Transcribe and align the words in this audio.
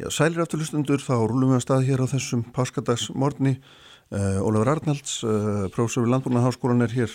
Já, 0.00 0.06
sælir 0.08 0.40
afturlustundur, 0.40 1.02
þá 1.04 1.26
rúlum 1.28 1.50
við 1.50 1.58
að 1.58 1.64
stað 1.66 1.82
hér 1.90 2.00
á 2.00 2.06
þessum 2.08 2.42
páskadagsmorni. 2.56 3.58
Uh, 4.10 4.38
Ólafur 4.40 4.70
Arnalds, 4.72 5.18
uh, 5.28 5.66
prófessor 5.74 6.06
við 6.06 6.14
Landbúnaháskólan 6.14 6.86
er 6.86 6.94
hér 6.94 7.12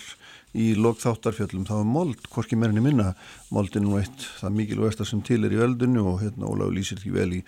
í 0.54 0.68
lokþáttarfjöllum. 0.78 1.64
Það 1.66 1.80
var 1.80 1.88
mold, 1.90 2.28
hvorki 2.30 2.54
meirinni 2.56 2.84
minna. 2.84 3.08
Mold 3.50 3.74
er 3.74 3.82
nú 3.82 3.98
eitt 3.98 4.28
það 4.38 4.54
mikilvægsta 4.60 5.08
sem 5.08 5.24
til 5.26 5.40
er 5.42 5.56
í 5.56 5.58
veldunni 5.58 5.98
og 5.98 6.22
hérna 6.22 6.46
Ólafur 6.46 6.76
lýsir 6.78 7.02
því 7.02 7.12
vel 7.16 7.26
í, 7.40 7.42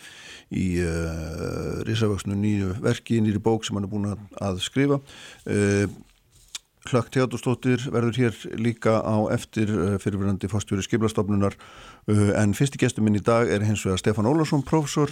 í 0.59 0.67
uh, 0.83 1.87
risavöksnu 1.87 2.35
nýju 2.35 2.75
verki, 2.83 3.23
nýri 3.23 3.39
bók 3.39 3.69
sem 3.69 3.79
hann 3.79 3.87
er 3.87 3.95
búin 3.95 4.11
að, 4.11 4.59
skrifa. 4.67 4.99
Klökk 6.89 7.13
Teatóstóttir 7.13 7.85
verður 7.93 8.17
hér 8.23 8.41
líka 8.57 8.99
á 9.05 9.17
eftir 9.35 9.71
fyrirverandi 10.01 10.49
fórstjóri 10.51 10.87
skiplastofnunar 10.87 11.57
Uh, 12.09 12.31
en 12.41 12.55
fyrsti 12.57 12.79
gestur 12.81 13.05
minn 13.05 13.19
í 13.19 13.21
dag 13.21 13.51
er 13.53 13.61
hins 13.69 13.83
vegar 13.85 14.01
Stefan 14.01 14.27
Ólarsson, 14.31 14.63
professor 14.65 15.11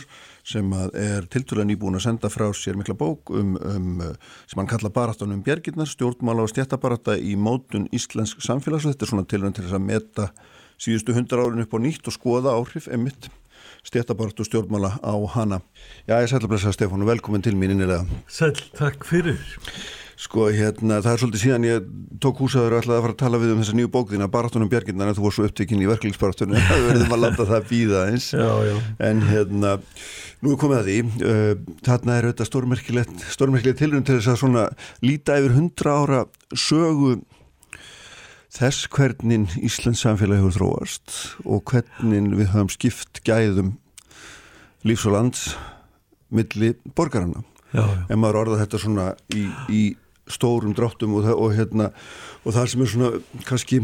sem 0.48 0.70
er 0.96 1.26
tilturlega 1.28 1.68
nýbúin 1.68 1.98
að 1.98 2.06
senda 2.06 2.30
frá 2.32 2.46
sér 2.56 2.78
mikla 2.80 2.96
bók 2.96 3.34
um, 3.36 3.50
um 3.60 3.90
uh, 4.00 4.14
sem 4.48 4.62
hann 4.62 4.70
kalla 4.70 4.88
baráttan 4.94 5.34
um 5.34 5.42
bjergirnar, 5.44 5.90
stjórnmála 5.90 6.46
og 6.46 6.54
stjættabarata 6.54 7.18
í 7.20 7.34
mótun 7.36 7.84
íslensk 7.92 8.40
samfélags 8.40 8.88
þetta 8.88 9.04
er 9.04 9.12
svona 9.12 9.26
tilvæm 9.28 9.52
til 9.52 9.66
þess 9.66 9.76
að 9.76 9.84
meta 9.90 10.30
síðustu 10.80 11.18
hundra 11.18 11.44
árin 11.44 11.66
upp 11.66 11.76
á 11.76 11.78
nýtt 11.84 12.08
og 12.08 12.16
skoða 12.16 12.56
áhrif 12.56 12.88
emitt 12.88 13.28
stjættabaratu 13.84 14.48
stjórnmála 14.48 14.96
á 14.96 15.14
hana. 15.36 15.60
Já, 16.08 16.16
ég 16.16 16.32
sætla 16.32 16.48
að 16.48 16.54
blessa 16.54 16.72
Stefan 16.72 17.04
og 17.04 17.12
velkomin 17.12 17.44
til 17.44 17.60
mín 17.60 17.76
innilega. 17.76 18.08
Sæl, 18.24 18.56
takk 18.80 19.04
fyrir. 19.04 19.36
Sko 20.16 20.46
hérna 20.48 21.02
það 21.04 21.10
er 21.10 21.20
svolítið 21.20 21.42
síðan 21.42 21.64
ég 21.66 21.88
tók 22.24 22.38
húsaður 22.40 22.78
og 22.78 22.80
ætlaði 22.80 22.96
að 22.96 23.02
fara 23.04 23.14
að 23.14 23.18
tala 23.20 23.40
við 23.42 23.50
um 23.52 23.58
þessa 23.60 23.74
nýju 23.76 23.90
bókðina 23.92 24.28
Barátunum 24.32 24.70
Björginnar 24.72 25.10
en 25.10 25.16
þú 25.18 25.24
var 25.26 25.34
svo 25.36 25.44
upptekinn 25.44 25.82
í 25.84 25.88
verklingsbarátunum 25.90 26.62
það 26.70 26.84
verðum 26.86 27.12
að 27.12 27.20
landa 27.20 27.46
það 27.50 27.66
býða 27.68 28.04
eins 28.14 28.28
já, 28.32 28.48
já. 28.64 28.76
en 29.10 29.20
hérna 29.28 29.74
nú 30.40 30.54
er 30.54 30.60
komið 30.62 30.78
að 30.78 30.88
því 30.88 30.96
uh, 31.28 31.50
þarna 31.84 32.16
er 32.16 32.28
þetta 32.30 32.46
stórmerkilegt 32.48 33.26
stórmerkilegt 33.34 33.82
tilrönd 33.82 34.08
til 34.08 34.16
þess 34.16 34.32
að 34.32 34.40
svona 34.40 34.64
líta 35.04 35.36
yfir 35.36 35.56
hundra 35.58 35.98
ára 36.00 36.22
sögu 36.56 37.18
þess 38.56 38.88
hvernig 38.96 39.58
Íslands 39.60 40.06
samfélag 40.06 40.40
hefur 40.40 40.56
þróast 40.56 41.18
og 41.44 41.60
hvernig 41.68 42.32
við 42.40 42.54
höfum 42.54 42.72
skipt 42.72 43.20
gæðum 43.26 43.74
lífs 44.86 45.04
og 45.04 45.18
lands 45.18 45.44
milli 46.32 46.72
borgarana 46.96 47.44
Já, 47.74 47.84
en 48.08 48.20
maður 48.22 48.44
orða 48.44 48.62
þetta 48.62 48.78
svona 48.80 49.06
í, 49.34 49.44
í 49.68 49.82
stórum 50.30 50.74
dráttum 50.76 51.16
og, 51.18 51.28
og, 51.32 51.54
hérna, 51.56 51.90
og 52.44 52.56
það 52.56 52.70
sem 52.72 52.82
er 52.82 52.92
svona 52.92 53.10
kannski, 53.46 53.80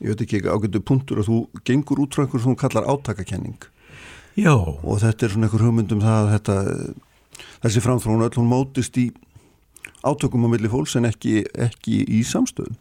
ég 0.00 0.12
veit 0.12 0.24
ekki, 0.26 0.42
ágættu 0.44 0.82
punktur 0.84 1.22
að 1.22 1.30
þú 1.30 1.38
gengur 1.68 2.02
út 2.04 2.16
frá 2.16 2.24
einhver 2.24 2.42
sem 2.42 2.52
þú 2.52 2.60
kallar 2.60 2.88
átakakenning 2.90 3.68
Já. 4.38 4.54
og 4.54 5.00
þetta 5.02 5.26
er 5.26 5.34
svona 5.34 5.48
einhver 5.48 5.66
hugmyndum 5.66 6.04
það 6.04 6.20
að 6.20 6.32
þetta, 6.36 6.56
þessi 7.64 7.84
framþrónu 7.86 8.28
öll 8.28 8.38
hún 8.38 8.52
mótist 8.52 9.00
í 9.00 9.10
átökum 10.06 10.46
á 10.46 10.52
milli 10.52 10.70
fólks 10.70 10.96
en 11.00 11.08
ekki, 11.08 11.42
ekki 11.58 12.04
í 12.08 12.22
samstöðu 12.24 12.76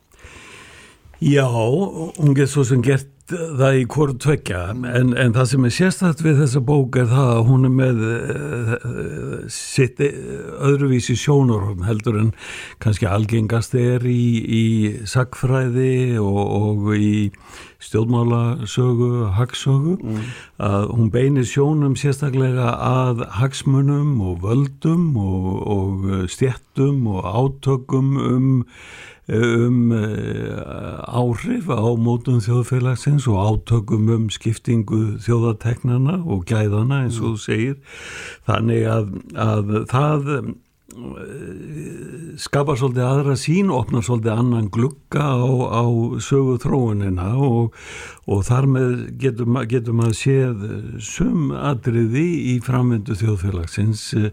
Já, 1.20 1.44
hún 1.52 2.36
getur 2.36 2.54
svo 2.54 2.68
sem 2.70 2.84
gert 2.84 3.10
það 3.30 3.78
í 3.80 3.86
hvort 3.94 4.20
tvekja 4.24 4.62
en, 4.74 5.14
en 5.14 5.34
það 5.36 5.48
sem 5.52 5.68
er 5.68 5.74
sérstætt 5.76 6.24
við 6.26 6.42
þessa 6.44 6.62
bók 6.66 6.98
er 7.00 7.08
það 7.12 7.32
að 7.36 7.42
hún 7.50 7.68
er 7.68 7.74
með 7.76 8.04
uh, 8.08 8.74
sitt 9.54 10.02
uh, 10.04 10.12
öðruvísi 10.70 11.16
sjónarhóðum 11.20 11.86
heldur 11.88 12.20
en 12.22 12.30
kannski 12.84 13.10
algengast 13.10 13.76
er 13.80 14.06
í, 14.10 14.24
í 14.44 14.66
sagfræði 15.10 16.20
og, 16.22 16.40
og 16.40 16.94
í 16.98 17.14
stjórnmálasögu, 17.80 19.12
hagsögu 19.38 19.96
mm. 20.04 20.32
að 20.68 20.90
hún 20.98 21.12
beinir 21.14 21.48
sjónum 21.48 21.96
sérstaklega 22.00 22.74
að 22.76 23.24
hagsmunum 23.40 24.18
og 24.26 24.42
völdum 24.44 25.14
og, 25.20 25.54
og 25.64 26.10
stjettum 26.32 27.08
og 27.14 27.24
átökum 27.24 28.18
um 28.20 28.50
um 29.30 29.92
uh, 29.94 31.02
áhrif 31.06 31.70
á 31.70 31.86
mótum 32.00 32.40
þjóðfélagsins 32.42 33.28
og 33.30 33.38
átökum 33.40 34.10
um 34.16 34.30
skiptingu 34.34 35.20
þjóðateknana 35.22 36.20
og 36.26 36.48
gæðana 36.50 37.04
eins 37.06 37.20
og 37.22 37.36
þú 37.36 37.44
segir. 37.44 37.78
Þannig 38.50 38.90
að, 38.90 39.14
að 39.38 39.78
það 39.92 40.34
skapar 42.40 42.78
svolítið 42.80 43.06
aðra 43.06 43.36
sín 43.40 43.70
opnar 43.74 44.04
svolítið 44.06 44.32
annan 44.34 44.70
glugga 44.74 45.26
á, 45.36 45.44
á 45.82 45.84
sögu 46.24 46.58
þróunina 46.62 47.34
og, 47.36 47.76
og 48.30 48.42
þar 48.48 48.68
með 48.74 48.94
getur, 49.22 49.50
getur 49.70 49.98
maður 49.98 50.18
séð 50.18 50.64
sum 51.04 51.52
atriði 51.54 52.26
í 52.54 52.56
framvendu 52.64 53.18
þjóðfélagsins 53.20 54.06
e, 54.18 54.32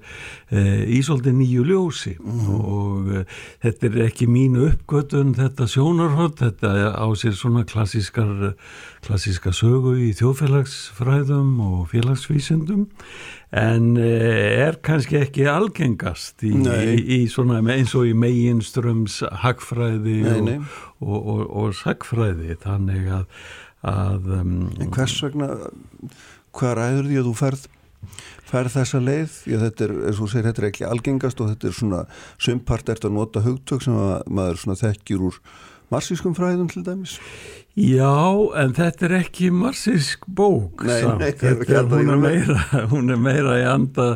í 0.96 1.02
svolítið 1.04 1.38
nýju 1.40 1.66
ljósi 1.70 2.14
mm. 2.16 2.48
og 2.56 3.12
e, 3.12 3.24
þetta 3.66 3.90
er 3.90 4.00
ekki 4.06 4.30
mínu 4.30 4.68
uppgötun 4.70 5.34
þetta 5.36 5.68
sjónarhótt, 5.70 6.44
þetta 6.44 6.94
á 6.96 7.06
sér 7.18 7.36
svona 7.36 7.66
klassískar 7.68 8.54
klassíska 9.06 9.52
sögu 9.54 9.94
í 10.02 10.10
þjóðfélagsfræðum 10.18 11.60
og 11.62 11.78
félagsvísindum 11.92 12.86
en 13.56 13.92
eh, 14.00 14.66
er 14.66 14.80
kannski 14.84 15.20
ekki 15.22 15.46
algengast 15.50 16.42
í, 16.46 16.52
í, 16.56 16.96
í 17.18 17.20
svona 17.30 17.60
eins 17.74 17.94
og 17.98 18.08
í 18.10 18.16
meginströms 18.18 19.20
hagfræði 19.44 20.18
nei, 20.26 20.40
nei. 20.48 20.56
og, 20.98 21.14
og, 21.14 21.30
og, 21.36 21.44
og 21.62 21.78
sagfræði 21.78 22.58
þannig 22.64 23.08
að, 23.20 23.40
að 23.86 24.28
um, 24.40 24.52
En 24.82 24.92
hvers 24.96 25.16
vegna 25.22 25.52
hvað 26.56 26.78
ræður 26.80 27.10
því 27.10 27.20
að 27.20 27.30
þú 27.30 27.36
ferð 27.42 27.70
ferð 28.46 28.76
þessa 28.76 29.00
leið, 29.02 29.38
já 29.50 29.56
þetta 29.58 29.86
er 29.86 29.94
eins 30.06 30.18
og 30.22 30.28
segir, 30.30 30.46
þetta 30.46 30.62
er 30.62 30.68
ekki 30.68 30.84
algengast 30.86 31.40
og 31.42 31.48
þetta 31.50 31.66
er 31.66 31.74
svona 31.74 32.02
sumpart 32.38 32.92
ert 32.92 33.06
að 33.06 33.16
nota 33.16 33.42
hugtök 33.42 33.82
sem 33.82 33.96
að 33.98 34.28
maður 34.30 34.60
svona 34.62 34.78
þekkjur 34.82 35.24
úr 35.30 35.40
marsískum 35.92 36.34
fræðum 36.36 36.68
til 36.72 36.84
dæmis? 36.86 37.18
Já, 37.76 38.16
en 38.56 38.70
þetta 38.72 39.04
er 39.04 39.14
ekki 39.18 39.50
marxísk 39.52 40.22
bók 40.32 40.80
nei, 40.88 40.96
nei, 41.20 41.28
er, 41.44 41.82
hún, 41.90 42.08
er 42.14 42.22
meira, 42.22 42.62
hún 42.88 43.12
er 43.12 43.18
meira 43.20 43.58
í 43.60 43.66
anda 43.68 44.06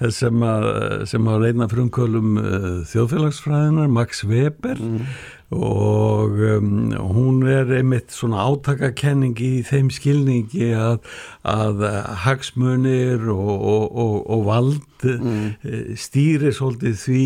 þess 0.00 0.24
sem 0.24 0.42
að, 0.42 0.66
sem 1.12 1.30
að 1.30 1.44
reyna 1.46 1.68
frumkvölum 1.70 2.40
uh, 2.42 2.66
þjóðfélagsfræðinar 2.90 3.92
Max 3.94 4.24
Weber. 4.26 4.82
Mm. 4.82 5.06
Og 5.54 6.40
um, 6.58 6.90
hún 7.14 7.44
er 7.48 7.70
einmitt 7.78 8.14
svona 8.14 8.42
átakakenning 8.48 9.38
í 9.38 9.52
þeim 9.66 9.92
skilningi 9.94 10.72
að, 10.74 10.98
að 11.46 11.84
hagsmunir 12.24 13.28
og, 13.32 13.54
og, 13.54 13.86
og, 13.92 14.18
og 14.34 14.44
vald 14.50 14.82
mm. 15.04 15.32
Uh, 15.64 15.94
stýri 16.00 16.50
svolítið 16.56 16.94
því 17.02 17.24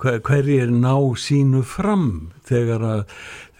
hver, 0.00 0.20
hverjir 0.24 0.70
ná 0.72 0.94
sínu 1.20 1.60
fram 1.68 2.32
þegar 2.48 2.86
að 2.88 3.02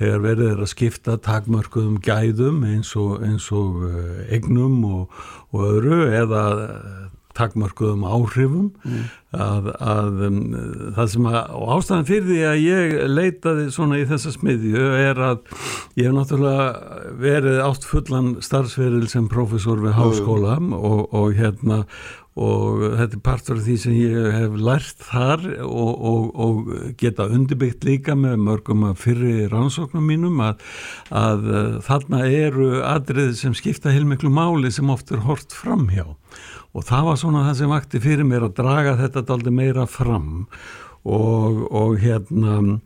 þegar 0.02 0.22
verður 0.24 0.62
að 0.64 0.70
skipta 0.72 1.16
takmörkuðum 1.22 2.00
gæðum 2.02 2.62
eins 2.66 2.92
og, 2.98 3.22
eins 3.22 3.46
og 3.54 3.84
eh, 3.86 4.22
egnum 4.38 4.80
og, 4.88 5.20
og 5.54 5.66
öðru 5.68 6.00
eða 6.10 6.42
takmörkuðum 7.38 8.06
áhrifum 8.06 8.70
mm. 8.84 9.02
að, 9.32 9.68
að 9.80 10.22
um, 10.28 10.38
það 10.96 11.12
sem 11.14 11.28
að 11.30 11.38
og 11.58 11.74
ástæðan 11.76 12.08
fyrir 12.08 12.26
því 12.28 12.40
að 12.48 12.62
ég 12.62 12.96
leitaði 13.10 13.68
svona 13.74 14.00
í 14.00 14.08
þessa 14.10 14.34
smiðju 14.36 14.88
er 15.02 15.22
að 15.30 15.38
ég 15.98 16.08
hef 16.08 16.16
náttúrulega 16.16 17.12
verið 17.22 17.60
átt 17.66 17.86
fullan 17.88 18.34
starfsveril 18.44 19.06
sem 19.12 19.30
profesor 19.32 19.82
við 19.82 19.96
háskóla 19.98 20.58
mm. 20.60 20.74
og, 20.76 21.06
og 21.12 21.38
hérna 21.38 21.84
og 22.32 22.80
þetta 22.96 23.18
er 23.18 23.22
partur 23.24 23.58
af 23.58 23.66
því 23.66 23.74
sem 23.80 23.96
ég 23.98 24.28
hef 24.32 24.54
lært 24.56 25.04
þar 25.04 25.42
og, 25.66 25.90
og, 26.12 26.30
og 26.32 26.94
geta 27.00 27.26
undirbyggt 27.28 27.84
líka 27.84 28.16
með 28.16 28.38
mörgum 28.46 28.86
að 28.88 29.02
fyrri 29.02 29.34
rannsóknum 29.52 30.06
mínum 30.08 30.40
að, 30.40 30.62
að 31.12 31.44
þarna 31.84 32.24
eru 32.30 32.70
aðrið 32.88 33.36
sem 33.42 33.56
skipta 33.56 33.92
heilmiklu 33.92 34.32
máli 34.32 34.72
sem 34.72 34.88
oft 34.92 35.12
er 35.12 35.24
hort 35.26 35.52
fram 35.52 35.90
hjá 35.92 36.06
og 36.72 36.86
það 36.88 37.08
var 37.08 37.18
svona 37.20 37.46
það 37.48 37.58
sem 37.60 37.72
vakti 37.72 38.00
fyrir 38.02 38.28
mér 38.28 38.46
að 38.48 38.56
draga 38.60 38.94
þetta 39.00 39.24
daldi 39.28 39.52
meira 39.54 39.86
fram. 39.90 40.46
Og, 41.02 41.64
og 41.74 41.96
hérna 41.98 42.78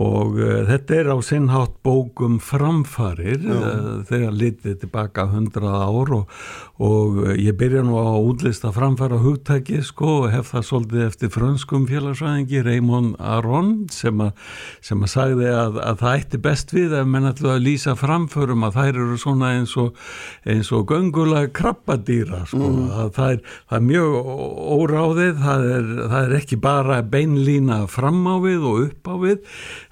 og 0.00 0.38
uh, 0.40 0.62
þetta 0.70 0.94
er 0.96 1.08
á 1.12 1.18
sinnhátt 1.20 1.74
bókum 1.84 2.38
framfarir 2.40 3.42
uh, 3.44 4.00
þegar 4.08 4.32
litið 4.32 4.78
tilbaka 4.80 5.26
hundrað 5.28 5.82
ár 5.84 6.12
og, 6.16 6.36
og 6.80 7.18
uh, 7.20 7.32
ég 7.36 7.58
byrja 7.60 7.82
nú 7.84 7.98
að 8.00 8.30
útlista 8.30 8.72
framfara 8.72 9.20
hugtæki 9.20 9.82
sko 9.84 10.22
og 10.22 10.30
hef 10.32 10.54
það 10.54 10.64
svolítið 10.68 11.04
eftir 11.04 11.32
frönskum 11.34 11.84
félagsvæðingi 11.90 12.62
Raymond 12.64 13.18
Aron 13.20 13.74
sem 13.92 14.22
að, 14.24 14.32
sem 14.80 15.04
að 15.04 15.12
sagði 15.12 15.50
að, 15.52 15.76
að 15.84 16.00
það 16.00 16.16
ætti 16.22 16.42
best 16.48 16.72
við 16.72 16.96
ef 17.02 17.12
menn 17.12 17.28
ætlu 17.28 17.52
að 17.52 17.64
lýsa 17.66 17.96
framförum 18.00 18.64
að 18.64 18.80
þær 18.80 19.02
eru 19.04 19.20
svona 19.20 19.52
eins 19.58 19.76
og 19.76 19.92
eins 20.48 20.72
og 20.72 20.88
göngulega 20.88 21.52
krabbadýra 21.52 22.46
sko 22.48 22.64
mm. 22.64 22.88
að 22.96 23.12
það 23.18 23.36
er, 23.36 23.44
það 23.68 23.78
er 23.78 23.86
mjög 23.92 24.18
óráðið 24.78 25.44
það 25.44 25.68
er, 25.76 25.94
það 26.00 26.18
er 26.22 26.36
ekki 26.40 26.60
bara 26.64 27.00
beinlína 27.04 27.82
fram 27.92 28.24
á 28.24 28.36
við 28.40 28.68
og 28.72 28.82
upp 28.88 29.12
á 29.12 29.14
við 29.20 29.38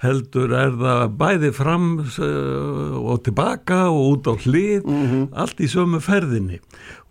heldur 0.01 0.53
er 0.57 0.73
það 0.79 1.03
bæði 1.19 1.51
fram 1.53 1.87
uh, 2.01 2.97
og 3.01 3.21
tilbaka 3.27 3.83
og 3.91 4.01
út 4.15 4.31
á 4.31 4.33
hlið 4.45 4.89
allt 5.31 5.61
í 5.61 5.69
sömu 5.69 6.01
ferðinni. 6.03 6.61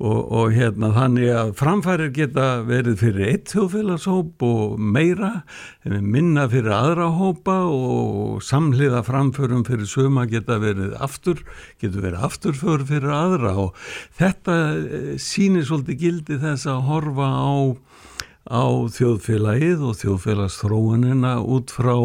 Og, 0.01 0.21
og 0.33 0.55
hérna 0.57 0.89
þannig 0.97 1.29
að 1.37 1.51
framfærir 1.61 2.13
geta 2.17 2.47
verið 2.65 3.03
fyrir 3.03 3.27
eitt 3.35 3.51
þjóðfélagshóp 3.53 4.45
og 4.47 4.79
meira 4.81 5.43
minna 5.85 6.47
fyrir 6.49 6.73
aðra 6.73 7.11
hópa 7.19 7.59
og 7.69 8.41
samhliða 8.45 9.03
framförum 9.05 9.67
fyrir 9.69 9.89
söma 9.91 10.25
geta 10.31 10.57
verið 10.63 10.97
aftur, 11.05 11.45
getur 11.83 12.07
verið 12.07 12.25
afturför 12.31 12.87
fyrir 12.89 13.13
aðra. 13.13 13.55
Og 13.67 13.77
þetta 14.19 14.59
eh, 14.73 15.15
sýnir 15.21 15.69
svolítið 15.69 16.01
gildi 16.05 16.41
þess 16.41 16.69
að 16.71 16.85
horfa 16.89 17.29
á, 17.29 17.53
á 18.49 18.65
þjóðfélagið 18.97 19.85
og 19.85 19.99
þjóðfélagsþróunina 20.01 21.37
út 21.45 21.77
frá 21.77 21.97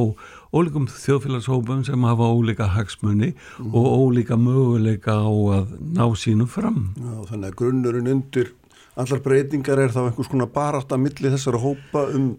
ólíkum 0.55 0.85
þjóðfélagshópum 0.87 1.81
sem 1.87 2.05
hafa 2.07 2.27
ólíka 2.31 2.69
hagsmunni 2.71 3.33
mm. 3.33 3.73
og 3.75 3.87
ólíka 4.05 4.37
möguleika 4.39 5.17
á 5.19 5.31
að 5.59 5.73
ná 5.97 6.05
sínum 6.15 6.47
fram. 6.47 6.93
Já, 6.95 7.15
þannig 7.31 7.49
að 7.49 7.57
grunnurinn 7.59 8.11
undir 8.13 8.53
allar 8.95 9.21
breytingar 9.25 9.81
er 9.83 9.91
þá 9.91 10.05
einhvers 10.05 10.31
konar 10.31 10.51
barátt 10.55 10.95
að 10.95 11.03
milli 11.03 11.31
þessara 11.33 11.59
hópa 11.59 12.05
um 12.15 12.29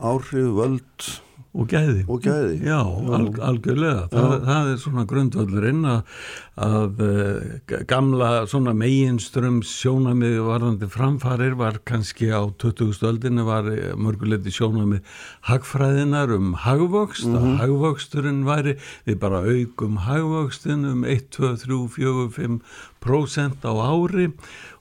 áhrif, 0.00 0.48
völd 0.56 1.10
og 1.50 1.66
gæði, 1.66 2.04
og 2.06 2.20
gæði. 2.22 2.60
já, 2.62 2.78
alg, 2.78 3.38
algjörlega 3.42 4.04
það, 4.12 4.34
það 4.46 4.68
er 4.70 4.76
svona 4.78 5.04
grundvöldurinn 5.10 5.88
að, 5.90 6.20
að 6.62 7.00
uh, 7.02 7.80
gamla 7.90 8.28
svona 8.50 8.74
meginströms 8.78 9.72
sjónamiði 9.80 10.44
varðandi 10.46 10.90
framfarir 10.92 11.56
var 11.58 11.80
kannski 11.90 12.30
á 12.30 12.46
20. 12.62 13.02
öldinu 13.10 13.48
var 13.48 13.66
mörguleiti 13.98 14.54
sjónamið 14.54 15.02
hagfræðinar 15.50 16.36
um 16.36 16.54
hagvöxt 16.54 17.26
mm 17.26 17.34
-hmm. 17.34 17.50
að 17.50 17.60
hagvöxturinn 17.64 18.46
væri 18.46 18.76
við 19.08 19.18
bara 19.18 19.42
aukum 19.42 19.98
hagvöxtin 20.06 20.86
um 20.86 21.04
1, 21.04 21.30
2, 21.34 21.56
3, 21.66 21.88
4, 21.98 22.30
5 22.30 22.60
prósent 23.02 23.64
á 23.66 23.72
ári 23.72 24.30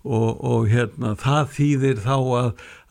og, 0.04 0.40
og 0.40 0.68
hérna 0.72 1.14
það 1.20 1.54
þýðir 1.56 2.02
þá 2.06 2.16
að, 2.40 2.50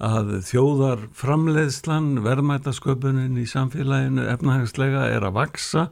að 0.08 0.32
þjóðar 0.48 1.04
framleiðslan, 1.16 2.08
verðmætasköpunin 2.24 3.40
í 3.40 3.46
samfélaginu 3.48 4.28
efnahagslega 4.28 5.08
er 5.14 5.28
að 5.28 5.38
vaksa 5.40 5.88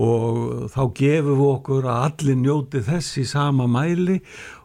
og 0.00 0.70
þá 0.72 0.82
gefum 0.96 1.40
við 1.40 1.46
okkur 1.48 1.90
að 1.90 2.06
allir 2.08 2.40
njóti 2.40 2.84
þess 2.86 3.20
í 3.20 3.26
sama 3.28 3.66
mæli 3.70 4.20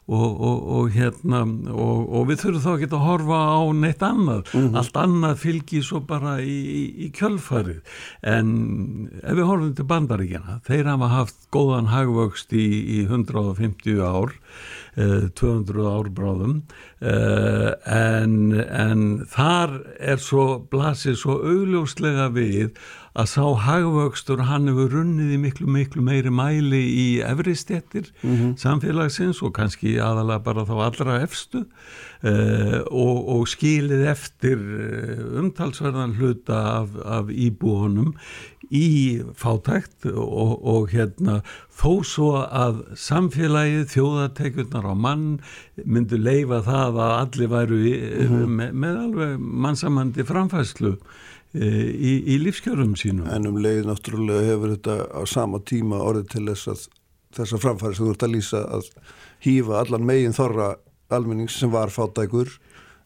og, 0.05 0.41
og, 0.41 0.57
og 0.77 0.89
hérna 0.93 1.41
og 1.73 2.27
við 2.29 2.43
þurfum 2.43 2.61
þá 2.61 2.71
ekki 2.75 2.89
að 2.91 3.05
horfa 3.07 3.39
á 3.57 3.61
neitt 3.73 4.03
annað, 4.05 4.51
mm 4.53 4.61
-hmm. 4.61 4.77
allt 4.77 4.97
annað 5.01 5.39
fylgir 5.41 5.83
svo 5.83 5.99
bara 6.05 6.37
í, 6.41 6.57
í, 6.61 6.83
í 7.05 7.11
kjölfarið 7.15 7.81
en 8.21 8.49
ef 9.23 9.33
við 9.33 9.49
horfum 9.49 9.73
til 9.75 9.87
bandaríkjana, 9.89 10.59
þeir 10.67 10.91
hafa 10.93 11.07
haft 11.09 11.37
góðan 11.49 11.89
hagvöxt 11.89 12.53
í, 12.53 12.67
í 12.99 12.99
150 13.09 14.01
ár 14.05 14.35
200 14.95 15.87
árbráðum 15.91 16.61
en, 17.01 18.35
en 18.61 19.01
þar 19.27 19.81
er 19.99 20.21
svo 20.23 20.45
blasið 20.71 21.17
svo 21.19 21.41
augljóslega 21.43 22.29
við 22.31 22.77
að 23.15 23.29
sá 23.31 23.43
hagvöxtur 23.63 24.41
hann 24.49 24.67
hefur 24.67 24.91
runnið 24.91 25.35
í 25.35 25.39
miklu 25.39 25.67
miklu 25.71 26.03
meiri 26.03 26.31
mæli 26.33 26.81
í 26.83 27.05
efristettir 27.23 28.11
mm 28.21 28.33
-hmm. 28.35 28.55
samfélagsins 28.59 29.41
og 29.41 29.53
kannski 29.55 29.95
aðalega 29.99 30.43
bara 30.43 30.65
þá 30.67 30.75
allra 30.85 31.21
efstu 31.23 31.63
uh, 31.63 32.81
og, 32.91 33.17
og 33.35 33.47
skilið 33.47 34.07
eftir 34.11 34.59
umtalsverðan 35.39 36.17
hluta 36.19 36.59
af, 36.81 36.89
af 37.05 37.31
íbúhonum 37.31 38.15
í 38.71 39.21
fátækt 39.37 40.07
og, 40.11 40.65
og 40.65 40.89
hérna 40.91 41.41
þó 41.75 42.03
svo 42.03 42.31
að 42.43 42.81
samfélagið 42.97 43.85
þjóðatekjurnar 43.93 44.87
á 44.91 44.95
mann 44.95 45.39
myndu 45.85 46.17
leifa 46.17 46.61
það 46.65 46.99
að 46.99 47.13
allir 47.19 47.51
væru 47.51 47.79
í, 47.79 47.93
mm 47.95 48.27
-hmm. 48.27 48.57
með, 48.59 48.73
með 48.73 48.97
alveg 49.05 49.39
mannsamandi 49.39 50.23
framfæslu 50.23 50.97
í, 51.55 52.13
í 52.35 52.37
lífskjörum 52.41 52.95
sínum. 52.99 53.29
En 53.31 53.47
um 53.49 53.59
leið 53.61 53.85
náttúrulega 53.89 54.49
hefur 54.51 54.75
þetta 54.75 54.97
á 55.15 55.21
sama 55.29 55.61
tíma 55.63 56.01
orðið 56.03 56.31
til 56.33 56.45
þess 56.51 56.71
að 56.71 56.85
þessar 57.35 57.63
framfæri 57.63 57.97
sem 57.97 58.05
þú 58.05 58.13
ert 58.13 58.25
að 58.27 58.35
lýsa 58.35 58.61
að 58.77 58.89
hýfa 59.45 59.79
allan 59.81 60.07
megin 60.07 60.35
þorra 60.35 60.75
almennings 61.13 61.57
sem 61.59 61.71
var 61.71 61.93
fátækur 61.93 62.53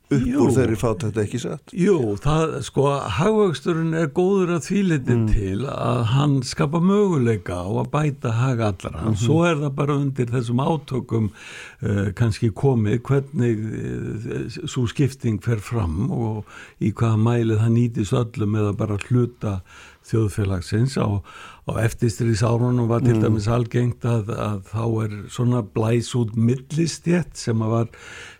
upp 0.09 0.25
Jú. 0.25 0.43
úr 0.43 0.53
þeirri 0.55 0.77
fátækt 0.79 1.19
ekki 1.21 1.39
satt 1.43 1.73
Jú, 1.77 2.15
það, 2.21 2.55
sko, 2.65 2.85
hagvöxturinn 3.19 3.93
er 3.97 4.09
góður 4.15 4.55
að 4.55 4.63
þvílitin 4.69 5.19
mm. 5.25 5.27
til 5.35 5.67
að 5.69 6.01
hann 6.15 6.39
skapa 6.47 6.81
möguleika 6.81 7.59
á 7.61 7.69
að 7.69 7.91
bæta 7.93 8.33
haga 8.39 8.71
allra, 8.71 8.95
mm 8.95 9.11
-hmm. 9.11 9.19
svo 9.21 9.43
er 9.45 9.61
það 9.61 9.75
bara 9.81 9.99
undir 10.01 10.33
þessum 10.33 10.63
átökum 10.65 11.29
uh, 11.29 12.09
kannski 12.17 12.49
komið 12.49 13.01
hvernig 13.05 13.61
uh, 13.69 14.57
svo 14.65 14.87
skipting 14.89 15.43
fer 15.43 15.61
fram 15.61 16.09
og 16.11 16.45
í 16.81 16.91
hvaða 16.91 17.17
mælið 17.17 17.61
það 17.61 17.71
nýtist 17.77 18.17
öllum 18.17 18.55
eða 18.55 18.73
bara 18.73 18.97
hluta 19.09 19.61
þjóðfélagsins 20.09 20.97
á, 20.97 21.21
á 21.69 21.71
eftirstrís 21.83 22.41
árunum 22.41 22.89
var 22.89 23.03
til 23.05 23.17
mm. 23.17 23.23
dæmis 23.23 23.47
algengt 23.51 24.05
að, 24.07 24.31
að 24.33 24.59
þá 24.71 24.83
er 25.03 25.15
svona 25.29 25.61
blæs 25.61 26.11
út 26.17 26.35
millistjett 26.39 27.37
sem 27.37 27.61
að 27.61 27.73
var 27.75 27.91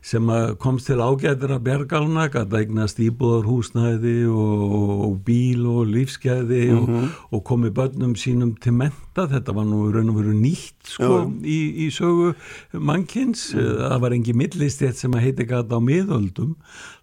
sem 0.01 0.29
komst 0.59 0.87
til 0.87 0.99
ágæðir 1.03 1.55
að 1.57 1.65
bergalna 1.65 2.27
að 2.29 2.55
eignast 2.61 2.99
íbúðar 3.03 3.47
húsnæði 3.49 4.15
og, 4.31 4.63
og 5.07 5.17
bíl 5.27 5.65
og 5.67 5.89
lífsgæði 5.91 6.61
mm 6.69 6.77
-hmm. 6.77 6.81
og, 6.81 6.89
mhm. 6.89 7.09
og 7.31 7.43
komi 7.43 7.69
börnum 7.69 8.15
sínum 8.15 8.55
til 8.61 8.73
menta, 8.73 9.27
þetta 9.27 9.53
var 9.53 9.65
nú 9.65 9.91
raun 9.91 10.09
og 10.09 10.15
veru 10.15 10.33
nýtt 10.33 10.83
sko 10.83 11.31
í, 11.43 11.87
í 11.87 11.89
sögu 11.91 12.33
mannkins, 12.73 13.53
mm. 13.53 13.59
það 13.59 13.99
var 14.01 14.11
engi 14.11 14.33
millistjett 14.33 14.97
sem 14.97 15.13
að 15.13 15.21
heiti 15.21 15.45
gata 15.45 15.75
á 15.75 15.79
miðöldum 15.79 16.55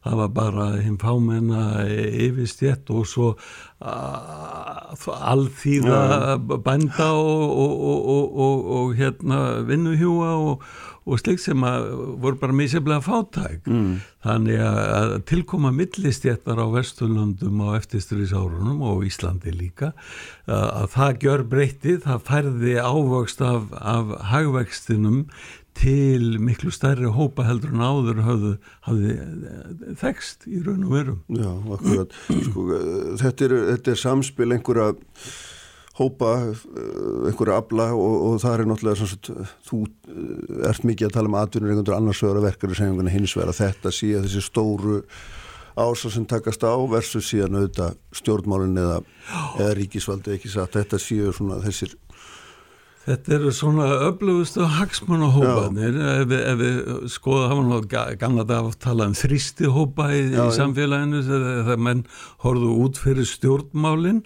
það 0.06 0.16
var 0.20 0.28
bara 0.34 0.66
hinn 0.80 0.98
fámenna 0.98 1.62
yfirstjett 2.26 2.90
og 2.94 3.06
svo 3.10 3.32
alþýða 5.32 6.38
bænda 6.64 7.10
og, 7.12 7.56
og, 8.06 8.70
og 8.78 8.94
hérna 8.98 9.40
vinnuhjúa 9.66 10.32
og 10.50 10.62
og 11.06 11.20
slik 11.22 11.38
sem 11.42 11.62
að 11.66 11.88
voru 12.22 12.38
bara 12.40 12.56
misjaflega 12.56 13.02
fátæk. 13.06 13.66
Mm. 13.70 13.98
þannig 14.26 14.62
að 14.66 15.12
tilkoma 15.30 15.70
millistjéttar 15.74 16.58
á 16.58 16.66
Vesturlundum 16.72 17.60
á 17.62 17.78
eftirstyrðisárunum 17.78 18.80
og 18.82 19.04
Íslandi 19.06 19.54
líka 19.54 19.92
að 20.46 20.88
það 20.96 21.20
gjör 21.22 21.44
breytið, 21.52 22.00
það 22.08 22.26
færði 22.26 22.74
ávöxt 22.82 23.44
af, 23.46 23.70
af 23.78 24.16
hagvextinum 24.32 25.22
til 25.76 26.38
miklu 26.40 26.72
stærri 26.72 27.10
hópa 27.12 27.44
heldur 27.46 27.74
en 27.74 27.84
áður 27.84 28.22
hafði, 28.24 28.52
hafði 28.86 29.16
þekst 30.00 30.46
í 30.48 30.62
raun 30.64 30.86
og 30.86 30.94
verum 30.94 31.18
Já, 31.36 31.50
akkurat. 31.76 32.16
Sko, 32.48 32.64
þetta, 33.20 33.48
er, 33.48 33.56
þetta 33.74 33.92
er 33.92 34.00
samspil 34.00 34.48
einhverja 34.56 34.94
hópa 35.96 36.32
eh, 36.44 36.60
einhverja 37.30 37.56
abla 37.62 37.88
og, 37.96 38.14
og 38.26 38.36
það 38.42 38.58
er 38.58 38.68
náttúrulega 38.70 39.08
svona, 39.08 39.48
þú 39.68 39.80
eh, 39.86 40.68
ert 40.70 40.86
mikið 40.88 41.08
að 41.08 41.16
tala 41.16 41.32
um 41.32 41.38
atvinnur 41.40 41.72
einhvern 41.72 41.96
annars 41.96 42.22
vegar 42.24 42.40
að 42.40 42.48
verkar 42.50 42.74
í 42.74 42.78
segjumina 42.78 43.14
hins 43.14 43.36
vegar 43.36 43.52
að 43.54 43.60
þetta 43.62 43.92
að 43.92 44.28
þessi 44.28 44.44
stóru 44.44 45.00
ása 45.76 46.10
sem 46.12 46.24
takast 46.28 46.64
á 46.64 46.72
versus 46.88 47.28
síðan 47.28 47.58
auðvitað 47.60 47.96
stjórnmálinn 48.16 48.80
eða, 48.80 49.00
eða 49.60 49.74
ríkisvaldi 49.76 50.32
ekki 50.36 50.48
satt. 50.48 50.72
Þetta 50.72 51.00
séu 51.00 51.32
svona 51.36 51.58
þessir 51.64 51.92
Þetta 53.06 53.34
eru 53.36 53.50
svona 53.54 53.84
öflugustu 54.08 54.64
hagsmannahópanir 54.66 55.94
ef, 55.94 56.32
ef 56.34 56.56
við 56.58 56.78
skoða, 57.14 57.52
var 57.52 57.60
náttúrulega 57.68 58.16
gamla 58.18 58.44
dag 58.48 58.66
að 58.66 58.78
tala 58.82 59.06
um 59.06 59.14
þrýstihópa 59.14 60.08
í, 60.10 60.24
í 60.34 60.46
samfélaginu 60.56 61.20
þegar 61.28 61.84
menn 61.86 62.00
horfðu 62.42 62.70
út 62.82 62.98
fyrir 62.98 63.28
stjórnmálin. 63.30 64.24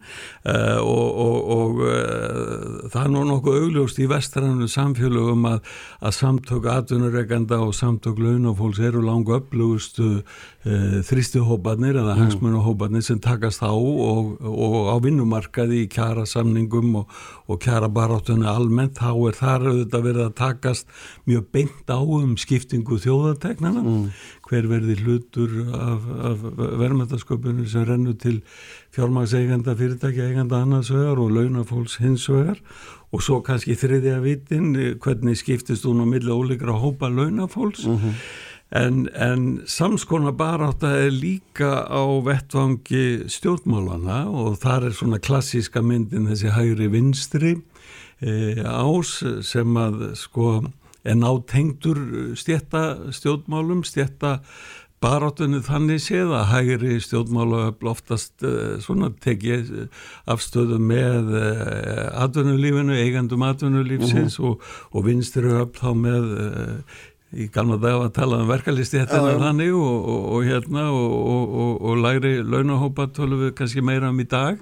Uh, 0.48 0.80
og, 0.80 1.20
og, 1.26 1.50
og 1.56 1.82
uh, 1.84 2.88
það 2.94 3.02
er 3.02 3.12
nú 3.12 3.26
nokkuð 3.28 3.58
augljóst 3.66 4.00
í 4.00 4.08
vestrannu 4.08 4.70
samfélagum 4.72 5.44
að, 5.50 5.60
að 6.00 6.16
samtök 6.16 6.70
atvinnureikanda 6.72 7.60
og 7.60 7.76
samtök 7.76 8.16
launafólks 8.16 8.80
eru 8.88 9.04
langu 9.04 9.36
öflugustu 9.36 10.08
uh, 10.22 10.96
þrýstihópanir 11.04 12.00
eða 12.00 12.16
mm. 12.16 12.24
hagsmannahópanir 12.24 13.04
sem 13.04 13.20
takast 13.20 13.60
á 13.60 13.76
og, 13.76 14.40
og 14.40 14.88
á 14.88 14.96
vinnumarkaði 15.04 15.84
í 15.84 15.92
kjara 15.92 16.24
samningum 16.24 17.02
og 17.02 17.60
kjara 17.60 17.92
baráttunni 17.92 18.48
alveg 18.48 18.69
almennt 18.70 18.98
þá 18.98 19.10
er 19.28 19.36
þar 19.38 19.66
auðvitað 19.68 20.04
verið 20.06 20.24
að 20.24 20.36
takast 20.38 20.92
mjög 21.28 21.46
beint 21.54 21.90
á 21.90 21.98
um 22.00 22.36
skiptingu 22.38 22.98
þjóðategnana 23.02 23.82
mm. 23.82 24.04
hver 24.46 24.68
verði 24.70 24.96
hlutur 25.02 25.56
af, 25.74 26.06
af 26.30 26.44
verðmættasköpunum 26.80 27.66
sem 27.70 27.86
rennur 27.88 28.16
til 28.20 28.40
fjármagseiganda, 28.94 29.76
fyrirtækja 29.78 30.30
eiganda 30.30 30.62
annars 30.62 30.90
vegar 30.94 31.20
og 31.22 31.34
launafólks 31.34 31.98
hins 32.02 32.28
vegar 32.30 32.60
og 33.10 33.24
svo 33.26 33.40
kannski 33.42 33.74
þriðja 33.78 34.20
vitin 34.22 34.70
hvernig 35.02 35.40
skiptist 35.40 35.86
hún 35.88 36.02
á 36.02 36.06
milli 36.06 36.30
ólíkra 36.30 36.78
hópa 36.78 37.10
launafólks 37.10 37.86
mm 37.86 37.98
-hmm. 37.98 38.14
En, 38.70 39.08
en 39.18 39.62
samskona 39.66 40.30
baráta 40.30 40.92
er 40.94 41.10
líka 41.10 41.90
á 41.90 42.06
vettvangi 42.22 43.26
stjórnmálana 43.26 44.30
og 44.30 44.60
þar 44.62 44.86
er 44.86 44.94
svona 44.94 45.18
klassíska 45.18 45.82
myndin 45.82 46.28
þessi 46.30 46.52
hægri 46.54 46.86
vinstri 46.86 47.56
ás 48.20 49.14
sem 49.48 49.76
að 49.80 50.10
sko 50.20 50.60
er 51.04 51.16
nátengtur 51.16 51.98
stjætta 52.36 53.12
stjórnmálum, 53.16 53.80
stjætta 53.88 54.40
barátunni 55.00 55.62
þannig 55.64 56.02
séð 56.04 56.34
að 56.36 56.48
hægri 56.50 56.98
stjórnmála 57.00 57.70
oftast 57.88 58.44
uh, 58.44 58.76
svona 58.84 59.08
tekið 59.24 59.86
afstöðu 60.28 60.76
með 60.76 61.30
uh, 61.32 62.10
atvinnulífinu, 62.26 62.98
eigandum 63.00 63.46
atvinnulífsins 63.48 64.36
mhm. 64.36 64.44
-huh. 64.44 64.50
og, 64.50 64.62
og 64.92 65.06
vinstri 65.08 65.54
upp 65.62 65.80
þá 65.80 65.90
með 65.96 66.28
í 67.30 67.46
gamla 67.52 67.78
dag 67.78 68.00
að 68.04 68.12
tala 68.16 68.40
um 68.42 68.48
verkalisti 68.50 68.98
þetta 68.98 69.20
er 69.30 69.40
þannig 69.42 69.74
og, 69.78 70.08
og, 70.12 70.22
og 70.34 70.46
hérna 70.48 70.86
og 70.90 72.00
læri 72.02 72.32
launahópa 72.42 73.06
tölum 73.14 73.44
við 73.44 73.54
kannski 73.60 73.84
meira 73.86 74.10
um 74.10 74.20
í 74.22 74.26
dag. 74.30 74.58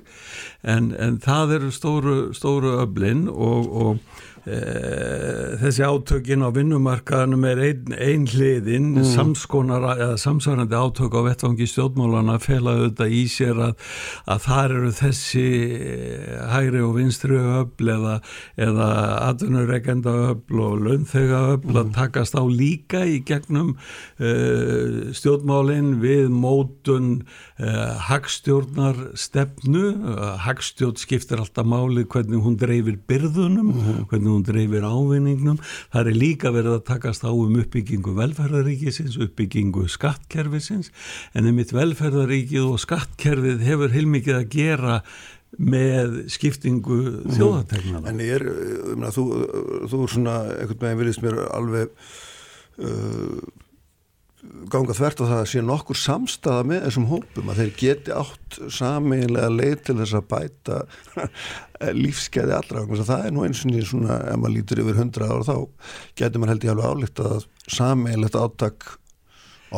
En, 0.63 0.93
en 0.93 1.17
það 1.25 1.55
eru 1.59 1.73
stóru, 1.73 2.17
stóru 2.37 2.77
öflin 2.83 3.27
og 3.33 4.03
þessi 4.49 5.85
átökin 5.85 6.45
á 6.47 6.49
vinnumarkaðanum 6.55 7.45
er 7.51 7.61
einn 7.67 7.95
ein 7.99 8.25
hliðin 8.31 8.93
mm. 8.95 9.07
samskonar 9.11 9.85
eða 9.95 10.17
samsvarandi 10.21 10.79
átök 10.79 11.17
á 11.19 11.21
vettvangi 11.27 11.67
stjórnmálana 11.69 12.39
felaðu 12.41 12.89
þetta 12.89 13.09
í 13.13 13.23
sér 13.31 13.61
að, 13.67 13.89
að 14.31 14.43
þar 14.47 14.75
eru 14.79 14.93
þessi 14.99 15.45
eh, 15.77 16.39
hægri 16.53 16.83
og 16.87 16.95
vinstri 16.97 17.39
öfl 17.39 17.93
eða, 17.95 18.15
eða 18.69 18.89
atvinnureikenda 19.29 20.15
öfl 20.33 20.63
og 20.65 20.87
launþega 20.87 21.43
öfl 21.57 21.75
mm. 21.75 21.81
að 21.83 21.93
takast 21.99 22.39
á 22.39 22.43
líka 22.49 23.05
í 23.05 23.21
gegnum 23.29 23.75
uh, 23.75 25.13
stjórnmálin 25.17 25.99
við 26.03 26.33
mótun 26.33 27.11
hagstjórnar 27.59 28.99
stefnu 29.19 29.89
uh, 29.91 30.37
hagstjórn 30.45 30.99
skiptir 31.01 31.41
alltaf 31.43 31.67
máli 31.67 32.05
hvernig 32.07 32.45
hún 32.45 32.55
dreifir 32.61 33.01
byrðunum 33.11 33.73
mm. 33.73 34.05
hvernig 34.13 34.31
hún 34.31 34.45
dreifir 34.47 34.87
ávinningnum. 34.87 35.59
Það 35.91 36.13
er 36.13 36.21
líka 36.23 36.53
verið 36.55 36.77
að 36.77 36.85
takast 36.93 37.27
á 37.27 37.33
um 37.35 37.59
uppbyggingu 37.59 38.15
velferðaríkisins, 38.19 39.19
uppbyggingu 39.27 39.89
skattkerfisins 39.91 40.93
en 41.35 41.51
einmitt 41.51 41.75
velferðaríkið 41.75 42.69
og 42.69 42.79
skattkerfið 42.85 43.67
hefur 43.67 43.95
heilmikið 43.97 44.39
að 44.39 44.49
gera 44.55 45.01
með 45.59 46.19
skiptingu 46.31 46.99
mhm. 47.03 47.37
þjóðategnana. 47.39 48.11
En 48.13 48.23
ég 48.23 48.37
er, 48.39 48.45
um, 48.95 49.07
þú, 49.15 49.25
þú 49.89 50.05
er 50.05 50.13
svona, 50.15 50.43
ekkert 50.63 50.85
með 50.85 50.93
einn 50.93 51.01
viljast 51.03 51.25
mér 51.25 51.41
alveg 51.49 52.11
uh, 52.85 53.41
ganga 54.71 54.95
þvert 54.95 55.23
á 55.23 55.25
það 55.25 55.41
að 55.41 55.49
sé 55.51 55.63
nokkur 55.67 55.99
samstaða 55.99 56.67
með 56.71 56.85
þessum 56.87 57.07
hópum 57.11 57.51
að 57.51 57.61
þeir 57.63 57.73
geti 57.81 58.15
átt 58.15 58.59
samiðilega 58.77 59.49
leið 59.55 59.81
til 59.89 59.97
þess 59.99 60.19
að 60.19 60.29
bæta 60.31 60.79
lífskeiði 62.03 62.55
allra. 62.55 62.85
Það 63.01 63.27
er 63.27 63.35
nú 63.35 63.47
eins 63.47 63.65
og 63.67 63.81
svona 63.91 64.21
ef 64.31 64.39
maður 64.39 64.55
lítur 64.55 64.83
yfir 64.85 65.01
hundra 65.01 65.31
ára 65.33 65.49
þá 65.49 65.57
getur 66.21 66.43
maður 66.43 66.55
held 66.55 66.69
ég 66.69 66.75
alveg 66.75 66.93
álíkt 66.93 67.25
að 67.25 67.49
samiðilegt 67.79 68.39
áttak 68.39 68.89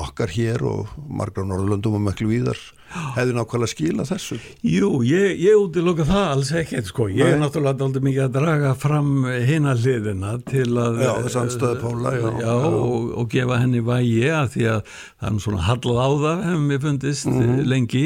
okkar 0.00 0.31
hér 0.37 0.67
og 0.69 0.93
margra 1.09 1.43
á 1.43 1.50
Norðurlöndum 1.50 1.97
og 1.99 2.05
möklu 2.11 2.31
víðar 2.31 2.61
hefði 2.90 3.35
nákvæmlega 3.37 3.70
skila 3.70 4.06
þessu? 4.09 4.38
Jú, 4.66 4.90
ég, 5.06 5.38
ég 5.38 5.59
útiloka 5.59 6.04
það 6.09 6.25
alls 6.35 6.50
ekkert 6.61 6.88
sko, 6.90 7.06
ég 7.12 7.23
Nei. 7.23 7.35
er 7.35 7.40
náttúrulega 7.40 7.87
aldrei 7.87 8.04
mikið 8.09 8.25
að 8.25 8.37
draga 8.37 8.73
fram 8.78 9.11
hina 9.47 9.75
hliðina 9.78 10.32
til 10.49 10.66
að 10.80 11.02
já, 11.04 11.12
póla, 11.80 12.14
já, 12.18 12.26
já, 12.42 12.50
og, 12.50 13.12
og 13.20 13.28
gefa 13.30 13.61
henni 13.62 13.82
vægi 13.87 14.25
að 14.35 14.50
því 14.56 14.66
að 14.75 14.80
það 14.90 15.28
er 15.30 15.38
svona 15.44 15.66
hallað 15.68 16.00
á 16.00 16.09
það 16.25 16.42
hefum 16.49 16.66
við 16.73 16.82
fundist 16.87 17.28
mm 17.30 17.40
-hmm. 17.40 17.62
lengi. 17.70 18.04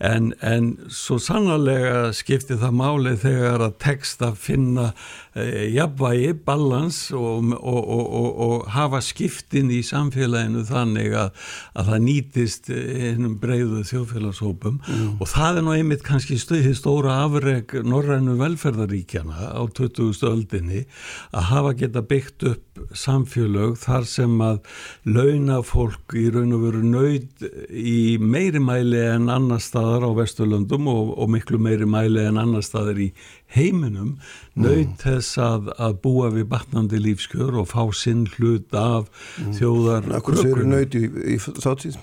En, 0.00 0.32
en 0.40 0.70
svo 0.88 1.18
sannarlega 1.18 2.12
skipti 2.16 2.56
það 2.56 2.78
máli 2.80 3.16
þegar 3.16 3.66
að 3.68 3.78
text 3.78 4.22
að 4.22 4.40
finna 4.40 4.92
e, 5.34 5.68
jafnvægi, 5.76 6.32
balans 6.46 7.10
og, 7.12 7.52
og, 7.60 8.32
og 8.48 8.66
hafa 8.72 9.00
skiptin 9.00 9.70
í 9.70 9.82
samfélaginu 9.84 10.64
þannig 10.64 11.12
að, 11.12 11.30
að 11.74 11.92
það 11.92 12.04
nýtist 12.08 12.72
hennum 12.72 13.38
breyðu 13.42 13.84
þjóðfélag 13.84 14.21
samfélagshópum 14.22 14.78
mm. 14.78 15.20
og 15.20 15.28
það 15.30 15.58
er 15.58 15.64
nú 15.66 15.74
einmitt 15.74 16.04
kannski 16.06 16.38
stöðið 16.40 16.76
stóra 16.78 17.18
afreg 17.24 17.74
norrænu 17.84 18.36
velferðaríkjana 18.40 19.52
á 19.58 19.62
20. 19.66 20.22
öldinni 20.28 20.84
að 21.32 21.48
hafa 21.50 21.72
geta 21.80 22.02
byggt 22.02 22.46
upp 22.50 22.82
samfélög 22.96 23.76
þar 23.80 24.06
sem 24.08 24.38
að 24.40 24.60
launa 25.04 25.60
fólk 25.66 26.14
í 26.16 26.28
raun 26.32 26.54
og 26.56 26.64
veru 26.66 26.82
nöyð 26.86 27.46
í 27.68 28.18
meiri 28.18 28.62
mæli 28.62 29.02
en 29.12 29.28
annar 29.32 29.62
staðar 29.62 30.06
á 30.08 30.10
Vesturlöndum 30.16 30.88
og, 30.90 31.12
og 31.18 31.32
miklu 31.32 31.60
meiri 31.60 31.88
mæli 31.88 32.24
en 32.26 32.40
annar 32.40 32.64
staðar 32.64 33.00
í 33.02 33.10
heiminum 33.52 34.16
nöyð 34.56 34.86
mm. 34.86 34.96
þess 35.02 35.40
að, 35.42 35.72
að 35.76 35.98
búa 36.04 36.30
við 36.32 36.48
batnandi 36.52 37.02
lífskjör 37.02 37.60
og 37.62 37.68
fá 37.72 37.84
sinn 37.96 38.24
hlut 38.36 38.72
af 38.76 39.10
mm. 39.42 39.52
þjóðar 39.58 40.08
Akkur 40.20 40.40
séu 40.40 40.64
nöyð 40.64 40.96
í, 40.96 41.04
í 41.36 41.38
þáttíð? 41.42 42.00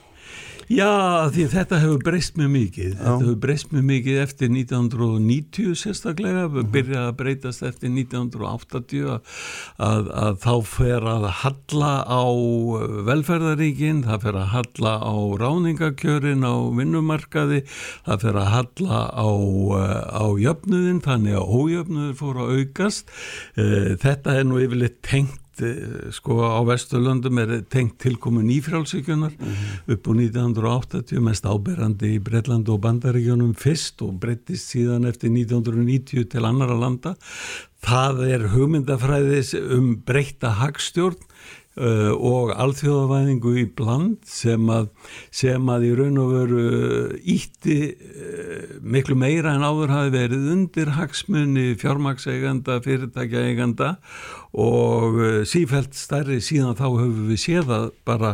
Já, 0.70 1.26
því 1.34 1.48
þetta 1.50 1.78
hefur 1.82 2.02
breyst 2.06 2.36
mjög 2.38 2.50
mikið. 2.54 2.90
Já. 2.92 3.00
Þetta 3.00 3.24
hefur 3.24 3.38
breyst 3.42 3.72
mjög 3.74 3.86
mikið 3.90 4.18
eftir 4.22 4.52
1990 4.54 5.80
sérstaklega, 5.82 6.44
mm 6.46 6.54
-hmm. 6.54 6.70
byrjaði 6.76 7.10
að 7.10 7.18
breytast 7.18 7.64
eftir 7.66 7.90
1980 7.90 9.08
að, 9.16 9.32
að, 9.88 10.12
að 10.14 10.38
þá 10.46 10.54
fer 10.70 11.08
að 11.10 11.26
halla 11.42 11.94
á 12.06 12.26
velferðaríkin, 13.10 14.04
það 14.06 14.22
fer 14.28 14.40
að 14.44 14.48
halla 14.54 14.94
á 15.02 15.16
ráningakjörin 15.42 16.46
á 16.46 16.56
vinnumarkaði, 16.78 17.64
það 18.06 18.22
fer 18.28 18.38
að 18.38 18.50
halla 18.54 19.02
á, 19.10 19.30
á 20.22 20.26
jöfnuðin, 20.38 21.02
þannig 21.02 21.34
að 21.34 21.50
ójöfnuður 21.50 22.16
fór 22.22 22.42
að 22.46 22.54
aukast. 22.60 23.10
Eh, 23.58 23.98
þetta 23.98 24.38
er 24.38 24.46
nú 24.46 24.62
yfirleitt 24.62 25.02
tengt 25.02 25.42
Eh, 25.62 26.12
sko 26.16 26.40
á 26.46 26.60
Vesturlöndum 26.64 27.40
er 27.42 27.62
tengt 27.70 27.98
tilkomu 28.00 28.42
nýfrálsíkunar 28.42 29.34
mm 29.36 29.46
-hmm. 29.46 29.94
upp 29.94 30.08
á 30.08 30.12
1980 30.14 31.20
mest 31.20 31.46
áberandi 31.46 32.16
í 32.18 32.24
Breitland 32.24 32.70
og 32.70 32.82
Bandaríkjónum 32.82 33.54
fyrst 33.56 34.02
og 34.02 34.20
breyttist 34.20 34.76
síðan 34.76 35.08
eftir 35.08 35.30
1990 35.30 36.26
til 36.30 36.46
annara 36.46 36.76
landa 36.80 37.16
það 37.82 38.16
er 38.28 38.48
hugmyndafræðis 38.54 39.54
um 39.56 40.02
breytta 40.06 40.50
hagstjórn 40.60 41.18
Uh, 41.80 42.12
og 42.12 42.50
alþjóðavæðingu 42.60 43.54
í 43.62 43.62
bland 43.72 44.18
sem 44.28 44.66
að, 44.68 44.90
sem 45.32 45.70
að 45.72 45.86
í 45.88 45.92
raun 45.96 46.18
og 46.20 46.34
veru 46.34 46.64
ítti 47.24 47.78
uh, 47.96 48.74
miklu 48.84 49.16
meira 49.16 49.54
en 49.56 49.64
áður 49.64 49.94
hafi 49.94 50.12
verið 50.12 50.50
undir 50.52 50.92
hagsmunni 50.98 51.78
fjármakseganda, 51.80 52.82
fyrirtækjaeganda 52.84 53.94
og 54.60 55.22
uh, 55.22 55.38
sífælt 55.48 55.96
stærri. 55.96 56.42
Síðan 56.44 56.76
þá 56.76 56.84
höfum 56.90 57.30
við 57.32 57.40
séð 57.46 57.72
að 57.78 57.88
bara 58.12 58.34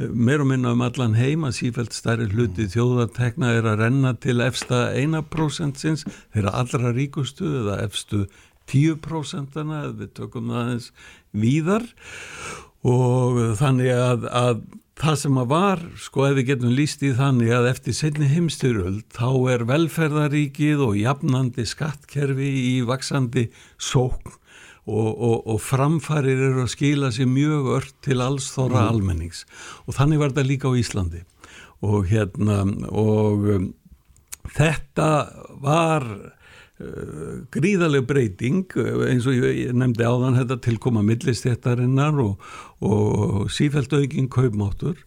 meir 0.00 0.46
og 0.46 0.48
minna 0.54 0.72
um 0.72 0.84
allan 0.88 1.18
heima 1.20 1.52
sífælt 1.52 1.92
stærri 1.92 2.30
hluti 2.32 2.64
þjóðartekna 2.72 3.58
er 3.58 3.68
að 3.74 3.82
renna 3.84 4.14
til 4.16 4.40
efsta 4.40 4.86
1% 4.96 5.84
sinns 5.84 6.08
þeirra 6.32 6.56
allra 6.62 6.96
ríkustu 6.96 7.58
eða 7.60 7.82
efstu 7.84 8.24
10% 8.72 9.60
við 10.00 10.08
tökum 10.16 10.48
það 10.50 10.72
eins 10.72 10.88
víðar 11.36 11.84
og 12.86 13.38
þannig 13.58 13.92
að, 13.92 14.26
að 14.30 14.64
það 14.96 15.18
sem 15.20 15.38
að 15.40 15.50
var, 15.50 15.84
sko 16.00 16.24
ef 16.28 16.38
við 16.38 16.48
getum 16.52 16.72
líst 16.76 17.04
í 17.04 17.12
þannig 17.16 17.52
að 17.52 17.70
eftir 17.72 17.96
setni 17.96 18.30
heimstyröld 18.30 19.04
þá 19.16 19.28
er 19.52 19.66
velferðaríkið 19.68 20.82
og 20.86 20.98
jafnandi 21.00 21.66
skattkerfi 21.68 22.50
í 22.72 22.74
vaksandi 22.88 23.48
sókn 23.76 24.36
og, 24.86 25.08
og, 25.10 25.38
og 25.50 25.58
framfarir 25.60 26.40
eru 26.50 26.64
að 26.64 26.72
skila 26.76 27.10
sér 27.14 27.28
mjög 27.28 27.72
ört 27.80 27.96
til 28.06 28.20
alls 28.22 28.48
þóra 28.54 28.84
mm. 28.84 28.92
almennings 28.94 29.42
og 29.84 29.98
þannig 29.98 30.22
var 30.22 30.32
þetta 30.32 30.46
líka 30.46 30.70
á 30.70 30.78
Íslandi 30.78 31.24
og 31.84 32.06
hérna 32.08 32.62
og 32.88 33.48
um, 33.52 33.66
þetta 34.56 35.10
var 35.60 36.06
gríðarlega 36.76 38.04
breyting 38.04 38.74
uh, 38.76 39.06
eins 39.08 39.24
og 39.24 39.38
ég 39.38 39.72
nefndi 39.72 40.04
áðan 40.04 40.36
þetta 40.36 40.58
tilkoma 40.66 41.00
millistéttarinnar 41.06 42.18
og, 42.20 42.42
og 42.84 43.46
sífælt 43.48 43.94
aukinn 43.96 44.28
kaupmáttur 44.28 44.98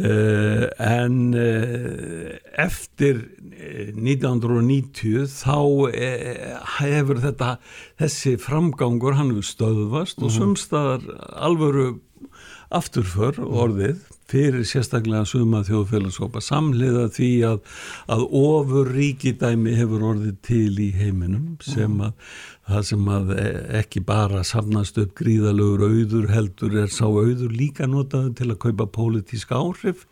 uh, 0.00 0.64
en 0.80 1.34
eftir 2.56 3.20
1990 3.60 5.28
þá 5.28 5.60
hefur 6.78 7.20
þetta 7.20 7.50
þessi 8.00 8.38
framgangur 8.40 9.18
hann 9.20 9.34
stöðvast 9.44 10.16
mm 10.16 10.24
-hmm. 10.24 10.24
og 10.24 10.30
mhm. 10.30 10.38
sumstaðar 10.38 11.02
alvöru 11.36 12.00
afturför 12.70 13.36
orðið 13.44 13.98
fyrir 14.30 14.66
sérstaklega 14.68 15.24
suma 15.28 15.64
þjóðfélagshópa 15.66 16.42
samliða 16.44 17.08
því 17.16 17.32
að, 17.50 17.60
að 18.14 18.24
ofur 18.42 18.94
ríkidæmi 18.94 19.76
hefur 19.78 20.06
orðið 20.14 20.40
til 20.46 20.72
í 20.78 20.90
heiminum 20.96 21.58
sem 21.64 22.00
að 22.04 22.16
það 22.70 22.84
sem 22.90 23.08
að 23.10 23.32
e, 23.34 23.46
ekki 23.80 24.02
bara 24.06 24.42
samnast 24.46 24.98
upp 25.02 25.16
gríðalögur 25.18 25.86
auður 25.88 26.28
heldur 26.30 26.76
er 26.84 26.92
sá 26.92 27.06
auður 27.08 27.50
líka 27.54 27.88
notaður 27.90 28.36
til 28.38 28.48
að 28.52 28.60
kaupa 28.66 28.86
pólitíska 28.94 29.58
áhrif 29.58 30.06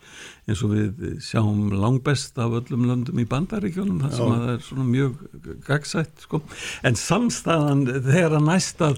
eins 0.49 0.63
og 0.65 0.73
við 0.73 1.19
sjáum 1.23 1.69
langbest 1.77 2.39
af 2.41 2.55
öllum 2.59 2.87
löndum 2.89 3.21
í 3.21 3.27
bandaríkjónum 3.29 4.01
það 4.01 4.15
sem 4.17 4.33
að 4.33 4.43
það 4.43 4.53
er 4.53 4.63
svona 4.65 4.85
mjög 4.89 5.19
gagsætt 5.67 6.25
sko. 6.25 6.41
en 6.89 6.99
samstæðan 6.99 7.83
þegar 8.09 8.37
að 8.39 8.47
næsta 8.47 8.91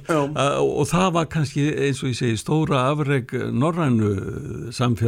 og 0.62 0.84
það 0.92 1.10
var 1.18 1.30
kannski 1.36 1.68
eins 1.88 2.02
og 2.02 2.14
ég 2.14 2.20
segi 2.22 2.40
stóra 2.40 2.86
afreg 2.92 3.36
norrænu 3.52 4.14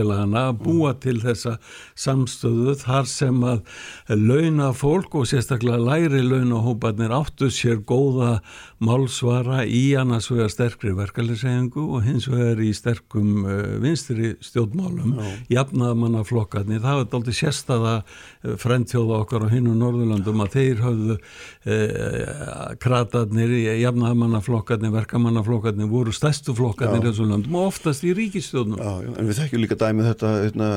samfélagana 0.03 0.49
að 0.51 0.59
búa 0.63 0.93
til 0.99 1.19
þessa 1.21 1.57
samstöðu 1.95 2.75
þar 2.81 3.07
sem 3.07 3.43
að 3.43 3.61
launa 4.09 4.73
fólk 4.75 5.15
og 5.15 5.27
sérstaklega 5.29 5.79
læri 5.79 6.23
launahópanir 6.23 7.13
áttu 7.13 7.49
sér 7.49 7.81
góða 7.87 8.41
málsvara 8.83 9.63
í 9.65 9.93
annars 9.99 10.29
vegar 10.31 10.51
sterkri 10.51 10.93
verkefliðsegingu 10.97 11.83
og 11.97 12.03
hins 12.05 12.27
vegar 12.31 12.59
í 12.63 12.71
sterkum 12.75 13.45
uh, 13.45 13.77
vinstri 13.83 14.33
stjórnmálum. 14.43 15.15
Jafnaða 15.51 15.97
manna 15.99 16.23
flokkarnir, 16.27 16.81
það 16.83 16.99
var 16.99 17.17
aldrei 17.19 17.37
sérstaða 17.37 17.95
uh, 18.03 18.55
frendþjóða 18.61 19.19
okkar 19.23 19.45
á 19.45 19.53
hinn 19.53 19.69
og 19.71 19.79
Norðurlandum 19.79 20.43
að 20.45 20.57
þeir 20.57 20.83
höfðu 20.83 21.17
uh, 21.17 22.75
kratarnir, 22.83 23.55
jafnaða 23.81 24.19
manna 24.23 24.43
flokkarnir, 24.43 24.93
verkamanna 24.93 25.43
flokkarnir 25.45 25.91
voru 25.91 26.13
stærstu 26.15 26.55
flokkarnir 26.57 27.03
í 27.03 27.11
þessum 27.11 27.31
landum 27.33 27.59
og 27.59 27.71
oftast 27.71 28.03
í 28.07 28.13
ríkistjónum. 28.17 28.79
Já, 28.81 28.93
já, 29.07 29.11
en 29.15 29.29
við 29.29 29.41
þekkjum 29.41 29.63
líka 29.63 29.79
dæmið 29.79 30.09
þetta 30.11 30.33
hérna, 30.41 30.69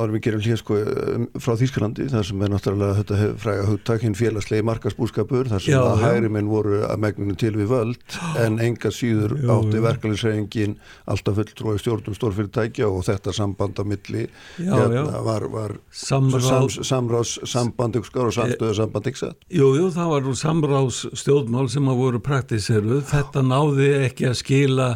áður 0.00 0.16
við 0.16 0.24
gerum 0.28 0.44
hlýja 0.46 0.60
sko 0.60 0.80
um, 0.80 1.28
frá 1.40 1.54
Þýskalandi, 1.60 2.08
þar 2.12 2.28
sem 2.30 2.44
er 2.46 2.54
náttúrulega 2.54 2.98
þetta 3.00 3.20
fræga 3.44 3.68
hugtakinn 3.68 4.16
félagslegi 4.18 4.66
markasbúskapur, 4.70 5.50
þar 5.50 5.64
sem 5.64 5.74
já, 5.74 5.80
að 5.84 6.04
hægri 6.06 6.32
minn 6.32 6.50
voru 6.50 6.82
að 6.86 7.02
megninu 7.04 7.36
til 7.40 7.49
við 7.58 7.70
völd 7.70 8.16
en 8.40 8.58
enga 8.62 8.92
síður 8.94 9.34
jú, 9.38 9.48
átti 9.54 9.82
verkefliðsreifingin 9.84 10.76
alltaf 11.10 11.38
fulltrúi 11.40 11.76
stjórnum 11.80 12.16
stórfyrirtækja 12.16 12.88
og 12.88 13.04
þetta 13.08 13.34
samband 13.36 13.80
á 13.80 13.84
milli 13.84 14.26
já, 14.26 14.72
hérna, 14.74 15.02
já. 15.02 15.20
var, 15.26 15.46
var 15.52 15.76
Samráð, 15.90 16.80
samráðs 16.86 17.34
samband 17.50 17.98
ykkur 18.00 18.30
og 18.30 18.36
samstöðu 18.36 18.76
samband 18.78 19.10
ykkur 19.10 19.34
Jú, 19.50 19.72
jú, 19.78 19.88
það 19.94 20.12
var 20.14 20.30
samráðs 20.40 21.02
stjórnmál 21.18 21.66
sem 21.72 21.90
að 21.90 22.02
voru 22.04 22.22
praktiseruð 22.24 23.04
þetta 23.10 23.44
náði 23.46 23.90
ekki 24.06 24.30
að 24.30 24.38
skila 24.40 24.88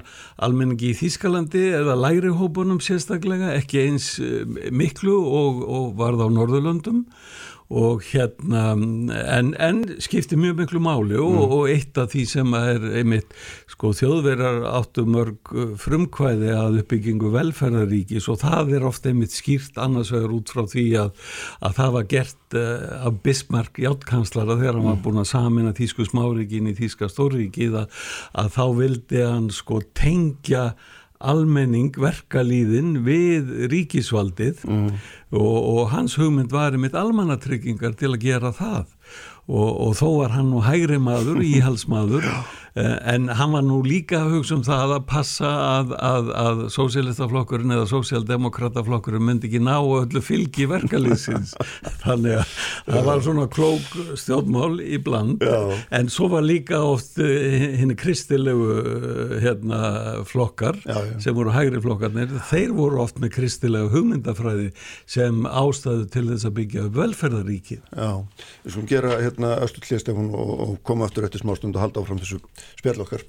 almenningi 0.44 0.92
í 0.92 0.99
Þískalandi 0.99 1.64
eða 1.80 1.96
læri 1.99 2.32
hópunum 2.34 2.80
sérstaklega, 2.82 3.54
ekki 3.58 3.84
eins 3.84 4.14
eh, 4.23 4.44
miklu 4.75 5.16
og, 5.25 5.62
og 5.64 5.94
varð 5.99 6.26
á 6.26 6.28
Norðurlöndum 6.32 7.04
og 7.73 8.02
hérna 8.04 8.75
en, 8.75 9.54
en 9.56 9.80
skiptir 10.02 10.37
mjög 10.37 10.59
miklu 10.59 10.80
máli 10.85 11.16
og, 11.16 11.33
mm. 11.33 11.52
og 11.56 11.71
eitt 11.73 11.99
af 12.00 12.11
því 12.12 12.25
sem 12.28 12.56
er 12.59 12.83
einmitt 13.00 13.33
sko 13.73 13.94
þjóðverðar 13.97 14.66
áttu 14.68 15.06
mörg 15.09 15.52
uh, 15.54 15.73
frumkvæði 15.80 16.52
að 16.52 16.80
uppbyggingu 16.83 17.33
velferðaríkis 17.33 18.28
og 18.28 18.42
það 18.44 18.75
er 18.78 18.88
ofta 18.90 19.11
einmitt 19.11 19.33
skýrt 19.33 19.80
annars 19.80 20.12
vegar 20.12 20.35
út 20.37 20.52
frá 20.52 20.66
því 20.68 20.87
að, 21.06 21.23
að 21.64 21.78
það 21.78 21.94
var 21.97 22.09
gert 22.12 22.59
uh, 22.61 23.06
af 23.09 23.23
Bismarck 23.25 23.80
játkanslara 23.80 24.59
þegar 24.61 24.76
hann 24.76 24.85
mm. 24.85 24.90
var 24.92 25.00
búin 25.06 25.23
að 25.25 25.30
samina 25.33 25.73
Þísku 25.75 26.09
smárikin 26.11 26.68
í 26.68 26.76
Þíska 26.76 27.09
stórrikið 27.12 27.80
að, 27.80 28.04
að 28.44 28.52
þá 28.59 28.64
vildi 28.83 29.25
hann 29.25 29.49
sko 29.54 29.80
tengja 29.97 30.75
almenning 31.25 31.95
verkalýðin 32.00 32.99
við 33.07 33.52
ríkisvaldið 33.73 34.64
mm. 34.69 34.90
og, 35.37 35.57
og 35.75 35.95
hans 35.95 36.19
hugmynd 36.21 36.52
var 36.54 36.76
eitt 36.76 36.99
almannatryggingar 36.99 37.97
til 38.00 38.12
að 38.14 38.26
gera 38.26 38.52
það 38.54 38.85
og, 39.49 39.69
og 39.69 39.97
þó 39.99 40.09
var 40.23 40.37
hann 40.37 40.52
nú 40.52 40.62
hægri 40.64 41.00
maður, 41.02 41.43
íhalsmaður 41.54 42.28
en 42.75 43.28
hann 43.28 43.52
var 43.54 43.62
nú 43.62 43.76
líka 43.87 44.19
að 44.25 44.33
hugsa 44.38 44.57
um 44.57 44.62
það 44.66 44.93
að 44.97 45.04
passa 45.07 45.50
að, 45.78 45.93
að, 45.95 46.31
að 46.35 46.62
sósélistaflokkurinn 46.75 47.75
eða 47.76 47.87
sóséldemokrataflokkurinn 47.93 49.23
myndi 49.23 49.47
ekki 49.47 49.61
ná 49.62 49.76
öllu 49.78 50.23
fylgi 50.25 50.66
verkalýsins 50.71 51.52
þannig 52.04 52.40
að 52.40 52.57
það 52.88 53.07
var 53.07 53.23
svona 53.28 53.47
klók 53.52 53.95
stjórnmál 54.19 54.81
í 54.83 54.99
bland. 55.04 55.45
Já. 55.45 55.78
en 55.95 56.11
svo 56.11 56.28
var 56.33 56.43
líka 56.47 56.81
oft 56.83 57.21
eh, 57.23 57.78
kristilegu 58.00 58.66
eh, 58.81 59.37
hérna, 59.45 59.81
flokkar 60.26 60.81
já, 60.83 60.99
já. 60.99 61.14
sem 61.23 61.37
voru 61.37 61.54
hægri 61.54 61.83
flokkarnir, 61.85 62.35
þeir 62.50 62.75
voru 62.75 63.04
oft 63.04 63.23
með 63.23 63.37
kristilegu 63.38 63.93
hugmyndafræði 63.95 64.73
sem 65.07 65.47
ástæðu 65.47 66.09
til 66.11 66.26
þess 66.33 66.50
að 66.50 66.57
byggja 66.59 66.88
velferðaríki 66.99 67.78
Já, 67.78 68.11
við 68.64 68.75
skulum 68.75 68.90
gera 68.90 69.16
hérna 69.23 69.54
östu 69.63 69.84
hlýjastefun 69.84 70.34
og, 70.34 70.54
og 70.67 70.76
koma 70.82 71.06
aftur 71.06 71.28
eftir 71.28 71.45
smástund 71.45 71.78
og 71.78 71.87
halda 71.87 72.02
áfram 72.02 72.19
þessu 72.19 72.43
spjall 72.79 73.07
okkar. 73.07 73.25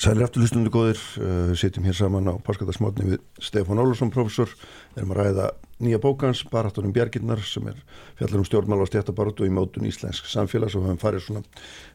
Sælir 0.00 0.24
afturlustundu 0.26 0.70
góðir, 0.74 0.98
uh, 1.22 1.52
sitjum 1.56 1.86
hér 1.86 1.96
saman 1.96 2.26
á 2.26 2.34
Páskatarsmátni 2.42 3.14
við 3.14 3.20
Stefán 3.40 3.80
Ólarsson 3.80 4.10
professor, 4.12 4.50
erum 4.98 5.14
að 5.14 5.20
ræða 5.20 5.46
nýja 5.84 6.00
bókans, 6.02 6.42
Barátunum 6.50 6.92
Bjarginnar 6.94 7.40
sem 7.46 7.66
er 7.70 7.78
fjallar 8.18 8.42
um 8.42 8.46
stjórnmál 8.46 8.82
og 8.82 8.90
stjættabarátu 8.90 9.46
í 9.46 9.52
mótun 9.54 9.86
íslensk 9.88 10.26
samfélags 10.30 10.76
og 10.76 10.84
við 10.84 10.90
höfum 10.90 11.02
farið 11.02 11.24
svona 11.26 11.42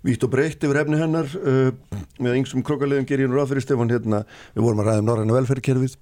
vítt 0.07 0.25
og 0.25 0.33
breytt 0.33 0.65
yfir 0.67 0.81
efni 0.81 0.99
hennar 0.99 1.31
uh, 1.39 1.71
með 2.19 2.39
yngsum 2.41 2.65
krokalegum 2.67 3.07
gerir 3.09 3.29
nú 3.29 3.39
ráð 3.39 3.53
fyrir 3.53 3.67
Stefán 3.67 3.93
hérna, 3.93 4.23
við 4.55 4.65
vorum 4.67 4.83
að 4.83 4.91
ræða 4.91 5.03
um 5.03 5.09
norræna 5.11 5.37
velferðkerfið 5.39 5.97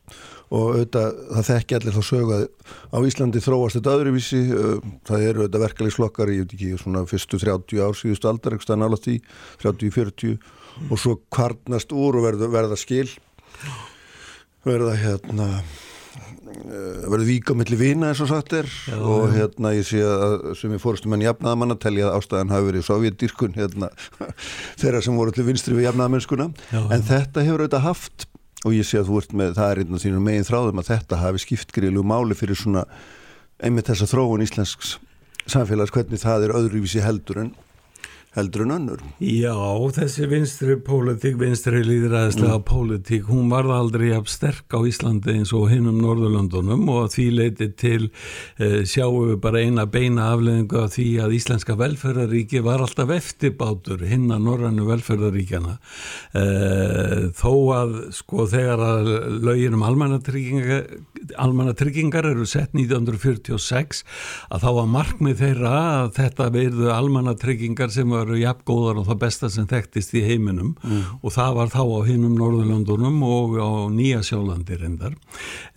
og 0.47 0.67
auðvitað 0.73 1.17
það 1.31 1.47
þekki 1.49 1.77
allir 1.77 1.97
þá 1.97 2.03
sögað 2.07 2.45
á 2.93 2.97
Íslandi 3.09 3.41
þróast 3.43 3.79
þetta 3.79 3.95
öðruvísi. 3.97 4.43
Það 5.07 5.25
eru 5.29 5.43
auðvitað 5.43 5.65
verkefliðslokkar 5.65 6.31
í 6.31 6.37
ekki, 6.45 6.69
svona 6.79 7.03
fyrstu 7.09 7.41
30 7.43 7.83
ár 7.83 7.97
síðustu 7.97 8.31
aldar 8.31 8.55
eitthvað 8.55 8.81
nála 8.83 9.01
því, 9.01 9.17
30-40 9.65 10.37
mm. 10.37 10.87
og 10.91 11.03
svo 11.03 11.17
kvarnast 11.33 11.91
úr 11.95 12.21
og 12.21 12.29
verða, 12.29 12.49
verða 12.53 12.79
skil. 12.79 13.09
Verða 14.67 14.95
hérna 14.99 15.51
verður 16.57 17.27
vika 17.27 17.55
mellir 17.57 17.79
vina 17.79 18.11
eins 18.11 18.21
og 18.23 18.29
sagt 18.31 18.55
er. 18.57 18.69
Já, 18.87 18.95
og 18.97 19.33
hérna 19.35 19.73
ég 19.75 19.85
sé 19.87 19.99
að 20.03 20.53
sem 20.59 20.73
ég 20.73 20.81
fórstum 20.81 21.13
en 21.15 21.25
jafnaðamann 21.25 21.75
að 21.75 21.83
telja 21.85 22.07
að 22.07 22.21
ástæðan 22.21 22.53
hafi 22.53 22.69
verið 22.71 22.87
sovjetdýrkun 22.87 23.57
hérna, 23.57 23.91
þeirra 24.81 25.03
sem 25.05 25.19
voru 25.19 25.33
allir 25.33 25.49
vinstri 25.51 25.77
við 25.77 25.89
jafnaðamennskuna 25.89 26.49
en 26.81 27.05
þetta 27.11 27.45
hefur 27.45 27.65
auðvitað 27.65 27.87
haft 27.87 28.27
og 28.65 28.73
ég 28.73 28.87
sé 28.87 29.01
að 29.01 29.11
þú 29.11 29.19
ert 29.21 29.35
með, 29.37 29.53
það 29.57 29.71
er 29.71 29.81
einn 29.83 29.97
af 29.97 30.03
þínum 30.03 30.25
megin 30.25 30.47
þráðum 30.47 30.81
að 30.81 30.89
þetta 30.93 31.21
hafi 31.21 31.43
skipt 31.43 31.73
grílu 31.75 32.03
máli 32.05 32.37
fyrir 32.37 32.57
svona 32.57 32.85
einmitt 33.61 33.89
þessa 33.89 34.09
þróun 34.09 34.45
íslensks 34.45 34.97
samfélags, 35.47 35.93
hvernig 35.95 36.21
það 36.21 36.47
er 36.47 36.55
öðruvísi 36.57 37.03
heldur 37.03 37.43
en 37.45 37.51
heldur 38.37 38.65
en 38.67 38.73
önnur. 38.75 39.01
Já, 39.23 39.55
þessi 39.97 40.27
vinstri 40.29 40.77
pólitík, 40.85 41.37
vinstri 41.41 41.81
líðræðislega 41.85 42.59
mm. 42.59 42.65
pólitík, 42.67 43.25
hún 43.31 43.49
var 43.49 43.69
aldrei 43.73 44.11
af 44.15 44.29
sterk 44.29 44.73
á 44.77 44.79
Íslandi 44.85 45.33
eins 45.39 45.53
og 45.57 45.71
hinn 45.71 45.89
um 45.89 45.97
Norðurlandunum 46.03 46.85
og 46.93 47.09
því 47.15 47.27
leiti 47.33 47.69
til 47.77 48.09
eh, 48.61 48.83
sjáum 48.85 49.31
við 49.31 49.39
bara 49.41 49.63
eina 49.65 49.87
beina 49.89 50.29
afleðingu 50.35 50.81
af 50.83 50.93
því 50.95 51.07
að 51.25 51.35
Íslenska 51.39 51.77
velferðaríki 51.79 52.61
var 52.65 52.83
alltaf 52.85 53.13
eftirbátur 53.17 54.05
hinn 54.07 54.29
að 54.33 54.45
Norrannu 54.45 54.85
velferðaríkjana 54.91 55.77
eh, 56.37 57.27
þó 57.37 57.53
að 57.77 57.97
sko 58.19 58.47
þegar 58.51 58.85
að 58.85 59.11
lögin 59.47 59.77
um 59.79 59.85
almannatryggingar, 59.87 60.85
almannatryggingar 61.41 62.29
eru 62.35 62.45
sett 62.49 62.75
1946 62.77 64.03
að 64.53 64.63
þá 64.63 64.69
var 64.77 64.93
markmið 64.93 65.41
þeirra 65.41 65.75
að 66.03 66.13
þetta 66.21 66.49
verðu 66.53 66.93
almannatryggingar 66.93 67.93
sem 67.93 68.13
var 68.13 68.26
eru 68.27 68.39
jafngóðar 68.41 69.01
og 69.01 69.07
það 69.09 69.21
besta 69.23 69.49
sem 69.51 69.67
þekktist 69.69 70.13
í 70.17 70.23
heiminum. 70.27 70.75
Mm. 70.83 71.03
og 71.23 71.33
það 71.33 71.55
var 71.57 71.71
þá 71.73 71.81
á 71.83 71.99
hinnum 72.07 72.35
Norðurlandunum 72.37 73.21
og 73.25 73.55
á 73.57 73.69
Nýja 73.93 74.21
Sjálandi 74.25 74.77
reyndar. 74.79 75.15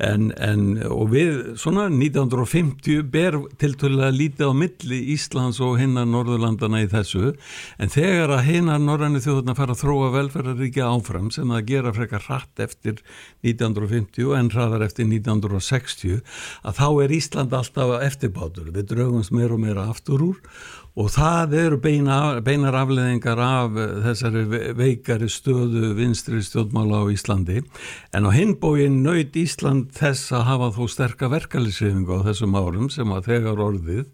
En, 0.02 0.30
en 0.36 0.80
og 0.90 1.12
við 1.14 1.56
svona 1.60 1.88
1950 1.92 3.04
ber 3.10 3.38
tiltölulega 3.60 4.14
lítið 4.14 4.52
á 4.52 4.54
milli 4.56 5.00
Íslands 5.14 5.60
og 5.64 5.78
hinnar 5.80 6.08
Norðurlandana 6.10 6.82
í 6.84 6.90
þessu. 6.90 7.34
En 7.80 7.92
þegar 7.92 8.34
að 8.36 8.46
hinnar 8.50 8.82
Norrænu 8.82 9.22
þjóðurna 9.22 9.56
fara 9.58 9.76
að 9.76 9.84
þróa 9.84 10.10
velferðaríkja 10.16 10.90
áfram 10.90 11.30
sem 11.34 11.50
að 11.54 11.66
gera 11.70 11.94
frekar 11.96 12.26
hratt 12.26 12.62
eftir 12.62 13.00
1950 13.46 14.34
en 14.38 14.52
hraðar 14.52 14.86
eftir 14.86 15.08
1960 15.08 16.20
að 16.64 16.80
þá 16.80 16.88
er 17.04 17.16
Ísland 17.16 17.56
alltaf 17.56 17.96
eftirbátur. 18.00 18.70
Við 18.74 18.92
draugumst 18.94 19.34
meira 19.34 19.56
og 19.56 19.64
meira 19.64 19.88
aftur 19.90 20.24
úr 20.30 20.40
og 20.98 21.10
það 21.14 21.54
eru 21.60 21.78
beina, 21.82 22.16
beinar 22.42 22.74
afleðingar 22.80 23.38
af 23.42 23.76
þessari 24.06 24.42
veikari 24.78 25.28
stöðu 25.30 25.92
vinstri 25.98 26.40
stjórnmála 26.42 27.04
á 27.06 27.12
Íslandi 27.14 27.60
en 28.16 28.26
á 28.26 28.30
hinbóin 28.34 29.00
nöyt 29.04 29.38
Ísland 29.38 29.92
þess 29.96 30.32
að 30.34 30.46
hafa 30.48 30.70
þó 30.78 30.82
sterka 30.90 31.30
verkefliðsrifingu 31.30 32.18
á 32.18 32.26
þessum 32.26 32.58
árum 32.58 32.90
sem 32.90 33.14
að 33.14 33.30
þegar 33.30 33.62
orðið 33.68 34.04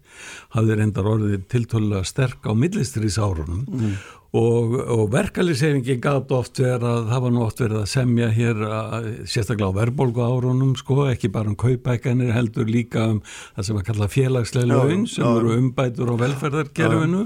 hafði 0.53 0.77
reyndar 0.77 1.09
orðið 1.15 1.47
tiltölulega 1.49 2.05
sterk 2.05 2.45
á 2.45 2.53
millistrís 2.53 3.17
árunum 3.17 3.65
mm. 3.65 3.97
Og, 4.35 4.73
og 4.91 5.03
verkalisefingin 5.13 6.01
gæti 6.03 6.35
oft 6.35 6.59
verið 6.59 6.87
að 6.89 7.09
það 7.11 7.23
var 7.23 7.33
nú 7.33 7.43
oft 7.45 7.61
verið 7.63 7.79
að 7.79 7.89
semja 7.91 8.27
hér 8.35 8.63
að, 8.67 9.07
sérstaklega 9.23 9.71
á 9.71 9.77
verðbólgu 9.77 10.25
árunum 10.25 10.75
sko, 10.79 10.99
ekki 11.13 11.31
bara 11.31 11.51
um 11.51 11.57
kaupækanir 11.59 12.33
heldur 12.35 12.67
líka 12.67 13.05
um 13.13 13.21
það 13.23 13.69
sem 13.69 13.79
að 13.79 13.87
kalla 13.91 14.11
félagslega 14.11 14.81
laun 14.83 15.07
sem 15.07 15.27
eru 15.31 15.55
umbætur 15.55 16.11
á 16.11 16.15
velferðarkerfinu 16.23 17.23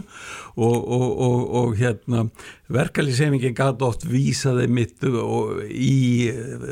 og, 0.62 0.78
og, 0.78 1.44
og 1.62 1.78
hérna 1.80 2.28
verkalisefingin 2.72 3.56
gæti 3.56 3.86
oft 3.88 4.06
vísaði 4.08 4.68
mitt 4.72 5.02
í 5.02 6.30
eh, 6.32 6.68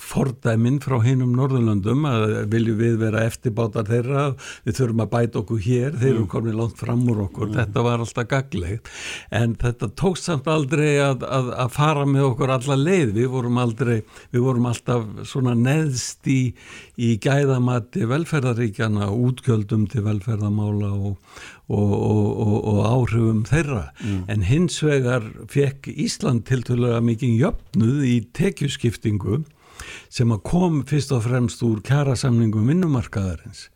fordæminn 0.00 0.80
frá 0.82 0.96
hinnum 1.04 1.34
Norðurlandum 1.36 2.06
að 2.08 2.24
viljum 2.52 2.80
við 2.80 2.96
vera 3.02 3.24
eftirbátar 3.28 3.86
þeirra 3.90 4.24
við 4.64 4.80
þurfum 4.80 5.04
að 5.04 5.12
bæta 5.12 5.42
okkur 5.42 5.62
hér 5.66 5.98
þeir 5.98 6.10
eru 6.14 6.24
mm. 6.24 6.30
komin 6.32 6.58
langt 6.58 6.80
fram 6.80 7.04
úr 7.10 7.24
okkur, 7.28 7.50
mm. 7.50 7.56
þetta 7.60 7.84
var 7.86 8.04
alltaf 8.04 8.28
gaglegt 8.30 8.90
en 9.34 9.54
þetta 9.60 9.73
þetta 9.74 9.88
tókst 9.98 10.28
samt 10.28 10.46
aldrei 10.50 10.96
að, 11.02 11.24
að, 11.26 11.48
að 11.64 11.72
fara 11.74 12.04
með 12.08 12.28
okkur 12.30 12.52
alla 12.54 12.76
leið, 12.78 13.14
við 13.18 13.28
vorum 13.32 13.58
aldrei 13.60 13.96
við 14.32 14.44
vorum 14.44 14.68
alltaf 14.70 15.04
svona 15.28 15.54
neðst 15.58 16.30
í, 16.30 16.54
í 16.96 17.14
gæðamatti 17.22 18.06
velferðaríkjana, 18.10 19.10
útgjöldum 19.10 19.88
til 19.90 20.04
velferðamála 20.06 20.92
og, 20.94 21.18
og, 21.66 21.92
og, 21.92 22.56
og 22.70 22.80
áhrifum 22.88 23.44
þeirra. 23.48 23.88
Mm. 24.04 24.22
en 24.30 24.46
hins 24.48 24.78
vegar 24.84 25.26
fekk 25.50 25.90
Ísland 25.92 26.46
til 26.48 26.62
tulega 26.66 27.02
mikið 27.04 27.36
jöfnuð 27.42 28.08
í 28.08 28.16
tekjuskiptingu 28.36 29.42
sem 30.12 30.32
að 30.32 30.44
kom 30.46 30.82
fyrst 30.88 31.12
og 31.12 31.24
fremst 31.26 31.62
úr 31.66 31.82
kærasamningum 31.84 32.70
vinnumarkaðarins 32.70 33.68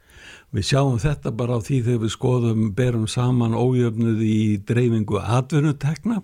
Við 0.56 0.64
sjáum 0.70 1.00
þetta 1.02 1.32
bara 1.36 1.58
á 1.58 1.64
því 1.64 1.82
þegar 1.84 2.04
við 2.04 2.14
skoðum, 2.14 2.62
berum 2.76 3.08
saman 3.10 3.56
ójöfnuð 3.58 4.22
í 4.24 4.38
dreifingu 4.64 5.20
atvinnutekna 5.20 6.22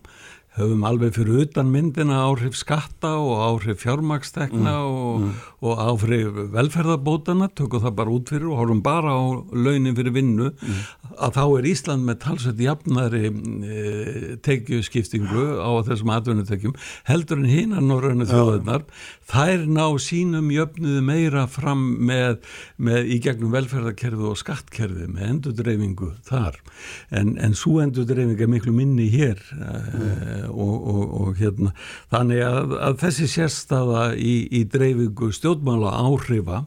höfum 0.54 0.84
alveg 0.86 1.16
fyrir 1.16 1.40
utan 1.42 1.70
myndina 1.72 2.20
áhrif 2.28 2.54
skatta 2.54 3.16
og 3.18 3.40
áhrif 3.42 3.80
fjármakstekna 3.82 4.74
mm, 4.76 4.90
og, 4.90 5.24
mm. 5.24 5.32
og 5.66 5.80
áhrif 5.82 6.36
velferðarbótana, 6.54 7.48
tökum 7.58 7.82
það 7.82 7.96
bara 7.98 8.14
út 8.14 8.30
fyrir 8.30 8.52
og 8.52 8.60
horfum 8.60 8.82
bara 8.84 9.16
á 9.18 9.22
launin 9.50 9.96
fyrir 9.98 10.14
vinnu 10.14 10.52
mm. 10.52 10.84
að 11.26 11.40
þá 11.40 11.42
er 11.46 11.68
Ísland 11.72 12.06
með 12.06 12.20
talsveit 12.22 12.62
jafnari 12.68 13.32
e, 13.32 14.36
tekjuskiptingu 14.46 15.46
á 15.58 15.70
þessum 15.90 16.14
atvinnutekjum 16.14 16.78
heldur 17.10 17.42
en 17.42 17.50
hinn 17.50 17.74
að 17.74 17.88
norrönu 17.90 18.30
þjóðunar 18.30 18.86
þær 19.30 19.64
ná 19.70 19.86
sínum 20.02 20.50
jöfnuðu 20.52 21.02
meira 21.04 21.44
fram 21.50 21.82
með, 22.08 22.40
með 22.76 23.10
í 23.14 23.18
gegnum 23.24 23.54
velferðarkerfi 23.54 24.28
og 24.30 24.38
skattkerfi 24.40 25.08
með 25.10 25.30
endurdreyfingu 25.30 26.10
þar. 26.28 26.60
En, 27.14 27.34
en 27.40 27.56
svo 27.58 27.78
endurdreyfing 27.84 28.40
er 28.40 28.52
miklu 28.52 28.74
minni 28.76 29.08
hér 29.12 29.40
e, 29.54 29.72
og, 30.50 30.74
og, 30.74 31.16
og 31.22 31.40
hérna. 31.40 31.74
Þannig 32.12 32.44
að, 32.46 32.76
að 32.90 33.00
þessi 33.04 33.30
sérstaða 33.38 34.06
í, 34.18 34.36
í 34.52 34.64
dreifingu 34.70 35.32
stjórnmála 35.34 35.96
áhrifa 36.04 36.64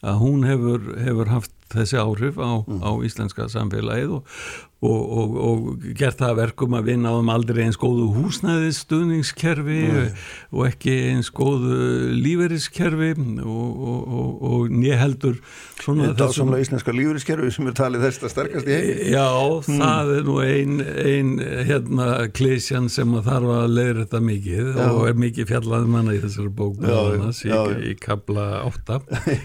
að 0.00 0.20
hún 0.22 0.44
hefur, 0.48 0.92
hefur 0.96 1.28
haft 1.28 1.54
þessi 1.70 1.98
áhrif 2.00 2.38
á, 2.40 2.64
mm. 2.64 2.80
á 2.82 2.90
íslenska 3.06 3.46
samfélagið 3.52 4.16
og, 4.18 4.38
og, 4.80 5.00
og, 5.20 5.34
og 5.44 5.82
gert 5.96 6.16
það 6.22 6.38
verkum 6.38 6.74
að 6.78 6.86
við 6.88 7.00
náðum 7.02 7.30
aldrei 7.34 7.58
eins 7.66 7.76
góðu 7.80 8.06
húsnæðisstuðningskerfi 8.14 9.80
mm. 9.90 10.22
og 10.56 10.62
ekki 10.70 10.94
eins 11.10 11.28
góðu 11.36 11.80
líferiskerfi 12.16 13.10
og 13.44 14.72
nýja 14.72 14.96
heldur 15.02 15.36
Þetta 15.80 16.28
svona 16.32 16.60
íslenska 16.60 16.92
líferiskerfi 16.96 17.50
sem 17.52 17.68
er 17.68 17.76
talið 17.76 18.06
þess 18.06 18.24
að 18.24 18.32
sterkast 18.34 18.70
í 18.70 18.78
heim 18.78 19.02
Já, 19.12 19.28
mm. 19.28 19.82
það 19.82 20.14
er 20.14 20.26
nú 20.30 20.38
einn 20.44 20.80
ein, 20.80 21.34
hérna 21.68 22.08
klísjan 22.36 22.88
sem 22.92 23.12
að 23.20 23.28
þarf 23.28 23.54
að 23.58 23.76
leiður 23.76 24.02
þetta 24.04 24.22
mikið 24.30 24.72
já. 24.80 24.86
og 24.86 25.02
er 25.10 25.20
mikið 25.26 25.50
fjallað 25.52 25.86
manna 25.92 26.16
í 26.16 26.22
þessari 26.24 26.54
bók 26.56 26.80
í, 26.80 27.92
í 27.92 27.94
kabla 28.00 28.48
8 28.68 29.00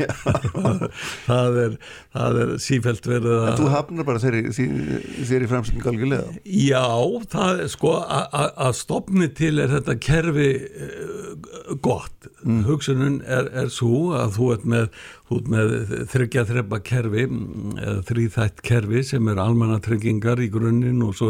það 1.28 1.62
er 1.66 1.78
það 2.16 2.42
er 2.46 2.56
sífælt 2.64 3.08
verið 3.10 3.36
að 3.36 3.52
En 3.52 3.60
þú 3.60 3.70
hafnar 3.74 4.08
bara 4.08 4.24
þeirri 4.24 4.44
þeirri 5.30 5.50
framsynning 5.52 5.90
algjörlega 5.92 6.36
Já, 6.46 6.86
það 7.32 7.64
er 7.66 7.72
sko 7.74 7.94
að 8.06 8.74
stopni 8.80 9.30
til 9.36 9.54
er 9.64 9.74
þetta 9.74 9.98
kerfi 10.06 10.50
uh, 10.56 11.76
gott 11.86 12.30
mm. 12.44 12.64
hugsunum 12.70 13.20
er, 13.26 13.50
er 13.64 13.72
svo 13.74 14.16
að 14.18 14.38
þú 14.40 14.52
ert 14.56 14.68
með 14.76 14.90
út 15.34 15.48
með 15.50 15.72
þryggja 16.12 16.44
þreppa 16.46 16.80
kerfi 16.86 17.24
eða 17.26 17.96
þrýþætt 18.06 18.62
kerfi 18.66 19.02
sem 19.08 19.30
er 19.32 19.42
almannatryggingar 19.42 20.42
í 20.44 20.50
grunninn 20.54 21.02
og 21.06 21.16
svo 21.18 21.30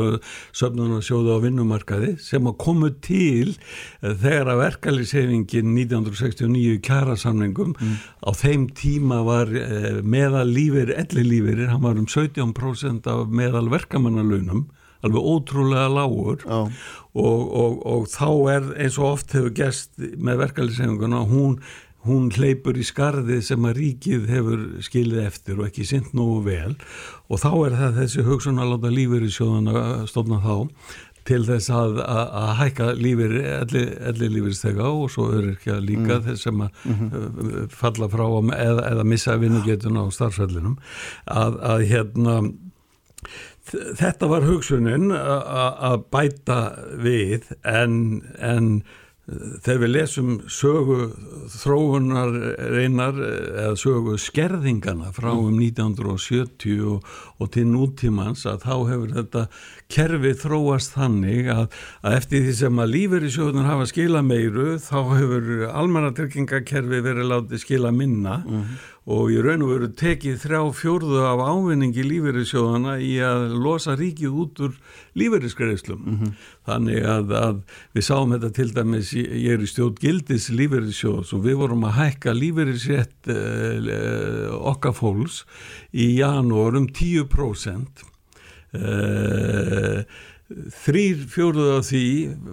söfnun 0.55 0.97
og 0.97 1.05
sjóðu 1.05 1.37
á 1.39 1.43
vinnumarkaði 1.45 2.15
sem 2.23 2.49
að 2.49 2.57
komu 2.65 2.91
til 3.05 3.55
þegar 4.01 4.51
að 4.51 4.63
verkalisefingin 4.65 5.71
1969 5.77 6.79
kjara 6.85 7.15
samningum 7.19 7.75
mm. 7.77 7.95
á 8.27 8.31
þeim 8.35 8.67
tíma 8.75 9.21
var 9.27 9.51
eh, 9.55 10.01
meðal 10.03 10.47
lífir, 10.51 10.91
elli 10.91 11.23
lífir 11.23 11.67
hann 11.71 11.85
var 11.85 11.95
um 11.95 12.09
17% 12.09 13.07
af 13.11 13.31
meðal 13.31 13.69
verkamannalunum 13.71 14.67
alveg 15.05 15.21
ótrúlega 15.21 15.87
lágur 15.91 16.43
oh. 16.49 16.69
og, 17.13 17.41
og, 17.61 17.79
og 17.85 18.07
þá 18.09 18.29
er 18.55 18.69
eins 18.85 18.99
og 18.99 19.11
oft 19.13 19.35
hefur 19.35 19.53
gæst 19.55 19.93
með 19.99 20.41
verkalisefinguna 20.45 21.25
hún 21.29 21.59
hún 22.05 22.29
hleypur 22.33 22.77
í 22.77 22.85
skarði 22.85 23.41
sem 23.45 23.65
að 23.65 23.79
ríkið 23.79 24.29
hefur 24.29 24.67
skilið 24.85 25.25
eftir 25.25 25.59
og 25.59 25.69
ekki 25.69 25.87
synd 25.89 26.13
nógu 26.17 26.43
vel 26.45 26.75
og 27.29 27.41
þá 27.41 27.51
er 27.65 27.79
það 27.81 27.99
þessi 28.01 28.25
hugsun 28.29 28.61
að 28.61 28.71
láta 28.75 28.93
lífur 28.93 29.25
í 29.25 29.33
sjóðana 29.33 29.83
stofna 30.09 30.41
þá 30.43 30.55
til 31.25 31.41
þess 31.47 31.71
að, 31.73 31.95
að, 32.03 32.27
að 32.37 32.51
hækka 32.59 32.87
lífur, 32.99 33.31
elli, 33.41 34.27
lífurstega 34.35 34.85
og 34.85 35.07
svo 35.13 35.31
að 35.33 35.79
líka 35.87 36.19
mm. 36.19 36.25
þess 36.27 36.45
sem 36.45 36.61
að 36.61 36.83
mm 36.83 36.99
-hmm. 36.99 37.71
falla 37.73 38.09
frá 38.13 38.25
eða, 38.59 38.83
eða 38.91 39.07
missa 39.09 39.37
vinnugetuna 39.41 40.05
á 40.05 40.07
starfsvellinum 40.13 40.77
að, 41.25 41.57
að 41.73 41.85
hérna 41.89 42.35
þetta 43.73 44.29
var 44.29 44.45
hugsunin 44.45 45.09
að 45.15 46.03
bæta 46.13 46.59
við 47.01 47.49
en 47.65 48.21
en 48.37 48.83
þegar 49.25 49.79
við 49.81 49.89
lesum 49.89 50.33
sögu 50.53 50.97
þróunar 51.49 52.33
reynar 52.75 53.17
eða 53.17 53.71
sögu 53.81 54.19
skerðingana 54.21 55.09
frá 55.15 55.31
mm. 55.31 55.47
um 55.47 55.61
1970 55.65 56.83
og, 56.85 57.07
og 57.41 57.49
til 57.55 57.65
nútímans 57.71 58.45
að 58.45 58.67
þá 58.67 58.75
hefur 58.91 59.15
þetta 59.15 59.45
kerfi 59.95 60.33
þróast 60.43 60.93
þannig 60.93 61.49
að, 61.55 61.65
að 62.05 62.17
eftir 62.19 62.45
því 62.45 62.57
sem 62.59 62.83
að 62.83 62.93
lífur 62.93 63.25
í 63.25 63.31
sjóðunar 63.33 63.71
hafa 63.71 63.89
skila 63.89 64.21
meiru 64.25 64.75
þá 64.85 64.97
hefur 65.15 65.49
almannatryggingakerfi 65.71 67.01
verið 67.09 67.31
látið 67.33 67.65
skila 67.65 67.95
minna 67.95 68.43
mm 68.45 68.75
og 69.05 69.29
í 69.29 69.37
raun 69.37 69.61
og 69.61 69.69
veru 69.69 69.87
tekið 69.93 70.39
þrjá 70.41 70.61
fjórðu 70.73 71.19
af 71.29 71.41
ávinningi 71.45 72.05
lífeyrissjóðana 72.07 72.95
í 73.05 73.11
að 73.21 73.53
losa 73.61 73.93
ríkið 73.99 74.39
út 74.41 74.61
úr 74.65 74.73
lífeyrisgreifslum. 75.13 76.01
Mm 76.01 76.17
-hmm. 76.17 76.31
Þannig 76.65 77.05
að, 77.05 77.33
að 77.37 77.59
við 77.93 78.07
sáum 78.07 78.33
þetta 78.33 78.49
til 78.57 78.69
dæmis, 78.73 79.13
ég 79.13 79.53
er 79.53 79.61
í 79.61 79.69
stjórn 79.69 80.01
gildis 80.01 80.49
lífeyrissjóðs 80.49 81.33
og 81.37 81.45
við 81.45 81.61
vorum 81.61 81.85
að 81.85 81.97
hækka 82.01 82.33
lífeyrisrétt 82.33 83.29
eh, 83.29 84.49
okkar 84.73 84.97
fólks 84.97 85.45
í 85.93 86.17
janúar 86.17 86.75
um 86.75 86.87
10%. 86.89 88.05
Eh, 88.73 90.01
þrýr 90.53 91.23
fjóruð 91.33 91.69
af 91.79 91.87
því 91.87 92.07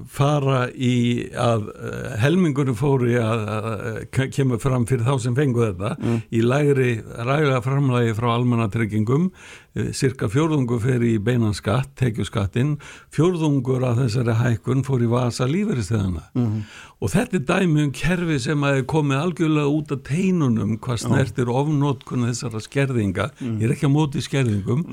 fara 0.08 0.60
í 0.72 0.94
að 1.36 1.66
uh, 1.72 2.14
helmingunum 2.22 2.76
fóri 2.78 3.18
að, 3.20 3.42
að 3.52 4.30
kemur 4.32 4.62
fram 4.62 4.86
fyrir 4.88 5.04
þá 5.04 5.26
sem 5.26 5.36
fengu 5.36 5.66
þetta 5.66 5.92
mm. 5.98 6.22
í 6.32 6.40
lægri 6.46 6.94
ræða 7.02 7.60
framlægi 7.66 8.16
frá 8.16 8.30
almannatryggingum 8.32 9.28
Eh, 9.28 9.61
cirka 9.72 10.28
fjörðungur 10.28 10.82
fer 10.82 11.00
í 11.04 11.14
beinan 11.22 11.54
skatt, 11.56 11.94
tekjuskattin, 11.96 12.74
fjörðungur 13.14 13.84
af 13.88 14.02
þessari 14.02 14.34
hækkun 14.36 14.82
fór 14.84 15.04
í 15.06 15.08
vasa 15.08 15.46
lífeyristeðana 15.48 16.26
mm 16.34 16.42
-hmm. 16.42 16.64
og 17.00 17.10
þetta 17.10 17.36
er 17.38 17.44
dæmi 17.48 17.84
um 17.86 17.92
kerfi 17.92 18.38
sem 18.38 18.64
að 18.68 18.82
komið 18.86 19.16
algjörlega 19.18 19.72
út 19.72 19.92
af 19.92 20.02
teinunum 20.04 20.76
hvað 20.78 20.98
snertir 21.06 21.48
oh. 21.48 21.60
ofnótkun 21.62 22.26
þessara 22.28 22.60
skerðinga, 22.60 23.30
mm. 23.40 23.56
ég 23.60 23.64
er 23.64 23.72
ekki 23.72 23.88
á 23.88 23.96
móti 23.96 24.20
skerðingum 24.20 24.84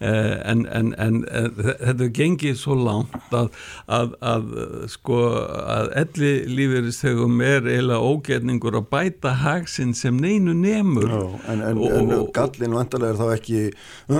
eh, 0.00 0.50
en, 0.50 0.66
en, 0.68 0.92
en 0.98 1.24
eh, 1.24 1.48
þetta 1.86 2.10
gengir 2.12 2.56
svo 2.56 2.76
langt 2.76 3.32
að, 3.32 3.48
að, 3.88 4.12
að 4.20 4.44
sko 4.86 5.22
að 5.64 5.90
elli 5.96 6.44
lífeyristegum 6.44 7.40
er 7.40 7.64
eiginlega 7.64 8.04
ógerningur 8.04 8.76
að 8.76 8.88
bæta 8.90 9.32
haksinn 9.32 9.94
sem 9.94 10.16
neinu 10.16 10.52
nemur 10.52 11.08
oh, 11.10 11.32
En, 11.46 11.60
en, 11.62 11.78
en 11.78 12.26
gallin 12.34 12.74
vantarlega 12.74 13.12
er 13.12 13.18
þá 13.18 13.26
ekki 13.36 13.60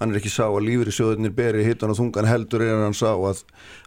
hann 0.00 0.14
er 0.14 0.20
ekki 0.20 0.32
sá 0.32 0.46
að 0.46 0.64
lífri 0.64 0.94
sjóðunir 0.94 1.34
beri 1.36 1.64
hittan 1.66 1.92
og 1.92 1.98
þungan 1.98 2.28
heldur 2.28 2.64
er 2.64 2.78
hann 2.86 2.96
sá 2.96 3.10
að, 3.12 3.42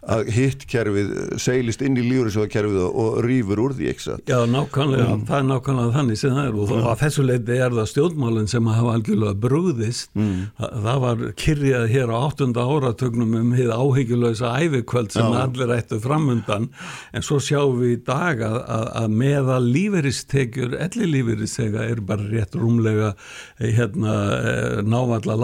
að 0.06 0.28
hittkerfið 0.36 1.08
seilist 1.42 1.82
inn 1.82 1.98
í 1.98 2.04
lífri 2.06 2.30
sjóðkerfið 2.36 2.82
og, 2.86 3.18
rýfur 3.24 3.62
úr 3.64 3.74
því 3.74 3.90
ekki 3.90 4.16
Já, 4.30 4.38
nákvæmlega, 4.50 5.08
Já. 5.08 5.24
það 5.28 5.38
er 5.40 5.48
nákvæmlega 5.48 5.94
þannig 5.96 6.20
sem 6.20 6.36
það 6.36 6.48
er 6.50 6.58
og 6.60 6.72
Já. 6.74 6.84
að 6.92 7.02
þessu 7.02 7.24
leiti 7.26 7.58
er 7.58 7.74
það 7.78 7.90
stjórnmálinn 7.92 8.50
sem 8.52 8.70
hafa 8.70 8.94
algjörlega 8.98 9.38
brúðist 9.44 10.10
mm. 10.14 10.36
það, 10.60 10.76
það 10.86 11.02
var 11.04 11.24
kyrjað 11.44 11.86
hér 11.94 12.14
á 12.14 12.18
8. 12.20 12.48
áratögnum 12.64 13.34
um 13.40 13.52
hið 13.58 13.74
áhyggjulösa 13.74 14.52
æfikvöld 14.62 15.14
sem 15.14 15.34
Já. 15.34 15.40
allir 15.42 15.74
ættu 15.78 16.00
framundan 16.04 16.70
en 17.14 17.26
svo 17.26 17.40
sjáum 17.42 17.80
við 17.82 17.96
í 17.96 18.00
dag 18.06 18.44
að, 18.44 18.60
að, 18.62 18.86
að 19.02 19.18
meða 19.24 19.58
líferistekjur, 19.64 20.78
elli 20.86 21.10
líferistega 21.10 21.88
er 21.90 22.02
bara 22.06 22.28
rétt 22.30 22.54
rúmlega 22.58 23.12
eh, 23.58 23.72
hérna, 23.74 24.14
eh, 24.38 24.78
návalla 24.86 25.36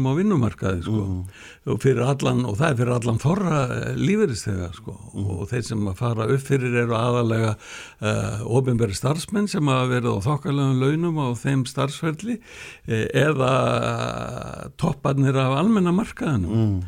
lámarslönum 0.00 0.06
á 0.08 0.12
vinnumarkaði 0.16 0.82
sko. 0.82 1.02
mm. 1.04 1.24
og, 1.66 1.86
allan, 2.04 2.44
og 2.46 2.56
það 2.58 2.70
er 2.70 2.78
fyrir 2.78 2.94
allan 2.94 3.20
þorra 3.20 3.58
eh, 3.74 3.96
lífeyriðstega 3.98 4.70
sko. 4.74 4.94
mm. 5.14 5.26
og 5.34 5.48
þeir 5.50 5.64
sem 5.66 5.88
að 5.90 5.98
fara 6.00 6.28
upp 6.30 6.44
fyrir 6.46 6.76
eru 6.84 6.96
aðalega 6.96 7.52
uh, 7.56 8.40
ofinbæri 8.46 8.94
starfsmenn 8.96 9.48
sem 9.48 9.68
að 9.68 9.94
verða 9.94 10.16
á 10.16 10.26
þokkalögum 10.26 10.80
launum 10.80 11.20
á 11.20 11.28
þeim 11.38 11.66
starfsverðli 11.68 12.40
eða 12.88 13.52
topparnir 14.80 15.36
af 15.36 15.58
almennamarkaðinum 15.60 16.56
mm. 16.56 16.80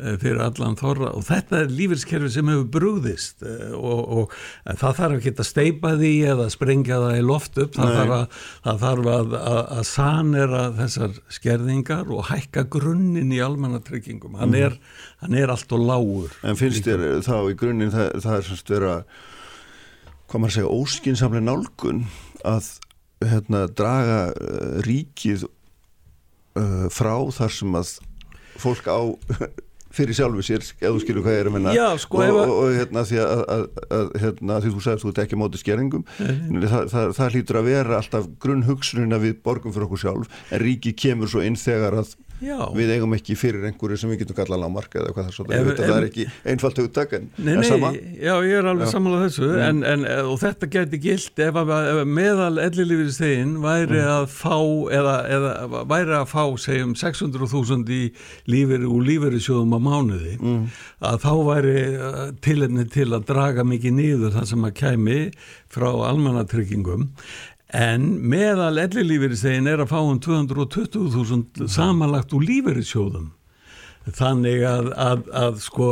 Eh, 0.00 0.14
fyrir 0.20 0.38
allan 0.40 0.78
þorra. 0.80 1.10
Og 1.18 1.24
þetta 1.26 1.58
er 1.64 1.72
lífeyrskerfi 1.74 2.30
sem 2.32 2.48
hefur 2.48 2.68
brúðist 2.72 3.42
eh, 3.44 3.74
og, 3.76 4.00
og 4.00 4.36
það 4.80 4.96
þarf 4.96 5.16
ekki 5.18 5.32
að 5.34 5.48
steipa 5.48 5.92
því 6.00 6.12
eða 6.32 6.46
sprengja 6.54 7.00
það 7.02 7.16
í 7.18 7.24
loft 7.26 7.60
upp. 7.60 7.74
Það 7.76 7.90
Nei. 7.90 7.96
þarf, 7.98 8.14
að, 8.16 8.38
það 8.64 8.80
þarf 8.84 9.10
að, 9.14 9.36
að, 9.40 9.60
að 9.76 9.84
sanera 9.90 10.64
þessar 10.78 11.20
skerðingar 11.36 12.14
og 12.16 12.24
hækka 12.30 12.64
grunninn 12.72 13.36
í 13.36 13.42
almannatryggingum. 13.44 14.40
Hann, 14.40 14.56
mm. 14.56 14.80
hann 15.24 15.38
er 15.42 15.52
allt 15.52 15.76
og 15.76 15.84
lágur. 15.84 16.34
En 16.48 16.60
finnst 16.60 16.88
þér 16.88 17.06
þá 17.26 17.36
í 17.42 17.60
grunninn 17.60 17.92
það, 17.92 18.12
það 18.24 18.40
er 18.40 18.48
semst 18.48 18.76
vera 18.76 18.98
hvað 20.30 20.44
maður 20.44 20.56
segja 20.56 20.74
óskinsamlega 20.80 21.48
nálgun 21.50 22.04
að 22.48 22.74
hérna, 23.20 23.66
draga 23.76 24.20
uh, 24.32 24.76
ríkið 24.86 25.44
uh, 25.44 26.86
frá 26.88 27.18
þar 27.36 27.58
sem 27.58 27.74
að 27.76 27.98
fólk 28.60 28.88
á 28.88 29.00
fyrir 29.94 30.14
sjálfu 30.14 30.44
sér, 30.46 30.62
ef 30.62 30.94
þú 30.94 31.02
skilur 31.02 31.24
hvað 31.24 31.36
ég 31.36 31.40
er 31.42 31.50
að 31.50 31.74
Já, 31.74 31.86
sko, 31.98 32.20
og, 32.22 32.38
og, 32.38 32.52
og 32.54 32.74
hérna 32.78 33.04
því 33.08 33.20
að, 33.24 33.42
að, 33.54 33.64
að 33.98 34.10
hérna, 34.22 34.58
því 34.62 34.72
þú 34.74 34.82
sagðist 34.84 35.06
þú 35.06 35.12
ert 35.12 35.22
ekki 35.24 35.38
mótið 35.40 35.62
skeringum 35.64 36.04
það, 36.14 36.82
það, 36.92 37.12
það 37.18 37.34
hlýtur 37.34 37.60
að 37.60 37.70
vera 37.70 37.98
alltaf 37.98 38.28
grunn 38.44 38.66
hugsununa 38.68 39.20
við 39.22 39.38
borgum 39.46 39.74
fyrir 39.74 39.88
okkur 39.88 40.02
sjálf 40.04 40.42
en 40.50 40.62
ríki 40.62 40.94
kemur 40.94 41.32
svo 41.32 41.42
inn 41.42 41.58
þegar 41.58 41.98
að 42.04 42.14
Já. 42.40 42.56
við 42.72 42.94
eigum 42.94 43.12
ekki 43.16 43.36
fyrir 43.36 43.66
einhverju 43.68 43.98
sem 44.00 44.10
við 44.12 44.22
getum 44.22 44.36
kallað 44.38 44.62
lágmarka 44.62 45.00
eða 45.02 45.12
hvað 45.12 45.26
það 45.26 45.30
er 45.30 45.36
svona, 45.36 45.56
ef, 45.58 45.70
það 45.76 45.94
er 45.96 46.06
ekki 46.06 46.26
einfalt 46.52 46.80
hugtak 46.80 47.12
en 47.18 47.26
nei, 47.36 47.52
nei, 47.58 47.66
sama 47.68 47.90
Já, 47.92 48.32
ég 48.46 48.54
er 48.56 48.68
alveg 48.70 48.92
samanlega 48.92 49.26
þessu 49.26 49.48
mm. 49.50 49.64
en, 49.66 49.82
en, 49.90 50.06
og 50.30 50.40
þetta 50.40 50.70
geti 50.72 51.00
gilt 51.04 51.42
ef, 51.44 51.60
ef 51.60 52.00
meðal 52.08 52.62
ellilífið 52.64 53.12
stegin 53.16 53.52
væri 53.64 53.98
mm. 53.98 54.12
að 54.14 54.26
fá 54.32 54.56
eða, 55.00 55.16
eða 55.36 55.84
væri 55.92 56.16
að 56.20 56.26
fá 56.32 56.44
segjum 56.64 56.96
600.000 57.02 57.96
í 57.96 58.02
lífeyri 58.50 58.88
og 58.88 59.04
lífeyrisjóðum 59.10 59.76
á 59.76 59.80
mánuði 59.90 60.36
mm. 60.40 60.60
að 61.10 61.22
þá 61.26 61.32
væri 61.50 61.76
uh, 61.92 62.20
tilhefni 62.44 62.86
til 62.92 63.10
að 63.10 63.28
draga 63.28 63.66
mikið 63.68 63.96
nýður 64.00 64.36
það 64.38 64.52
sem 64.54 64.68
að 64.70 64.76
kæmi 64.80 65.20
frá 65.70 65.90
almannatryggingum 66.08 67.10
en 67.76 68.06
meðal 68.30 68.80
ellilífeyristegin 68.82 69.68
er 69.70 69.84
að 69.84 69.92
fá 69.92 70.00
um 70.00 70.18
220.000 70.22 71.68
samanlagt 71.70 72.34
úr 72.34 72.46
lífeyrissjóðum. 72.48 73.30
Þannig 74.16 74.64
að, 74.66 74.90
að, 74.96 75.26
að 75.36 75.58
sko 75.62 75.88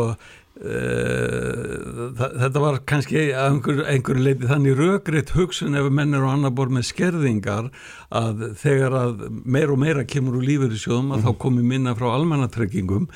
þetta 0.58 2.62
var 2.62 2.80
kannski 2.88 3.28
einhverju 3.30 3.84
einhver 3.86 4.18
leiti 4.18 4.48
þannig 4.50 4.78
röggriðt 4.78 5.30
hugsun 5.36 5.78
ef 5.78 5.86
mennir 5.94 6.24
og 6.24 6.32
annar 6.32 6.54
bor 6.56 6.72
með 6.72 6.88
skerðingar 6.88 7.68
að 8.08 8.42
þegar 8.58 8.96
að 8.98 9.22
meir 9.44 9.70
og 9.70 9.78
meira 9.78 10.02
kemur 10.08 10.40
úr 10.40 10.46
lífur 10.48 10.74
í 10.74 10.80
sjóðum 10.80 11.12
að 11.12 11.20
mm. 11.20 11.26
þá 11.26 11.30
mhm. 11.30 11.38
komi 11.44 11.62
minna 11.62 11.94
frá 11.98 12.08
almannatrekkingum 12.10 13.06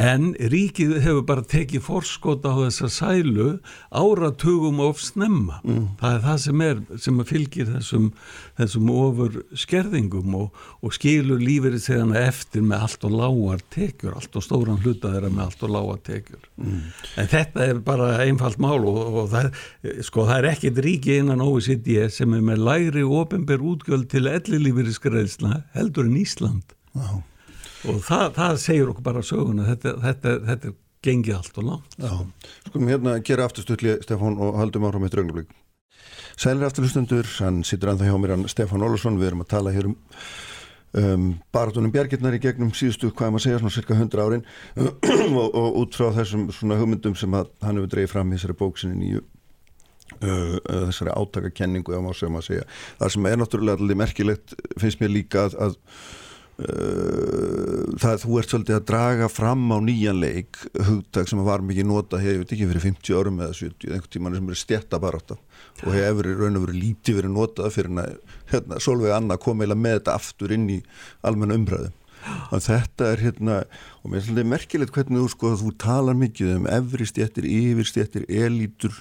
en 0.00 0.30
ríkið 0.54 0.96
hefur 1.04 1.26
bara 1.28 1.44
tekið 1.44 1.84
forskota 1.84 2.54
á 2.56 2.64
þessa 2.64 2.90
sælu 2.96 3.50
áratugum 3.90 4.80
of 4.86 5.02
snemma 5.04 5.60
mm. 5.66 5.84
það 6.00 6.16
er 6.16 6.26
það 6.30 6.42
sem 6.46 6.66
er 6.70 6.82
sem 7.04 7.22
fylgir 7.28 7.72
þessum, 7.74 8.08
þessum 8.56 8.90
ofur 8.92 9.38
skerðingum 9.56 10.34
og, 10.38 10.62
og 10.80 10.94
skilur 10.96 11.42
lífur 11.42 11.76
í 11.76 11.80
segana 11.82 12.22
eftir 12.26 12.64
með 12.66 12.86
allt 12.86 13.06
og 13.08 13.16
lágar 13.20 13.64
tekjur, 13.74 14.16
allt 14.16 14.38
og 14.38 14.44
stóran 14.44 14.80
hluta 14.84 15.12
þeirra 15.12 15.32
með 15.32 15.44
allt 15.46 15.66
og 15.66 15.74
lágar 15.76 16.02
tekjur 16.06 16.48
mm. 16.56 16.80
En 17.22 17.30
þetta 17.32 17.68
er 17.70 17.82
bara 17.86 18.10
einfalt 18.24 18.60
mál 18.62 18.80
og, 18.80 19.00
og 19.22 19.30
það, 19.34 19.50
sko, 20.06 20.26
það 20.30 20.40
er 20.40 20.50
ekkit 20.54 20.82
ríki 20.86 21.20
innan 21.20 21.44
OECD 21.44 21.92
sem 22.12 22.34
er 22.36 22.44
með 22.44 22.64
lægri 22.66 23.04
ofinber 23.06 23.64
útgjöld 23.64 24.08
til 24.12 24.26
ellilífyrirskreðsla 24.30 25.62
heldur 25.76 26.08
en 26.08 26.18
Ísland. 26.20 26.74
Já. 26.96 27.08
Og 27.86 28.00
það, 28.02 28.26
það 28.38 28.58
segir 28.62 28.90
okkur 28.90 29.06
bara 29.06 29.22
söguna, 29.26 29.66
þetta, 29.68 29.94
þetta, 30.02 30.34
þetta 30.48 30.70
er 30.70 30.76
gengið 31.06 31.36
allt 31.36 31.60
og 31.60 31.68
langt. 31.68 31.96
Já, 32.00 32.14
skulum 32.66 32.90
hérna 32.90 33.18
gera 33.26 33.46
afturstutli 33.46 33.98
Stefán 34.04 34.38
og 34.42 34.58
haldum 34.60 34.86
áhrá 34.88 35.02
með 35.02 35.14
draugnablik. 35.14 35.54
Sælir 36.36 36.66
afturlustendur, 36.68 37.28
hann 37.40 37.62
sittur 37.64 37.94
anþá 37.94 38.10
hjá 38.10 38.18
mér 38.20 38.34
hann 38.36 38.48
Stefán 38.52 38.84
Olsson, 38.84 39.16
við 39.16 39.30
erum 39.30 39.46
að 39.46 39.52
tala 39.54 39.72
hér 39.72 39.88
um 39.88 39.96
um, 40.96 41.30
baratunum 41.54 41.92
bjargirnar 41.94 42.36
í 42.36 42.42
gegnum 42.42 42.72
síðustu, 42.76 43.10
hvað 43.16 43.32
maður 43.34 43.44
segja, 43.46 43.60
svona 43.62 43.74
cirka 43.74 43.96
100 43.96 44.24
árin. 44.24 44.44
Og, 45.36 45.48
og 45.48 45.80
út 45.82 45.96
frá 45.98 46.10
þessum 46.14 46.46
svona 46.54 46.78
hugmyndum 46.80 47.16
sem 47.18 47.32
að, 47.36 47.50
hann 47.64 47.80
hefur 47.80 47.90
dreyið 47.92 48.12
fram 48.12 48.30
í 48.30 48.36
þessari 48.36 48.58
bóksinni 48.60 49.00
nýju 49.00 49.22
uh, 49.22 50.28
uh, 50.28 50.84
þessari 50.90 51.16
átakakenningu, 51.16 51.96
segja. 52.46 52.68
Það 53.00 53.16
sem 53.16 53.26
er 53.32 53.40
náttúrulega 53.40 53.82
allir 53.82 53.98
merkilegt 53.98 54.54
finnst 54.80 55.02
mér 55.02 55.12
líka 55.16 55.48
að, 55.48 55.58
að 55.66 55.82
Uh, 56.56 57.82
það 58.00 58.22
þú 58.22 58.36
ert 58.40 58.48
svolítið 58.48 58.76
að 58.78 58.84
draga 58.88 59.26
fram 59.28 59.66
á 59.68 59.76
nýjan 59.84 60.16
leik 60.16 60.56
hugdag 60.86 61.28
sem 61.28 61.42
var 61.44 61.60
mikið 61.60 61.84
nota 61.84 62.16
hér, 62.16 62.38
ég 62.38 62.46
veit 62.46 62.54
ekki 62.56 62.68
fyrir 62.70 62.84
50 62.86 63.18
árum 63.18 63.42
eða 63.44 63.56
70, 63.58 63.90
einhvern 63.90 64.12
tíman 64.14 64.38
sem 64.38 64.48
er 64.48 64.60
stjættabaráta 64.62 65.36
og 65.84 65.92
hefur 65.92 66.30
raun 66.40 66.58
og 66.58 66.66
verið 66.66 66.82
lítið 66.82 67.20
verið 67.20 67.34
notað 67.34 67.72
fyrir 67.74 68.02
að 68.02 68.18
hérna, 68.52 68.80
Solveig 68.82 69.14
Anna 69.16 69.38
kom 69.40 69.62
eila 69.64 69.76
með 69.78 70.00
þetta 70.00 70.18
aftur 70.20 70.54
inn 70.56 70.68
í 70.72 70.80
almenna 71.26 71.58
umræðu. 71.58 71.92
Og 72.50 72.62
þetta 72.64 73.10
er 73.12 73.22
hérna 73.22 73.56
og 74.02 74.10
mér 74.10 74.20
er 74.20 74.26
svolítið 74.26 74.52
merkilegt 74.52 74.94
hvernig 74.96 75.22
þú 75.22 75.32
sko 75.34 75.54
þú 75.60 75.72
talar 75.82 76.16
mikið 76.18 76.54
um 76.56 76.70
efri 76.78 77.06
stjættir, 77.06 77.46
yfir 77.46 77.90
stjættir 77.90 78.24
elítur. 78.26 78.96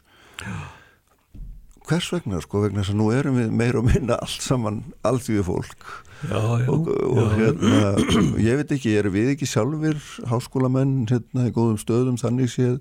Hvers 1.85 2.09
vegna 2.13 2.41
sko 2.41 2.65
vegna 2.65 2.83
þess 2.83 2.93
að 2.93 2.99
nú 3.01 3.11
erum 3.13 3.39
við 3.39 3.55
meir 3.55 3.79
og 3.79 3.87
minna 3.87 4.19
allt 4.21 4.45
saman 4.45 4.83
alþjóðu 5.05 5.45
fólk 5.47 5.89
já, 6.23 6.39
já, 6.61 6.69
og, 6.71 6.87
og 6.89 7.17
já, 7.17 7.25
hérna 7.37 8.41
ég 8.41 8.61
veit 8.61 8.71
ekki, 8.73 8.93
erum 8.97 9.13
við 9.13 9.33
ekki 9.35 9.49
sjálfur 9.49 9.99
háskólamenn 10.31 11.03
hérna 11.09 11.49
í 11.49 11.53
góðum 11.53 11.77
stöðum 11.81 12.17
þannig 12.21 12.51
séð 12.53 12.79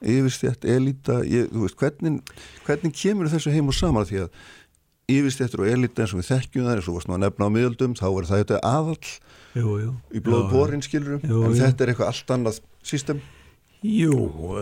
yfirstjætt, 0.00 0.64
elita 0.64 1.20
ég, 1.26 1.50
veist, 1.52 1.76
hvernig, 1.80 2.20
hvernig 2.66 2.96
kemur 2.96 3.28
þessu 3.32 3.52
heim 3.52 3.68
og 3.68 3.76
saman? 3.76 4.08
Því 4.08 4.24
að 4.24 4.30
yfirstjættur 5.10 5.64
og 5.64 5.70
elita 5.70 6.04
eins 6.04 6.14
og 6.14 6.22
við 6.22 6.30
þekkjum 6.30 6.66
það 6.66 6.76
eins 6.76 6.88
og 6.88 6.96
varst 6.96 7.10
maður 7.10 7.22
nefna 7.24 7.48
á 7.50 7.54
miðaldum 7.56 7.96
þá 7.98 8.06
er 8.08 8.28
það 8.30 8.42
þetta 8.42 8.60
aðall 8.70 9.10
jú, 9.58 9.74
jú. 9.82 9.92
í 10.14 10.22
blóðu 10.24 10.48
borin 10.52 10.84
skilurum 10.84 11.24
en 11.26 11.56
þetta 11.58 11.84
er 11.84 11.92
eitthvað 11.92 12.12
allt 12.12 12.34
annað 12.36 12.60
system 12.86 13.22
Jú, 13.80 14.12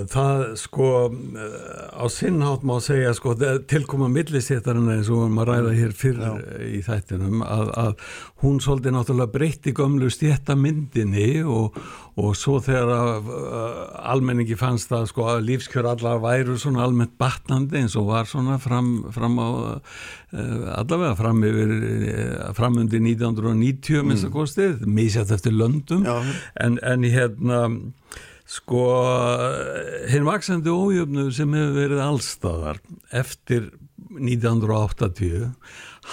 það 0.07 0.43
sko 0.61 0.89
á 1.11 2.07
sinnhátt 2.07 2.63
má 2.63 2.77
segja 2.79 3.11
sko 3.19 3.33
tilkoma 3.67 4.07
milliséttarinn 4.15 4.93
eins 4.93 5.09
og 5.11 5.25
maður 5.35 5.57
ræða 5.57 5.73
hér 5.75 5.95
fyrr 5.99 6.21
Já. 6.23 6.29
í 6.63 6.79
þættinum 6.87 7.43
að, 7.43 7.73
að 7.83 8.05
hún 8.45 8.61
svolítið 8.63 8.95
náttúrulega 8.95 9.33
breytti 9.35 9.73
gömlu 9.75 10.13
stjættamyndinni 10.15 11.43
og, 11.51 11.75
og 12.15 12.39
svo 12.39 12.61
þegar 12.63 12.93
að, 12.95 13.33
uh, 13.41 13.83
almenningi 14.15 14.55
fannst 14.61 14.95
að 14.95 15.09
sko 15.11 15.27
að 15.33 15.43
lífskjör 15.49 15.91
allar 15.97 16.23
væru 16.23 16.55
svona 16.55 16.87
almennt 16.87 17.19
batnandi 17.19 17.83
eins 17.83 17.99
og 17.99 18.13
var 18.13 18.31
svona 18.31 18.61
fram, 18.63 19.01
fram 19.11 19.35
á 19.43 19.49
uh, 19.51 20.71
allavega 20.79 21.19
fram 21.19 21.43
yfir 21.43 21.75
fram 22.55 22.79
undir 22.85 23.03
1990 23.03 23.99
mm. 23.99 24.13
minnst 24.13 24.31
að 24.31 24.35
kostið, 24.39 24.87
mísjátt 24.87 25.35
eftir 25.35 25.59
löndum 25.59 26.07
en, 26.07 26.79
en 26.87 27.11
hérna 27.11 27.65
Sko, 28.49 28.85
hinn 30.09 30.25
vaksandi 30.25 30.73
ójöfnu 30.73 31.27
sem 31.37 31.53
hefur 31.53 31.75
verið 31.77 32.01
allstaðar 32.01 32.81
eftir 33.13 33.69
1980, 34.17 35.51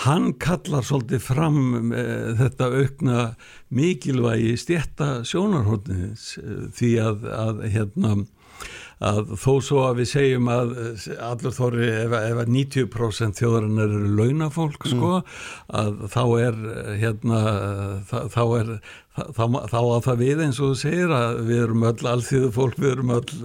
hann 0.04 0.34
kallar 0.44 0.84
svolítið 0.84 1.22
fram 1.24 1.94
e, 1.96 2.04
þetta 2.42 2.68
aukna 2.82 3.20
mikilvægi 3.72 4.58
stjætta 4.60 5.10
sjónarhóttins 5.28 6.34
e, 6.42 6.58
því 6.76 6.92
að, 7.06 7.30
að 7.32 7.64
hérna 7.72 8.18
að 9.04 9.34
þó 9.40 9.52
svo 9.64 9.82
að 9.90 9.98
við 10.00 10.10
segjum 10.14 10.50
að 10.52 10.70
allur 11.20 11.56
þóri 11.56 11.88
ef, 11.92 12.14
ef 12.16 12.38
að 12.44 12.52
90% 12.56 13.42
þjóðarinnar 13.42 13.96
eru 13.98 14.12
launafólk 14.20 14.88
sko, 14.88 15.12
mm. 15.20 15.34
að 15.82 16.06
þá 16.14 16.22
er 16.46 16.62
hérna 17.02 17.42
þá 18.32 18.42
er 18.60 18.72
þá, 19.16 19.44
þá 19.72 19.78
að 19.80 20.02
það 20.06 20.22
við 20.22 20.42
eins 20.46 20.60
og 20.60 20.72
þú 20.72 20.78
segir 20.80 21.14
að 21.16 21.38
við 21.48 21.62
erum 21.64 21.86
öll 21.88 22.10
alþjóðu 22.12 22.50
fólk, 22.56 22.80
við 22.82 22.92
erum 22.92 23.14
öll, 23.16 23.36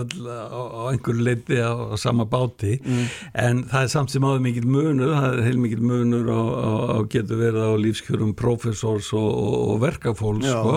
öll 0.00 0.26
á, 0.28 0.60
á 0.60 0.82
einhverju 0.90 1.24
leiti 1.24 1.60
á, 1.64 1.72
á 1.72 1.96
sama 2.00 2.26
báti. 2.28 2.76
Mm. 2.84 3.06
en 3.44 3.62
það 3.70 3.86
er 3.86 3.92
samt 3.94 4.12
sem 4.12 4.26
áður 4.26 4.42
mikil 4.44 4.66
munur, 4.68 5.14
það 5.14 5.38
er 5.38 5.46
heil 5.48 5.60
mikil 5.62 5.80
munur 5.84 6.30
og 6.34 7.08
getur 7.12 7.40
verið 7.40 7.64
á 7.64 7.72
lífskjörum 7.80 8.34
profesors 8.36 9.10
og, 9.16 9.30
og 9.72 9.80
verkafólks 9.84 10.50
sko, 10.50 10.76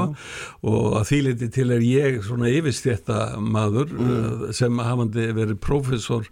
og 0.71 0.97
að 1.01 1.07
því 1.11 1.21
leiti 1.27 1.51
til 1.57 1.67
er 1.75 1.83
ég 1.83 2.21
svona 2.25 2.51
yfirstjætta 2.51 3.19
maður 3.43 3.91
mm. 3.97 4.47
sem 4.55 4.79
hafandi 4.79 5.27
verið 5.35 5.59
profesor 5.63 6.27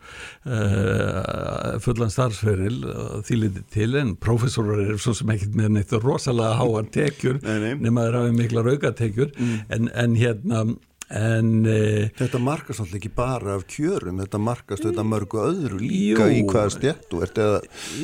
uh, 0.48 1.76
fullan 1.84 2.14
starfsferil 2.14 2.80
því 3.26 3.42
leiti 3.42 3.66
til. 3.76 3.92
En 4.00 4.16
profesorar 4.20 4.82
eru 4.86 5.00
svo 5.02 5.16
sem 5.18 5.30
ekkert 5.36 5.56
með 5.58 5.76
neitt 5.76 5.94
rosalega 6.00 6.56
háar 6.60 6.90
tekjur 6.96 7.42
nema 7.44 8.05
þeir 8.06 8.20
hafi 8.22 8.36
mikla 8.40 8.66
raugatekjur 8.66 9.32
mm. 9.36 9.56
en, 9.76 9.90
en 10.06 10.20
hérna 10.20 10.66
En, 11.14 11.60
e, 11.70 12.08
þetta 12.18 12.40
markast 12.42 12.82
alltaf 12.82 12.98
ekki 12.98 13.12
bara 13.14 13.60
af 13.60 13.68
kjörum 13.70 14.18
þetta 14.24 14.40
markast 14.42 14.88
þetta 14.88 15.04
mörgu 15.06 15.38
öðru 15.38 15.78
líka 15.78 16.26
jú, 16.32 16.40
í 16.40 16.46
hvaða 16.50 16.72
stjett 16.74 17.04
þú 17.12 17.20
ert 17.22 17.42
eða, 17.44 17.60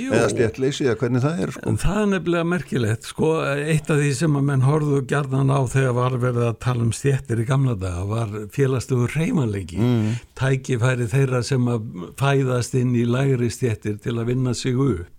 eða 0.05 0.27
stjettleysi 0.29 0.85
eða 0.85 0.99
hvernig 0.99 1.23
það 1.23 1.41
er 1.41 1.53
sko. 1.55 1.73
það 1.81 2.01
er 2.01 2.11
nefnilega 2.11 2.49
merkilegt 2.51 3.09
sko, 3.09 3.31
eitt 3.41 3.89
af 3.89 4.03
því 4.03 4.11
sem 4.19 4.37
að 4.37 4.45
menn 4.51 4.65
horfðu 4.67 4.99
gerðan 5.09 5.49
á 5.49 5.59
þegar 5.73 5.95
var 5.97 6.17
verið 6.27 6.45
að 6.51 6.59
tala 6.67 6.85
um 6.85 6.91
stjettir 6.93 7.41
í 7.41 7.47
gamla 7.49 7.73
daga 7.81 8.03
var 8.11 8.35
félagstöfur 8.53 9.17
reymanleiki 9.17 9.81
mm. 9.81 10.13
tækifæri 10.37 11.09
þeirra 11.09 11.41
sem 11.47 11.73
að 11.73 11.89
fæðast 12.21 12.77
inn 12.77 12.93
í 12.93 13.07
lægri 13.09 13.49
stjettir 13.49 13.97
til 14.05 14.19
að 14.19 14.29
vinna 14.29 14.53
sig 14.53 14.77
upp 14.77 15.09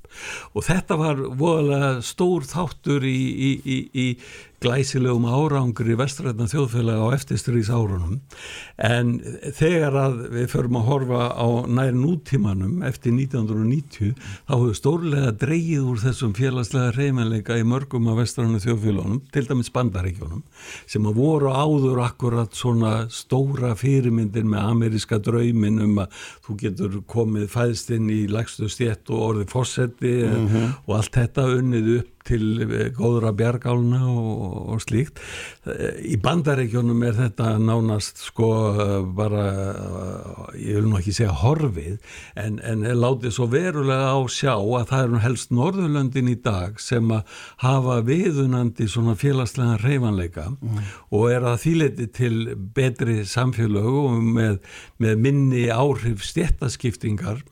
og 0.53 0.66
þetta 0.68 0.97
var 1.01 1.27
voðalega 1.40 1.92
stór 2.05 2.47
þáttur 2.47 3.07
í, 3.09 3.18
í, 3.33 3.53
í, 3.64 3.79
í 3.90 4.07
glæsilegum 4.62 5.27
árangri 5.27 5.96
vestræðna 5.98 6.46
þjóðfélaga 6.51 7.09
á 7.09 7.14
eftirstrís 7.16 7.70
árunum 7.72 8.20
en 8.79 9.14
þegar 9.57 9.96
að 9.98 10.18
við 10.37 10.46
förum 10.53 10.79
að 10.81 10.88
horfa 10.88 11.22
á 11.35 11.46
nær 11.66 11.92
nútímanum 11.96 12.83
eftir 12.87 13.14
1990 13.16 14.14
þá 14.48 14.55
hefur 14.55 14.79
stórlega 14.79 15.33
dreyið 15.42 15.88
úr 15.92 16.03
þessum 16.03 16.35
félagslega 16.38 16.94
reymanleika 16.96 17.59
í 17.59 17.66
mörgum 17.66 18.11
af 18.12 18.20
vestræðna 18.22 18.62
þjóðfélagunum, 18.62 19.20
til 19.35 19.44
dæmis 19.48 19.72
bandaríkjónum 19.75 20.44
sem 20.87 21.11
að 21.11 21.18
voru 21.20 21.53
áður 21.53 22.03
akkurat 22.07 22.57
svona 22.57 22.94
stóra 23.12 23.75
fyrirmyndir 23.79 24.46
með 24.46 24.70
ameríska 24.72 25.18
draumin 25.22 25.83
um 25.83 26.03
að 26.05 26.22
þú 26.46 26.59
getur 26.62 26.98
komið 27.11 27.51
fæðst 27.53 27.92
inn 27.96 28.11
í 28.12 28.22
lagstu 28.31 28.70
stjett 28.70 29.11
og 29.12 29.29
orðið 29.31 29.53
fósetti 29.53 30.16
mm 30.22 30.48
-hmm. 30.48 30.75
og 30.87 30.96
allt 30.98 31.14
þetta 31.18 31.48
unnið 31.59 31.94
upp 31.98 32.11
til 32.28 32.62
eh, 32.66 32.90
góðra 32.96 33.32
bjargáluna 33.37 34.02
og, 34.11 34.56
og 34.74 34.82
slíkt. 34.85 35.22
Í 36.02 36.16
bandaríkjónum 36.22 37.02
er 37.06 37.16
þetta 37.18 37.54
nánast 37.62 38.20
sko 38.26 38.48
bara, 39.16 39.44
ég 40.58 40.80
vil 40.80 40.88
nú 40.90 40.98
ekki 40.98 41.14
segja 41.14 41.35
horfið, 41.42 42.00
en, 42.38 42.58
en 42.66 42.82
látið 42.98 43.37
svo 43.37 43.46
verulega 43.52 44.12
á 44.14 44.20
sjá 44.30 44.54
að 44.56 44.88
það 44.90 45.06
eru 45.06 45.22
helst 45.22 45.54
Norðurlöndin 45.54 46.30
í 46.32 46.37
dag 46.42 46.80
sem 46.82 47.11
að 47.14 47.38
hafa 47.62 48.00
viðunandi 48.06 48.88
svona 48.90 49.14
félagslega 49.18 49.78
reyfanleika 49.82 50.48
mm. 50.52 50.82
og 51.14 51.30
er 51.32 51.46
að 51.48 51.61
þýleiti 51.66 52.08
til 52.16 52.37
betri 52.74 53.22
samfélög 53.28 53.90
og 54.04 54.20
með, 54.38 54.61
með 55.02 55.24
minni 55.26 55.66
áhrif 55.72 56.24
stjættaskiptingar 56.26 57.42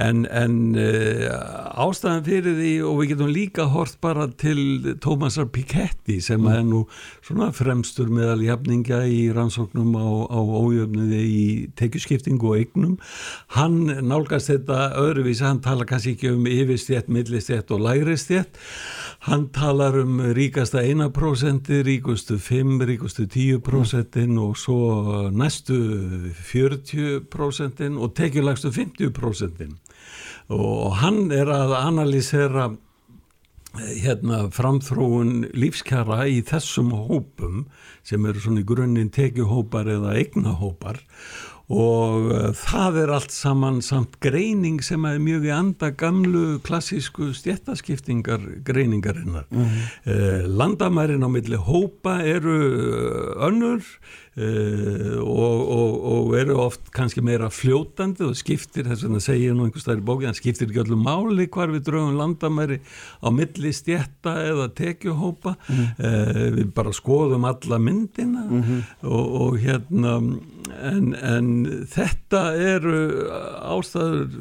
en, 0.00 0.24
en 0.24 0.54
uh, 0.78 1.82
ástæðan 1.84 2.24
fyrir 2.24 2.54
því 2.56 2.72
og 2.88 3.00
við 3.00 3.10
getum 3.12 3.32
líka 3.32 3.66
hort 3.72 3.98
bara 4.00 4.24
til 4.40 4.94
Tómasar 5.04 5.50
Piketty 5.52 6.16
sem 6.24 6.40
mm. 6.40 6.52
er 6.52 6.62
nú 6.64 6.80
svona 7.20 7.50
fremstur 7.52 8.08
meðal 8.12 8.40
jafninga 8.40 9.02
í 9.04 9.26
rannsóknum 9.36 9.92
á, 9.92 10.08
á 10.32 10.40
ójöfniði 10.40 11.20
í 11.28 11.44
tekjuskiptingu 11.76 12.54
og 12.54 12.62
eignum 12.62 12.96
hann 13.58 13.84
nálgast 14.08 14.48
þetta 14.52 14.94
öðruvísi, 15.02 15.44
hann 15.44 15.60
tala 15.64 15.84
kannski 15.88 16.16
ekki 16.16 16.32
um 16.32 16.48
yfirstjett, 16.48 17.12
millistjett 17.12 17.70
og 17.74 17.84
lægristjett 17.84 18.56
hann 19.28 19.50
talar 19.52 20.00
um 20.00 20.22
ríkasta 20.32 20.80
1%, 20.80 21.68
ríkustu 21.84 22.40
5, 22.40 22.80
ríkustu 22.88 23.28
10% 23.28 24.24
mm. 24.24 24.40
og 24.40 24.56
svo 24.56 25.28
næstu 25.36 25.76
40% 26.48 28.00
og 28.00 28.16
tekjulagstu 28.16 28.72
50% 28.72 29.81
og 30.50 30.96
hann 31.02 31.30
er 31.34 31.50
að 31.52 31.74
analýsera 31.78 32.70
eh, 32.72 33.92
hérna 34.02 34.48
framþróun 34.52 35.50
lífskjara 35.54 36.26
í 36.30 36.42
þessum 36.48 36.92
hópum 36.96 37.66
sem 38.02 38.24
eru 38.26 38.42
svona 38.42 38.64
í 38.64 38.68
grunninn 38.68 39.12
tekjuhópar 39.14 39.90
eða 39.98 40.16
eignahópar 40.18 41.02
og 41.72 42.30
uh, 42.30 42.48
það 42.56 42.98
er 43.02 43.12
allt 43.16 43.34
saman 43.34 43.80
samt 43.84 44.18
greining 44.24 44.82
sem 44.84 45.04
er 45.08 45.20
mjög 45.22 45.48
í 45.48 45.52
anda 45.56 45.90
gamlu 45.90 46.58
klassísku 46.66 47.32
stjættaskiptingar 47.36 48.44
greiningarinnar 48.66 49.46
mm 49.50 49.64
-hmm. 49.64 49.84
uh, 50.06 50.48
landamærin 50.48 51.24
á 51.24 51.28
milli 51.28 51.56
hópa 51.56 52.20
eru 52.22 52.58
önnur 53.36 53.82
Uh, 54.32 55.18
og, 55.20 55.68
og, 55.68 55.96
og 56.08 56.30
eru 56.40 56.54
oft 56.56 56.86
kannski 56.96 57.20
meira 57.20 57.50
fljótandi 57.52 58.24
og 58.24 58.38
skiptir 58.40 58.86
þess 58.88 59.04
að 59.04 59.18
segja 59.20 59.52
nú 59.52 59.66
einhver 59.66 59.82
staðar 59.82 60.00
í 60.00 60.06
bóki, 60.08 60.24
það 60.24 60.38
skiptir 60.38 60.70
ekki 60.70 60.80
öllum 60.86 61.02
máli 61.04 61.44
hvar 61.52 61.68
við 61.68 61.82
draugum 61.90 62.16
landamæri 62.16 62.78
á 63.20 63.28
milli 63.28 63.74
stjætta 63.76 64.32
eða 64.46 64.70
tekjuhópa 64.78 65.52
mm. 65.68 65.82
uh, 66.00 66.40
við 66.56 66.72
bara 66.72 66.96
skoðum 66.96 67.44
alla 67.44 67.76
myndina 67.76 68.46
mm 68.46 68.62
-hmm. 68.62 68.80
og, 69.02 69.36
og 69.42 69.60
hérna 69.60 70.16
en, 70.70 71.12
en 71.16 71.50
þetta 71.90 72.42
eru 72.58 73.02
ástæður 73.72 74.36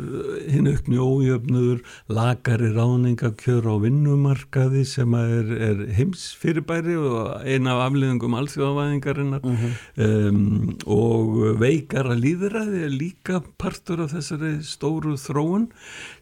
hinn 0.52 0.70
aukni 0.72 1.00
ójöfnuður 1.02 1.82
lagari 2.12 2.72
ráðningakjör 2.76 3.70
á 3.72 3.76
vinnumarkaði 3.86 4.86
sem 4.88 5.16
er, 5.18 5.54
er 5.70 5.86
heims 5.98 6.32
fyrirbæri 6.42 6.98
og 7.00 7.46
eina 7.46 7.78
af 7.78 7.88
afliðingum 7.90 8.38
alþjóðavæðingarinnar. 8.42 9.46
Mm 9.46 9.58
-hmm 9.58 9.80
um, 10.02 10.76
og 10.90 11.40
veikara 11.62 12.16
líðræði 12.18 12.84
er 12.88 12.94
líka 12.94 13.42
partur 13.62 14.06
af 14.06 14.14
þessari 14.16 14.58
stóru 14.66 15.18
þróun 15.20 15.70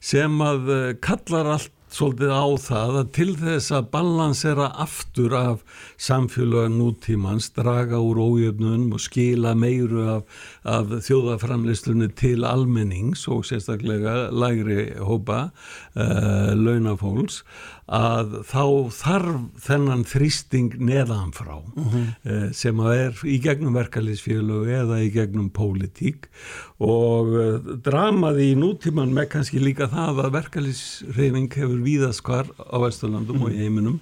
sem 0.04 0.40
að 0.44 0.72
eh, 0.76 0.88
kallar 1.04 1.54
allt 1.56 1.76
svolítið 1.94 2.32
á 2.34 2.48
það 2.62 2.98
að 3.00 3.10
til 3.18 3.30
þess 3.40 3.74
að 3.76 3.88
balansera 3.94 4.68
aftur 4.84 5.36
af 5.38 5.64
samfélaga 5.98 6.70
nútímans, 6.74 7.50
draga 7.56 8.00
úr 8.04 8.22
ójöfnunum 8.22 8.94
og 8.98 9.04
skila 9.04 9.56
meiru 9.58 10.06
af, 10.18 10.40
af 10.64 10.94
þjóðaframlistunni 11.08 12.12
til 12.20 12.46
almennings 12.48 13.26
og 13.32 13.46
sérstaklega 13.50 14.30
lægri 14.30 14.92
hópa, 15.02 15.50
uh, 15.96 16.54
launafólks 16.58 17.44
að 17.90 18.34
þá 18.46 18.64
þarf 18.94 19.38
þennan 19.66 20.04
þrýsting 20.06 20.76
neðanfrá 20.78 21.56
uh 21.58 21.88
-huh. 21.94 22.04
uh, 22.30 22.44
sem 22.54 22.80
að 22.80 22.94
er 22.96 23.24
í 23.26 23.38
gegnum 23.42 23.74
verkalýsfélög 23.74 24.70
eða 24.70 25.00
í 25.02 25.10
gegnum 25.14 25.50
pólitík 25.50 26.30
og 26.78 27.34
uh, 27.34 27.58
dramaði 27.82 28.52
í 28.52 28.60
nútíman 28.60 29.14
með 29.14 29.32
kannski 29.34 29.62
líka 29.64 29.90
það 29.90 30.22
að 30.26 30.36
verkalýsreyfing 30.38 31.50
hefur 31.50 31.82
víðast 31.82 32.22
hvar 32.22 32.46
á 32.62 32.78
Vesturlandum 32.78 33.42
-huh. 33.42 33.46
og 33.50 33.54
í 33.54 33.58
heiminum 33.58 34.00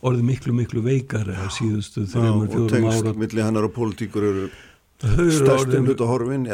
orðið 0.00 0.22
miklu 0.22 0.52
miklu 0.56 0.80
veikar 0.84 1.28
á 1.28 1.46
síðustu 1.52 2.06
þreymur 2.06 2.48
fjórum 2.48 2.88
ára. 2.88 2.96
Og 2.96 3.02
tengst 3.02 3.20
millir 3.20 3.44
hennar 3.44 3.68
og 3.68 3.74
pólitíkur 3.76 4.24
eru 4.24 4.48
stærstum 5.02 5.84
hlut 5.84 6.00
á 6.00 6.06
horfin 6.08 6.46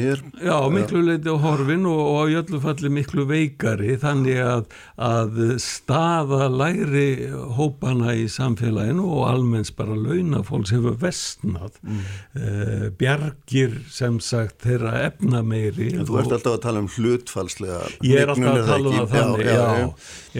hér. 0.00 0.20
Já, 0.40 0.56
miklu 0.72 1.02
leiti 1.04 1.28
á 1.28 1.36
horfin 1.36 1.84
og, 1.84 2.00
og 2.00 2.16
á 2.16 2.24
jöllum 2.32 2.62
falli 2.64 2.90
miklu 2.96 3.26
veikari 3.28 3.96
þannig 4.00 4.38
að, 4.40 4.62
að 4.96 5.40
staða 5.60 6.48
læri 6.48 7.28
hópana 7.58 8.14
í 8.16 8.24
samfélaginu 8.32 9.04
og 9.04 9.26
almenns 9.28 9.72
bara 9.76 9.98
launafólks 9.98 10.72
hefur 10.72 10.96
vestnað 11.02 11.76
mm. 11.84 12.06
uh, 12.40 12.86
bjargir 12.96 13.76
sem 13.92 14.16
sagt 14.24 14.64
þeirra 14.64 14.94
efna 15.10 15.42
meiri 15.44 15.90
en 15.98 16.08
Þú 16.08 16.22
ert 16.22 16.32
alltaf 16.38 16.56
að 16.56 16.62
tala 16.64 16.84
um 16.86 16.88
hlutfalslega 16.94 17.82
Ég 18.00 18.22
er 18.22 18.32
alltaf 18.32 18.62
að 18.62 18.72
tala 18.72 18.94
um 18.94 18.96
það 18.96 19.12
þannig 19.18 19.44
já, 19.44 19.52
já, 19.52 19.90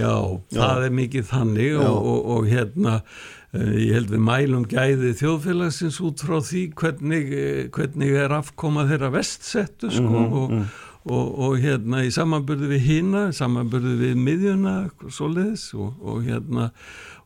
já, 0.00 0.14
já, 0.48 0.62
það 0.62 0.88
er 0.88 0.96
mikið 1.02 1.28
þannig 1.34 1.78
og, 1.84 2.08
og 2.38 2.48
hérna 2.48 2.96
Eh, 3.00 3.39
ég 3.52 3.96
held 3.96 4.12
við 4.12 4.22
mælum 4.22 4.64
gæði 4.70 5.10
þjóðfélagsins 5.18 5.98
út 6.06 6.22
frá 6.22 6.38
því 6.46 6.62
hvernig, 6.78 7.32
eh, 7.34 7.64
hvernig 7.74 8.14
er 8.22 8.34
afkoma 8.36 8.86
þeirra 8.86 9.10
vestsettu 9.16 9.90
sko, 9.90 10.06
mm 10.06 10.24
-hmm. 10.24 10.38
og, 10.38 10.50
mm. 10.50 10.64
og, 11.10 11.38
og 11.46 11.58
hérna 11.58 12.04
í 12.06 12.12
samanbyrðu 12.14 12.70
við 12.70 12.84
hína, 12.86 13.22
samanbyrðu 13.34 13.96
við 14.04 14.16
miðjuna 14.16 14.74
svo 15.08 15.32
leiðis 15.34 15.72
og, 15.74 15.94
og 15.98 16.22
hérna 16.28 16.70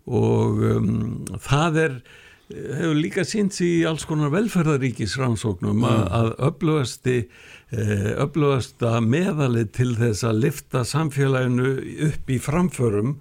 og 0.05 0.61
um, 0.61 1.25
það 1.41 1.77
er 1.85 2.03
hefur 2.49 2.97
líka 2.97 3.25
sínt 3.25 3.57
í 3.65 3.85
alls 3.89 4.05
konar 4.05 4.33
velferðaríkisrannsóknum 4.33 5.79
mm. 5.81 6.09
að, 6.13 6.33
upplöðasti 6.51 7.19
upplöðasta 7.75 9.01
meðalið 9.03 9.71
til 9.75 9.95
þess 9.99 10.27
að 10.29 10.43
lifta 10.45 10.85
samfélaginu 10.87 11.73
upp 12.07 12.31
í 12.31 12.37
framförum 12.39 13.17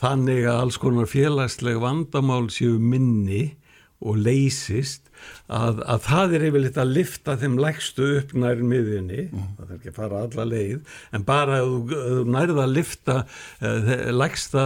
þannig 0.00 0.44
að 0.44 0.62
alls 0.64 0.80
konar 0.80 1.08
félagsleg 1.10 1.80
vandamál 1.80 2.46
séu 2.52 2.76
minni 2.80 3.56
og 4.04 4.18
leysist 4.20 5.06
að, 5.46 5.78
að 5.88 6.00
það 6.04 6.34
er 6.36 6.44
yfirleitt 6.48 6.78
að 6.80 6.92
lifta 6.92 7.36
þeim 7.40 7.54
lægstu 7.62 8.06
upp 8.18 8.34
nær 8.36 8.60
miðjunni, 8.60 9.22
mm. 9.30 9.46
það 9.56 9.70
er 9.70 9.76
ekki 9.78 9.92
að 9.92 9.98
fara 10.00 10.22
alla 10.26 10.46
leið, 10.50 10.94
en 11.16 11.26
bara 11.26 11.60
að 11.62 11.68
þú, 11.70 12.00
þú 12.02 12.24
nærða 12.34 12.64
að 12.66 12.74
lifta 12.74 13.16
uh, 13.24 13.90
lægsta, 14.12 14.64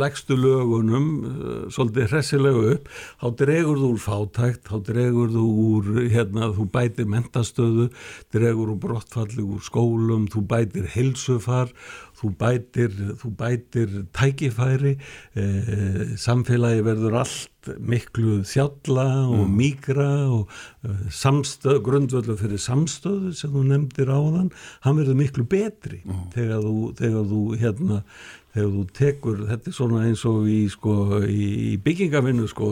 lægstu 0.00 0.38
lögunum 0.40 1.08
uh, 1.20 1.50
svolítið 1.74 2.14
hressilegu 2.14 2.64
upp, 2.76 2.90
þá 3.20 3.26
dregur 3.42 3.82
þú 3.82 3.90
úr 3.90 4.02
fátækt, 4.06 4.62
þá 4.70 4.76
dregur 4.90 5.32
þú 5.34 5.46
úr, 5.66 5.90
hérna, 6.14 6.50
þú 6.56 6.68
bætir 6.78 7.10
mentastöðu, 7.10 7.90
dregur 8.32 8.74
úr 8.76 8.82
brottfalli 8.86 9.44
úr 9.44 9.64
skólum, 9.66 10.28
þú 10.30 10.46
bætir 10.54 10.88
hilsufar 10.94 11.74
þú 12.20 12.32
bætir, 12.40 12.92
þú 13.20 13.30
bætir 13.38 13.94
tækifæri, 14.16 14.96
eh, 15.40 16.02
samfélagi 16.20 16.84
verður 16.84 17.16
allt 17.22 17.70
miklu 17.80 18.40
þjálla 18.48 19.06
og 19.28 19.44
mm. 19.44 19.56
mígra 19.56 20.08
og 20.32 20.52
eh, 20.84 21.06
samstöð, 21.12 21.80
grundvöldu 21.84 22.36
fyrir 22.40 22.60
samstöðu 22.60 23.32
sem 23.36 23.52
þú 23.52 23.64
nefndir 23.68 24.12
á 24.12 24.20
þann, 24.20 24.52
hann 24.86 25.00
verður 25.00 25.20
miklu 25.20 25.46
betri 25.48 26.02
mm. 26.04 26.26
þegar 26.36 26.64
þú, 26.66 26.76
þegar 27.00 27.28
þú 27.32 27.42
hérna, 27.60 28.02
þegar 28.54 28.70
þú 28.74 28.84
tekur, 28.96 29.42
þetta 29.48 29.70
er 29.70 29.76
svona 29.76 30.04
eins 30.08 30.22
og 30.28 30.48
í, 30.50 30.60
sko, 30.72 30.94
í 31.26 31.76
byggingavinnu 31.84 32.48
sko, 32.50 32.70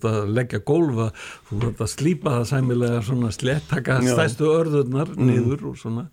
að 0.00 0.30
leggja 0.32 0.62
gólfa 0.64 1.10
þú 1.48 1.58
verður 1.58 1.86
að 1.86 1.92
slýpa 1.94 2.36
það 2.38 2.46
sæmilega 2.52 3.02
svona 3.08 3.32
slettaka 3.34 3.98
stæstu 4.04 4.48
örðurnar 4.52 5.12
mm. 5.14 5.26
niður 5.28 5.66
og 5.70 5.80
svona 5.80 6.06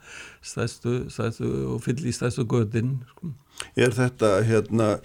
stæstu, 0.43 1.05
stæstu 1.13 1.51
og 1.71 1.79
fyll 1.85 2.01
í 2.03 2.15
stæstu 2.15 2.47
gödin 2.49 2.97
sko. 3.13 3.31
Er 3.77 3.93
þetta 3.93 4.39
hérna 4.47 4.95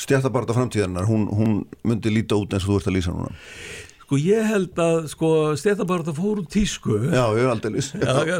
stjættabarta 0.00 0.56
framtíðanar, 0.56 1.06
hún, 1.06 1.28
hún 1.30 1.60
myndi 1.86 2.10
líta 2.10 2.36
út 2.40 2.52
eins 2.52 2.66
og 2.66 2.72
þú 2.72 2.78
ert 2.80 2.90
að 2.90 2.96
lýsa 2.96 3.14
núna? 3.14 3.32
Sko 4.12 4.18
ég 4.20 4.44
held 4.44 4.76
að 4.76 5.06
sko 5.08 5.28
stjættabarta 5.56 6.12
fór 6.12 6.42
úr 6.42 6.48
tísku. 6.52 6.98
Já, 7.08 7.22
er 7.32 7.46
aldrei 7.48 7.78
lýs 7.78 7.86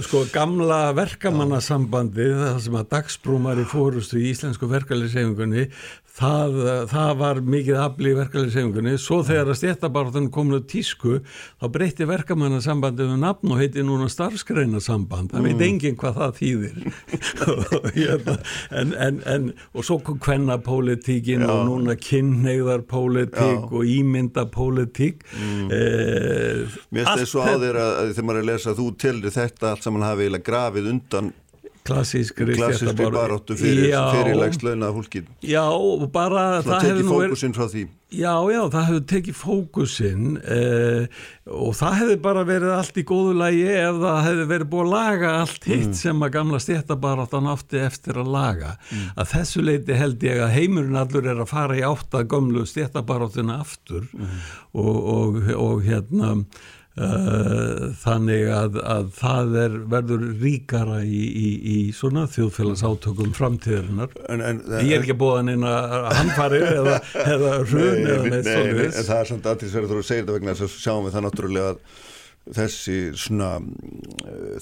Sko 0.05 0.27
gamla 0.29 0.93
verkamannasambandi 0.99 2.27
það 2.29 2.59
sem 2.67 2.77
að 2.77 2.91
dagsbrúmar 2.93 3.63
í 3.63 3.65
fórustu 3.71 4.21
í 4.21 4.27
Íslensku 4.35 4.69
verkefliðsefingunni 4.69 5.71
Það, 6.13 6.57
það 6.91 7.11
var 7.23 7.39
mikið 7.41 7.79
afli 7.81 8.11
í 8.13 8.17
verkefliðsefingunni 8.19 8.99
svo 9.01 9.23
þegar 9.25 9.49
að 9.49 9.57
stjættabartan 9.63 10.27
kominu 10.35 10.59
tísku 10.69 11.23
þá 11.25 11.65
breytti 11.73 12.05
verkamannasambandi 12.05 13.07
um 13.07 13.23
nafn 13.23 13.55
og 13.55 13.63
heiti 13.63 13.81
núna 13.81 14.11
starfsgreinasamband. 14.13 15.33
Það 15.33 15.41
mm. 15.41 15.47
veit 15.49 15.65
enginn 15.65 15.97
hvað 16.03 16.19
það 16.19 16.35
þýðir. 16.37 16.77
Hérna, 17.97 18.35
en, 18.83 18.93
en, 19.07 19.23
en 19.33 19.47
og 19.73 19.89
svo 19.89 19.97
kom 20.05 20.19
kvennapólitíkin 20.21 21.47
og 21.47 21.63
núna 21.71 21.97
kynneigðarpólitík 21.97 23.73
og 23.73 23.89
ímyndapólitík. 23.95 25.25
Mm. 25.33 25.62
Eh, 25.71 26.79
Mér 26.91 27.07
finnst 27.07 27.23
það 27.23 27.29
svo 27.31 27.45
á 27.47 27.55
þér 27.55 27.79
að, 27.83 27.93
að 28.01 28.13
þegar 28.13 28.27
maður 28.29 28.41
er 28.41 28.45
að 28.45 28.51
lesa 28.51 28.77
þú 28.79 28.89
til 29.05 29.15
þetta 29.37 29.71
allt 29.71 29.87
saman 29.87 30.07
hafi 30.07 30.29
grafið 30.49 30.91
undan 30.95 31.33
klassískri 31.87 32.55
klassískri 32.57 33.09
baróttu 33.11 33.57
fyrir, 33.59 33.91
fyrir 33.91 34.39
legslaunað 34.39 34.95
fólkin 34.99 35.27
já, 35.43 35.65
bara 36.15 36.45
Svo 36.63 36.71
það 36.71 36.87
hefur 36.89 37.09
fókusinn 37.11 37.55
frá 37.57 37.67
því 37.73 37.85
já, 38.13 38.33
já, 38.53 38.61
það 38.73 38.87
hefur 38.89 39.05
tekið 39.13 39.39
fókusinn 39.39 40.27
eh, 40.43 41.23
og 41.51 41.75
það 41.79 41.97
hefur 42.01 42.21
bara 42.27 42.45
verið 42.49 42.75
allt 42.77 43.01
í 43.01 43.07
góðu 43.09 43.33
lægi 43.41 43.65
ef 43.73 44.03
það 44.03 44.21
hefur 44.29 44.51
verið 44.53 44.71
búið 44.75 44.85
að 44.85 44.93
laga 44.95 45.33
allt 45.41 45.71
hitt 45.71 45.89
mm. 45.89 45.97
sem 46.03 46.27
að 46.27 46.35
gamla 46.37 46.61
stéttabaráttan 46.63 47.49
átti 47.55 47.81
eftir 47.83 48.21
að 48.23 48.35
laga 48.37 48.77
mm. 48.77 49.09
að 49.17 49.33
þessu 49.33 49.65
leiti 49.67 49.97
held 50.03 50.29
ég 50.29 50.45
að 50.45 50.55
heimurinn 50.59 51.01
allur 51.03 51.33
er 51.33 51.43
að 51.43 51.51
fara 51.51 51.81
í 51.81 51.83
átta 51.89 52.23
gömlu 52.29 52.67
stéttabaráttuna 52.69 53.59
aftur 53.65 54.07
mm. 54.13 54.39
og, 54.79 54.95
og, 55.17 55.43
og 55.57 55.83
hérna 55.89 56.37
þannig 56.93 58.51
að, 58.53 58.77
að 58.85 59.07
það 59.17 59.55
er, 59.63 59.77
verður 59.95 60.25
ríkara 60.43 60.99
í, 61.09 61.23
í, 61.25 61.49
í 61.73 61.77
svona 61.97 62.27
þjóðfélagsátökum 62.29 63.33
framtíðarinnar. 63.37 64.13
En, 64.29 64.45
en, 64.45 64.61
ég 64.85 64.99
er 64.99 65.07
ekki 65.07 65.17
búin 65.17 65.49
inn 65.55 65.65
að 65.65 66.11
hanfari 66.19 66.61
eða, 66.83 66.99
eða 67.25 67.53
hrun 67.65 68.03
eða 68.03 68.23
neitt 68.27 68.51
svona 68.51 68.89
en 68.91 69.07
það 69.09 69.19
er 69.19 69.31
samt 69.31 69.49
aðtilsverður 69.55 70.03
að 70.03 70.09
segja 70.11 70.25
þetta 70.25 70.37
vegna 70.37 70.57
þess 70.59 70.67
að 70.69 70.83
sjáum 70.85 71.07
við 71.07 71.17
það 71.17 71.25
náttúrulega 71.29 71.73
að 71.73 71.85
þessi 72.59 72.99
svona 73.23 73.51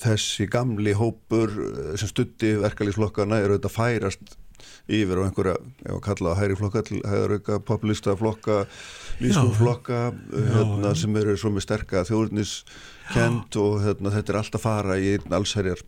þessi 0.02 0.46
gamli 0.52 0.92
hópur 0.94 1.54
sem 1.98 2.10
stutti 2.10 2.52
verkalýsflokkana 2.60 3.40
eru 3.40 3.56
auðvitað 3.56 3.74
færast 3.74 4.36
yfir 4.90 5.20
á 5.20 5.22
einhverja, 5.26 5.56
ef 5.84 5.94
að 5.96 6.02
kalla 6.06 6.32
það 6.32 6.40
hæri 6.42 6.58
flokka 6.61 6.82
til 6.88 7.00
hæðarauka, 7.04 7.61
populista 7.70 8.16
flokka 8.18 8.58
lífskóflokka 9.20 10.00
hérna, 10.54 10.94
sem 10.96 11.16
eru 11.20 11.36
svo 11.38 11.52
með 11.54 11.66
sterka 11.66 12.04
þjóðurniskend 12.08 13.58
og 13.61 13.80
hérna, 13.84 14.14
þetta 14.16 14.32
er 14.32 14.40
alltaf 14.42 14.64
fara 14.64 14.98
í 15.00 15.14
einn 15.16 15.38
allsherjar 15.40 15.82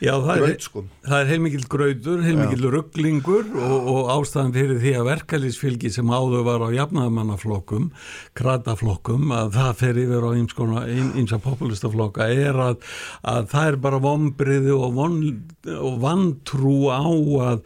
Já, 0.00 0.14
það 0.24 0.42
er, 0.46 0.52
sko. 0.64 0.82
það 1.04 1.18
er 1.18 1.26
heilmikið 1.28 1.64
grautur, 1.68 2.20
heilmikið 2.24 2.62
rugglingur 2.72 3.50
og, 3.60 3.88
og 3.92 4.06
ástæðan 4.14 4.54
fyrir 4.54 4.78
því 4.80 4.92
að 4.96 5.08
verkalýsfylgi 5.10 5.90
sem 5.92 6.08
áður 6.08 6.46
var 6.46 6.64
á 6.64 6.68
jafnaðamannaflokkum, 6.72 7.90
krataflokkum, 8.38 9.28
að 9.36 9.50
það 9.58 9.70
fer 9.82 10.00
yfir 10.00 10.24
á 10.24 10.30
eins 10.32 11.34
að 11.36 11.42
populistaflokka 11.44 12.30
er 12.32 12.60
að, 12.70 12.78
að 13.28 13.50
það 13.52 13.68
er 13.72 13.78
bara 13.84 14.00
vonbriði 14.06 14.72
og, 14.72 14.86
von, 14.96 15.18
og 15.76 15.98
vantrú 16.00 16.76
á 16.88 17.04
að 17.50 17.60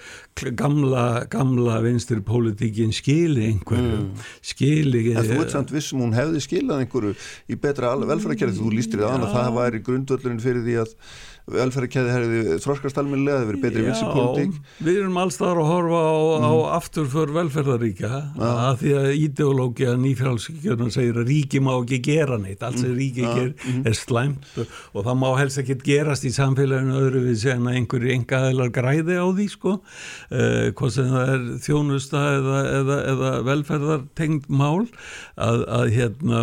gamla, 0.58 1.04
gamla 1.30 1.78
vinstir 1.84 2.24
politíkin 2.26 2.90
skili 2.94 3.46
einhverju, 3.52 4.00
mm. 4.00 4.24
skili... 4.42 5.04
En 5.14 5.28
þú 5.28 5.38
veit 5.44 5.54
samt 5.54 5.70
vissum 5.70 6.02
hún 6.02 6.16
hefði 6.18 6.42
skilað 6.42 6.82
einhverju 6.82 7.14
í 7.46 7.60
betra 7.62 7.94
velfærakerði, 7.94 8.58
þú 8.58 8.74
lístir 8.74 9.04
í 9.04 9.06
aðan 9.06 9.28
að 9.28 9.38
það 9.38 9.54
væri 9.60 9.82
grundvöldurinn 9.86 10.42
fyrir 10.42 10.66
því 10.66 10.76
að 10.82 10.98
velferðarkæði 11.44 12.12
hefði 12.14 12.58
þróskast 12.64 12.98
almennilega, 13.00 13.36
það 13.36 13.42
hefði 13.42 13.50
verið 13.52 13.64
betri 13.64 13.82
vilsipolítik. 13.84 14.70
Við 14.86 15.00
erum 15.02 15.18
allstaðar 15.20 15.58
að 15.60 15.66
horfa 15.68 15.98
á, 16.00 16.16
mm. 16.24 16.46
á 16.48 16.52
afturför 16.78 17.32
velferðaríka 17.34 18.08
ja. 18.08 18.52
að 18.70 18.78
því 18.80 18.94
að 19.00 19.08
ídeológia 19.18 19.96
nýfjálfsíkjörnum 20.00 20.92
segir 20.94 21.20
að 21.20 21.28
ríki 21.28 21.60
má 21.60 21.72
ekki 21.74 21.98
gera 22.06 22.38
neitt, 22.40 22.64
allt 22.64 22.80
sem 22.80 22.94
ríki 22.96 23.26
ja. 23.26 23.34
ger 23.36 23.50
mm. 23.52 23.82
er 23.90 23.98
slæmt 23.98 24.48
og 24.56 25.04
það 25.04 25.20
má 25.20 25.26
helst 25.42 25.60
ekki 25.60 25.76
gerast 25.84 26.24
í 26.24 26.32
samfélaginu 26.32 26.96
öðru 27.02 27.24
við 27.26 27.38
segna 27.44 27.76
einhverju 27.76 28.16
engaðilar 28.16 28.72
græði 28.72 29.20
á 29.20 29.26
því 29.28 29.48
sko, 29.52 29.76
eh, 30.32 30.72
hvað 30.78 30.94
sem 30.96 31.12
það 31.12 31.34
er 31.34 31.46
þjónusta 31.68 32.24
eða, 32.38 32.64
eða, 32.80 32.98
eða 33.12 33.34
velferðartengd 33.50 34.48
mál 34.48 34.86
að, 35.36 35.64
að 35.68 35.92
hérna, 35.98 36.42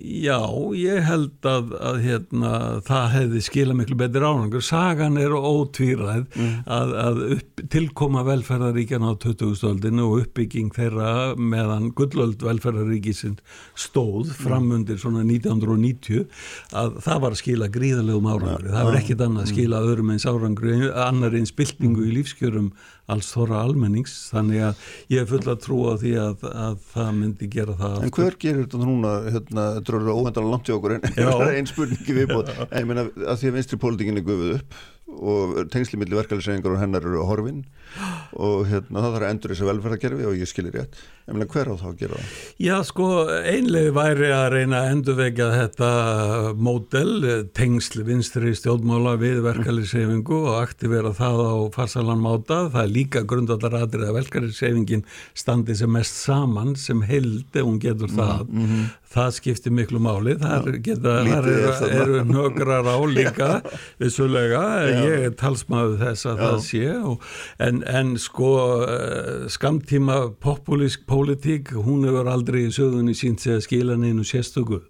já, 0.00 0.40
ég 0.80 1.04
held 1.12 1.52
að, 1.52 1.76
að 1.92 2.02
hérna, 2.08 2.56
það 2.88 3.08
hefði 3.18 3.46
skila 3.50 3.76
miklu 3.76 4.00
betur 4.00 4.13
þetta 4.14 4.22
er 4.22 4.28
árangur, 4.30 4.62
sagan 4.62 5.16
er 5.18 5.32
ótvíræð 5.34 6.26
mm. 6.38 6.50
að, 6.70 6.92
að 7.02 7.20
upp, 7.34 7.62
tilkoma 7.72 8.22
velferðaríkjan 8.28 9.06
á 9.06 9.12
2000-öldinu 9.24 10.06
og 10.06 10.20
uppbygging 10.22 10.70
þeirra 10.74 11.08
meðan 11.34 11.90
gullöld 11.98 12.44
velferðaríkisinn 12.44 13.36
stóð 13.74 14.30
framundir 14.38 15.00
svona 15.02 15.24
1990 15.26 16.28
að 16.78 16.98
það 17.04 17.22
var 17.24 17.34
að 17.34 17.42
skila 17.42 17.70
gríðalegum 17.74 18.30
árangur, 18.30 18.70
það 18.70 18.90
var 18.90 19.00
ekkit 19.00 19.24
annað 19.26 19.42
að 19.42 19.48
mm. 19.48 19.54
skila 19.54 19.82
öðrum 19.88 20.14
eins 20.14 20.28
árangur, 20.30 20.74
annar 21.08 21.38
eins 21.40 21.54
byltingu 21.58 22.06
í 22.06 22.14
lífskjörum 22.20 22.70
alls 23.12 23.28
þóra 23.34 23.60
almennings 23.64 24.14
þannig 24.32 24.62
að 24.70 24.84
ég 25.12 25.22
er 25.22 25.28
full 25.28 25.42
að 25.44 25.60
trúa 25.64 25.94
því 26.00 26.14
að, 26.22 26.46
að 26.50 26.78
það 26.94 27.10
myndi 27.18 27.48
gera 27.52 27.76
það 27.80 27.98
En 28.06 28.14
hver 28.16 28.38
gerir 28.40 28.64
þetta 28.64 28.80
núna, 28.80 29.12
hérna, 29.34 29.66
þetta 29.78 29.96
er 29.98 30.08
óhendalega 30.14 30.54
langt 30.54 30.70
í 30.70 30.76
okkur 30.78 30.96
en 30.96 31.06
það 31.18 31.44
er 31.46 31.58
einn 31.58 31.70
spurningi 31.70 32.18
viðbúð 32.20 32.52
ég 32.64 32.88
meina 32.88 33.06
að 33.10 33.40
því 33.42 33.50
að 33.50 33.56
vinstri 33.58 33.80
pólitíkin 33.84 34.20
er 34.20 34.28
gufuð 34.28 34.56
upp 34.58 34.82
og 35.14 35.58
tengsli 35.72 36.00
millir 36.00 36.22
verkefælisegningar 36.22 36.74
og 36.74 36.80
hennar 36.80 37.04
eru 37.04 37.26
horfin 37.28 37.60
og 38.34 38.64
hérna 38.70 39.02
það 39.02 39.10
þarf 39.10 39.24
að 39.24 39.28
endur 39.30 39.54
þessu 39.54 39.68
velferðarkerfi 39.68 40.26
og 40.28 40.40
ég 40.40 40.50
skilir 40.50 40.74
rétt. 40.78 41.02
Meina 41.24 41.46
hver 41.48 41.70
á 41.72 41.74
þá 41.80 41.84
að 41.88 42.00
gera 42.02 42.18
það? 42.20 42.32
Já 42.60 42.74
sko 42.84 43.06
einlega 43.48 43.92
væri 43.96 44.26
að 44.34 44.48
reyna 44.52 44.80
að 44.82 44.90
endurvegja 44.92 45.46
þetta 45.54 45.90
mótel 46.66 47.12
tengsli 47.56 48.04
vinstri 48.04 48.52
stjórnmála 48.58 49.14
við 49.22 49.40
verkefælisegingu 49.46 50.40
og 50.42 50.58
aktivera 50.58 51.14
það 51.16 51.40
á 51.48 51.54
farsalan 51.78 52.20
máta. 52.20 52.66
Það 52.74 52.82
er 52.82 52.92
líka 52.98 53.24
grundallar 53.24 53.78
aðrið 53.80 54.10
að 54.10 54.18
verkefælisegingin 54.18 55.06
standi 55.32 55.78
sem 55.78 55.96
mest 55.96 56.20
saman 56.26 56.76
sem 56.76 57.00
held 57.08 57.56
ef 57.56 57.64
hún 57.64 57.80
getur 57.80 58.12
mm, 58.12 58.20
það. 58.20 58.44
mm 58.50 58.68
-hmm 58.68 58.92
það 59.14 59.30
skiptir 59.38 59.74
miklu 59.74 60.00
máli. 60.02 60.34
Þar, 60.40 60.68
eru, 60.74 61.60
eru 61.88 62.22
nögrar 62.28 62.88
á 62.88 62.98
líka 63.16 63.50
vissulega, 64.02 64.64
ég 64.90 65.28
er 65.28 65.36
talsmaður 65.38 65.98
þess 66.02 66.28
að 66.30 66.40
Já. 66.40 66.44
það 66.44 66.58
sé 66.68 66.84
og, 66.98 67.28
en, 67.66 67.82
en 67.90 68.16
sko 68.18 68.50
eh, 68.84 69.44
skamtíma 69.52 70.34
populísk 70.40 71.04
politík, 71.06 71.74
hún 71.76 72.06
hefur 72.08 72.30
aldrei 72.32 72.66
í 72.68 72.72
söðunni 72.74 73.14
sínt 73.16 73.44
sig 73.44 73.58
að 73.58 73.64
skila 73.66 73.96
neinu 74.00 74.24
sérstökuð 74.24 74.86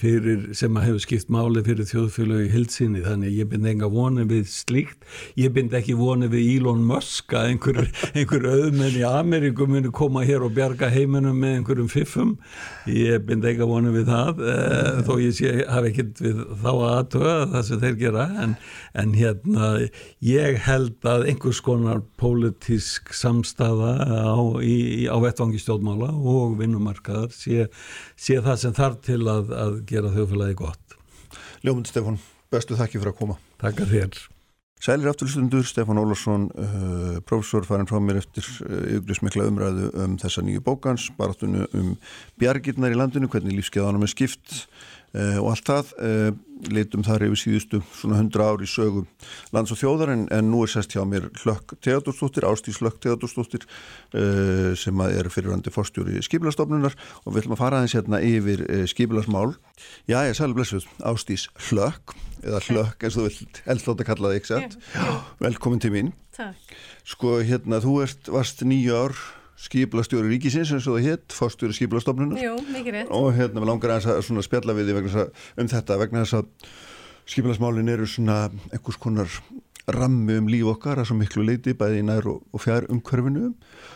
fyrir, 0.00 0.48
sem 0.56 0.74
að 0.74 0.88
hefur 0.88 1.02
skipt 1.04 1.30
máli 1.32 1.62
fyrir 1.64 1.86
þjóðfélagi 1.86 2.48
hilsinni 2.52 3.02
þannig 3.04 3.36
ég 3.38 3.48
bind 3.52 3.68
enga 3.70 3.88
voni 3.92 4.24
við 4.28 4.48
slíkt. 4.50 5.04
Ég 5.38 5.52
bind 5.54 5.74
ekki 5.76 5.94
voni 5.98 6.28
við 6.32 6.48
Elon 6.56 6.82
Musk 6.88 7.34
að 7.36 7.52
einhver, 7.52 7.80
einhver 8.18 8.48
auðmenn 8.50 8.98
í 8.98 9.04
Ameríku 9.06 9.68
muni 9.70 9.92
koma 9.94 10.24
hér 10.26 10.44
og 10.46 10.54
bjarga 10.56 10.90
heiminum 10.92 11.38
með 11.40 11.58
einhverjum 11.60 11.90
fiffum. 11.92 12.34
Ég 12.90 13.22
bind 13.28 13.46
enga 13.46 13.68
voni 13.70 13.94
við 13.94 14.10
það 14.10 14.42
eh, 14.42 15.02
þó 15.06 15.12
ég 15.22 15.36
sé, 15.38 15.54
hafi 15.70 15.92
ekkert 15.92 16.24
við 16.24 16.42
þá 16.64 16.70
aðtöða 16.72 17.36
það 17.54 17.66
sem 17.68 17.82
þeir 17.84 18.00
gera. 18.02 18.26
En, 18.44 18.56
en 19.04 19.14
hérna 19.14 19.70
ég 20.24 20.60
held 20.66 21.08
að 21.08 21.28
einhvers 21.30 21.62
konar 21.64 22.02
pólitísk 22.20 23.14
samstafa 23.14 23.94
á, 24.02 24.34
á 24.34 25.16
vettvangi 25.22 25.62
stjórnmála 25.62 26.10
og 26.14 26.58
vinnumarkaðar 26.58 27.30
sé, 27.34 27.68
sé 28.18 28.40
það 28.42 28.60
sem 28.64 28.76
þarf 28.76 29.00
til 29.04 29.22
að 29.30 29.43
að, 29.44 29.56
að 29.62 29.80
gera 29.90 30.12
þjóðfélagi 30.14 30.60
gott. 30.60 30.96
Ljómund 31.64 31.90
Stefán, 31.90 32.22
bestu 32.52 32.78
þakki 32.78 33.00
fyrir 33.00 33.14
að 33.14 33.20
koma. 33.20 33.36
Takkar 33.62 33.90
þér. 33.90 34.24
Sælir 34.84 35.08
afturlustundur, 35.08 35.64
Stefán 35.64 35.96
Ólarsson, 35.96 36.48
uh, 36.60 37.20
professor 37.24 37.64
farin 37.64 37.88
frá 37.88 37.96
mér 38.04 38.18
eftir 38.20 38.44
uh, 38.66 38.82
ykkurismikla 38.98 39.46
umræðu 39.48 39.86
um 40.02 40.18
þessa 40.20 40.44
nýju 40.44 40.60
bókans, 40.66 41.06
baráttunum 41.16 41.64
um 41.78 41.94
bjargirnar 42.42 42.92
í 42.92 42.98
landinu, 42.98 43.30
hvernig 43.32 43.56
lífskeiðanum 43.56 44.04
er 44.04 44.12
skipt 44.12 44.52
uh, 44.52 44.94
og 45.14 45.52
allt 45.52 45.68
það. 45.70 45.94
Uh, 45.98 46.32
litum 46.74 47.02
þar 47.04 47.26
yfir 47.26 47.38
síðustu 47.38 47.80
svona 47.92 48.16
hundra 48.22 48.46
ári 48.54 48.66
sögum 48.70 49.04
lands 49.52 49.72
og 49.74 49.78
þjóðar 49.80 50.12
en, 50.14 50.22
en 50.32 50.46
nú 50.48 50.62
er 50.64 50.70
sest 50.72 50.94
hjá 50.94 51.02
mér 51.04 51.26
Hlökk 51.42 51.74
Teadurstóttir, 51.84 52.46
Ástís 52.48 52.78
Hlökk 52.80 53.02
Teadurstóttir 53.04 53.66
uh, 53.66 54.72
sem 54.78 55.02
er 55.04 55.28
fyrirvandi 55.34 55.72
fórstjóri 55.74 56.22
skipilastofnunar 56.24 56.96
og 57.24 57.34
við 57.34 57.42
ætlum 57.42 57.56
að 57.58 57.60
fara 57.60 57.82
aðeins 57.82 57.96
hérna 57.98 58.22
yfir 58.24 58.64
skipilasmál 58.90 59.52
Já, 60.08 60.22
ég 60.24 60.38
sælum 60.38 60.56
blessuð, 60.56 60.88
Ástís 61.04 61.50
Hlökk 61.68 62.16
eða 62.44 62.60
Hlökk 62.64 63.04
eins 63.04 63.16
og 63.18 63.24
þú 63.24 63.28
vilt 63.28 63.62
helst 63.68 63.88
láta 63.88 64.08
kalla 64.08 64.30
það, 64.30 64.38
ekki 64.38 64.52
sett? 64.52 64.76
Velkomin 65.42 65.82
til 65.82 65.92
mín. 65.94 66.12
Takk. 66.36 66.76
Sko, 67.08 67.38
hérna, 67.44 67.80
þú 67.84 67.98
ert, 68.04 68.30
varst 68.32 68.64
nýju 68.66 68.96
ár 69.04 69.16
skiplastjóri 69.64 70.32
ríkisins 70.34 70.72
eins 70.74 70.88
og 70.88 70.98
það 70.98 71.08
hitt, 71.08 71.34
fórstjóri 71.34 71.76
skiplastofnunar 71.76 73.08
og 73.08 73.30
hérna 73.36 73.62
við 73.62 73.70
langar 73.70 73.96
að 73.96 74.42
spjalla 74.44 74.76
við 74.76 74.92
því 74.92 75.28
um 75.62 75.70
þetta 75.72 76.00
vegna 76.00 76.24
þess 76.24 76.40
að 76.40 76.72
skipilagsmálin 77.24 77.92
eru 77.94 78.08
svona 78.08 78.48
einhvers 78.72 79.00
konar 79.00 79.30
rammi 79.84 80.38
um 80.40 80.46
líf 80.48 80.68
okkar 80.72 81.00
að 81.00 81.10
svo 81.10 81.16
miklu 81.18 81.44
leiti 81.44 81.74
bæði 81.76 82.00
í 82.00 82.04
nær 82.08 82.24
og, 82.30 82.40
og 82.56 82.62
fjær 82.64 82.86
umhverfinu 82.92 83.50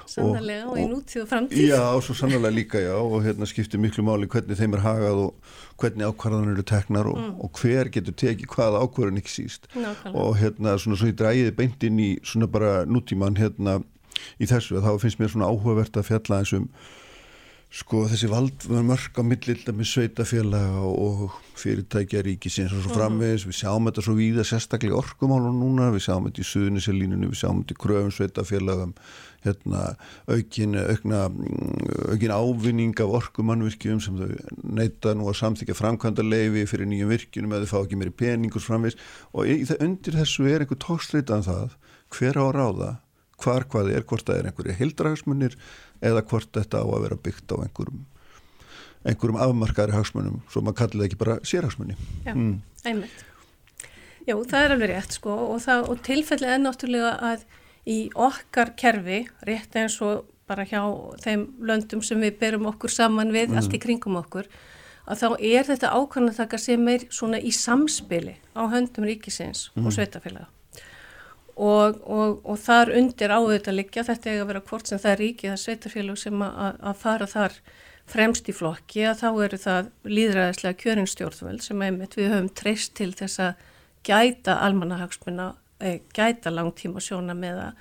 Sannarlega 0.08 0.66
og, 0.66 0.74
og 0.74 0.80
í 0.80 0.84
nútíð 0.88 1.22
og 1.22 1.28
framtíð. 1.30 1.62
Já, 1.68 1.80
svo 2.04 2.16
sannarlega 2.16 2.56
líka 2.56 2.82
já 2.82 2.94
og 2.96 3.22
hérna 3.24 3.48
skiptir 3.48 3.80
miklu 3.80 4.04
máli 4.04 4.28
hvernig 4.28 4.60
þeim 4.60 4.76
er 4.76 4.84
hagað 4.84 5.22
og 5.26 5.54
hvernig 5.80 6.08
ákvarðan 6.08 6.52
eru 6.52 6.64
teknar 6.68 7.08
og, 7.08 7.18
mm. 7.20 7.34
og 7.44 7.60
hver 7.62 7.92
getur 7.94 8.16
tekið 8.20 8.52
hvaða 8.52 8.82
ákvarðan 8.84 9.20
ekki 9.22 9.32
síst. 9.32 9.68
Nákvæmlega. 9.72 10.12
og 10.24 10.36
hérna 10.40 10.76
svona 10.80 11.00
svo 11.00 11.08
í 11.08 11.16
dræði 11.16 11.54
beintinn 11.56 12.02
í 12.04 12.10
svona 12.20 12.50
bara 12.52 12.72
nútíman 12.88 13.40
hérna 13.40 13.80
í 14.38 14.48
þessu 14.50 14.82
þá 14.84 14.94
finnst 15.02 15.20
mér 15.20 15.34
svona 15.34 15.50
áhugavert 15.50 16.00
að 16.00 16.10
fjalla 16.12 16.42
eins 16.42 16.56
um 16.58 16.70
sko 17.68 18.06
þessi 18.08 18.30
vald 18.32 18.64
mörg 18.72 19.18
á 19.20 19.22
millill 19.28 19.60
með 19.76 19.88
sveitafélaga 19.90 20.84
og 20.88 21.34
fyrirtækja 21.60 22.22
ríkisins 22.24 22.72
og 22.72 22.80
svo 22.80 22.94
mhm. 22.94 22.96
framvegis, 22.96 23.44
við 23.44 23.58
sjáum 23.58 23.88
þetta 23.90 24.04
svo 24.06 24.14
víða 24.16 24.44
sérstaklega 24.48 24.96
orkumálun 24.96 25.58
núna, 25.60 25.90
við 25.92 26.06
sjáum 26.06 26.28
þetta 26.30 26.40
í 26.40 26.46
suðuniselínunum, 26.48 27.32
við 27.34 27.40
sjáum 27.42 27.60
þetta 27.60 27.76
í 27.76 27.80
kröfum 27.82 28.14
sveitafélagum 28.16 28.94
hérna 29.44 29.82
aukin, 30.32 30.78
aukna, 30.80 31.26
aukin 32.08 32.32
ávinning 32.34 33.02
af 33.04 33.12
orkumannvirkjum 33.20 34.00
sem 34.02 34.16
þau 34.16 34.32
neyta 34.78 35.12
nú 35.14 35.28
að 35.28 35.36
samþykja 35.42 35.76
framkvæmda 35.78 36.24
leifi 36.24 36.64
fyrir 36.72 36.88
nýjum 36.88 37.12
virkjunum 37.12 37.52
eða 37.52 37.68
þau 37.68 37.74
fá 37.74 37.82
ekki 37.82 38.00
meiri 38.00 38.14
peningur 38.16 38.64
framvegis. 38.64 38.98
Og 39.36 39.46
í, 39.46 39.60
undir 39.76 40.18
þessu 40.18 40.48
er 40.48 40.64
einhver 40.64 40.80
tókstreitan 40.82 41.44
um 41.44 41.46
það 41.46 41.76
hver 42.16 42.40
á 42.40 42.46
ráða 42.56 42.90
hvar 43.42 43.66
hvað 43.70 43.92
er, 43.94 44.04
hvort 44.08 44.26
það 44.26 44.40
er 44.40 44.50
einhverju 44.50 44.76
hildrahagsmunir 44.78 45.58
eða 46.04 46.24
hvort 46.30 46.50
þetta 46.54 46.82
á 46.82 46.86
að 46.86 47.04
vera 47.06 47.20
byggt 47.28 47.54
á 47.54 47.56
einhverjum 47.62 48.06
einhverjum 49.06 49.40
afmarkaðri 49.42 49.96
hagsmunum 49.96 50.40
svo 50.50 50.62
maður 50.64 50.80
kallir 50.82 51.02
það 51.02 51.08
ekki 51.08 51.20
bara 51.20 51.38
sérhagsmunni 51.46 51.96
Já, 52.26 52.32
mm. 52.34 52.54
einmitt 52.84 53.24
Já, 54.28 54.34
það 54.34 54.64
er 54.64 54.74
alveg 54.74 54.90
rétt 54.92 55.14
sko 55.16 55.36
og, 55.54 55.60
það, 55.64 55.86
og 55.88 56.02
tilfellið 56.04 56.54
er 56.54 56.58
náttúrulega 56.60 57.12
að 57.30 57.46
í 57.88 58.00
okkar 58.12 58.74
kerfi, 58.76 59.22
rétt 59.48 59.78
eins 59.80 59.96
og 60.04 60.26
bara 60.48 60.66
hjá 60.68 60.82
þeim 61.22 61.46
löndum 61.64 62.02
sem 62.04 62.20
við 62.20 62.36
berum 62.40 62.68
okkur 62.68 62.92
saman 62.92 63.32
við, 63.32 63.52
mm. 63.52 63.60
allt 63.60 63.76
í 63.76 63.80
kringum 63.80 64.18
okkur 64.20 64.48
að 65.08 65.22
þá 65.22 65.28
er 65.38 65.66
þetta 65.68 65.94
ákvæmlega 65.96 66.60
sem 66.60 66.92
er 66.92 67.06
svona 67.08 67.40
í 67.40 67.52
samspili 67.54 68.36
á 68.52 68.62
höndum 68.68 69.08
ríkisins 69.08 69.68
mm. 69.74 69.86
og 69.86 69.96
sveitafélaga 69.96 70.48
og, 71.58 71.98
og, 72.06 72.38
og 72.46 72.58
þar 72.62 72.92
undir 73.00 73.34
áður 73.34 73.70
að 73.70 73.76
liggja, 73.80 74.06
þetta 74.06 74.30
er 74.30 74.40
að 74.42 74.50
vera 74.52 74.64
hvort 74.70 74.90
sem 74.90 75.02
það 75.02 75.12
er 75.12 75.22
ríkið 75.24 75.52
að 75.52 75.60
sveitarfélag 75.64 76.20
sem 76.22 76.42
að, 76.46 76.80
að 76.90 77.00
fara 77.02 77.28
þar 77.30 77.58
fremst 78.08 78.48
í 78.48 78.54
flokki 78.56 79.04
að 79.04 79.22
þá 79.22 79.28
eru 79.44 79.58
það 79.60 79.90
líðræðislega 80.08 80.80
kjörinstjórnvöld 80.82 81.64
sem 81.64 81.82
einmitt 81.84 82.16
við 82.16 82.30
höfum 82.32 82.52
treyst 82.56 82.94
til 82.96 83.10
þess 83.18 83.42
að 83.44 83.66
gæta 84.06 84.58
almannahagsmuna, 84.64 85.50
eh, 85.82 86.00
gæta 86.16 86.52
langtíma 86.54 87.02
sjóna 87.04 87.36
meða 87.36 87.72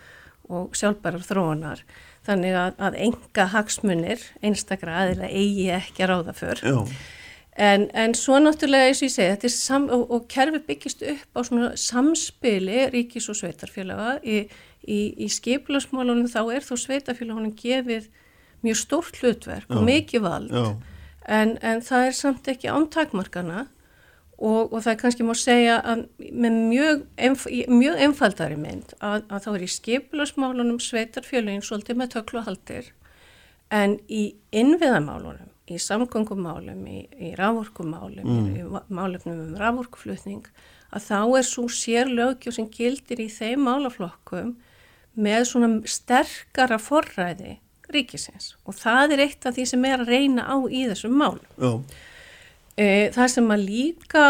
og 0.49 0.75
sjálfbærar 0.75 1.23
þróunar. 1.28 1.84
Þannig 2.28 2.57
að, 2.59 2.73
að 2.84 2.97
enga 3.05 3.45
hagsmunir, 3.53 4.23
einstakra 4.43 4.97
aðila 5.03 5.30
eigi 5.30 5.69
ekki 5.75 6.03
að 6.03 6.11
ráða 6.11 6.36
fyrr. 6.36 6.63
Já. 6.63 6.78
En, 7.58 7.88
en 7.97 8.14
svo 8.14 8.38
náttúrulega 8.38 8.91
eins 8.91 9.01
og 9.01 9.08
ég 9.08 9.16
segi 9.16 9.49
sam, 9.49 9.88
og, 9.89 10.03
og 10.14 10.28
kerfi 10.30 10.60
byggist 10.68 11.01
upp 11.01 11.39
á 11.39 11.41
samspili 11.74 12.86
ríkis 12.93 13.32
og 13.34 13.39
sveitarfélaga. 13.39 14.20
Í, 14.22 14.43
í, 14.86 14.99
í 15.26 15.28
skipilagsmálunum 15.32 16.30
þá 16.30 16.41
er 16.53 16.68
þó 16.68 16.76
sveitarfélagunum 16.84 17.55
gefið 17.58 18.12
mjög 18.66 18.78
stórt 18.82 19.18
hlutverk 19.22 19.68
já, 19.70 19.76
og 19.76 19.88
mikið 19.88 20.24
vald 20.26 20.53
en, 21.28 21.58
en 21.62 21.82
það 21.86 22.05
er 22.10 22.16
samt 22.18 22.47
ekki 22.49 22.72
ántakmarkana 22.72 23.66
og, 24.38 24.72
og 24.72 24.80
það 24.80 24.91
er 24.93 24.99
kannski 25.01 25.28
má 25.28 25.34
segja 25.38 25.80
að 25.82 26.05
með 26.18 26.62
mjög, 26.72 27.03
enf, 27.30 27.45
mjög 27.70 28.01
einfaldari 28.08 28.58
mynd 28.60 28.95
að, 28.99 29.26
að 29.28 29.43
þá 29.45 29.51
er 29.53 29.66
í 29.66 29.74
skipilagsmálunum 29.76 30.80
sveitarfélagin 30.84 31.66
svolítið 31.66 32.01
með 32.01 32.14
tökluhaldir 32.16 32.91
en 33.74 33.97
í 34.08 34.30
innviðamálunum 34.55 35.51
í 35.72 35.78
samgöngumálum, 35.82 36.82
í, 36.88 37.03
í 37.20 37.34
rávorkumálum, 37.38 38.28
mm. 38.28 38.49
í 38.55 38.93
málefnum 38.93 39.43
um 39.43 39.59
rávorkuflutning, 39.59 40.47
að 40.95 41.07
þá 41.09 41.20
er 41.39 41.47
svo 41.47 41.68
sér 41.72 42.11
lögjöf 42.11 42.55
sem 42.57 42.68
gildir 42.72 43.22
í 43.24 43.30
þeim 43.32 43.65
málaflokkum 43.68 44.55
með 45.18 45.47
svona 45.49 45.72
sterkara 45.89 46.78
forræði 46.80 47.57
ríkisins 47.91 48.53
og 48.68 48.76
það 48.78 49.15
er 49.15 49.24
eitt 49.26 49.47
af 49.47 49.55
því 49.55 49.65
sem 49.70 49.88
er 49.88 50.03
að 50.03 50.11
reyna 50.11 50.45
á 50.47 50.55
í 50.68 50.86
þessum 50.89 51.18
málum. 51.18 51.82
E, 52.78 53.09
það 53.15 53.32
sem 53.34 53.47
að 53.55 53.63
líka, 53.65 54.24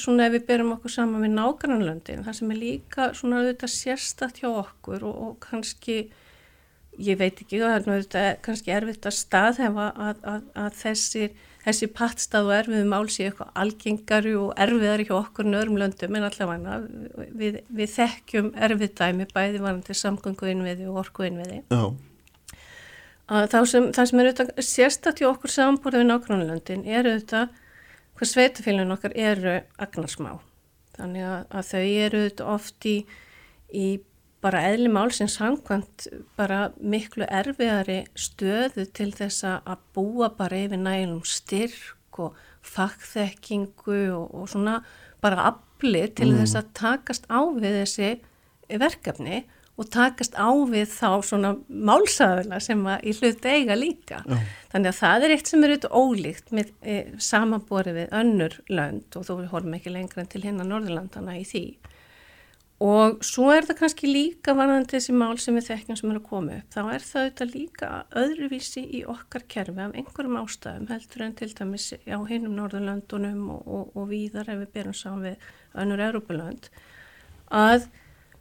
svona 0.00 0.28
ef 0.28 0.36
við 0.38 0.46
berum 0.48 0.72
okkur 0.76 0.94
saman 0.94 1.26
við 1.26 1.34
nágrannlöndin, 1.36 2.24
það 2.24 2.38
sem 2.38 2.54
er 2.54 2.60
líka 2.62 3.08
svona 3.18 3.42
auðvitað 3.42 3.74
sérstatt 3.74 4.40
hjá 4.40 4.48
okkur 4.48 5.04
og, 5.04 5.18
og 5.26 5.34
kannski 5.44 5.98
ég 7.00 7.20
veit 7.20 7.38
ekki 7.40 7.62
og 7.64 7.86
það 7.86 8.18
er 8.20 8.42
kannski 8.44 8.74
erfitt 8.74 9.06
að 9.08 9.16
staðhefa 9.16 9.86
að, 9.94 10.20
að, 10.32 10.42
að 10.64 10.76
þessi, 10.80 11.30
þessi 11.64 11.88
pattstað 11.96 12.50
og 12.50 12.56
erfiðu 12.58 12.90
mál 12.90 13.08
sé 13.12 13.28
eitthvað 13.28 13.54
algengari 13.64 14.34
og 14.38 14.52
erfiðari 14.60 15.06
hjá 15.08 15.16
okkur 15.20 15.48
en 15.48 15.58
öðrum 15.60 15.80
löndum 15.80 16.18
en 16.18 16.28
allavega 16.28 16.78
við, 17.40 17.60
við 17.68 17.94
þekkjum 17.96 18.52
erfið 18.68 18.94
dæmi 19.00 19.28
bæði 19.32 19.64
varandi 19.64 19.96
samgöngu 19.96 20.52
innviði 20.52 20.90
og 20.90 21.02
orku 21.04 21.26
innviði 21.28 21.62
sem, 23.70 23.90
það 23.94 24.06
sem 24.10 24.20
er 24.20 24.28
auðvitað 24.28 24.52
sérstaklega 24.66 25.32
okkur 25.32 25.52
samanbúrið 25.54 26.02
við 26.02 26.08
nákvæmlöndin 26.10 26.86
er 26.88 27.06
auðvitað 27.06 27.58
hvað 28.18 28.30
sveitafélagin 28.34 28.92
okkar 28.92 29.14
eru 29.16 29.52
agnarsmá. 29.80 30.32
Þannig 30.98 31.24
að, 31.24 31.44
að 31.48 31.68
þau 31.70 31.84
eru 31.84 32.22
auðvitað 32.24 32.50
oft 32.52 32.88
í, 32.90 32.96
í 33.70 33.86
bara 34.44 34.62
eðli 34.70 34.88
málsins 34.92 35.36
hangkvæmt 35.40 36.08
bara 36.38 36.70
miklu 36.80 37.26
erfiðari 37.28 38.02
stöðu 38.18 38.86
til 38.96 39.10
þess 39.16 39.44
að 39.50 39.84
búa 39.96 40.30
bara 40.36 40.64
yfir 40.64 40.80
nægum 40.80 41.22
styrk 41.28 42.20
og 42.24 42.36
fagþekkingu 42.64 44.02
og, 44.16 44.26
og 44.34 44.50
svona 44.52 44.80
bara 45.20 45.50
afli 45.52 46.06
til 46.16 46.32
mm. 46.32 46.42
þess 46.42 46.60
að 46.60 46.74
takast 46.80 47.28
á 47.28 47.40
við 47.52 47.80
þessi 47.82 48.10
verkefni 48.80 49.44
og 49.80 49.88
takast 49.92 50.34
á 50.36 50.48
við 50.68 50.88
þá 50.92 51.24
svona 51.24 51.54
málsæðula 51.68 52.58
sem 52.60 52.80
að 52.84 53.06
í 53.08 53.14
hlut 53.16 53.46
eiga 53.48 53.76
líka. 53.78 54.20
Já. 54.28 54.40
Þannig 54.72 54.90
að 54.90 54.98
það 54.98 55.24
er 55.24 55.34
eitt 55.36 55.52
sem 55.52 55.64
er 55.64 55.72
auðvitað 55.72 55.96
ólíkt 56.00 56.52
með 56.56 56.72
e, 56.80 56.96
samanbori 57.16 57.94
við 57.96 58.12
önnur 58.20 58.58
lönd 58.68 59.16
og 59.16 59.24
þú 59.28 59.38
horfum 59.52 59.78
ekki 59.78 59.94
lengra 59.94 60.24
en 60.24 60.28
til 60.32 60.42
hérna 60.44 60.68
Norðurlandana 60.68 61.38
í 61.40 61.46
því 61.48 61.64
Og 62.80 63.18
svo 63.26 63.50
er 63.52 63.66
það 63.68 63.76
kannski 63.82 64.08
líka 64.08 64.54
varðandi 64.56 64.94
þessi 64.94 65.12
mál 65.12 65.34
sem 65.42 65.56
við 65.58 65.66
þekkjum 65.66 65.96
sem 66.00 66.12
er 66.14 66.16
að 66.16 66.28
koma 66.30 66.54
upp. 66.56 66.70
Þá 66.72 66.78
er 66.80 67.02
það 67.04 67.26
auðvitað 67.26 67.50
líka 67.52 67.90
öðruvísi 68.16 68.84
í 68.96 69.02
okkar 69.04 69.44
kerfi 69.52 69.84
af 69.84 69.98
einhverjum 70.00 70.38
ástæðum 70.40 70.88
heldur 70.88 71.26
en 71.26 71.36
til 71.36 71.50
dæmis 71.58 71.90
á 72.08 72.18
hinnum 72.30 72.56
Norðurlöndunum 72.56 73.44
og, 73.52 73.68
og, 73.68 73.92
og 73.92 74.08
víðar 74.14 74.48
ef 74.48 74.62
við 74.62 74.72
berum 74.78 74.96
saman 74.96 75.28
við 75.28 75.50
önnur 75.84 76.06
Európulönd 76.08 76.72
að, 77.52 77.88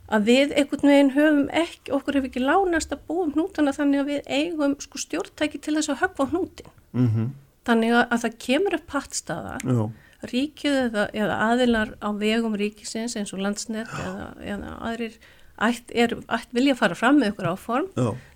að 0.07 0.31
við 0.31 0.55
einhvern 0.55 0.93
veginn 0.93 1.15
höfum 1.19 1.45
ekki, 1.51 1.91
okkur 1.99 2.21
hefur 2.21 2.31
ekki 2.31 2.47
lánast 2.47 2.95
að 2.95 3.07
búum 3.11 3.35
hnútana 3.35 3.75
þannig 3.75 4.05
að 4.05 4.11
við 4.13 4.35
eigum 4.39 4.79
sko 4.79 5.03
stjórntæki 5.03 5.59
til 5.59 5.75
þess 5.81 5.91
að 5.91 6.05
höfva 6.05 6.31
hnútin. 6.31 6.75
Mm 6.95 7.09
-hmm. 7.09 7.31
Þannig 7.67 7.91
að, 7.91 8.05
að 8.07 8.21
það 8.23 8.39
kemur 8.45 8.79
upp 8.79 8.87
pattstaða. 8.87 9.59
Já 9.67 9.89
ríkið 10.27 10.77
eða, 10.89 11.09
eða 11.15 11.41
aðilar 11.49 11.93
á 12.03 12.09
vegum 12.19 12.57
ríkisins 12.59 13.15
eins 13.19 13.33
og 13.35 13.43
landsnett 13.43 13.91
eða, 14.03 14.31
eða 14.43 14.73
aðrir 14.89 15.19
ætt, 15.59 15.91
er, 15.91 16.15
ætt 16.31 16.51
vilja 16.55 16.75
fara 16.79 16.97
fram 16.97 17.19
með 17.19 17.33
ykkur 17.33 17.51
áform. 17.53 17.87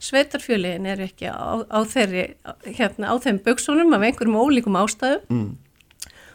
Sveitarfjöliðin 0.03 0.87
er 0.93 1.03
ekki 1.07 1.31
á, 1.31 1.63
á 1.67 1.79
þeirri 1.87 2.25
hérna 2.67 3.11
á 3.11 3.15
þeim 3.23 3.41
buksunum 3.43 3.95
af 3.95 4.07
einhverjum 4.07 4.39
ólíkum 4.39 4.79
ástæðum. 4.79 5.27
Mm. 5.29 5.51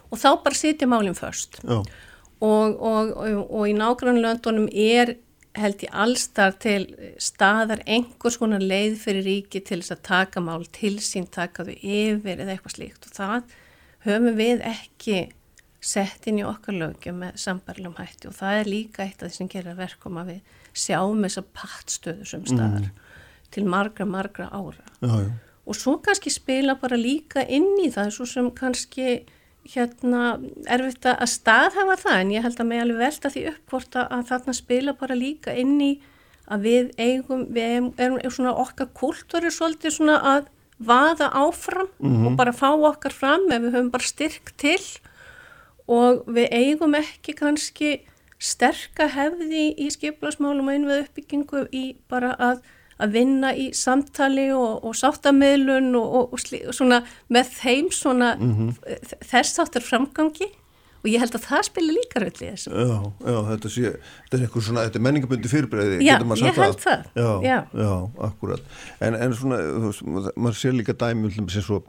og 0.09 0.17
þá 0.17 0.29
bara 0.43 0.57
sitja 0.57 0.89
málinn 0.89 1.17
först 1.17 1.59
og, 1.65 1.85
og, 2.41 2.77
og, 2.81 3.41
og 3.45 3.65
í 3.69 3.75
nágrannlöndunum 3.77 4.69
er 4.73 5.15
held 5.59 5.83
ég 5.83 5.95
allstar 6.03 6.55
til 6.61 6.85
staðar 7.21 7.81
einhvers 7.89 8.37
konar 8.39 8.63
leið 8.63 8.99
fyrir 9.01 9.25
ríki 9.27 9.61
til 9.65 9.81
þess 9.81 9.95
að 9.97 10.03
taka 10.07 10.43
mál 10.43 10.63
til 10.75 10.95
sín, 11.03 11.27
taka 11.29 11.65
þau 11.67 11.73
yfir 11.75 12.37
eða 12.37 12.53
eitthvað 12.53 12.75
slíkt. 12.75 13.07
Og 13.09 13.15
það 13.17 13.55
höfum 14.05 14.37
við 14.39 14.63
ekki 14.69 15.17
sett 15.79 16.27
inn 16.27 16.41
í 16.41 16.45
okkar 16.47 16.75
lögjum 16.75 17.21
með 17.23 17.37
sambarlum 17.39 17.95
hætti 17.99 18.27
og 18.27 18.35
það 18.35 18.61
er 18.61 18.71
líka 18.73 19.05
eitt 19.05 19.21
af 19.23 19.29
því 19.29 19.37
sem 19.37 19.51
gerir 19.51 19.77
verkum 19.77 20.19
að 20.19 20.33
við 20.33 20.57
sjáum 20.75 21.23
þessar 21.23 21.45
pattstöðu 21.55 22.27
sem 22.27 22.45
staðar 22.47 22.89
mm. 22.89 23.05
til 23.55 23.65
margra, 23.69 24.05
margra 24.05 24.49
ára 24.51 24.83
já, 24.99 25.13
já. 25.23 25.31
og 25.65 25.79
svo 25.79 25.97
kannski 26.03 26.33
spila 26.33 26.75
bara 26.81 26.99
líka 26.99 27.45
inn 27.47 27.77
í 27.79 27.87
það 27.95 28.11
svo 28.17 28.27
sem 28.27 28.51
kannski 28.55 29.21
hérna 29.69 30.37
erfitt 30.71 31.07
að 31.09 31.27
staðhafa 31.31 31.97
það 32.03 32.21
en 32.21 32.31
ég 32.35 32.45
held 32.45 32.61
að 32.61 32.69
mig 32.69 32.83
alveg 32.83 33.03
velta 33.03 33.31
því 33.31 33.43
upp 33.53 33.73
hvort 33.73 33.99
að 34.01 34.29
þarna 34.31 34.55
spila 34.57 34.95
bara 34.99 35.17
líka 35.19 35.55
inn 35.55 35.75
í 35.83 35.91
að 36.49 36.65
við 36.65 36.87
eigum, 36.97 37.43
við 37.53 37.67
erum, 37.75 37.91
erum 37.99 38.33
svona 38.33 38.55
okkar 38.57 38.89
kultúri 38.97 39.51
svolítið 39.53 39.95
svona 39.99 40.17
að 40.35 40.47
vaða 40.79 41.29
áfram 41.35 41.89
mm 41.99 42.09
-hmm. 42.09 42.27
og 42.27 42.37
bara 42.37 42.55
fá 42.55 42.71
okkar 42.71 43.13
fram 43.13 43.51
ef 43.51 43.61
við 43.61 43.73
höfum 43.75 43.91
bara 43.91 44.03
styrk 44.03 44.57
til 44.57 44.81
og 45.89 46.27
við 46.29 46.51
eigum 46.53 46.97
ekki 46.99 47.35
kannski 47.37 47.93
sterka 48.39 49.09
hefði 49.11 49.69
í 49.75 49.89
skiplasmálum 49.91 50.69
og 50.69 50.77
einvið 50.77 51.01
uppbyggingu 51.05 51.65
í 51.75 51.83
bara 52.11 52.31
að, 52.39 52.61
að 53.01 53.17
vinna 53.17 53.51
í 53.51 53.69
samtali 53.75 54.47
og, 54.55 54.85
og 54.87 54.95
sáttameilun 54.95 55.91
og, 55.99 56.15
og, 56.21 56.37
og 56.39 56.75
svona 56.75 57.01
með 57.27 57.51
þeim 57.57 57.91
svona 57.91 58.35
mm 58.39 58.55
-hmm. 58.55 59.19
þess 59.27 59.59
áttur 59.59 59.83
framgangi 59.83 60.51
og 60.99 61.07
ég 61.07 61.21
held 61.21 61.35
að 61.35 61.45
það 61.47 61.61
spilir 61.67 61.95
líka 61.95 62.19
röll 62.19 62.35
í 62.35 62.47
þessu. 62.49 62.71
Já, 62.75 62.97
já, 63.23 63.37
þetta 63.49 63.69
sé, 63.71 63.91
þetta 64.25 64.37
er 64.37 64.41
eitthvað 64.43 64.65
svona, 64.67 64.81
þetta 64.87 64.99
er 64.99 65.05
menningabundi 65.05 65.51
fyrirbreiði. 65.51 65.99
Já, 66.03 66.15
ég 66.19 66.59
held 66.59 66.81
það. 66.83 67.05
Já, 67.15 67.29
já, 67.45 67.59
já, 67.79 67.93
akkurat. 68.27 68.65
En, 68.99 69.15
en 69.15 69.35
svona, 69.39 69.61
þú 69.63 69.85
veist, 69.85 70.35
maður 70.35 70.59
sé 70.59 70.73
líka 70.75 70.95
dæmi 70.99 71.31
sem 71.31 71.47
svo 71.63 71.79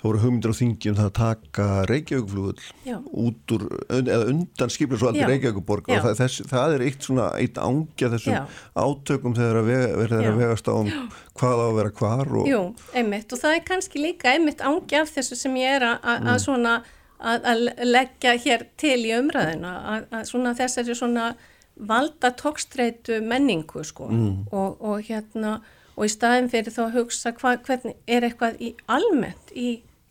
þá 0.00 0.04
voru 0.06 0.20
hugmyndir 0.22 0.52
á 0.52 0.56
þingi 0.56 0.90
um 0.90 0.96
það 0.96 1.08
að 1.10 1.16
taka 1.18 1.64
Reykjavíkflúðul 1.90 3.00
út 3.20 3.52
úr, 3.52 3.64
eða 3.92 4.20
undan 4.30 4.72
skiplega 4.72 5.00
svo 5.02 5.10
aldrei 5.10 5.26
Reykjavíkuborg 5.34 5.90
og 5.90 6.06
það, 6.06 6.14
þess, 6.22 6.44
það 6.48 6.76
er 6.76 6.84
eitt 6.86 7.08
svona, 7.08 7.26
eitt 7.36 7.60
ángja 7.60 8.08
þessum 8.14 8.36
Já. 8.38 8.40
átökum 8.80 9.36
þegar 9.36 9.60
að 9.60 9.68
verða 10.00 10.22
að 10.22 10.38
vegast 10.40 10.70
á 10.72 10.74
um 10.74 10.88
hvað 11.36 11.60
á 11.60 11.66
að 11.66 11.76
vera 11.76 11.92
hvar 12.00 12.32
og... 12.32 12.48
Jú, 12.48 12.62
einmitt 12.96 13.34
og 13.36 13.42
það 13.42 13.58
er 13.58 13.66
kannski 13.68 14.00
líka 14.00 14.32
einmitt 14.32 14.64
ángja 14.64 15.04
af 15.04 15.12
þessu 15.18 15.36
sem 15.36 15.60
ég 15.60 15.76
er 15.76 15.86
að 15.90 16.00
mm. 16.16 16.32
svona 16.46 16.78
að 17.20 17.66
leggja 17.84 18.32
hér 18.40 18.64
til 18.80 18.96
í 19.04 19.12
umræðina 19.18 19.74
að 20.08 20.24
svona 20.30 20.54
þessari 20.56 20.96
svona 20.96 21.34
valda 21.76 22.32
tókstreitu 22.36 23.20
menningu 23.24 23.84
sko 23.84 24.08
mm. 24.08 24.32
og, 24.48 24.80
og 24.80 25.04
hérna 25.04 25.58
og 25.96 26.08
í 26.08 26.12
staðin 26.12 26.48
fyrir 26.48 26.72
þá 26.72 26.82
að 26.86 26.96
hugsa 26.96 27.32
hva, 27.36 27.54
hvernig 27.66 27.96
er 28.08 28.24
eitthvað 28.24 28.60
í 28.64 28.72
almennt 28.88 29.52
í 29.52 29.68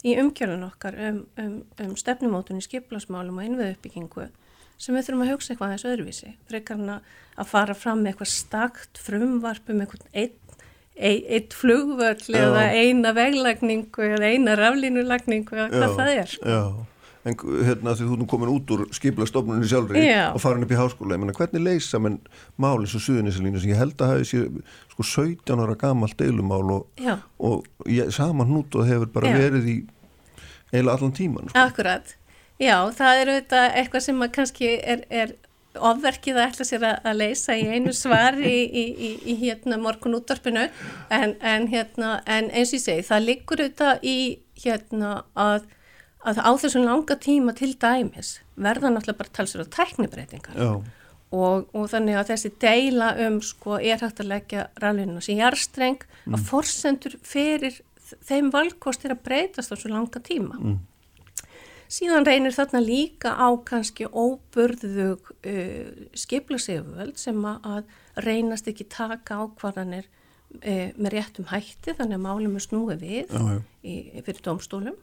í 0.07 0.15
umkjörðun 0.21 0.67
okkar 0.69 0.97
um, 1.09 1.23
um, 1.41 1.55
um 1.83 1.95
stefnumótun 1.99 2.61
í 2.61 2.65
skiplasmálum 2.65 3.39
og 3.39 3.47
innviðuppbyggingu 3.47 4.29
sem 4.79 4.95
við 4.95 5.09
þurfum 5.09 5.23
að 5.25 5.31
hugsa 5.33 5.51
eitthvað 5.51 5.67
aðeins 5.67 5.87
öðruvísi. 5.89 6.29
Frekarna 6.47 6.99
að 7.39 7.49
fara 7.51 7.75
fram 7.75 8.03
með 8.03 8.13
eitthvað 8.13 8.31
stakt 8.31 9.01
frumvarp 9.03 9.73
um 9.73 9.81
eitthvað 9.83 10.05
eitt, 10.13 10.37
eitt, 10.95 11.25
eitt 11.27 11.57
flugvöld 11.57 12.23
eða 12.31 12.69
eina 12.71 13.11
veglækningu 13.17 14.07
eða 14.15 14.31
eina 14.31 14.55
raflínulagningu 14.59 15.59
eða 15.59 15.69
hvað 15.73 15.97
það 15.99 16.13
er. 16.13 16.37
Já, 16.39 16.61
en 17.27 17.35
hérna 17.67 17.93
því 17.97 18.07
þú 18.07 18.17
nú 18.21 18.27
komin 18.31 18.51
út 18.53 18.71
úr 18.71 18.85
skiplastofnunni 18.95 19.67
sjálfri 19.67 20.05
Já. 20.05 20.31
og 20.31 20.39
farin 20.43 20.63
upp 20.63 20.71
í 20.71 20.77
háskóla, 20.79 21.17
ég 21.17 21.23
menna 21.23 21.35
hvernig 21.35 21.65
leysa 21.65 21.99
menn 21.99 22.19
máli 22.55 22.87
svo 22.87 23.01
suðunisalínu 23.03 23.59
sem 23.59 23.73
ég 23.73 23.81
held 23.81 23.99
að 23.99 24.13
hafi 24.13 24.29
sér 24.29 24.47
sko 24.93 25.03
17 25.03 25.63
ára 25.65 25.75
gamalt 25.79 26.15
deilumál 26.19 26.63
og, 26.77 27.09
og 27.37 27.67
ég, 27.91 28.13
saman 28.15 28.47
hnút 28.47 28.79
og 28.79 28.87
hefur 28.87 29.11
bara 29.17 29.33
Já. 29.33 29.41
verið 29.43 29.67
í 29.67 29.77
eiginlega 30.71 30.95
allan 30.95 31.13
tíman. 31.17 31.49
Sko. 31.49 31.59
Akkurat, 31.59 32.15
já 32.61 32.75
það 32.95 33.21
eru 33.23 33.37
þetta 33.39 33.61
eitthvað 33.81 34.05
sem 34.05 34.25
kannski 34.35 34.73
er, 34.79 35.05
er 35.09 35.35
ofverkið 35.79 36.37
að 36.39 36.45
ætla 36.47 36.65
sér 36.67 36.85
að, 36.87 37.01
að 37.09 37.19
leysa 37.19 37.55
í 37.57 37.65
einu 37.69 37.93
svar 37.95 38.37
í, 38.41 38.55
í, 38.65 38.85
í, 38.89 39.09
í 39.31 39.35
hérna 39.43 39.77
morgun 39.81 40.17
útdarpinu 40.17 40.65
en, 41.13 41.35
en, 41.39 41.67
hérna, 41.71 42.19
en 42.25 42.49
eins 42.49 42.73
og 42.73 42.79
ég 42.79 42.85
segi 42.85 43.05
það 43.09 43.27
liggur 43.27 43.63
þetta 43.63 43.91
í 44.01 44.17
hérna 44.63 45.11
að, 45.39 45.67
að 46.27 46.41
á 46.43 46.51
þessum 46.59 46.85
langa 46.85 47.15
tíma 47.19 47.55
til 47.55 47.73
dæmis 47.79 48.39
verða 48.59 48.91
náttúrulega 48.91 49.21
bara 49.21 49.35
talsur 49.37 49.63
á 49.63 49.67
tæknibreitingar. 49.75 50.57
Og, 51.29 51.67
og 51.77 51.85
þannig 51.91 52.17
að 52.17 52.31
þessi 52.31 52.51
deila 52.61 53.11
um 53.27 53.37
sko 53.45 53.77
er 53.77 54.01
hægt 54.01 54.23
að 54.23 54.31
leggja 54.31 54.65
rallinu 54.81 55.21
sem 55.21 55.37
jarstreng 55.37 55.99
mm. 56.01 56.35
að 56.35 56.45
forsendur 56.47 57.15
fyrir 57.21 57.77
þeim 58.25 58.49
valkostir 58.53 59.13
að 59.13 59.21
breytast 59.27 59.71
á 59.71 59.77
svo 59.77 59.91
langa 59.93 60.21
tíma. 60.25 60.57
Mm. 60.57 60.79
Síðan 61.89 62.25
reynir 62.25 62.53
þarna 62.53 62.81
líka 62.85 63.33
á 63.33 63.49
kannski 63.65 64.05
óburðug 64.09 65.31
uh, 65.41 66.07
skiplaseguvöld 66.17 67.17
sem 67.17 67.37
að 67.49 67.85
reynast 68.25 68.67
ekki 68.69 68.89
taka 68.89 69.39
ákvarðanir 69.41 70.05
uh, 70.05 70.89
með 70.97 71.13
réttum 71.15 71.47
hætti 71.49 71.95
þannig 71.97 72.19
að 72.19 72.25
málum 72.25 72.57
er 72.57 72.65
snúið 72.65 73.05
við 73.05 73.21
já, 73.33 73.41
já. 73.41 73.61
Í, 73.85 73.95
fyrir 74.25 74.43
domstólum 74.45 74.97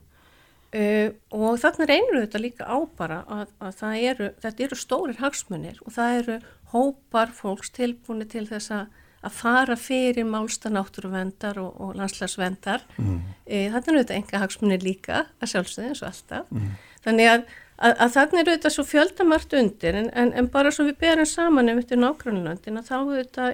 Uh, 0.74 1.12
og 1.30 1.60
þarna 1.62 1.86
reynir 1.86 2.24
þetta 2.24 2.40
líka 2.42 2.66
á 2.66 2.76
bara 2.98 3.20
að, 3.30 3.50
að 3.62 3.82
eru, 4.02 4.30
þetta 4.42 4.64
eru 4.66 4.78
stórir 4.80 5.20
hagsmunir 5.20 5.76
og 5.86 5.94
það 5.94 6.16
eru 6.20 6.38
hópar 6.72 7.30
fólks 7.32 7.70
tilbúinu 7.76 8.26
til 8.28 8.42
þess 8.48 8.72
að, 8.74 8.88
að 9.22 9.36
fara 9.38 9.76
fyrir 9.78 10.26
málstanáttúruvendar 10.26 11.60
og, 11.62 11.70
og 11.78 11.94
landslagsvendar 12.00 12.82
mm. 12.98 13.14
uh, 13.14 13.68
þarna 13.76 13.92
eru 13.92 14.02
þetta 14.02 14.18
enga 14.18 14.42
hagsmunir 14.42 14.82
líka 14.82 15.22
að 15.38 15.52
sjálfsögða 15.54 15.92
eins 15.92 16.02
og 16.02 16.10
alltaf 16.10 16.50
mm. 16.50 16.74
þannig 17.06 17.32
að, 17.36 17.46
að 17.94 18.18
þarna 18.18 18.42
eru 18.42 18.56
þetta 18.58 18.74
svo 18.74 18.86
fjöldamart 18.90 19.56
undir 19.62 20.00
en, 20.02 20.10
en, 20.18 20.34
en 20.34 20.50
bara 20.58 20.74
svo 20.74 20.88
við 20.90 20.98
berum 21.06 21.30
saman 21.30 21.70
um 21.70 21.78
þetta 21.78 22.02
nágrunlöndin 22.02 22.82
að 22.82 22.90
þá 22.90 22.98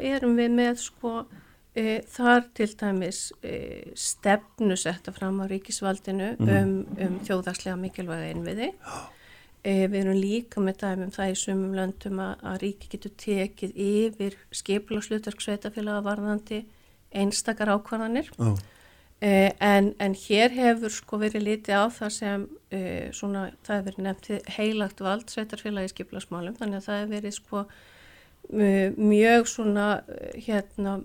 erum 0.00 0.40
við 0.40 0.58
með 0.62 0.80
sko 0.88 1.26
E, 1.72 2.02
þar 2.04 2.42
til 2.52 2.68
dæmis 2.76 3.30
e, 3.40 3.54
stefnu 3.96 4.76
setta 4.76 5.12
fram 5.16 5.38
á 5.40 5.48
ríkisvaldinu 5.48 6.34
mm. 6.36 6.50
um, 6.52 6.74
um 7.00 7.14
þjóðarslega 7.24 7.78
mikilvæga 7.80 8.28
einviði. 8.28 8.68
E, 9.64 9.86
við 9.86 9.96
erum 10.02 10.18
líka 10.20 10.60
með 10.60 10.82
dæmum 10.82 11.14
það 11.14 11.32
í 11.32 11.38
sumum 11.40 11.72
löndum 11.78 12.20
að, 12.20 12.44
að 12.50 12.60
ríki 12.66 12.92
getur 12.92 13.16
tekið 13.24 13.80
yfir 13.86 14.36
skipulagslutark 14.52 15.40
sveitafélaga 15.40 16.04
varðandi 16.10 16.60
einstakar 17.16 17.72
ákvarðanir. 17.72 18.28
En, 19.22 19.92
en 20.02 20.14
hér 20.18 20.50
hefur 20.50 20.90
sko 20.90 21.20
verið 21.22 21.44
litið 21.46 21.78
á 21.78 21.86
það 21.94 22.14
sem 22.16 22.46
svona, 23.14 23.44
það 23.62 23.76
hefur 23.76 23.84
verið 23.86 24.06
nefnt 24.08 24.48
heilagt 24.56 25.02
vald 25.04 25.30
sveitarfélagi 25.30 25.92
skipulagsmálum 25.92 26.56
þannig 26.58 26.80
að 26.80 26.88
það 26.88 26.98
hefur 26.98 27.12
verið 27.14 27.36
sko 27.36 27.62
mjög 28.98 29.46
svona 29.52 29.86
hérna 30.34 30.96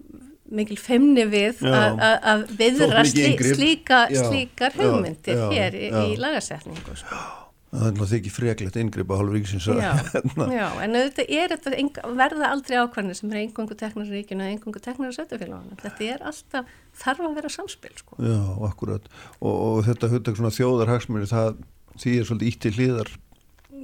mikil 0.54 0.78
femni 0.80 1.26
við 1.30 1.66
að 1.68 2.46
viðra 2.60 3.04
slí, 3.08 3.34
slíka, 3.56 4.06
slíkar 4.12 4.78
hugmyndir 4.78 5.36
já, 5.36 5.44
já, 5.44 5.50
hér 5.52 5.78
í, 5.78 5.90
í 5.90 6.16
lagasetningu 6.22 6.96
sko. 7.00 7.20
Það 7.68 7.84
er 7.84 7.96
náttúrulega 7.98 8.18
ekki 8.22 8.32
freklegt 8.32 8.78
yngripp 8.80 9.10
að 9.12 9.20
hálfa 9.20 9.34
ríkisins 9.36 9.66
Já, 9.68 9.90
já 10.62 10.68
en 10.86 10.96
þetta 10.96 11.26
er 11.28 11.52
þetta 11.52 12.14
verða 12.16 12.52
aldrei 12.56 12.78
ákvarðinir 12.80 13.18
sem 13.20 13.34
er 13.34 13.42
engungu 13.42 13.76
teknar 13.78 14.08
ríkinu 14.08 14.46
eða 14.46 14.54
engungu 14.56 14.82
teknar 14.86 15.12
sveitafélagunum 15.18 15.82
þetta 15.82 16.08
er 16.08 16.24
alltaf, 16.32 16.72
þarf 17.02 17.26
að 17.28 17.36
vera 17.42 17.52
samspil 17.52 17.92
sko. 18.00 18.20
Já, 18.24 18.40
akkurat. 18.70 19.12
Og, 19.42 19.52
og 19.52 19.82
þetta 19.90 20.12
hugtak 20.14 20.40
svona 20.40 20.56
þjóðarhagsmyndir 20.56 21.32
það 21.34 21.60
því 22.00 22.16
er 22.16 22.30
svolítið 22.30 22.54
ítt 22.54 22.62
til 22.64 22.74
hlýðar 22.78 23.12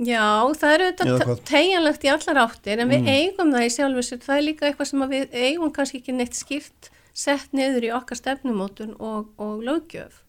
Já, 0.02 0.50
það 0.58 0.74
eru 0.74 0.88
þetta 0.90 1.36
tegjanlegt 1.46 2.06
í 2.06 2.10
allar 2.10 2.40
áttir 2.48 2.82
en 2.82 2.90
við 2.90 3.04
mm. 3.04 3.10
eigum 3.14 3.52
það 3.54 3.66
í 3.66 3.74
sjálfisir, 3.76 4.22
það 4.24 4.40
er 4.40 4.46
líka 4.48 4.68
eitthvað 4.68 4.90
sem 4.90 5.04
við 5.12 5.36
eigum 5.38 5.74
kannski 5.76 6.00
ekki 6.02 6.16
neitt 6.18 6.38
skýrt 6.38 6.90
sett 7.14 7.54
niður 7.54 7.86
í 7.86 7.92
okkar 7.94 8.18
stefnumótun 8.18 8.96
og, 8.98 9.30
og 9.38 9.62
lögjöf 9.66 10.24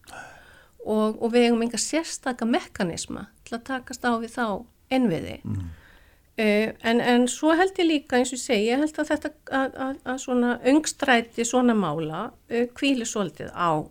og, 0.85 1.17
og 1.17 1.33
við 1.33 1.47
eigum 1.47 1.65
enga 1.65 1.81
sérstaka 1.81 2.45
mekanisma 2.45 3.25
til 3.47 3.57
að 3.57 3.65
takast 3.71 4.05
á 4.05 4.13
við 4.21 4.35
þá 4.35 4.45
ennviði 4.93 5.39
mm. 5.41 5.65
uh, 5.65 6.69
en, 6.85 7.01
en 7.01 7.27
svo 7.31 7.55
held 7.57 7.81
ég 7.81 7.89
líka 7.89 8.19
eins 8.19 8.35
og 8.35 8.37
ég 8.37 8.45
segi, 8.45 8.69
ég 8.69 8.85
held 8.85 9.01
að 9.01 9.11
þetta 9.15 9.33
að, 9.49 9.81
að, 9.87 9.99
að 10.13 10.21
svona 10.27 10.53
öngstræti 10.73 11.47
svona 11.47 11.77
mála 11.77 12.27
uh, 12.29 12.67
kvíli 12.77 13.09
svolítið 13.09 13.49
á 13.49 13.81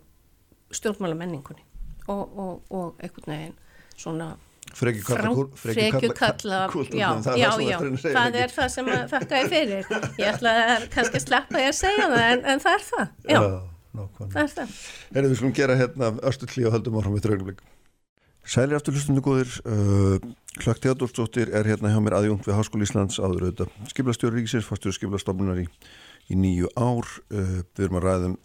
stjórnmála 0.71 1.19
menningunni 1.19 1.67
og, 2.07 2.63
og 2.71 3.03
einhvern 3.03 3.31
veginn 3.33 3.55
svona 3.99 4.35
frekju 4.75 6.11
kalla 6.17 6.63
já, 6.91 7.07
já, 7.39 7.51
já, 7.63 7.77
það 8.01 8.39
er 8.41 8.55
það 8.55 8.73
sem 8.73 8.91
þakka 9.13 9.39
ég 9.43 9.53
fyrir. 9.53 9.93
Ég 10.19 10.33
ætla 10.33 10.57
að 10.75 10.89
kannski 10.95 11.23
sleppa 11.23 11.63
ég 11.63 11.71
að 11.71 11.79
segja 11.79 12.09
það 12.11 12.25
en, 12.25 12.43
en 12.53 12.65
það 12.65 12.77
er 12.79 12.85
það 12.89 13.07
já, 13.35 13.39
það 14.25 14.43
er 14.43 14.51
það. 14.57 14.75
Erum 15.15 15.31
við 15.31 15.39
skulum 15.39 15.55
gera 15.61 15.79
hérna 15.79 16.11
östu 16.31 16.51
klí 16.51 16.67
og 16.67 16.75
höldum 16.75 16.99
áfram 16.99 17.17
við 17.17 17.27
draugnumleik 17.29 17.65
Sæli 18.45 18.75
aftur 18.77 18.93
hlustundu 18.93 19.23
góðir. 19.25 19.49
Uh, 19.65 20.19
Klökk 20.61 20.83
Teadorsdóttir 20.83 21.49
er 21.49 21.65
hérna 21.65 21.89
hjá 21.89 21.97
mér 21.99 22.19
aðjungt 22.19 22.45
við 22.45 22.55
Háskóli 22.55 22.85
Íslands 22.85 23.17
áður 23.17 23.47
auðvitað 23.47 23.71
skiblastjóri 23.89 24.37
ríkisins, 24.37 24.67
fastjóri 24.69 24.95
skiblastofnunar 24.95 25.63
í, 25.63 25.65
í 26.29 26.37
nýju 26.37 26.69
ár. 26.77 27.09
Uh, 27.33 27.63
við 27.73 27.87
erum 27.87 27.97
að 27.99 28.05
ræðum 28.05 28.35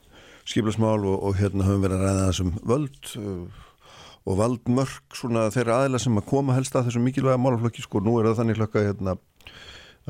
skiblasmál 0.49 1.05
og, 1.05 1.18
og 1.28 1.37
hérna 1.39 1.68
höfum 1.68 1.85
við 1.85 1.95
að 1.99 2.05
ræða 2.07 2.24
þessum 2.31 2.55
völd 2.72 3.12
uh, 3.20 3.61
og 4.29 4.39
valdmörk 4.41 5.16
svona 5.16 5.49
þeirra 5.55 5.83
aðila 5.83 6.01
sem 6.03 6.18
að 6.21 6.29
koma 6.29 6.57
helst 6.57 6.77
að 6.77 6.89
þessum 6.89 7.07
mikilvæga 7.09 7.41
málaflöki 7.41 7.85
sko 7.85 8.03
nú 8.05 8.18
er 8.21 8.31
það 8.31 8.41
þannig 8.43 8.61
hlökka 8.61 8.85
hérna 8.85 9.16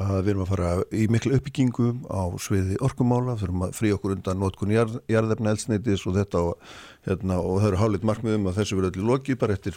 að 0.00 0.20
við 0.24 0.30
erum 0.32 0.44
að 0.44 0.52
fara 0.52 0.74
í 0.94 1.06
miklu 1.10 1.32
uppbyggingu 1.36 1.88
á 2.08 2.22
sviði 2.40 2.78
orkumála, 2.84 3.36
þurfum 3.40 3.64
að 3.66 3.74
frí 3.76 3.90
okkur 3.94 4.14
undan 4.16 4.44
jarð, 4.70 5.00
jarðefna 5.10 5.54
eldsneitis 5.54 6.06
og 6.06 6.16
þetta 6.16 6.44
og, 6.46 6.70
hérna, 7.08 7.40
og 7.40 7.58
það 7.60 7.68
eru 7.70 7.80
hálfitt 7.82 8.06
markmiðum 8.06 8.48
að 8.50 8.60
þessu 8.60 8.78
verður 8.78 8.94
allir 8.94 9.10
lokið 9.10 9.40
bara 9.42 9.58
eftir 9.58 9.76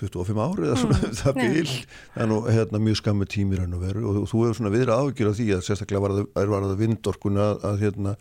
25 0.00 0.40
ári 0.44 0.66
eða 0.68 0.78
svona 0.80 0.98
mm, 0.98 1.16
það 1.20 1.40
bíl 1.40 1.72
en 2.24 2.34
og, 2.34 2.48
hérna, 2.50 2.80
mjög 2.82 3.00
skammu 3.00 3.28
tímir 3.30 3.62
hann 3.62 3.76
að 3.76 3.86
veru 3.88 4.04
og, 4.10 4.20
og 4.24 4.28
þú 4.30 4.42
hefur 4.44 4.58
svona 4.58 4.74
viðra 4.74 4.98
ágjör 4.98 5.30
af 5.30 5.38
því 5.38 5.48
að 5.54 5.64
sérstaklega 5.68 6.04
var 6.04 6.16
það, 6.18 6.52
var 6.52 6.66
það 6.68 6.82
vindorkuna 6.82 7.48
að, 7.50 7.66
að 7.70 7.84
hérna, 7.84 8.14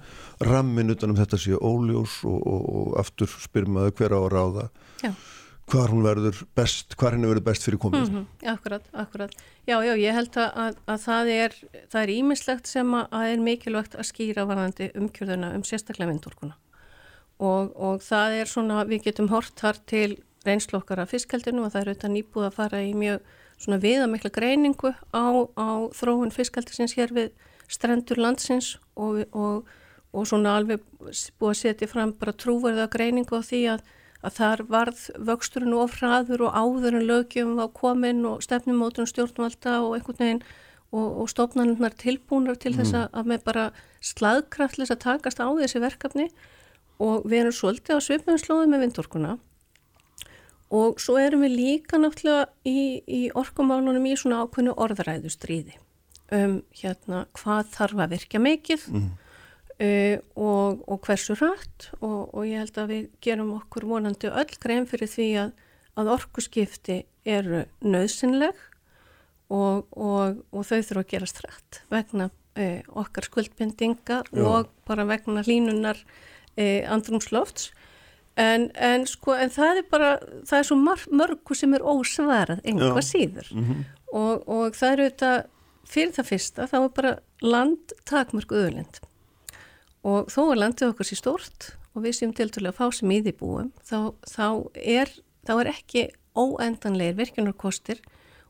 rammin 0.50 0.94
utanum 0.94 1.20
þetta 1.20 1.40
sé 1.42 1.58
óljós 1.58 2.20
og 2.28 2.98
aftur 3.00 3.32
spyrmaðu 3.44 3.94
hver 3.98 4.16
á 4.16 4.20
að 4.20 4.32
ráða. 4.34 4.66
Já. 5.04 5.14
Hvar 5.72 5.94
hún 5.94 6.04
verður 6.04 6.42
best, 6.58 6.98
hvar 7.00 7.16
henni 7.16 7.30
verður 7.30 7.46
best 7.46 7.64
fyrir 7.64 7.80
komið. 7.80 8.10
Mm 8.10 8.16
-hmm, 8.16 8.50
akkurat, 8.52 8.90
akkurat. 8.92 9.32
Já, 9.66 9.78
já, 9.80 9.94
ég 9.96 10.14
held 10.14 10.36
að, 10.38 10.50
að, 10.64 10.76
að 10.86 11.00
það 11.06 11.30
er 11.32 11.56
það 11.92 12.02
er 12.02 12.10
ímislegt 12.10 12.68
sem 12.68 12.94
að, 12.94 13.08
að 13.12 13.30
er 13.30 13.46
mikilvægt 13.48 13.96
að 13.96 14.10
skýra 14.10 14.46
varðandi 14.50 14.92
umkjörðuna 15.00 15.54
um 15.56 15.64
sérstaklega 15.64 16.12
vindorkuna. 16.12 16.58
Og, 17.40 17.72
og 17.76 18.04
það 18.04 18.36
er 18.42 18.52
svona, 18.52 18.84
við 18.86 19.08
getum 19.08 19.32
hort 19.32 19.56
þar 19.60 19.80
til 19.88 20.18
reynslokkar 20.48 21.02
af 21.04 21.14
fiskaldinu 21.14 21.66
og 21.66 21.74
það 21.74 21.82
er 21.82 21.92
auðvitað 21.92 22.14
nýbúð 22.16 22.48
að 22.50 22.58
fara 22.58 22.84
í 22.84 22.94
mjög 22.98 23.34
svona 23.58 23.80
viðamikla 23.84 24.32
greiningu 24.34 24.94
á, 25.14 25.26
á 25.56 25.70
þróun 25.96 26.34
fiskaldisins 26.36 26.96
hér 26.98 27.14
við 27.16 27.32
strendur 27.72 28.20
landsins 28.20 28.78
og, 28.96 29.24
og, 29.32 29.68
og 30.12 30.28
svona 30.28 30.58
alveg 30.60 30.84
búið 31.00 31.52
að 31.54 31.60
setja 31.62 31.90
fram 31.90 32.14
bara 32.20 32.36
trúverða 32.36 32.90
greiningu 32.92 33.40
á 33.40 33.42
því 33.44 33.62
að 33.78 33.86
að 34.24 34.36
þar 34.38 34.64
varð 34.72 35.00
vöxturinn 35.28 35.76
of 35.76 35.98
hraður 36.00 36.46
og 36.48 36.56
áður 36.56 37.00
en 37.00 37.08
lögjum 37.10 37.58
á 37.60 37.68
komin 37.76 38.24
og 38.28 38.44
stefnumótun 38.46 39.10
stjórnvalda 39.10 39.82
og 39.84 39.98
einhvern 39.98 40.20
veginn 40.22 40.44
og, 40.94 41.08
og 41.24 41.32
stofnarnar 41.32 41.96
tilbúnar 42.00 42.60
til 42.62 42.76
þess 42.78 42.96
mm. 42.96 43.10
að 43.12 43.32
með 43.32 43.44
bara 43.50 43.66
slaðkraftlis 44.04 44.94
að 44.94 45.02
takast 45.04 45.44
á 45.44 45.48
þessi 45.60 45.82
verkefni 45.84 46.30
og 47.04 47.28
við 47.28 47.42
erum 47.42 47.58
svolítið 47.58 48.00
á 48.00 48.06
svipnumslóðu 48.06 48.70
með 48.72 48.86
vindorkuna 48.86 49.36
og 50.74 51.02
svo 51.02 51.20
erum 51.22 51.44
við 51.46 51.58
líka 51.58 52.00
náttúrulega 52.02 52.48
í, 52.66 53.02
í 53.06 53.22
orkumálunum 53.38 54.06
í 54.10 54.16
svona 54.20 54.44
ákveðnu 54.44 54.76
orðræðustríði 54.86 55.78
um 56.34 56.62
hérna 56.74 57.26
hvað 57.38 57.70
þarf 57.76 58.06
að 58.06 58.16
virka 58.18 58.42
mikið 58.42 58.88
mm. 58.94 59.12
Uh, 59.82 60.20
og, 60.38 60.84
og 60.86 61.00
hversu 61.02 61.34
rætt 61.34 61.88
og, 61.98 62.30
og 62.30 62.44
ég 62.46 62.62
held 62.62 62.76
að 62.78 62.92
við 62.92 63.06
gerum 63.26 63.56
okkur 63.56 63.88
vonandi 63.90 64.30
öll 64.30 64.60
grein 64.62 64.86
fyrir 64.88 65.10
því 65.10 65.26
að, 65.42 65.50
að 65.98 66.12
orkuskipti 66.14 66.98
eru 67.26 67.64
nöðsynleg 67.82 68.62
og, 69.50 69.90
og 69.98 70.62
þau 70.70 70.78
þurfa 70.78 71.02
að 71.02 71.10
gerast 71.16 71.42
rætt 71.42 71.80
vegna 71.90 72.30
uh, 72.30 72.80
okkar 73.02 73.28
skuldbindinga 73.28 74.22
Já. 74.30 74.44
og 74.46 74.70
bara 74.88 75.08
vegna 75.10 75.42
línunar 75.48 75.98
uh, 76.06 76.82
andrumslofts 76.94 77.72
en, 78.40 78.70
en 78.76 79.06
sko 79.10 79.36
en 79.38 79.52
það 79.54 79.82
er 79.82 79.90
bara 79.92 80.12
það 80.48 80.60
er 80.60 80.68
svo 80.70 80.78
mörgu 80.80 81.58
sem 81.58 81.74
er 81.78 81.86
ósvarað 81.86 82.64
einhvað 82.64 83.06
síður. 83.08 83.50
Mm 83.54 83.66
-hmm. 83.66 83.84
og 84.14 84.78
það 84.78 84.94
eru 84.94 85.10
þetta 85.10 85.32
fyrir 85.84 86.14
það 86.16 86.30
fyrsta 86.32 86.68
þá 86.68 86.78
er 86.84 86.90
bara 86.90 87.14
land 87.42 87.94
takmörgu 88.06 88.56
öðlind 88.56 89.00
og 90.04 90.32
þó 90.32 90.42
að 90.52 90.60
landið 90.62 90.90
okkar 90.90 91.08
sé 91.08 91.16
stort 91.16 91.70
og 91.94 92.04
við 92.04 92.18
séum 92.18 92.34
til 92.34 92.50
dælu 92.50 92.72
að 92.72 92.80
fá 92.80 92.92
sem 92.92 93.12
í 93.12 93.22
því 93.22 93.34
búum 93.40 93.72
þá, 93.84 94.14
þá, 94.26 94.48
er, 94.76 95.10
þá 95.48 95.54
er 95.60 95.68
ekki 95.74 96.08
óendanleir 96.34 97.16
virkjunarkostir 97.20 98.02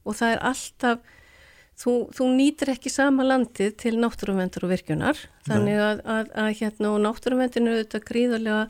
og 0.04 0.16
það 0.16 0.36
er 0.36 0.40
alltaf 0.52 1.00
þú, 1.80 1.94
þú 2.16 2.30
nýtir 2.38 2.74
ekki 2.74 2.92
sama 2.94 3.26
landið 3.28 3.76
til 3.82 3.96
náttúruvendur 4.00 4.68
og 4.68 4.74
virkjunar. 4.74 5.20
Þannig 5.48 5.80
að, 5.82 6.02
að, 6.06 6.34
að 6.44 6.50
hérna 6.60 6.92
og 6.94 7.00
náttúruvendinu 7.04 7.72
er 7.72 7.80
auðvitað 7.82 8.08
gríðarlega 8.10 8.66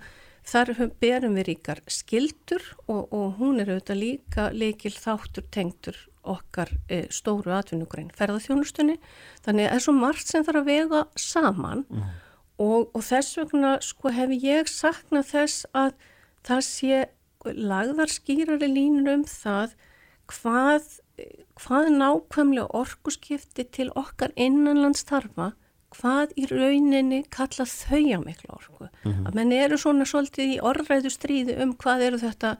þar 0.48 0.74
berum 1.02 1.38
við 1.40 1.48
ríkar 1.52 1.84
skildur 1.88 2.66
og, 2.88 3.08
og 3.14 3.38
hún 3.40 3.62
er 3.64 3.72
auðvitað 3.72 4.02
líka 4.02 4.50
leikil 4.52 4.96
þáttur 4.96 5.48
tengtur 5.54 6.02
okkar 6.24 6.70
e, 6.88 7.06
stóru 7.12 7.52
atvinnugrein 7.52 8.12
ferðarþjónustunni 8.16 8.98
þannig 9.44 9.66
að 9.66 9.72
það 9.72 9.78
er 9.78 9.86
svo 9.88 9.96
margt 9.98 10.30
sem 10.30 10.46
þarf 10.48 10.62
að 10.62 10.70
vega 10.70 11.02
saman 11.20 11.88
mm 11.90 12.12
og, 12.62 12.92
og 12.94 13.04
þess 13.04 13.38
vegna 13.40 13.78
sko 13.84 14.12
hef 14.14 14.34
ég 14.44 14.70
saknað 14.70 15.30
þess 15.32 15.66
að 15.74 15.96
það 16.46 16.62
sé 16.68 17.00
lagðar 17.44 18.12
skýrari 18.12 18.70
línur 18.70 19.18
um 19.18 19.26
það 19.28 19.74
hvað, 20.32 20.86
hvað 21.60 21.90
nákvæmlega 21.98 22.70
orkuskipti 22.84 23.66
til 23.76 23.90
okkar 24.00 24.36
innanlandstarfa 24.36 25.52
hvað 25.98 26.34
í 26.38 26.48
rauninni 26.52 27.24
kalla 27.34 27.66
þau 27.70 28.04
á 28.18 28.20
miklu 28.24 28.54
orku. 28.54 28.88
Mm 29.04 29.12
-hmm. 29.12 29.28
Að 29.28 29.36
menn 29.40 29.52
eru 29.52 29.78
svona 29.78 30.06
svolítið 30.06 30.56
í 30.56 30.62
orðræðu 30.62 31.12
stríði 31.14 31.60
um 31.64 31.76
hvað 31.76 32.08
eru 32.08 32.18
þetta 32.18 32.58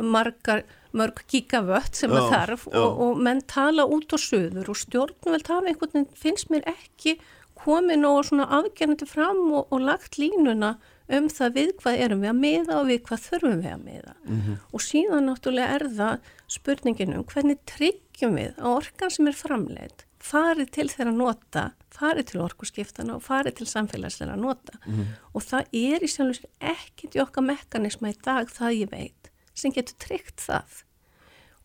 margar, 0.00 0.64
mörg 0.96 1.20
gigavött 1.30 1.98
sem 1.98 2.10
það 2.10 2.30
þarf 2.32 2.62
og, 2.70 3.02
og 3.04 3.18
menn 3.22 3.42
tala 3.50 3.84
út 3.84 4.14
á 4.16 4.18
söður 4.20 4.72
og 4.72 4.78
stjórnveld 4.80 5.50
hafa 5.52 5.68
einhvern 5.68 5.92
veginn 5.92 6.16
finnst 6.16 6.48
mér 6.52 6.64
ekki 6.70 7.18
komin 7.60 8.06
og 8.08 8.24
svona 8.24 8.48
afgjörnandi 8.60 9.08
fram 9.08 9.42
og, 9.52 9.68
og 9.68 9.84
lagt 9.84 10.16
línuna 10.20 10.78
um 11.18 11.28
það 11.32 11.56
við 11.58 11.72
hvað 11.80 12.02
erum 12.04 12.22
við 12.24 12.30
að 12.32 12.38
miða 12.40 12.76
og 12.80 12.86
við 12.90 13.00
hvað 13.08 13.24
þurfum 13.26 13.62
við 13.64 13.72
að 13.72 13.82
miða 13.84 14.14
mm 14.24 14.40
-hmm. 14.40 14.56
og 14.72 14.84
síðan 14.84 15.26
náttúrulega 15.28 15.74
er 15.78 15.86
það 15.98 16.30
spurningin 16.56 17.16
um 17.16 17.24
hvernig 17.24 17.58
tryggjum 17.66 18.36
við 18.38 18.52
að 18.58 18.70
orkan 18.74 19.10
sem 19.10 19.30
er 19.30 19.38
framleitt 19.38 20.06
farið 20.20 20.68
til 20.76 20.88
þeirra 20.92 21.12
nota, 21.16 21.62
farið 21.90 22.26
til 22.30 22.40
orkuskiptana 22.44 23.16
og 23.16 23.22
farið 23.24 23.56
til 23.60 23.66
samfélagsleira 23.66 24.36
nota 24.36 24.76
mm 24.84 24.92
-hmm. 24.92 25.06
og 25.32 25.42
það 25.42 25.62
er 25.72 26.04
í 26.04 26.12
sjálfsveit 26.14 26.50
ekkit 26.60 27.16
í 27.16 27.22
okkar 27.22 27.44
mekanisma 27.44 28.10
í 28.10 28.16
dag 28.24 28.48
það 28.48 28.80
ég 28.82 28.90
veit 28.90 29.30
sem 29.54 29.72
getur 29.72 29.96
tryggt 29.98 30.40
það 30.40 30.84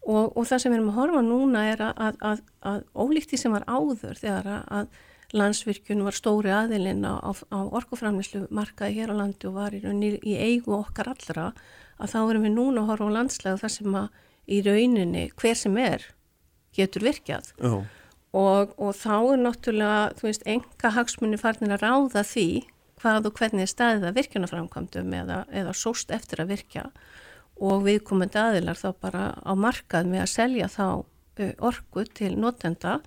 og, 0.05 0.37
og 0.37 0.47
það 0.47 0.61
sem 0.61 0.71
við 0.71 0.77
erum 0.77 0.89
að 0.89 0.99
horfa 0.99 1.21
núna 1.21 1.65
er 1.71 1.81
að, 1.81 1.93
að, 1.97 2.15
að, 2.21 2.41
að 2.61 2.83
ólíkt 2.93 3.29
því 3.29 3.37
sem 3.37 3.51
var 3.51 3.65
áður 3.67 4.15
þegar 4.21 4.47
að 4.67 4.87
landsvirkjun 5.35 6.03
var 6.05 6.15
stóri 6.15 6.51
aðilinn 6.53 7.05
á, 7.05 7.19
á, 7.21 7.59
orkuframlislu 7.75 8.45
markaði 8.55 8.99
hér 8.99 9.13
á 9.13 9.19
landi 9.19 9.49
og 9.49 9.57
var 9.57 9.75
í, 9.75 9.81
í 9.83 10.35
eigu 10.35 10.75
okkar 10.77 11.11
allra 11.11 11.51
að 11.99 12.13
þá 12.13 12.19
erum 12.21 12.45
við 12.47 12.55
núna 12.55 12.83
að 12.83 12.89
horfa 12.91 13.09
á 13.11 13.15
landslega 13.17 13.61
þar 13.63 13.73
sem 13.75 13.97
að 13.99 14.07
í 14.45 14.61
rauninni 14.65 15.25
hver 15.39 15.57
sem 15.59 15.77
er 15.81 16.07
getur 16.75 17.05
virkjað. 17.07 17.51
Oh. 17.63 17.83
og, 18.35 18.73
og 18.75 18.95
þá 18.99 19.15
er 19.15 19.43
náttúrulega, 19.45 19.99
þú 20.19 20.27
veist, 20.27 20.47
enga 20.49 20.91
hagsmunni 20.97 21.39
farnir 21.39 21.75
að 21.77 21.85
ráða 21.85 22.25
því 22.27 22.49
hvað 22.99 23.29
og 23.29 23.39
hvernig 23.39 23.69
staðið 23.69 24.09
að 24.09 24.17
virkjunaframkvæmdum 24.19 25.15
eða, 25.19 25.39
eða 25.51 25.75
sóst 25.75 26.11
eftir 26.15 26.43
að 26.43 26.55
virkja. 26.55 26.85
Og 27.55 27.85
viðkomandi 27.85 28.39
aðilar 28.39 28.79
þá 28.79 28.89
bara 28.99 29.25
á 29.39 29.51
markað 29.55 30.09
með 30.11 30.25
að 30.25 30.33
selja 30.33 30.69
þá 30.71 30.87
orku 31.63 32.05
til 32.15 32.35
notenda 32.39 32.99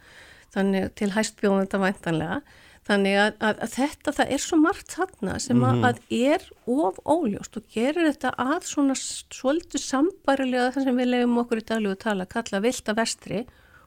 þannig 0.55 0.95
til 0.95 1.11
hæstbjóðanda 1.17 1.79
væntanlega 1.85 2.41
Þannig 2.89 3.17
að, 3.21 3.35
að, 3.45 3.59
að 3.67 3.73
þetta, 3.75 4.13
það 4.17 4.31
er 4.33 4.41
svo 4.41 4.57
margt 4.63 4.93
þarna 4.97 5.33
sem 5.45 5.59
að, 5.61 5.75
Mhm. 5.75 5.85
að 5.85 5.99
er 6.33 6.45
of 6.73 7.01
óljóst 7.05 7.59
og 7.61 7.67
gerir 7.75 8.07
þetta 8.09 8.31
að 8.41 8.63
svona 8.65 8.95
svolítið 8.97 9.83
sambarilega 9.85 10.71
það 10.73 10.85
sem 10.87 10.97
við 10.97 11.11
leiðum 11.13 11.37
okkur 11.43 11.61
í 11.61 11.67
daglegu 11.69 11.99
tala 12.01 12.25
að 12.25 12.33
kalla 12.33 12.61
vilda 12.65 12.95
vestri 12.97 13.43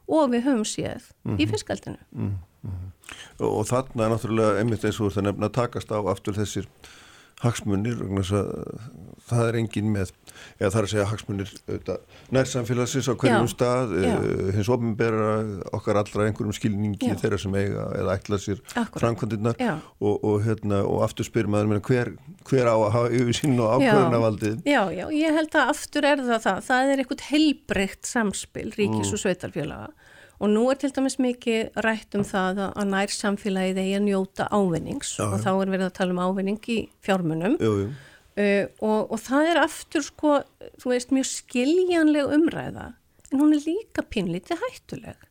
og 0.07 0.30
við 0.30 0.43
höfum 0.45 0.68
séð 0.70 1.01
Mhm. 1.26 1.38
í 1.41 1.49
fiskaldinu. 1.49 1.97
og, 3.39 3.49
og 3.57 3.66
þarna 3.66 4.05
er 4.05 4.14
náttúrulega 4.14 4.59
einmitt 4.62 4.86
eins 4.86 4.99
og 5.01 5.09
þú 5.09 5.09
ert 5.09 5.18
að 5.18 5.28
nefna 5.32 5.49
að 5.49 5.57
takast 5.57 5.89
á 5.89 5.97
aftur 6.05 6.34
þessir 6.38 6.68
hagsmunir 7.41 7.97
að 8.05 8.53
það 9.32 9.48
er 9.52 9.58
engin 9.62 9.92
með 9.96 10.12
eða 10.60 10.72
það 10.72 10.80
er 10.82 10.86
að 10.88 10.92
segja 10.94 11.06
hagsmunir 11.12 11.52
nærsamfélagsins 12.36 13.10
á 13.12 13.14
hverjum 13.20 13.48
Já, 13.48 13.52
stað 13.52 13.94
já. 14.04 14.14
uh, 14.18 14.52
hins 14.56 14.70
ofnbera 14.72 15.30
okkar 15.76 16.00
allra 16.02 16.28
einhverjum 16.28 16.56
skilningi 16.56 17.10
Já. 17.12 17.16
þeirra 17.22 17.40
sem 17.42 17.56
eiga 17.60 17.86
eða 18.00 18.16
ætla 18.18 18.40
sér 18.42 18.62
framkvæmdinnar 18.96 19.60
og, 19.62 20.16
og, 20.24 20.38
hérna, 20.46 20.82
og 20.88 21.04
aftur 21.08 21.28
spyr 21.28 21.50
maður 21.52 21.82
hver, 21.88 22.14
hver 22.50 22.70
á 22.72 22.76
að 22.76 22.92
hafa 22.96 23.12
yfir 23.22 23.38
sín 23.42 23.58
og 23.62 23.76
ákvörðunavaldið 23.80 24.62
Já, 24.70 24.82
já, 24.96 25.06
ég 25.16 25.38
held 25.40 25.56
að 25.58 25.74
aftur 25.76 26.08
er 26.12 26.24
það 26.26 26.46
það. 26.48 26.62
Það 26.70 26.92
er 26.96 27.04
eitthvað 27.04 27.28
heilbreykt 27.32 28.10
samspil 28.10 28.70
ríkis 28.78 29.12
Mm. 29.12 29.14
og 29.16 29.20
sveitarfélaga 29.22 29.88
og 30.42 30.50
nú 30.50 30.64
er 30.72 30.78
til 30.82 30.90
dæmis 30.90 31.20
mikið 31.22 31.76
rætt 31.86 32.16
um 32.18 32.24
það 32.26 32.60
að- 32.74 32.88
nær 32.90 33.12
samfélagið 33.14 33.78
eigi 33.78 33.98
að 34.00 34.06
njóta 34.08 34.48
ávinnings 34.50 35.12
Já, 35.20 35.26
og 35.28 35.40
þá 35.44 35.50
er 35.62 35.70
verið 35.76 35.86
að 35.86 35.94
tala 36.00 36.12
um 36.16 36.22
ávinning 36.26 36.58
í 36.66 36.78
fjármunum 37.06 37.58
jú, 37.62 37.74
jú. 37.84 37.92
Uh, 38.38 38.66
og, 38.80 39.12
og 39.12 39.20
það 39.22 39.52
er 39.52 39.62
aftur 39.66 40.06
sko, 40.06 40.38
þú 40.82 40.94
veist, 40.94 41.14
mjög 41.16 41.30
skiljanleg 41.32 42.32
umræða 42.38 42.94
en 43.32 43.40
hún 43.40 43.56
er 43.56 43.64
líka 43.64 44.04
pínlítið 44.04 44.60
hættuleg. 44.60 45.28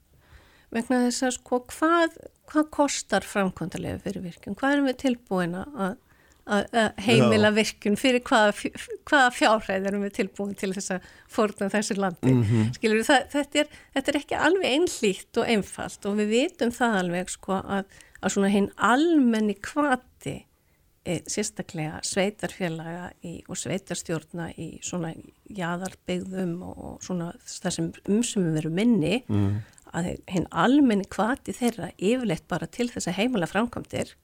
Vegna 0.71 1.03
þess 1.07 1.27
að 1.27 1.35
sko 1.37 1.65
hvað, 1.73 2.15
hvað 2.51 2.71
kostar 2.75 3.27
framkvæmdarlega 3.27 4.01
fyrir 4.05 4.25
virkun, 4.25 4.57
hvað 4.59 4.77
erum 4.77 4.89
við 4.89 5.01
tilbúin 5.03 5.57
að 5.59 5.99
heimila 7.05 7.51
virkun 7.55 7.99
fyrir 8.01 8.23
hvaða, 8.27 8.55
hvaða 9.07 9.33
fjárhæð 9.37 9.89
erum 9.91 10.05
við 10.07 10.15
tilbúin 10.17 10.55
til 10.59 10.73
þess 10.75 10.95
að 10.97 11.09
fórna 11.31 11.69
þessu 11.71 11.97
landi? 11.99 12.33
Mm 12.33 12.45
-hmm. 12.45 12.71
skilur 12.75 13.05
það, 13.07 13.27
þetta, 13.35 13.59
er, 13.59 13.67
þetta 13.95 14.13
er 14.13 14.21
ekki 14.21 14.39
alveg 14.47 14.71
einlýtt 14.71 15.43
og 15.43 15.51
einfalt 15.55 16.07
og 16.07 16.17
við 16.23 16.33
vitum 16.37 16.73
það 16.75 16.97
alveg 17.03 17.31
sko 17.31 17.61
að, 17.61 17.85
að 18.23 18.33
svona 18.35 18.55
hinn 18.55 18.71
almenni 18.77 19.55
kvati 19.55 20.10
e, 21.05 21.21
sérstaklega 21.31 22.01
sveitarfélaga 22.07 23.11
í, 23.25 23.41
og 23.49 23.59
sveitarstjórna 23.59 24.51
í 24.61 24.71
svona 24.85 25.13
jaðarbyggðum 25.57 26.57
og, 26.67 26.99
svona 27.05 27.33
það 27.45 27.77
sem 27.77 27.91
umsumum 28.11 28.57
veru 28.59 28.73
minni 28.75 29.21
mm. 29.27 29.49
að 29.97 30.13
hinn 30.31 30.49
almenni 30.51 31.09
kvati 31.11 31.55
þeirra 31.57 31.91
yfirleitt 31.97 32.47
bara 32.51 32.69
til 32.71 32.91
þess 32.93 33.11
að 33.11 33.19
heimala 33.23 33.51
framkvæmdir 33.51 34.15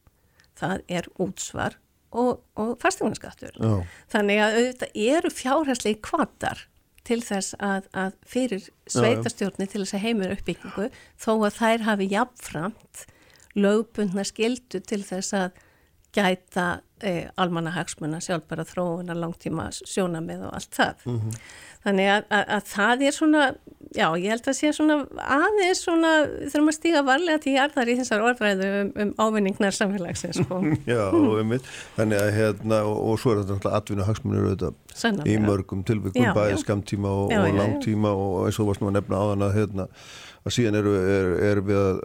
það 0.57 0.87
er 0.89 1.11
útsvar 1.21 1.77
og, 2.17 2.41
og 2.57 2.77
fastegnarskattur. 2.81 3.59
Já. 3.61 3.75
Þannig 4.13 4.41
að 4.41 4.57
auðvitað 4.61 5.03
eru 5.09 5.33
fjárhæslegi 5.35 6.01
kvatar 6.05 6.65
til 7.07 7.21
þess 7.23 7.55
að, 7.63 7.87
að 7.95 8.17
fyrir 8.27 8.65
sveitarstjórni 8.91 9.69
til 9.71 9.83
þess 9.83 9.97
að 9.99 10.07
heimur 10.07 10.33
uppbyggingu 10.35 10.89
þó 11.23 11.31
að 11.37 11.61
þær 11.61 11.87
hafi 11.87 12.09
jafnframt 12.11 13.05
lögbundna 13.57 14.25
skildu 14.27 14.83
til 14.85 15.03
þess 15.07 15.37
að 15.37 15.63
gæta 16.17 16.67
eh, 17.05 17.29
almannahagsmuna, 17.37 18.23
sjálfbæra 18.25 18.65
þróuna, 18.69 19.17
langtíma 19.21 19.69
sjónamið 19.77 20.47
og 20.49 20.59
allt 20.59 20.77
það. 20.81 21.07
Mhm. 21.13 21.41
Þannig 21.87 22.09
að, 22.11 22.25
að, 22.35 22.45
að 22.57 22.63
það 22.67 23.03
er 23.07 23.15
svona, 23.15 23.43
já, 23.95 24.07
ég 24.19 24.33
held 24.33 24.49
að 24.51 24.57
sé 24.59 24.71
svona 24.75 24.95
aðeins 25.23 25.83
svona, 25.87 26.09
þurfum 26.51 26.71
að 26.73 26.75
stíga 26.75 27.03
varlega 27.07 27.43
til 27.45 27.53
jarðar 27.55 27.91
í 27.93 27.95
þessar 28.01 28.25
orðræðu 28.27 28.71
um, 28.81 28.91
um 29.05 29.13
ávinningnar 29.23 29.77
samfélagsins, 29.77 30.41
sko. 30.43 30.59
Já, 30.91 31.05
og 31.15 31.37
einmitt, 31.45 31.69
þannig 31.95 32.25
að 32.25 32.33
hérna 32.41 32.81
og, 32.89 32.99
og 33.13 33.23
svo 33.23 33.37
er 33.37 33.45
þetta 33.45 33.55
náttúrulega 33.55 33.81
atvinna 33.85 34.09
hagsmunir 34.09 34.49
auðvitað 34.49 34.75
í 34.75 34.99
Sannarlega. 34.99 35.45
mörgum 35.47 35.85
Já, 35.87 36.33
bæði 36.35 36.57
já. 36.57 36.61
skamtíma 36.65 37.15
og, 37.23 37.31
Já, 37.31 37.39
og 37.45 37.47
já, 37.47 37.53
já. 37.55 37.59
langtíma 37.63 38.17
og 38.19 38.37
eins 38.49 38.59
og 38.59 38.73
varst 38.73 38.83
nú 38.83 38.91
að 38.91 38.99
nefna 38.99 39.23
áðan 39.23 39.47
að 39.47 39.57
hérna 39.61 39.89
að 40.47 40.55
síðan 40.59 40.79
eru 40.81 40.95
er, 40.99 41.33
er 41.53 41.63
við 41.67 41.83
að 41.85 42.01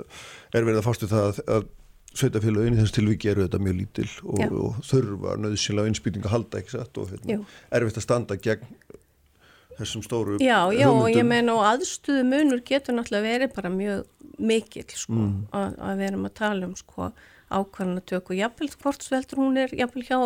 er 0.57 0.67
við 0.67 0.77
að 0.77 0.85
fástu 0.85 1.09
það 1.09 1.29
að, 1.31 1.41
að 1.57 1.69
sveitafélagin 2.17 2.75
í 2.75 2.81
þessu 2.81 2.97
tilviki 2.99 3.29
eru 3.31 3.45
þetta 3.45 3.59
mjög 3.63 3.77
lítil 3.79 4.07
og, 4.27 4.41
og 4.51 4.79
þurfa 4.87 5.35
nöðsynlega 5.39 5.91
innspýting 5.91 6.25
að 6.27 6.33
halda 6.35 6.59
ekki 6.61 6.75
satt? 6.75 6.97
Og 7.01 7.13
hérna, 7.13 7.37
erfitt 7.71 7.99
að 8.01 8.05
standa 8.07 8.37
gegn 8.41 8.73
þessum 9.79 10.03
stóru 10.05 10.37
Já, 10.43 10.59
já, 10.75 10.87
og 10.91 11.07
ég 11.09 11.25
meina 11.25 11.55
og 11.55 11.63
aðstuðu 11.69 12.25
munur 12.27 12.63
getur 12.67 12.97
náttúrulega 12.97 13.29
verið 13.29 13.53
bara 13.55 13.71
mjög 13.73 14.03
mikill, 14.41 14.87
sko, 14.89 15.13
Mm. 15.13 15.45
að, 15.53 15.75
að 15.77 15.99
við 16.01 16.07
erum 16.09 16.25
að 16.25 16.33
tala 16.39 16.65
um, 16.67 16.75
sko, 16.75 17.11
ákvarðanatöku, 17.51 18.35
jafnvel 18.39 18.69
hvort 18.81 19.03
sveldur 19.03 19.41
hún 19.41 19.57
er, 19.59 19.73
jafnvel 19.75 20.03
hjá, 20.07 20.19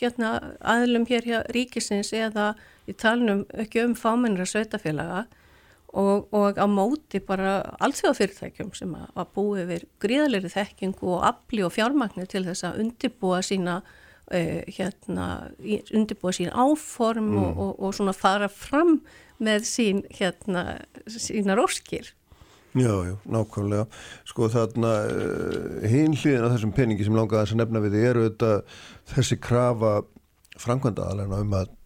hérna, 0.00 0.30
aðlum 0.60 1.04
hér 1.06 1.26
hjá 1.28 1.38
ríkisins 1.54 2.12
eða 2.16 2.54
í 2.88 2.94
talunum 2.96 3.44
ekki 3.54 3.84
um 3.84 3.94
fámennra 3.94 4.46
sveitafélaga 4.48 5.26
og, 5.92 6.28
og 6.34 6.58
á 6.60 6.66
móti 6.70 7.20
bara 7.24 7.56
alþjóðafyrirtækjum 7.82 8.70
sem 8.78 8.92
að, 8.94 9.24
búi 9.34 9.64
yfir 9.64 9.88
gríðalegri 10.02 10.52
þekkingu 10.52 11.16
og 11.16 11.24
afli 11.30 11.64
og 11.66 11.74
fjármagnir 11.74 12.30
til 12.30 12.44
þess 12.46 12.68
að 12.68 12.84
undibúa 12.84 13.40
sína 13.46 13.80
uh, 13.82 14.60
hérna, 14.70 15.26
undirbúa 15.90 16.34
sín 16.36 16.52
áform 16.54 17.34
og, 17.40 17.50
og, 17.50 17.74
og 17.80 17.98
svona 17.98 18.14
fara 18.14 18.50
fram 18.52 19.00
með 19.42 19.66
sín, 19.66 20.04
hérna, 20.14 20.80
sínar 21.10 21.62
óskir. 21.62 22.12
Já, 22.70 22.92
já, 23.02 23.16
nákvæmlega. 23.26 23.88
Sko 24.30 24.46
þarna 24.52 24.94
uh, 25.10 25.90
hinn 25.90 26.14
hliðin 26.14 26.46
af 26.46 26.54
þessum 26.54 26.76
peningi 26.76 27.06
sem 27.06 27.18
langaði 27.18 27.48
að 27.48 27.62
nefna 27.64 27.82
við 27.82 27.96
þið 27.96 28.08
eru 28.12 28.26
þetta 28.28 28.54
þessi 29.16 29.40
krafa 29.42 29.94
framkvæmda 30.60 31.10
alveg 31.10 31.34
um 31.40 31.58
að 31.58 31.76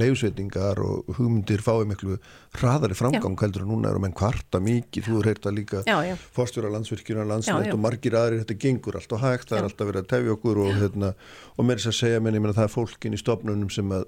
leifsveitingar 0.00 0.80
og 0.82 1.10
hugmyndir 1.18 1.62
fái 1.64 1.84
miklu 1.90 2.16
hraðari 2.58 2.96
framgang 2.98 3.36
heldur 3.40 3.64
en 3.64 3.70
núna 3.72 3.90
eru 3.92 4.02
menn 4.02 4.14
kvarta 4.16 4.60
mikið, 4.62 5.06
þú 5.08 5.20
er 5.20 5.28
heyrt 5.30 5.48
að 5.50 5.56
líka 5.60 5.82
Já, 5.86 5.96
já. 6.08 6.14
fórstjóra 6.36 6.72
landsvirkjuna, 6.74 7.26
landsnett 7.30 7.66
Já, 7.66 7.70
já. 7.70 7.74
og 7.76 7.82
margir 7.84 8.16
aðrir, 8.18 8.42
þetta 8.44 8.58
gengur 8.66 8.98
allt 9.00 9.14
og 9.14 9.22
hægt, 9.24 9.48
það 9.50 9.58
er 9.58 9.62
Já. 9.62 9.68
alltaf 9.70 9.90
verið 9.92 10.02
að 10.04 10.10
tefja 10.14 10.34
okkur 10.38 10.62
og, 10.64 10.72
hérna, 10.80 11.12
og 11.56 11.68
með 11.68 11.80
þess 11.80 11.92
að 11.92 11.98
segja 12.00 12.24
menn, 12.24 12.34
ég 12.38 12.44
meina 12.46 12.56
það 12.58 12.68
er 12.68 12.74
fólkin 12.74 13.14
í 13.14 13.22
stopnunum 13.22 13.70
sem 13.70 13.94
að 13.94 14.04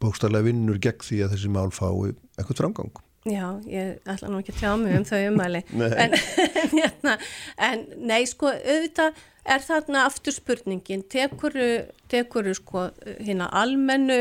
bókstarlega 0.00 0.48
vinnur 0.48 0.80
gegn 0.80 1.04
því 1.04 1.22
að 1.26 1.34
þessi 1.36 1.52
mál 1.52 1.70
fái 1.74 2.14
eitthvað 2.40 2.60
framgang. 2.64 2.92
Já, 3.28 3.60
ég 3.68 3.98
ætla 4.08 4.30
nú 4.32 4.38
ekki 4.40 4.54
að 4.54 4.60
tjá 4.62 4.70
mig 4.80 4.94
um 4.96 5.04
þau 5.04 5.18
umæli 5.28 5.60
Nei. 5.76 5.90
en, 5.92 6.14
hérna, 6.78 7.18
en 7.60 7.84
nei 8.00 8.22
sko 8.28 8.48
auðvitað 8.48 9.18
er 9.50 9.64
þarna 9.64 10.04
aftur 10.08 10.32
spurningin 10.32 11.02
tekuru, 11.12 11.68
tekuru 12.12 12.54
sko 12.56 12.86
hérna 13.18 13.48
almennu 13.60 14.18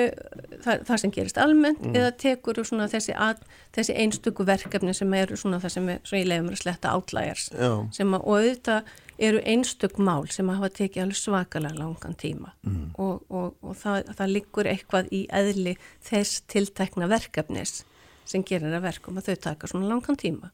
það, 0.64 0.86
það 0.88 1.02
sem 1.04 1.14
gerist 1.16 1.40
almennt 1.40 1.84
eða 1.92 2.12
tekuru 2.20 2.66
svona 2.68 2.88
þessi, 2.92 3.16
að, 3.16 3.44
þessi 3.76 3.96
einstöku 4.04 4.48
verkefni 4.48 4.96
sem 4.96 5.14
eru 5.16 5.38
svona 5.40 5.60
það 5.64 5.76
sem, 5.76 5.92
er, 5.96 6.02
sem 6.08 6.20
ég 6.20 6.32
lefum 6.32 6.52
að 6.52 6.64
sletta 6.64 6.96
Já. 7.00 7.72
sem 7.96 8.16
að, 8.16 8.20
og 8.24 8.40
auðvitað 8.40 8.98
eru 9.20 9.42
einstök 9.44 10.00
mál 10.00 10.28
sem 10.32 10.48
að 10.52 10.62
hafa 10.62 10.76
tekið 10.80 11.04
alveg 11.04 11.20
svakalega 11.20 11.80
langan 11.80 12.16
tíma 12.20 12.54
mm. 12.64 12.86
og, 13.00 13.24
og, 13.28 13.56
og 13.64 13.76
það, 13.80 14.12
það 14.16 14.34
liggur 14.36 14.70
eitthvað 14.72 15.12
í 15.16 15.26
eðli 15.36 15.76
þess 16.08 16.44
tiltekna 16.52 17.10
verkefnis 17.12 17.82
sem 18.30 18.46
gerir 18.46 18.74
að 18.78 18.86
verkum 18.88 19.20
að 19.20 19.32
þau 19.32 19.44
taka 19.50 19.70
svona 19.72 19.90
langan 19.90 20.20
tíma. 20.20 20.52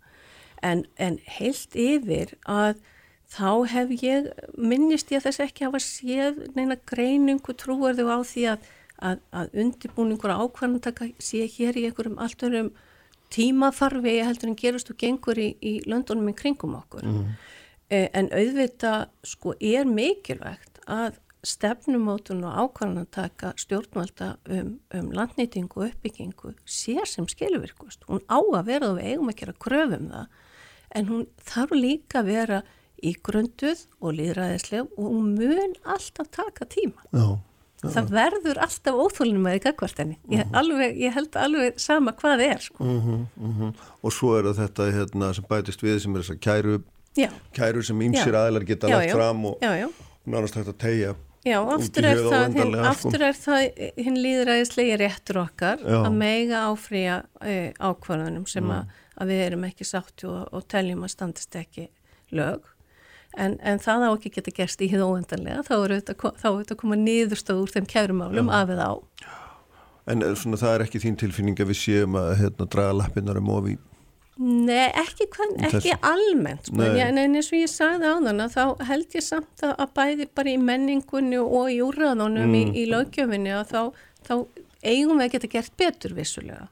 En, 0.63 0.85
en 0.97 1.19
heilt 1.37 1.75
yfir 1.75 2.33
að 2.49 2.79
þá 3.35 3.49
hef 3.73 3.91
ég, 4.03 4.29
minnist 4.57 5.11
ég 5.11 5.23
þess 5.25 5.43
ekki 5.43 5.67
hafa 5.67 5.81
séð 5.83 6.45
neina 6.55 6.77
greiningu 6.87 7.55
trúar 7.57 7.97
þau 7.97 8.07
á 8.15 8.19
því 8.23 8.45
að, 8.53 8.69
að, 9.09 9.21
að 9.35 9.57
undibúningur 9.65 10.33
og 10.33 10.45
ákvarðantaka 10.45 11.09
sé 11.19 11.43
hér 11.57 11.77
í 11.81 11.87
einhverjum 11.89 12.21
allt 12.21 12.45
örum 12.47 12.71
tímafarfi 13.33 14.19
heldur 14.23 14.51
en 14.51 14.57
gerust 14.59 14.91
og 14.93 14.99
gengur 15.01 15.39
í, 15.41 15.49
í 15.59 15.81
löndunum 15.89 16.31
í 16.31 16.37
kringum 16.37 16.77
okkur. 16.79 17.03
Eh, 17.89 18.07
En 18.13 18.29
auðvitað 18.33 19.09
sko 19.25 19.53
er 19.59 19.85
mikilvægt 19.89 20.79
að 20.87 21.19
stefnumótun 21.45 22.43
og 22.47 22.57
ákvarðanataka 22.63 23.53
stjórnvalda 23.61 24.35
um, 24.49 24.75
um 24.93 25.11
landnýtingu 25.15 25.81
og 25.81 25.91
uppbyggingu 25.91 26.55
sé 26.65 26.97
sem 27.05 27.27
skilvirkust. 27.29 28.05
Hún 28.09 28.23
á 28.27 28.39
að 28.39 28.65
vera 28.71 28.91
og 28.91 28.99
við 28.99 29.11
eigum 29.13 29.31
ekki 29.33 29.49
að 29.49 29.61
kröfum 29.65 30.09
það 30.11 30.27
en 30.95 31.09
hún 31.11 31.25
þarf 31.43 31.75
líka 31.75 32.21
að 32.21 32.31
vera 32.31 32.61
í 33.03 33.11
grunduð 33.25 33.83
og 33.99 34.15
líðræðisleg 34.17 34.87
og 34.95 35.11
hún 35.11 35.35
mun 35.37 35.75
alltaf 35.83 36.31
taka 36.33 36.67
tíma. 36.71 37.03
Já. 37.11 37.37
Það 37.85 38.07
verður 38.15 38.59
alltaf 38.65 38.97
óþólunum 38.97 39.47
að 39.49 39.55
því 39.55 39.61
gagvart 39.65 39.99
henni. 40.01 40.15
Ég, 40.31 40.47
alveg, 40.57 40.95
ég 40.97 41.13
held 41.13 41.35
alveg 41.37 41.77
sama 41.81 42.15
hvað 42.17 42.39
það 42.39 42.45
er. 42.47 42.63
Sko. 42.63 42.83
Mm 42.83 43.27
-hmm, 43.35 43.73
Og 44.01 44.13
svo 44.13 44.37
er 44.39 44.49
þetta 44.53 44.91
hérna, 44.91 45.33
sem 45.33 45.45
bætist 45.49 45.83
við 45.83 45.99
sem 45.99 46.15
er 46.15 46.21
þess 46.21 46.31
að 46.31 46.39
kæru, 46.39 46.81
kæru 47.53 47.83
sem 47.83 47.99
ýmsir 47.99 48.33
Já. 48.33 48.47
aðlar 48.47 48.65
geta 48.65 48.87
Já, 48.87 48.97
lagt 48.97 49.09
já. 49.09 49.15
fram 49.15 49.45
og 49.45 49.57
nánast 50.25 50.55
hægt 50.55 50.67
að 50.67 50.77
tegja. 50.77 51.15
Já, 51.45 51.59
í 51.61 51.73
aftur 51.75 52.05
er, 52.09 52.19
það, 52.25 52.55
sko. 52.57 52.85
aftur 52.89 53.23
er 53.27 53.35
það 53.37 53.65
hinn 54.01 54.15
líðræðislegi 54.17 54.95
réttur 54.97 55.41
okkar 55.43 55.83
Já. 55.83 55.99
að 56.01 56.15
meiga 56.17 56.63
áfrýja 56.71 57.17
e, 57.45 57.57
ákvarðunum 57.77 58.47
sem 58.49 58.65
Mm. 58.65 58.71
að, 58.79 59.03
að 59.21 59.33
við 59.33 59.43
erum 59.45 59.67
ekki 59.67 59.85
sáttu 59.85 60.31
og, 60.31 60.47
og 60.51 60.65
teljum 60.73 61.05
að 61.05 61.13
standist 61.13 61.55
ekki 61.55 61.89
lög. 62.33 62.65
en, 63.37 63.57
en 63.61 63.79
það 63.83 64.07
á 64.07 64.09
ekki 64.15 64.29
geta 64.31 64.51
gerst 64.55 64.81
í 64.81 64.87
hið 64.87 65.01
óendanlega, 65.03 65.63
þá 65.67 65.73
er 65.75 65.93
þetta 65.99 66.15
að 66.71 66.77
koma 66.79 66.95
niðurstöð 66.95 67.61
úr 67.65 67.73
þeim 67.73 67.87
kærumálum 67.91 68.49
af 68.49 68.69
eða 68.71 68.85
á. 68.89 68.93
En 70.07 70.21
eh, 70.23 70.35
svona, 70.39 70.57
það 70.57 70.73
er 70.75 70.83
ekki 70.85 71.01
þín 71.03 71.17
tilfinning 71.19 71.59
að 71.59 71.73
við 71.73 71.79
séum 71.81 72.15
að 72.15 72.29
hérna, 72.39 72.67
draga 72.71 72.93
lappinnar 72.95 73.37
um 73.41 73.49
ofi? 73.51 73.77
Nei, 74.35 74.89
ekki, 74.99 75.29
ekki 75.63 75.93
almennt, 76.03 76.67
sko. 76.67 76.81
Nei. 76.81 76.99
en 77.05 77.19
eins 77.21 77.47
og 77.53 77.61
ég 77.61 77.71
sagði 77.71 78.09
á 78.11 78.19
þann 78.19 78.43
að 78.43 78.57
þá 78.57 78.83
held 78.89 79.15
ég 79.15 79.23
samt 79.23 79.63
að 79.63 79.93
bæði 79.95 80.27
bara 80.35 80.51
í 80.51 80.57
menningunni 80.59 81.39
og 81.39 81.69
í 81.71 81.77
úrraðunum 81.85 82.49
mm. 82.49 82.57
í, 82.59 82.63
í 82.81 82.85
lögjöfinni 82.91 83.53
að 83.55 83.71
þá, 83.71 83.81
þá 84.27 84.33
eigum 84.83 85.21
við 85.21 85.27
að 85.27 85.31
geta 85.37 85.51
gert 85.55 85.77
betur 85.79 86.17
vissulega. 86.17 86.67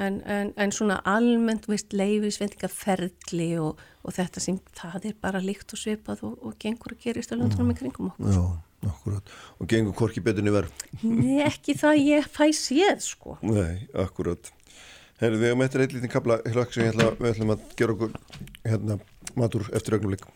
En, 0.00 0.18
en, 0.28 0.54
en 0.60 0.72
svona 0.76 0.98
almennt, 1.08 1.68
veist, 1.68 1.92
leifisvendingaferðli 1.96 3.52
og, 3.60 3.84
og 4.04 4.16
þetta 4.16 4.42
sem 4.44 4.58
það 4.76 5.10
er 5.12 5.20
bara 5.24 5.40
líkt 5.44 5.72
og 5.76 5.80
svipað 5.80 6.24
og, 6.28 6.34
og 6.40 6.58
gengur 6.60 6.96
að 6.96 7.04
gerist 7.04 7.32
á 7.32 7.36
landunum 7.36 7.72
í 7.72 7.78
kringum 7.78 8.10
okkur. 8.10 8.32
Já, 8.32 8.90
akkurat. 8.92 9.32
Og 9.60 9.72
gengur 9.72 9.96
korki 9.96 10.24
betur 10.24 10.44
niður? 10.44 10.68
Nei, 11.04 11.42
ekki 11.44 11.76
það 11.80 12.02
ég 12.02 12.28
fæ 12.28 12.44
séð, 12.56 13.00
sko. 13.04 13.38
Nei, 13.44 13.88
akkurat. 13.96 14.55
Herru, 15.16 15.38
við 15.40 15.48
hefum 15.48 15.62
eftir 15.64 15.80
eitt 15.80 15.94
lítinn 15.96 16.12
kabla 16.12 16.34
hlökk 16.44 16.74
sem 16.74 16.90
ætla, 16.90 17.06
við 17.16 17.30
ætlum 17.30 17.52
að 17.54 17.62
gera 17.78 17.94
okkur 17.94 18.16
hérna 18.68 18.96
matur 19.40 19.64
eftir 19.72 19.96
ögnumleik. 19.96 20.26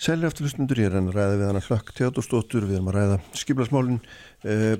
Sælir 0.00 0.28
eftir 0.28 0.44
hlustundur, 0.44 0.80
ég 0.82 0.90
er 0.90 0.98
að 0.98 1.08
ræða 1.14 1.38
við 1.38 1.46
hana 1.48 1.62
hlökk 1.64 1.94
teatóstóttur, 1.96 2.66
við 2.68 2.76
erum 2.76 2.90
að 2.92 2.98
ræða 2.98 3.16
skiplasmálinn, 3.40 4.02
eh, 4.44 4.76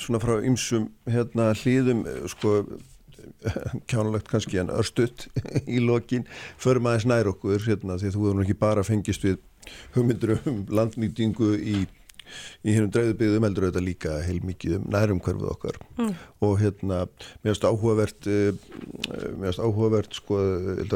svona 0.00 0.22
frá 0.22 0.38
ymsum 0.48 0.88
hérna 1.04 1.50
hlýðum, 1.60 2.06
eh, 2.08 2.24
sko 2.32 2.54
kjánulegt 3.90 4.30
kannski 4.32 4.62
en 4.62 4.72
örstuðt 4.72 5.28
í 5.74 5.82
lokin 5.84 6.24
förum 6.60 6.88
aðeins 6.88 7.08
nær 7.12 7.32
okkur 7.34 7.60
hérna, 7.68 7.98
því 8.00 8.14
þú 8.14 8.28
hefur 8.30 8.44
ekki 8.46 8.60
bara 8.64 8.86
fengist 8.86 9.26
við 9.28 9.42
hugmyndur 9.92 10.38
um 10.40 10.64
landnýtingu 10.72 11.52
í, 11.60 11.84
í 12.62 12.74
hennum 12.76 12.92
dræðubyggðum 12.94 13.46
heldur 13.46 13.66
auðvitað 13.68 13.86
líka 13.86 14.16
heil 14.26 14.40
mikið 14.46 14.76
um 14.78 14.86
nærum 14.92 15.20
hverfuð 15.22 15.50
okkar. 15.52 15.78
Mm. 15.98 16.14
og 16.42 16.56
hérna 16.58 17.02
finnst 17.44 17.64
áhugavert 17.66 18.26
eh, 18.30 18.54
mér 19.38 19.50
finnst 19.50 19.62
áhugavert 19.62 20.16
sko 20.16 20.38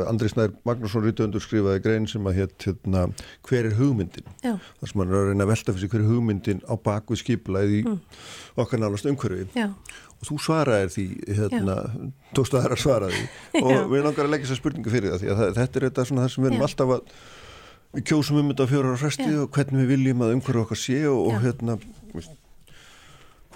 Andri 0.07 0.31
Snær 0.33 0.55
Magnússon 0.67 1.05
Rítuöndur 1.05 1.45
skrifaði 1.45 1.83
grein 1.85 2.09
sem 2.11 2.27
að 2.27 2.41
hérna 2.41 3.07
hver 3.47 3.71
er 3.71 3.77
hugmyndin? 3.79 4.27
Þar 4.43 4.91
sem 4.91 5.03
hann 5.03 5.13
er 5.13 5.21
að 5.21 5.31
reyna 5.31 5.47
að 5.47 5.53
velta 5.53 5.75
fyrir 5.75 5.85
sig 5.85 5.95
hver 5.95 6.05
er 6.05 6.11
hugmyndin 6.11 6.65
á 6.67 6.75
bakvið 6.89 7.23
skiplaði 7.23 7.85
mm. 7.85 8.01
okkar 8.63 8.83
nálast 8.83 9.09
umhverfi. 9.11 9.49
Já. 9.57 9.71
Og 10.17 10.29
þú 10.31 10.37
svaraðir 10.41 10.93
því 10.95 11.07
hérna, 11.37 11.75
tókstu 12.37 12.57
að 12.57 12.63
það 12.63 12.69
er 12.69 12.75
að 12.75 12.81
svara 12.81 13.09
því 13.13 13.25
og 13.61 13.91
við 13.91 14.07
langar 14.07 14.25
að 14.25 14.31
leggja 14.33 14.49
þessa 14.49 14.61
spurningu 14.63 14.93
fyrir 14.95 15.13
það 15.13 15.23
því 15.23 15.33
að 15.35 15.43
þetta 15.59 15.81
er 15.81 15.87
þetta 15.91 16.05
svona 16.09 16.23
það 16.25 16.31
sem 16.33 16.47
við 16.47 16.51
erum 16.51 16.65
alltaf 16.67 16.95
að 16.95 17.11
við 17.95 18.09
kjósum 18.11 18.41
um 18.41 18.51
þetta 18.51 18.67
á 18.67 18.73
fjórar 18.73 19.07
og 19.07 19.55
hvernig 19.55 19.81
við 19.83 19.93
viljum 19.95 20.27
að 20.27 20.35
umhverju 20.37 20.65
okkar 20.65 20.81
sé 20.81 20.99
og, 21.07 21.23
og 21.31 21.41
hérna 21.45 21.79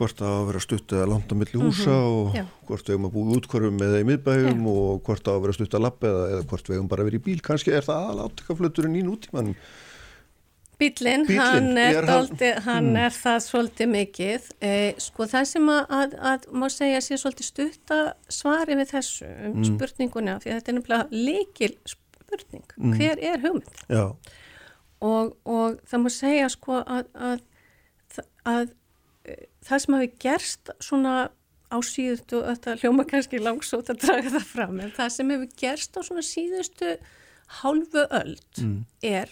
hvort 0.00 0.22
að 0.24 0.46
vera 0.48 0.62
stutt 0.64 0.94
eða 0.96 1.10
landa 1.10 1.36
millir 1.36 1.60
húsa 1.60 1.92
mm 1.92 2.00
-hmm. 2.00 2.16
og 2.16 2.36
Já. 2.36 2.44
hvort 2.66 2.88
við 2.88 2.94
hefum 2.94 3.08
að 3.08 3.14
búið 3.16 3.36
útkvarfum 3.36 3.82
eða 3.84 4.00
í 4.00 4.08
miðbæjum 4.08 4.66
og 4.66 5.02
hvort 5.04 5.28
að 5.28 5.42
vera 5.44 5.52
stutt 5.52 5.74
að 5.76 5.84
lappa 5.84 6.06
eða, 6.08 6.24
eða 6.32 6.46
hvort 6.48 6.68
við 6.68 6.76
hefum 6.76 6.88
bara 6.88 7.04
verið 7.04 7.20
í 7.20 7.24
bíl 7.26 7.40
kannski 7.40 7.70
er 7.70 7.84
það 7.84 8.08
aðláttækaflöturinn 8.08 8.96
í 8.96 9.04
nútímanum 9.04 9.56
Bílinn, 10.80 11.26
hann, 11.36 11.76
er, 11.76 12.06
doldi, 12.08 12.54
hann 12.64 12.94
mm. 12.94 12.96
er 12.96 13.12
það 13.12 13.40
svolítið 13.44 13.88
mikið. 13.92 14.46
Eh, 14.64 14.94
sko 14.96 15.26
það 15.28 15.48
sem 15.50 15.66
að, 15.68 15.82
að, 15.92 16.14
að 16.30 16.46
má 16.56 16.66
segja 16.72 17.02
sé 17.04 17.18
svolítið 17.20 17.48
stutta 17.50 17.98
svari 18.32 18.78
við 18.78 18.94
þessu 18.94 19.28
um 19.28 19.58
mm. 19.58 19.66
spurninguna, 19.68 20.38
því 20.40 20.54
þetta 20.54 20.72
er 20.72 20.78
nefnilega 20.78 21.26
leikil 21.28 21.74
spurning. 21.84 22.06
Mm. 22.76 22.94
Hver 22.96 23.22
er 23.30 23.42
hugmynd? 23.42 23.82
Og, 25.00 25.36
og 25.48 25.80
það 25.88 26.02
má 26.04 26.10
segja 26.12 26.48
sko 26.52 26.80
að, 26.84 27.10
að 28.44 28.72
eh, 29.24 29.44
það 29.64 29.84
sem 29.84 29.96
hafi 29.96 30.10
gerst 30.20 30.72
svona 30.84 31.14
á 31.70 31.78
síðustu, 31.86 32.42
þetta 32.42 32.76
hljóma 32.82 33.06
kannski 33.08 33.40
langsótt 33.40 33.92
að 33.92 34.02
draga 34.04 34.32
það 34.34 34.46
fram, 34.48 34.80
en 34.82 34.94
það 34.96 35.12
sem 35.14 35.30
hefur 35.30 35.52
gerst 35.60 35.98
á 35.98 36.00
svona 36.02 36.24
síðustu 36.26 36.96
hálfu 37.60 38.02
öll 38.06 38.38
mm. 38.62 38.80
er 39.06 39.30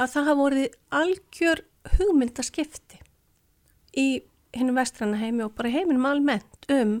að 0.00 0.12
það 0.14 0.28
hafa 0.28 0.40
vorið 0.40 0.76
algjör 1.00 1.64
hugmyndaskipti 1.96 3.00
í 3.98 4.06
hennu 4.56 4.76
vestranna 4.76 5.20
heimi 5.20 5.44
og 5.46 5.54
bara 5.56 5.72
heiminum 5.72 6.06
almennt 6.08 6.68
um 6.72 7.00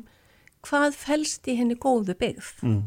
hvað 0.66 0.96
fælst 0.96 1.48
í 1.50 1.56
henni 1.58 1.76
góðu 1.80 2.14
byggð. 2.18 2.50
Mm. 2.64 2.82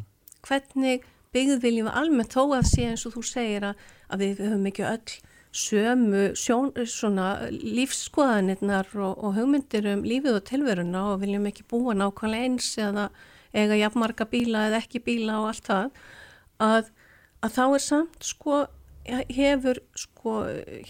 Hvernig 0.46 1.06
byggð 1.36 1.62
viljum 1.64 1.90
við 1.90 2.02
almennt 2.02 2.36
þó 2.36 2.44
að 2.58 2.68
sé 2.72 2.90
eins 2.90 3.06
og 3.08 3.16
þú 3.18 3.24
segir 3.30 3.70
að, 3.70 3.88
að 4.10 4.26
við 4.26 4.44
höfum 4.46 4.70
ekki 4.72 4.88
öll 4.90 5.16
sömu 5.56 6.24
sjón, 6.36 6.74
svona 6.90 7.28
lífskoðanirnar 7.52 8.90
og, 9.00 9.14
og 9.24 9.38
hugmyndir 9.38 9.88
um 9.94 10.04
lífið 10.08 10.40
og 10.42 10.46
tilveruna 10.50 11.04
og 11.14 11.22
viljum 11.24 11.48
ekki 11.48 11.68
búa 11.72 11.96
nákvæmlega 11.96 12.50
eins 12.50 12.74
eða 12.82 13.10
eiga 13.56 13.78
jafnmarga 13.80 14.28
bíla 14.28 14.66
eða 14.70 14.82
ekki 14.84 15.04
bíla 15.06 15.40
og 15.40 15.52
allt 15.54 15.70
það 15.70 16.02
að, 16.66 16.90
að 17.46 17.56
þá 17.56 17.64
er 17.68 17.86
samt 17.86 18.28
sko 18.28 18.66
hefur 19.06 19.80
sko 19.96 20.34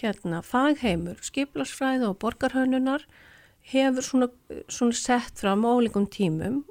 hérna 0.00 0.40
fagheimur, 0.44 1.20
skiplarsfræði 1.22 2.08
og 2.08 2.18
borgarhönnunar 2.22 3.04
hefur 3.70 4.02
svona, 4.02 4.30
svona 4.72 4.96
sett 4.96 5.42
fram 5.42 5.66
ólíkum 5.68 6.08
tímum 6.10 6.64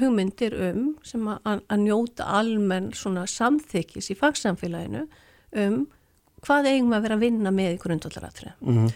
hugmyndir 0.00 0.54
um 0.70 0.84
sem 1.06 1.26
að, 1.28 1.62
að 1.68 1.82
njóta 1.86 2.28
almenn 2.38 2.92
svona 2.96 3.26
samþykis 3.30 4.12
í 4.12 4.18
fagsamfélaginu 4.18 5.06
um 5.64 5.82
hvað 6.42 6.70
eigum 6.72 6.94
að 6.96 7.04
vera 7.06 7.18
að 7.18 7.26
vinna 7.26 7.52
með 7.54 7.76
í 7.76 7.80
grundvallaratri 7.82 8.54
mm 8.60 8.78
-hmm. 8.78 8.94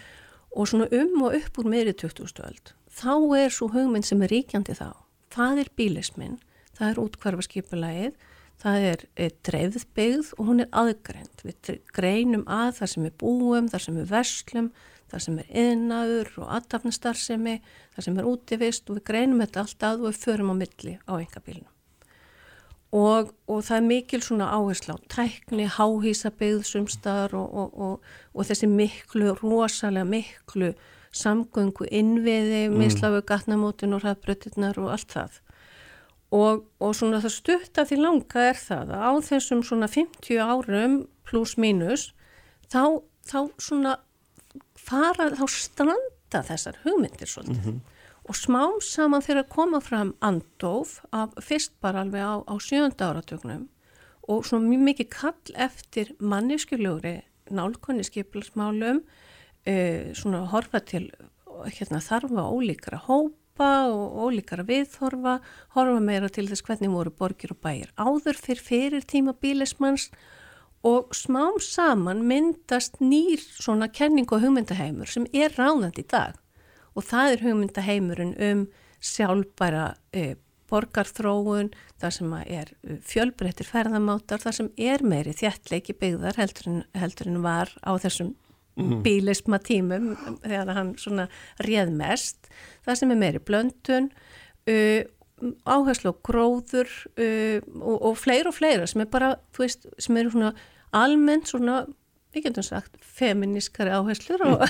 og 0.51 0.67
svona 0.67 0.87
um 0.91 1.21
og 1.27 1.35
upp 1.39 1.59
úr 1.59 1.69
meðri 1.73 1.93
2000-öld 1.93 2.73
þá 2.91 3.15
er 3.37 3.49
svo 3.49 3.69
hugmynd 3.71 4.05
sem 4.05 4.21
er 4.21 4.33
ríkjandi 4.33 4.73
þá 4.73 4.91
það 5.29 5.59
er 5.59 5.69
bílismin, 5.75 6.39
það 6.73 6.89
er 6.89 6.99
útkvarfaskipulagið 7.05 8.13
Það 8.57 8.85
er 8.89 9.03
dreifðbyggð 9.45 10.29
og 10.37 10.47
hún 10.49 10.63
er 10.63 10.69
aðgreint. 10.73 11.43
Við 11.45 11.75
greinum 11.93 12.45
að 12.49 12.79
þar 12.79 12.89
sem 12.89 13.03
við 13.05 13.17
búum, 13.21 13.67
þar 13.69 13.83
sem 13.83 13.99
við 13.99 14.07
verslum, 14.09 14.69
þar 15.11 15.23
sem 15.23 15.39
er 15.41 15.49
yðnaður 15.63 16.33
og 16.43 16.51
aðtapnastarsemi, 16.57 17.55
þar 17.95 18.07
sem 18.07 18.19
er 18.19 18.29
útivist 18.29 18.89
og 18.89 18.99
við 18.99 19.07
greinum 19.11 19.41
þetta 19.45 19.63
allt 19.63 19.87
að 19.87 20.03
og 20.03 20.11
við 20.11 20.21
förum 20.25 20.53
á 20.53 20.55
milli 20.59 20.95
á 21.07 21.13
engabílunum. 21.15 21.73
Og, 22.97 23.33
og 23.51 23.63
það 23.67 23.77
er 23.77 23.87
mikil 23.87 24.19
svona 24.23 24.45
áherslu 24.55 24.95
á 24.95 24.99
tækni, 25.11 25.65
háhísabyggð 25.67 26.61
sumstaðar 26.69 27.35
og, 27.35 27.73
og, 27.75 28.05
og 28.31 28.47
þessi 28.47 28.69
miklu, 28.71 29.33
rosalega 29.41 30.07
miklu 30.07 30.71
samgöngu 31.11 31.87
innviði, 31.91 32.67
mm. 32.69 32.77
mislafu 32.79 33.21
gatnamótin 33.27 33.95
og 33.97 34.05
hraðbröttirnar 34.05 34.79
og 34.79 34.93
allt 34.95 35.11
það. 35.11 35.41
Og, 36.35 36.63
og 36.83 36.95
svona 36.95 37.21
það 37.23 37.35
stutta 37.37 37.85
því 37.87 37.99
langa 38.01 38.47
er 38.49 38.57
það 38.59 38.95
að 38.95 39.03
á 39.07 39.11
þessum 39.29 39.61
svona 39.63 39.87
50 39.91 40.41
árum 40.43 40.97
pluss 41.27 41.55
mínus 41.59 42.09
þá, 42.71 42.99
þá 43.27 43.39
svona 43.59 43.93
fara, 44.75 45.29
þá 45.35 45.45
stranda 45.51 46.43
þessar 46.47 46.79
hugmyndir 46.83 47.29
svolítið. 47.29 47.65
Mm 47.65 47.71
-hmm. 47.77 48.03
Og 48.27 48.35
smám 48.35 48.81
saman 48.81 49.21
fyrir 49.21 49.43
að 49.43 49.49
koma 49.55 49.79
fram 49.79 50.13
andof 50.21 50.99
af 51.11 51.33
fyrst 51.41 51.71
bara 51.81 52.01
alveg 52.01 52.21
á, 52.21 52.43
á 52.43 52.55
sjönda 52.59 53.13
áratögnum 53.13 53.67
og 54.27 54.45
svona 54.45 54.67
mjög 54.67 54.83
mikið 54.83 55.09
kall 55.09 55.55
eftir 55.55 56.11
manneskjuljóri 56.19 57.21
nálkonni 57.49 58.03
skipilarsmálum, 58.03 59.03
uh, 59.67 60.13
svona 60.13 60.45
horfa 60.51 60.79
til 60.79 61.11
hérna, 61.65 61.99
þarfa 62.03 62.43
ólíkra 62.51 62.99
hóp 63.07 63.33
hópa 63.57 63.89
og 63.89 64.29
ólíkara 64.29 64.65
viðhorfa, 64.65 65.39
horfa 65.73 65.99
meira 66.01 66.29
til 66.29 66.47
þess 66.47 66.63
hvernig 66.65 66.91
voru 66.93 67.11
borgir 67.11 67.51
og 67.51 67.61
bæir 67.61 67.89
áður 67.97 68.37
fyrir 68.37 68.61
fyrir 68.61 69.01
tíma 69.05 69.33
bílismanns 69.33 70.11
og 70.85 71.13
smám 71.15 71.57
saman 71.63 72.25
myndast 72.27 72.99
nýr 73.01 73.41
svona 73.41 73.87
kenning 73.89 74.29
og 74.31 74.43
hugmyndaheimur 74.43 75.09
sem 75.09 75.25
er 75.33 75.55
ráðandi 75.57 76.05
í 76.05 76.09
dag 76.11 76.37
og 76.97 77.05
það 77.05 77.31
er 77.31 77.45
hugmyndaheimurinn 77.45 78.35
um 78.49 78.67
sjálfbæra 79.03 79.91
e, 80.13 80.35
borgarþróun, 80.67 81.69
þar 82.01 82.13
sem 82.15 82.33
er 82.41 82.71
e, 82.81 82.97
fjölbreyttir 83.05 83.69
ferðamáttar, 83.69 84.41
þar 84.41 84.57
sem 84.57 84.71
er 84.77 85.05
meiri 85.05 85.35
þjættleiki 85.37 85.95
byggðar 86.01 86.39
heldur 86.41 86.71
en, 86.71 86.81
heldur 86.97 87.29
en 87.31 87.43
var 87.45 87.71
á 87.85 87.93
þessum 88.01 88.33
mm. 88.77 89.01
bílisma 89.05 89.59
tímum 89.63 90.15
þegar 90.43 90.73
hann 90.77 90.95
svona 90.99 91.27
réð 91.63 91.93
mest 91.97 92.49
það 92.85 92.99
sem 93.01 93.13
er 93.13 93.21
meiri 93.21 93.43
blöndun 93.43 94.09
uh, 94.09 95.01
áherslu 95.65 96.13
og 96.13 96.19
gróður 96.25 96.89
uh, 97.19 97.61
og, 97.81 97.95
og 98.11 98.17
fleira 98.17 98.51
og 98.51 98.57
fleira 98.57 98.89
sem 98.89 99.03
er 99.03 99.11
bara, 99.11 99.35
þú 99.55 99.65
veist, 99.65 99.87
sem 100.01 100.17
eru 100.17 100.33
svona 100.33 100.53
almennt 100.95 101.51
svona 101.51 101.83
við 102.35 102.47
getum 102.49 102.65
sagt 102.65 102.97
feminískari 103.17 103.93
áherslur 103.95 104.43
og, 104.45 104.63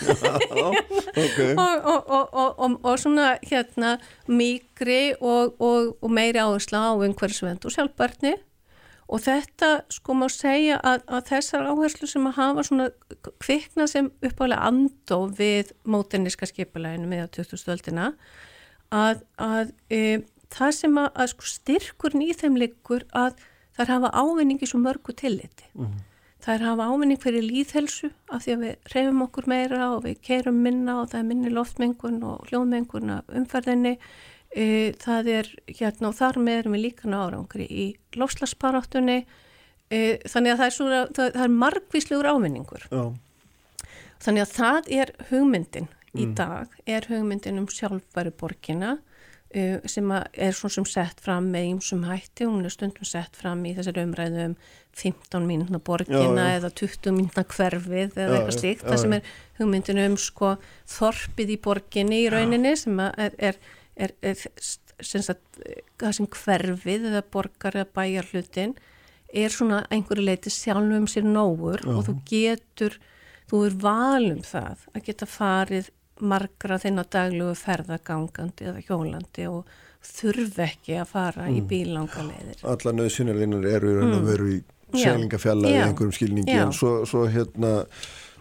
okay. 1.24 1.53
og, 1.57 2.76
og 2.78 2.99
svona 3.01 3.36
hérna 3.45 3.97
mýgri 4.30 5.15
og 5.20 6.11
meiri 6.11 6.43
áhersla 6.43 6.91
á 6.91 6.99
einhverjusvend 7.03 7.65
og 7.68 7.74
sjálfbarni 7.74 8.36
og 9.07 9.24
þetta 9.24 9.70
sko 9.93 10.15
má 10.20 10.28
segja 10.32 10.80
að, 10.84 11.05
að 11.07 11.28
þessar 11.30 11.70
áherslu 11.72 12.09
sem 12.11 12.28
að 12.28 12.39
hafa 12.41 12.65
svona 12.68 12.88
kvikna 13.43 13.88
sem 13.88 14.09
uppálega 14.20 14.68
andó 14.68 15.22
við 15.32 15.72
mótenniska 15.88 16.49
skipuleginu 16.49 17.07
með 17.09 17.30
2000-öldina 17.39 18.11
að, 18.91 19.24
að 19.39 19.72
e, 19.91 20.01
það 20.54 20.76
sem 20.80 21.00
að, 21.02 21.10
að 21.16 21.32
sko 21.34 21.50
styrkurn 21.54 22.26
í 22.26 22.34
þeim 22.38 22.60
liggur 22.60 23.08
að 23.12 23.41
þær 23.78 23.93
hafa 23.95 24.14
ávinningi 24.14 24.70
svo 24.70 24.80
mörgu 24.82 25.14
tilliti. 25.14 25.68
Mm 25.74 25.86
-hmm. 25.86 26.06
Þær 26.48 26.64
hafa 26.64 26.88
ávinning 26.91 27.20
fyrir 27.20 27.43
líðhelsu 27.43 28.12
af 28.30 28.45
því 28.45 28.54
að 28.54 28.64
við 28.64 28.93
reyfum 28.93 29.22
okkur 29.26 29.48
meira 29.48 29.91
og 29.95 30.04
við 30.06 30.22
keirum 30.22 30.62
minna 30.64 31.02
og 31.02 31.10
það 31.10 31.20
er 31.20 31.30
minni 31.32 31.50
loftmengun 31.50 32.24
og 32.24 32.48
hljóðmengun 32.48 33.10
af 33.10 33.24
umferðinni 33.28 33.98
E, 34.56 34.93
það 34.95 35.28
er 35.30 35.50
hérna 35.68 36.10
og 36.10 36.16
þar 36.16 36.39
með 36.39 36.62
erum 36.62 36.76
við 36.78 36.84
líka 36.86 37.10
ná 37.12 37.18
árangri 37.20 37.66
í 37.68 37.86
lofslagsparáttunni 38.16 39.18
e, 39.91 40.00
þannig 40.24 40.54
að 40.54 40.62
það 40.62 40.68
er, 40.68 40.76
svona, 40.78 41.02
það, 41.18 41.39
er 41.43 41.54
margvíslegur 41.64 42.30
ávinningur 42.32 42.86
Já. 42.88 43.04
þannig 44.24 44.45
að 44.45 44.54
það 44.56 44.89
er 45.02 45.12
hugmyndin 45.30 45.89
mm. 45.91 46.22
í 46.24 46.30
dag 46.39 46.80
er 46.88 47.10
hugmyndin 47.12 47.60
um 47.60 47.68
sjálfbæri 47.68 48.32
borgina 48.39 48.95
sem 49.88 50.12
er 50.12 50.52
svona 50.52 50.74
sem 50.76 50.86
sett 50.86 51.22
fram 51.24 51.45
með 51.54 51.70
ýmsum 51.70 52.04
hætti, 52.04 52.45
hún 52.45 52.66
er 52.68 52.74
stundum 52.74 53.08
sett 53.08 53.36
fram 53.36 53.64
í 53.66 53.72
þessari 53.78 54.04
umræðu 54.04 54.43
um 54.50 54.56
15 54.98 55.48
mínutna 55.48 55.80
borgina 55.80 56.50
já, 56.50 56.52
já. 56.52 56.58
eða 56.58 56.72
20 56.82 57.16
mínutna 57.16 57.43
hverfið 57.48 58.18
eða 58.18 58.28
já, 58.28 58.38
eitthvað 58.38 58.58
slíkt, 58.60 58.84
það 58.84 59.02
sem 59.04 59.16
er 59.18 59.34
hugmyndin 59.60 60.04
um 60.04 60.18
sko 60.20 60.54
þorpið 60.98 61.54
í 61.54 61.60
borginni 61.64 62.22
í 62.26 62.30
rauninni 62.34 62.74
sem 62.76 63.00
er, 63.08 63.38
er 63.38 63.60
er, 63.98 64.14
er 64.22 64.38
sagt, 64.38 65.60
sem 66.14 66.30
hverfið 66.34 67.10
eða 67.12 67.24
borgar 67.34 67.78
eða 67.78 67.89
bæjar 67.98 68.32
hlutin 68.32 68.76
er 69.34 69.54
svona 69.54 69.84
einhverju 69.93 70.26
leiti 70.26 70.54
sjálfum 70.54 71.04
um 71.04 71.08
sér 71.10 71.26
nógur 71.28 71.82
-huh. 71.84 71.98
og 71.98 72.08
þú 72.08 72.18
getur 72.26 73.00
þú 73.50 73.66
er 73.66 73.78
valum 73.82 74.41
það 74.43 74.88
að 74.93 75.04
geta 75.04 75.26
farið 75.26 75.89
margra 76.20 76.80
þinn 76.82 77.01
á 77.01 77.05
daglugu 77.05 77.57
ferðagangandi 77.59 78.72
eða 78.72 78.86
hjólandi 78.88 79.49
og 79.51 79.76
þurf 80.07 80.61
ekki 80.68 80.99
að 81.01 81.09
fara 81.11 81.47
mm. 81.47 81.57
í 81.57 81.65
bílangaleiðir 81.68 82.63
Alla 82.74 82.95
nöðsynarlinnar 82.95 83.68
eru 83.70 83.97
í 83.97 84.05
mm. 84.05 84.22
veru 84.28 84.53
í 84.55 84.61
selingafjalla 84.95 85.74
eða 85.74 85.89
einhverjum 85.89 86.15
skilningi 86.15 86.55
Já. 86.55 86.63
en 86.63 86.74
svo, 86.76 87.01
svo 87.09 87.26
hérna 87.32 87.74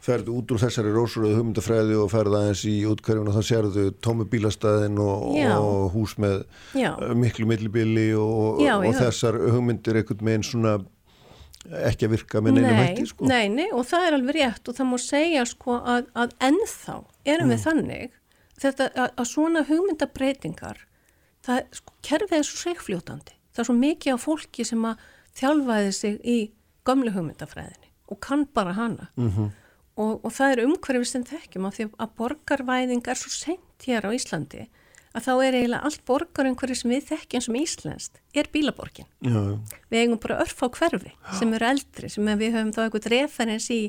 ferð 0.07 0.29
út 0.31 0.53
úr 0.55 0.61
þessari 0.63 0.93
rósuröðu 0.95 1.41
hugmyndafræði 1.41 1.97
og 1.99 2.11
ferð 2.13 2.37
aðeins 2.39 2.63
í 2.71 2.75
útkverjum 2.87 3.31
og 3.31 3.39
þá 3.39 3.49
sérðu 3.49 3.87
tómi 4.05 4.27
bílastæðin 4.31 5.01
og, 5.03 5.25
og 5.57 5.89
hús 5.97 6.15
með 6.23 6.45
já. 6.79 6.93
miklu 7.19 7.49
millibili 7.51 8.13
og, 8.15 8.63
já, 8.63 8.77
og 8.79 9.01
þessar 9.01 9.41
hugmyndir 9.57 9.99
einhvern 9.99 10.29
veginn 10.31 10.47
svona 10.47 10.77
ekki 11.87 12.07
að 12.07 12.15
virka 12.15 12.43
með 12.45 12.59
neinum 12.59 12.81
hætti 12.81 13.07
sko. 13.11 13.29
Nei, 13.31 13.47
nei, 13.53 13.67
og 13.73 13.87
það 13.89 14.07
er 14.07 14.17
alveg 14.19 14.39
rétt 14.39 14.71
og 14.71 14.79
það 14.79 14.91
má 14.91 14.97
segja 15.03 15.45
sko 15.49 15.79
að, 15.81 16.11
að 16.15 16.37
ennþá 16.49 16.97
erum 17.27 17.49
mm. 17.49 17.55
við 17.55 17.65
þannig 17.65 18.17
þetta, 18.57 18.89
að, 18.93 19.09
að 19.09 19.29
svona 19.33 19.65
hugmyndabreitingar 19.71 20.83
það, 21.47 21.63
sko, 21.81 21.97
kerfið 22.07 22.39
er 22.39 22.49
svo 22.49 22.63
segfljótandi 22.63 23.37
það 23.51 23.63
er 23.65 23.71
svo 23.71 23.79
mikið 23.81 24.17
á 24.17 24.19
fólki 24.21 24.67
sem 24.69 24.89
að 24.89 25.07
þjálfaði 25.37 25.93
sig 25.97 26.19
í 26.23 26.39
gömlu 26.87 27.13
hugmyndafræðinni 27.15 27.93
og 28.07 28.21
kann 28.23 28.47
bara 28.55 28.77
hana 28.77 29.11
mm 29.17 29.31
-hmm 29.31 29.55
og, 29.97 30.25
og 30.25 30.33
það 30.35 30.53
er 30.53 30.63
umhverfið 30.67 31.09
sem 31.11 31.25
þekkjum 31.27 31.69
af 31.69 31.79
því 31.79 31.87
að 32.05 32.15
borgarvæðing 32.21 33.09
er 33.09 33.21
svo 33.21 33.33
sent 33.33 33.87
hér 33.87 34.09
á 34.09 34.11
Íslandi 34.13 34.67
að 35.17 35.25
þá 35.25 35.33
er 35.35 35.57
eiginlega 35.57 35.89
allt 35.89 36.03
borgarumhverfið 36.09 36.81
sem 36.81 36.93
við 36.93 37.07
þekkjum 37.11 37.45
sem 37.47 37.59
Íslandst 37.63 38.21
er 38.37 38.51
bílaborgin. 38.53 39.09
Já. 39.25 39.41
Við 39.93 40.03
eigum 40.03 40.21
bara 40.23 40.41
örf 40.45 40.61
á 40.61 40.69
hverfi 40.69 41.15
sem 41.39 41.57
eru 41.57 41.71
eldri 41.71 42.11
sem 42.13 42.31
við 42.43 42.59
höfum 42.59 42.75
þá 42.77 42.83
eitthvað 42.85 43.11
referens 43.15 43.71
í 43.73 43.81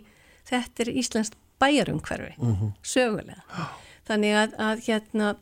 þetta 0.48 0.86
er 0.86 0.94
Íslandst 1.04 1.38
bæjarumhverfi 1.62 2.34
uh 2.38 2.48
mhm. 2.48 2.58
-huh. 2.62 2.74
sögulega. 2.82 3.70
Þannig 4.08 4.36
að, 4.40 4.54
að 4.64 4.84
hérna 4.88 5.36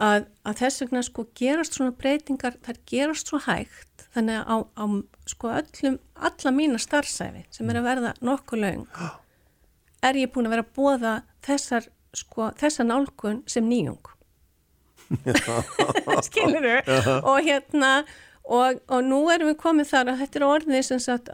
að, 0.00 0.26
að 0.48 0.60
þess 0.62 0.82
vegna 0.84 1.02
sko 1.06 1.26
gerast 1.36 1.76
svona 1.76 1.94
breytingar, 1.96 2.56
það 2.64 2.82
gerast 2.90 3.30
svo 3.30 3.40
hægt 3.44 4.06
þannig 4.14 4.40
að 4.40 4.46
á, 4.48 4.56
á 4.82 4.84
sko 5.30 5.50
öllum, 5.54 5.98
alla 6.16 6.52
mína 6.54 6.80
starfsæfi 6.82 7.44
sem 7.54 7.70
er 7.70 7.80
að 7.80 7.88
verða 7.90 8.14
nokkuð 8.24 8.64
laung 8.64 8.86
er 10.02 10.18
ég 10.18 10.32
búin 10.32 10.48
að 10.48 10.56
vera 10.56 10.64
að 10.66 10.72
bóða 10.78 11.14
þessar, 11.44 11.86
sko, 12.16 12.50
þessar 12.58 12.88
nálgun 12.88 13.42
sem 13.46 13.68
nýjung 13.68 14.00
skilur 16.26 16.66
þau 16.86 17.14
og 17.32 17.38
hérna 17.46 17.92
og, 18.50 18.80
og 18.90 19.02
nú 19.06 19.20
erum 19.30 19.50
við 19.52 19.58
komið 19.60 19.90
þar 19.90 20.12
að 20.12 20.22
þetta 20.22 20.40
er 20.40 20.46
orðið 20.46 20.86
sem 20.86 21.02
sagt 21.02 21.28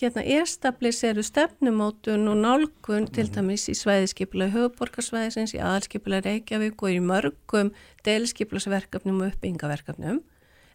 hérna 0.00 0.24
establiseru 0.38 1.24
stefnumótun 1.26 2.28
og 2.30 2.42
nálgun 2.42 3.08
til 3.10 3.26
mhm. 3.28 3.34
dæmis 3.38 3.68
í 3.70 3.76
svæðiskipla 3.78 4.50
höfuborgarsvæðisins, 4.54 5.56
í 5.56 5.62
aðalskipla 5.62 6.22
Reykjavík 6.26 6.82
og 6.82 6.94
í 6.94 7.00
mörgum 7.02 7.72
delskiplasverkefnum 8.06 9.22
og 9.22 9.32
uppbyggingaverkefnum 9.32 10.20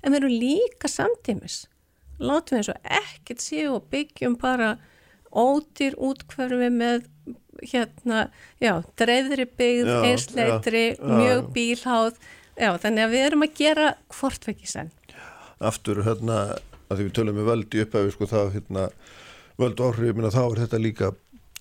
en 0.06 0.14
við 0.14 0.20
erum 0.20 0.36
líka 0.36 0.92
samtímis. 0.92 1.66
Látum 2.22 2.56
við 2.56 2.62
eins 2.62 2.72
og 2.72 2.92
ekkert 3.00 3.44
séu 3.44 3.72
og 3.76 3.88
byggjum 3.92 4.38
bara 4.40 4.76
ódýr 5.36 5.98
útkverfi 6.00 6.70
með 6.72 7.10
hérna, 7.66 8.30
já, 8.62 8.78
dreifðri 9.00 9.48
byggð, 9.58 9.92
einsleitri, 10.10 10.86
mjög 11.00 11.50
bílháð, 11.56 12.20
já, 12.60 12.70
þannig 12.82 13.06
að 13.06 13.14
við 13.16 13.26
erum 13.28 13.46
að 13.46 13.60
gera 13.60 13.92
hvortvekki 14.16 14.70
senn. 14.70 14.94
Aftur, 15.64 16.02
hérna, 16.06 16.40
að 16.90 16.98
því 16.98 17.08
við 17.08 17.14
tölum 17.20 17.38
með 17.40 17.52
völdi 17.52 17.84
upphæfi, 17.86 18.16
sko, 18.16 18.30
þá, 18.32 18.40
hérna, 18.56 18.88
völdu 19.62 19.88
áhrif, 19.88 20.16
minna, 20.16 20.34
þá 20.34 20.42
er 20.46 20.64
þetta 20.66 20.82
líka 20.84 21.12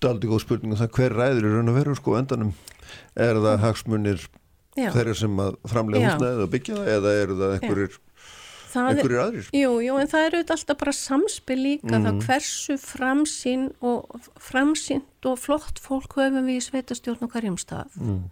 daldi 0.03 0.29
góð 0.29 0.43
spurning 0.43 0.75
um 0.75 0.79
það 0.79 0.95
hver 0.97 1.15
ræður 1.15 1.47
er 1.47 1.53
raun 1.55 1.71
og 1.71 1.77
veru, 1.79 1.95
sko, 1.99 2.17
endanum, 2.19 2.55
er 3.15 3.39
það 3.39 3.61
hagsmunir 3.63 4.25
þeirra 4.75 5.13
sem 5.15 5.39
að 5.39 5.55
framlega 5.71 6.09
húsnaðið 6.09 6.43
og 6.43 6.51
byggja 6.51 6.79
það, 6.79 6.89
eða 6.97 7.13
eru 7.21 7.37
það 7.39 7.55
einhverjir 7.55 8.01
einhverjir 8.75 9.21
aðrir. 9.21 9.49
Jú, 9.55 9.71
jú, 9.85 9.97
en 10.01 10.09
það 10.11 10.25
eru 10.29 10.41
alltaf 10.55 10.79
bara 10.81 10.93
samspil 10.95 11.57
líka 11.59 11.91
mm. 11.93 12.05
þá 12.05 12.09
mhm. 12.09 12.23
hversu 12.25 12.77
framsýn 12.81 13.67
og 13.85 14.31
framsýnt 14.41 15.29
og 15.29 15.39
flott 15.41 15.79
fólk 15.81 16.17
höfum 16.19 16.49
við 16.49 16.59
í 16.59 16.65
sveitastjórn 16.65 17.27
og 17.27 17.35
hverjum 17.35 17.59
stað. 17.61 17.93
Mm. 18.01 18.25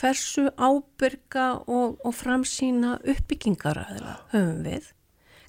Hversu 0.00 0.46
ábyrga 0.56 1.46
og, 1.68 2.00
og 2.00 2.16
framsýna 2.16 2.96
uppbyggingaraðila 3.04 4.16
höfum 4.32 4.64
við. 4.64 4.90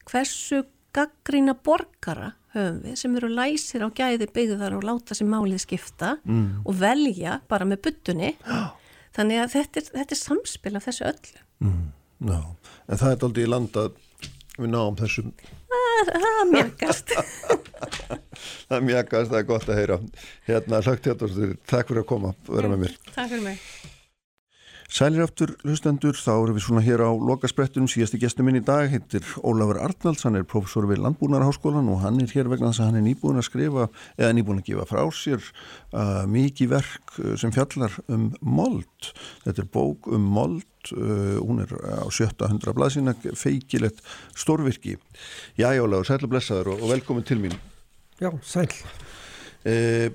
Hversu 0.09 0.65
gaggrína 0.95 1.55
borgara 1.55 2.33
höfum 2.55 2.81
við 2.83 2.99
sem 2.99 3.15
eru 3.15 3.31
læsir 3.31 3.85
á 3.87 3.89
gæði 3.95 4.27
byggðar 4.35 4.75
og 4.75 4.83
láta 4.87 5.15
sem 5.15 5.29
málið 5.31 5.63
skipta 5.63 6.17
mm. 6.25 6.65
og 6.65 6.77
velja 6.81 7.39
bara 7.51 7.67
með 7.69 7.85
byttunni. 7.87 8.33
Þannig 9.15 9.43
að 9.43 9.55
þetta 9.55 9.81
er, 9.81 9.89
þetta 9.95 10.15
er 10.17 10.21
samspil 10.21 10.75
af 10.75 10.87
þessu 10.87 11.07
öllu. 11.07 11.41
Mm. 11.63 11.87
Já, 12.21 12.39
en 12.87 13.01
það 13.01 13.15
er 13.15 13.25
aldrei 13.27 13.43
í 13.43 13.49
landað 13.49 13.95
við 14.59 14.71
náum 14.75 14.99
þessum 14.99 15.31
það 16.07 16.51
mjögast 16.51 17.13
það 18.69 18.85
mjögast, 18.87 19.29
það 19.31 19.39
er 19.39 19.47
gott 19.47 19.69
að 19.69 19.79
heyra 19.79 19.97
hérna 20.49 20.81
hlagt 20.85 21.09
hérna, 21.09 21.49
takk 21.69 21.91
fyrir 21.91 22.03
að 22.03 22.09
koma 22.11 22.33
og 22.35 22.53
vera 22.57 22.71
með 22.71 22.85
mér 22.85 22.95
takk 23.11 23.31
fyrir 23.31 23.43
mig 23.45 23.65
Sælir 24.91 25.23
aftur 25.23 25.53
hlustendur, 25.63 26.17
þá 26.19 26.33
erum 26.33 26.57
við 26.57 26.63
svona 26.65 26.81
hér 26.83 26.99
á 27.07 27.15
lokasprettunum, 27.15 27.87
síðasti 27.87 28.17
gestur 28.19 28.43
minn 28.43 28.59
í 28.59 28.63
dag 28.67 28.89
heitir 28.91 29.23
Ólafur 29.39 29.77
Arnalds, 29.79 30.25
hann 30.27 30.35
er 30.35 30.43
professor 30.43 30.83
við 30.89 30.99
Landbúnarháskólan 31.05 31.87
og 31.93 32.01
hann 32.03 32.19
er 32.19 32.33
hér 32.33 32.49
vegna 32.51 32.73
þess 32.73 32.81
að 32.83 32.89
hann 32.89 32.99
er 32.99 33.05
nýbúin 33.05 33.39
að 33.39 33.45
skrifa, 33.47 33.85
eða 34.17 34.33
nýbúin 34.35 34.59
að 34.59 34.65
gefa 34.67 34.87
frá 34.89 35.05
sér 35.15 35.45
uh, 35.47 36.25
mikið 36.27 36.73
verk 36.73 37.13
uh, 37.21 37.37
sem 37.39 37.53
fjallar 37.55 37.95
um 38.11 38.25
mold. 38.43 39.13
Þetta 39.45 39.63
er 39.63 39.69
bók 39.77 40.09
um 40.11 40.25
mold 40.35 40.91
uh, 40.97 41.37
hún 41.39 41.63
er 41.63 41.71
á 41.71 42.11
700 42.11 42.75
blaðsina 42.75 43.13
feikilegt 43.31 44.03
stórvirki. 44.35 44.97
Já, 45.55 45.71
Ólafur, 45.79 46.09
sæl 46.09 46.19
og 46.27 46.33
blessaður 46.35 46.73
og, 46.73 46.83
og 46.83 46.91
velkomin 46.97 47.23
til 47.31 47.39
mín. 47.39 47.55
Já, 48.19 48.33
sæl 48.43 48.67
uh, 48.67 50.11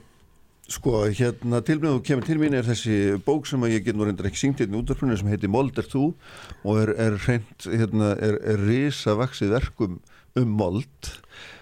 Sko, 0.67 1.05
hérna 1.15 1.61
tilmjöðu 1.63 2.01
kemur 2.03 2.25
til 2.27 2.41
mín 2.41 2.55
er 2.59 2.67
þessi 2.67 3.21
bók 3.23 3.45
sem 3.47 3.63
ég 3.71 3.85
get 3.87 3.95
nú 3.95 4.07
reyndar 4.07 4.27
ekki 4.27 4.41
syngt 4.41 4.63
hérna 4.65 4.81
útdarpunni 4.81 5.15
sem 5.19 5.29
heitir 5.31 5.53
Mold 5.53 5.79
er 5.79 5.87
þú? 5.87 6.09
Og 6.67 6.81
er, 6.81 6.91
er 7.05 7.19
reynd, 7.23 7.69
hérna, 7.71 8.09
er, 8.19 8.41
er 8.43 8.65
risa 8.67 9.15
vaksið 9.15 9.55
verkum 9.55 10.01
um 10.37 10.57
mold. 10.59 11.13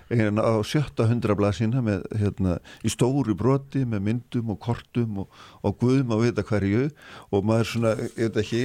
Hérna 0.08 0.46
á 0.48 0.56
sjötta 0.64 1.04
hundra 1.10 1.36
blasina 1.36 1.84
með, 1.84 2.08
hérna, 2.16 2.56
í 2.80 2.92
stóru 2.92 3.36
broti 3.36 3.84
með 3.84 4.06
myndum 4.08 4.56
og 4.56 4.60
kortum 4.64 5.20
og, 5.24 5.38
og 5.60 5.76
guðum 5.84 6.16
að 6.16 6.24
vita 6.24 6.48
hverju. 6.48 6.88
Og 7.28 7.44
maður 7.44 7.72
svona, 7.74 7.94
ég 8.16 8.32
veit 8.32 8.40
ekki, 8.40 8.64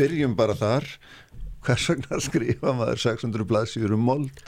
byrjum 0.00 0.40
bara 0.40 0.56
þar, 0.56 0.88
hvers 1.68 1.88
vegna 1.92 2.22
skrifa 2.30 2.72
maður 2.80 3.04
600 3.10 3.50
blasir 3.52 3.92
um 3.92 4.08
mold? 4.08 4.46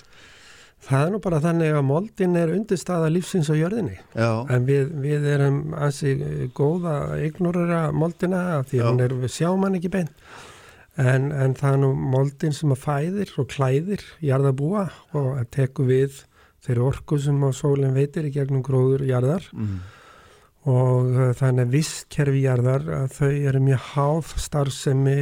Það 0.86 1.04
er 1.04 1.10
nú 1.12 1.18
bara 1.24 1.40
þannig 1.42 1.74
að 1.74 1.88
moldin 1.88 2.36
er 2.38 2.52
undirstaða 2.54 3.08
lífsins 3.10 3.50
á 3.50 3.54
jörðinni 3.58 3.96
Já. 4.14 4.46
en 4.54 4.68
við, 4.68 4.92
við 5.02 5.26
erum 5.34 5.58
ansi 5.74 6.14
góða 6.54 6.94
að 7.08 7.24
ignorera 7.26 7.80
moldina 7.92 8.62
því 8.68 8.84
að 8.86 9.02
er, 9.04 9.16
við 9.24 9.34
sjáum 9.34 9.66
hann 9.66 9.76
ekki 9.80 9.90
beint 9.96 10.22
en, 10.98 11.28
en 11.32 11.54
það 11.58 11.74
er 11.74 11.82
nú 11.82 11.92
moldin 12.14 12.54
sem 12.54 12.72
að 12.74 12.82
fæðir 12.84 13.34
og 13.42 13.50
klæðir 13.52 14.04
jarðabúa 14.24 14.88
og 15.18 15.28
að 15.36 15.50
teku 15.58 15.86
við 15.88 16.22
þeirri 16.64 16.84
orku 16.88 17.20
sem 17.22 17.38
á 17.42 17.50
sólinn 17.54 17.96
veitir 17.96 18.28
í 18.28 18.34
gegnum 18.34 18.64
gróður 18.66 19.06
jarðar 19.08 19.46
mm. 19.54 19.76
og 20.70 21.12
uh, 21.14 21.30
þannig 21.38 21.66
að 21.66 21.76
visskerfi 21.76 22.42
jarðar 22.44 22.88
að 23.02 23.14
þau 23.18 23.30
eru 23.30 23.62
mjög 23.68 23.86
háð 23.92 24.34
starfsemi 24.46 25.18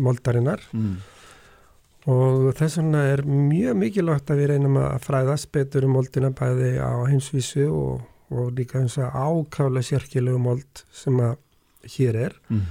moldarinnar 0.00 0.64
mm. 0.74 0.94
Og 2.10 2.50
þess 2.58 2.78
vegna 2.80 3.02
er 3.12 3.22
mjög 3.26 3.76
mikilvægt 3.78 4.30
að 4.32 4.40
við 4.40 4.52
reynum 4.52 4.78
að 4.80 5.02
fræðast 5.04 5.50
betur 5.54 5.86
um 5.86 5.96
moldina 5.98 6.30
bæði 6.34 6.72
á 6.82 7.06
heimsvísu 7.06 7.66
og, 7.68 8.06
og 8.34 8.52
líka 8.56 8.80
eins 8.80 8.96
og 8.98 9.14
ákála 9.14 9.82
sérkilegu 9.84 10.40
mold 10.40 10.84
sem 10.94 11.18
að 11.22 11.36
hér 11.96 12.22
er. 12.28 12.38
Mm. 12.50 12.64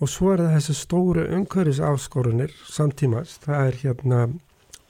og 0.00 0.10
svo 0.12 0.32
er 0.34 0.42
það 0.44 0.56
þessi 0.58 0.74
stóru 0.76 1.22
umhverfis 1.38 1.80
áskorunir 1.80 2.52
samtímas, 2.68 3.38
það 3.42 3.70
er 3.70 3.78
hérna 3.82 4.18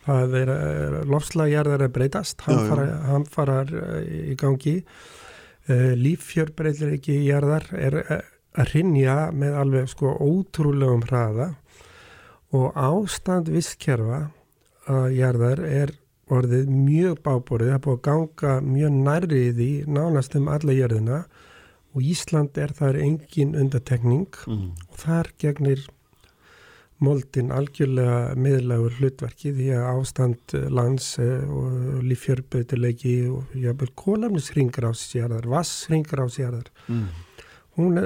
það 0.06 0.34
er 0.40 0.50
eh, 0.54 0.96
lofslagjarðar 1.10 1.86
að 1.86 1.94
breytast, 1.94 2.42
hann 2.46 3.26
farar 3.30 3.70
eh, 3.70 4.32
í 4.32 4.38
gangi. 4.38 4.80
Líffjörbreyðlir 5.66 6.92
ekki 6.94 7.16
í 7.18 7.24
jarðar 7.26 7.64
er 7.74 7.96
að 8.06 8.68
rinja 8.70 9.32
með 9.34 9.56
alveg 9.58 9.88
sko 9.90 10.12
ótrúlegum 10.22 11.02
hraða 11.08 11.48
og 12.56 12.76
ástand 12.80 13.50
visskerfa 13.52 14.26
að 14.90 15.06
jarðar 15.18 15.62
er 15.66 15.92
orðið 16.32 16.70
mjög 16.70 17.20
báborið, 17.22 17.68
það 17.70 17.76
er 17.76 17.82
búið 17.84 17.98
að 17.98 18.06
ganga 18.08 18.54
mjög 18.66 18.96
nærrið 19.06 19.60
í 19.62 19.72
nánast 19.86 20.34
um 20.38 20.48
alla 20.50 20.74
jörðina 20.74 21.20
og 21.96 22.04
Ísland 22.04 22.58
er 22.60 22.74
þar 22.76 22.98
engin 23.00 23.54
undatekning 23.56 24.40
mm. 24.46 24.66
og 24.90 24.98
þar 25.00 25.30
gegnir 25.40 25.84
moldin 27.02 27.52
algjörlega 27.52 28.34
miðlagur 28.40 28.96
hlutverki 28.98 29.52
því 29.56 29.68
að 29.76 29.86
ástand 29.92 30.54
lands 30.72 31.10
eh, 31.20 31.44
og 31.44 32.02
lífjörbutilegi 32.08 33.16
og 33.28 33.56
jábel 33.60 33.90
kólamnisringar 34.00 34.88
á 34.88 34.92
sérðar, 34.96 35.48
vassringar 35.50 36.24
á 36.24 36.26
sérðar. 36.32 36.70
Mm. 36.88 37.08
Hún, 37.76 37.98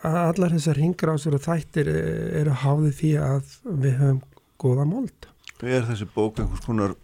allar 0.00 0.54
þessar 0.54 0.78
sér 1.20 1.34
og 1.36 1.42
þættir 1.44 1.90
eru 1.92 2.54
háðið 2.62 2.94
því 3.00 3.10
að 3.20 3.50
við 3.66 3.98
höfum 4.00 4.22
góða 4.56 4.86
mold. 4.88 5.28
Er 5.60 5.84
þessi 5.84 6.08
bók 6.14 6.40
einhvers 6.40 6.64
konar, 6.64 6.94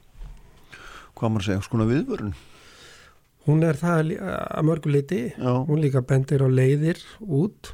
hvað 1.17 1.35
maður 1.35 1.47
segja, 1.47 1.59
einhvers 1.59 1.73
konar 1.73 1.91
viðvörun? 1.91 2.35
Hún 3.43 3.65
er 3.67 3.77
það 3.77 4.13
að 4.23 4.67
mörguleiti, 4.69 5.21
hún 5.43 5.83
líka 5.83 6.05
bendir 6.07 6.45
á 6.47 6.49
leiðir 6.49 7.01
út 7.21 7.73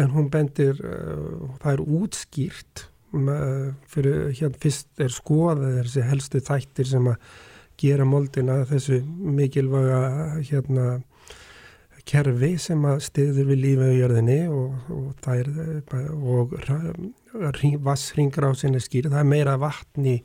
en 0.00 0.14
hún 0.14 0.30
bendir, 0.32 0.78
uh, 0.80 1.50
það 1.60 1.74
er 1.74 1.82
útskýrt 1.98 2.84
uh, 3.12 3.70
fyrir 3.90 4.30
hérna 4.38 4.60
fyrst 4.62 5.02
er 5.02 5.12
skoðað 5.12 5.80
þessi 5.80 6.06
helstu 6.08 6.42
þættir 6.46 6.88
sem 6.88 7.10
að 7.10 7.30
gera 7.80 8.06
moldina 8.08 8.60
þessu 8.68 9.00
mikilvæga 9.04 10.00
hérna 10.48 10.86
kerfi 12.10 12.54
sem 12.58 12.86
að 12.88 13.02
stiður 13.06 13.50
við 13.52 13.60
lífið 13.64 13.92
á 13.92 14.00
jörðinni 14.00 14.38
og, 14.50 14.94
og 14.94 15.10
það 15.22 15.42
er 15.42 15.50
og 16.10 17.84
vassringur 17.86 18.48
á 18.50 18.52
sinni 18.58 18.80
skýr, 18.82 19.10
það 19.12 19.22
er 19.22 19.30
meira 19.30 19.58
vatn 19.60 20.08
í 20.10 20.16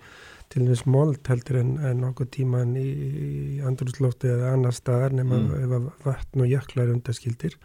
til 0.53 0.65
þess 0.69 0.85
mold 0.89 1.21
heldur 1.27 1.59
en, 1.61 1.75
en 1.81 2.01
nokkuð 2.03 2.31
tíman 2.37 2.75
í, 2.77 2.85
í 2.85 3.61
andrúrslófti 3.65 4.29
eða 4.31 4.53
annar 4.55 4.75
staðar 4.77 5.15
nema 5.17 5.39
mm. 5.41 5.53
ef 5.65 6.05
vatn 6.05 6.45
og 6.45 6.51
jöklar 6.51 6.91
undaskildir. 6.93 7.57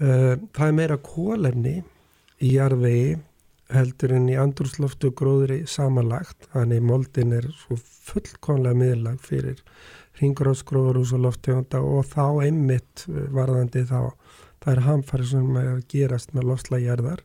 Uh, 0.00 0.34
það 0.56 0.66
er 0.66 0.76
meira 0.76 0.98
kólefni 1.00 1.76
í 2.44 2.54
jarðvegi 2.56 3.16
heldur 3.74 4.12
en 4.18 4.28
í 4.28 4.36
andrúrslóftu 4.38 5.10
gróðri 5.16 5.62
samanlagt, 5.70 6.50
þannig 6.52 6.84
moldin 6.84 7.32
er 7.38 7.48
svo 7.56 7.78
fullkonlega 7.80 8.76
miðlag 8.76 9.22
fyrir 9.24 9.62
ringróðsgróðurús 10.20 11.14
og 11.16 11.24
loftegunda 11.26 11.80
og 11.82 12.06
þá 12.10 12.46
einmitt 12.46 13.06
varðandi 13.08 13.84
þá 13.88 14.12
það 14.64 14.70
er 14.72 14.84
hamfari 14.86 15.26
sem 15.28 15.58
gerast 15.90 16.32
með 16.36 16.48
lofslagjærðar 16.52 17.24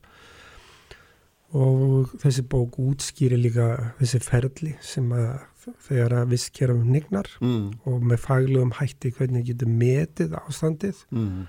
og 1.60 2.12
þessi 2.22 2.44
bók 2.50 2.78
útskýri 2.82 3.38
líka 3.40 3.70
þessi 4.02 4.20
ferli 4.22 4.74
sem 4.86 5.08
að 5.16 5.40
þegar 5.86 6.16
að 6.22 6.34
visskerum 6.34 6.84
nignar 6.90 7.30
mm. 7.44 7.86
og 7.90 8.04
með 8.06 8.22
faglegum 8.24 8.76
hætti 8.78 9.12
hvernig 9.16 9.48
getur 9.50 9.72
metið 9.72 10.36
ástandið 10.40 11.02
mm. 11.14 11.48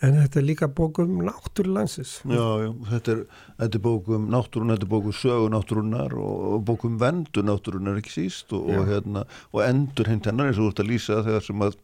En 0.00 0.16
þetta 0.16 0.40
er 0.40 0.46
líka 0.46 0.68
bókum 0.72 1.18
náttúrulansis 1.26 2.18
Já, 2.24 2.46
já, 2.64 2.70
þetta 2.90 3.14
er, 3.14 3.24
þetta 3.62 3.80
er 3.80 3.84
bókum 3.84 4.28
náttúrun, 4.32 4.74
þetta 4.74 4.88
er 4.88 4.92
bókum 4.94 5.16
sögu 5.16 5.50
náttúrunar 5.52 6.16
og 6.20 6.60
bókum 6.68 6.98
vendu 7.00 7.44
náttúrunar 7.46 8.00
ekki 8.00 8.14
síst 8.16 8.54
og, 8.56 8.70
og, 8.70 8.86
hérna, 8.88 9.26
og 9.52 9.64
endur 9.66 10.10
hinn 10.10 10.22
hennar 10.24 10.50
eins 10.50 10.60
og 10.60 10.68
þú 10.68 10.74
ert 10.74 10.84
að 10.84 10.92
lýsa 10.92 11.20
þegar 11.26 11.48
sem 11.48 11.66
að, 11.66 11.80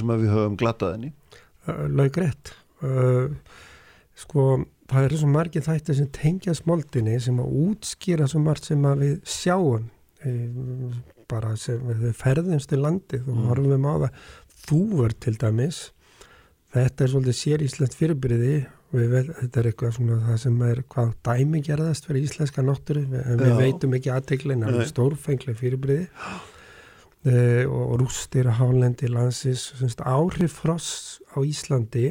sem 0.00 0.14
að 0.14 0.24
við 0.24 0.34
höfum 0.36 0.60
glataðinni 0.62 1.12
Laugrætt 1.92 2.56
Sko 4.18 4.46
það 4.90 5.06
eru 5.06 5.18
svo 5.20 5.30
margir 5.32 5.64
þættir 5.64 5.98
sem 5.98 6.10
tengja 6.14 6.54
smoldinni 6.56 7.16
sem 7.22 7.40
að 7.40 7.56
útskýra 7.64 8.28
svo 8.30 8.42
margt 8.44 8.68
sem 8.68 8.84
að 8.88 9.04
við 9.06 9.14
sjáum 9.28 9.88
e, 10.24 10.32
bara 11.30 11.54
sem 11.60 11.80
við 11.88 12.12
ferðumst 12.18 12.74
í 12.74 12.80
landið 12.80 13.28
og 13.28 13.38
mm. 13.38 13.46
horfum 13.48 13.88
á 13.88 13.94
það. 14.04 14.22
Þúver 14.62 15.14
til 15.24 15.34
dæmis 15.40 15.80
þetta 16.72 17.04
er 17.04 17.12
svolítið 17.12 17.38
sér 17.38 17.66
íslenskt 17.66 17.98
fyrirbyrði 17.98 18.54
þetta 18.92 19.60
er 19.60 19.68
eitthvað 19.70 19.94
svona 19.96 20.18
það 20.26 20.40
sem 20.42 20.56
er 20.66 20.80
hvað 20.92 21.12
dæmi 21.24 21.60
gerðast 21.64 22.08
fyrir 22.08 22.26
íslenska 22.26 22.64
náttúru. 22.64 23.04
En 23.22 23.38
við 23.40 23.52
Já. 23.52 23.58
veitum 23.60 23.94
ekki 23.96 24.10
aðteglin 24.12 24.64
það 24.66 24.80
er 24.82 24.90
stórfenglega 24.90 25.60
fyrirbyrði. 25.60 26.08
E, 27.22 27.36
og 27.70 27.94
rústir 28.02 28.50
og 28.50 28.58
hálendi 28.58 29.08
landsins 29.08 29.96
áhrif 30.02 30.58
fross 30.60 31.20
á 31.32 31.40
Íslandi 31.40 32.10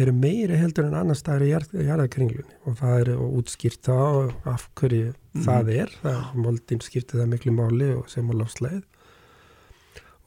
eru 0.00 0.12
meiri 0.14 0.56
heldur 0.56 0.86
en 0.86 0.94
annar 0.94 1.18
staðar 1.18 1.44
í 1.44 1.50
jarðakringlunni 1.50 2.60
og 2.64 2.78
það 2.78 3.00
er 3.02 3.10
útskýrt 3.18 3.90
þá 3.90 3.96
af 4.48 4.68
hverju 4.78 5.10
mm. 5.10 5.42
það 5.44 5.72
er. 5.74 5.94
Það, 6.00 6.22
moldin 6.46 6.84
skiptir 6.86 7.20
það 7.20 7.32
miklu 7.34 7.56
máli 7.58 7.90
og 7.98 8.08
sem 8.08 8.30
á 8.30 8.34
lofsleið 8.40 8.86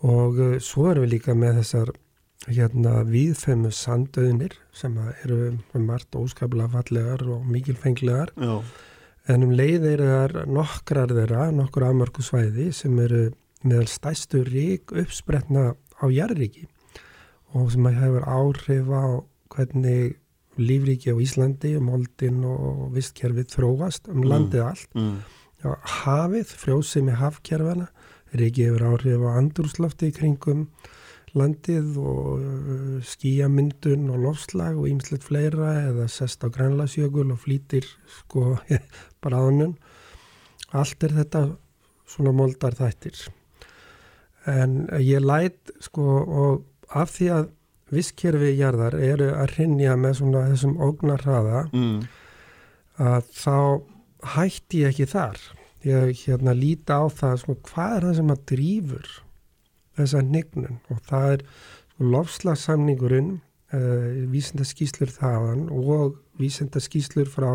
og 0.04 0.40
uh, 0.44 0.56
svo 0.60 0.90
erum 0.92 1.08
við 1.08 1.16
líka 1.16 1.34
með 1.38 1.62
þessar 1.62 1.94
hérna 2.48 3.04
viðfemmu 3.08 3.72
sandauðnir 3.72 4.58
sem 4.76 4.96
eru 5.24 5.54
margt 5.80 6.16
óskaplega 6.18 6.72
fallegar 6.74 7.24
og 7.32 7.46
mikilfenglegar 7.48 8.34
Já. 8.36 8.58
en 9.32 9.46
um 9.48 9.54
leið 9.56 9.88
eru 9.94 10.10
þar 10.12 10.36
nokkrar 10.52 11.14
þeirra, 11.14 11.52
nokkur 11.56 11.88
afmörku 11.88 12.26
svæði 12.26 12.72
sem 12.76 13.00
eru 13.00 13.30
meðal 13.64 13.88
stæstu 13.88 14.44
rík 14.44 14.92
uppspretna 14.92 15.72
á 16.04 16.06
jarðriki 16.12 16.68
og 17.54 17.72
sem 17.72 17.88
hefur 17.88 18.28
áhrif 18.28 18.90
á 18.92 19.06
hvernig 19.54 20.18
lífríki 20.58 21.14
á 21.14 21.18
Íslandi, 21.18 21.78
moldin 21.82 22.44
og 22.46 22.92
vistkerfið 22.94 23.54
þróast 23.56 24.10
um 24.12 24.22
mm. 24.22 24.28
landið 24.30 24.66
allt. 24.68 24.90
Mm. 24.98 25.16
Já, 25.64 25.70
hafið, 26.04 26.52
frjósið 26.60 27.08
með 27.08 27.20
hafkerfana, 27.22 27.88
er 28.34 28.44
ekki 28.48 28.68
yfir 28.70 28.86
áhrif 28.90 29.24
á 29.26 29.30
andurslofti 29.40 30.12
í 30.12 30.16
kringum 30.16 30.68
landið 31.38 31.98
og 31.98 32.28
uh, 32.40 32.98
skíamyndun 33.06 34.10
og 34.14 34.22
lofslag 34.28 34.78
og 34.78 34.90
ýmslegt 34.90 35.26
fleira 35.26 35.72
eða 35.90 36.08
sest 36.12 36.46
á 36.46 36.48
grænlasjökul 36.54 37.32
og 37.34 37.42
flýtir 37.42 37.88
sko 38.20 38.58
bráðunum. 39.24 39.76
Allt 40.74 41.06
er 41.06 41.16
þetta 41.18 41.44
svona 42.10 42.34
moldar 42.36 42.78
þættir. 42.78 43.18
En 44.50 44.86
ég 45.00 45.24
læt 45.24 45.74
sko 45.82 46.06
og 46.22 46.64
af 46.94 47.16
því 47.16 47.30
að 47.34 47.50
visskerfi 47.94 48.54
jarðar 48.58 48.98
eru 48.98 49.32
að 49.38 49.58
rinja 49.58 49.98
með 50.00 50.20
svona 50.20 50.46
þessum 50.52 50.78
ógnarraða 50.82 51.66
mm. 51.72 52.00
að 53.02 53.28
þá 53.38 53.58
hætti 54.36 54.84
ég 54.84 54.94
ekki 54.94 55.10
þar. 55.14 55.42
Ég 55.84 56.26
hérna 56.26 56.54
líti 56.56 56.96
á 56.96 57.06
það 57.12 57.40
sko 57.42 57.58
hvað 57.70 57.96
er 57.98 58.08
það 58.08 58.18
sem 58.20 58.34
að 58.34 58.44
drýfur 58.54 59.14
þessa 59.98 60.22
nignun 60.26 60.80
og 60.92 61.02
það 61.10 61.32
er 61.38 61.48
lofslagssamningurinn, 62.14 63.34
uh, 63.74 64.08
vísindaskíslur 64.34 65.12
þaðan 65.14 65.68
og 65.74 66.18
vísindaskíslur 66.42 67.30
frá 67.30 67.50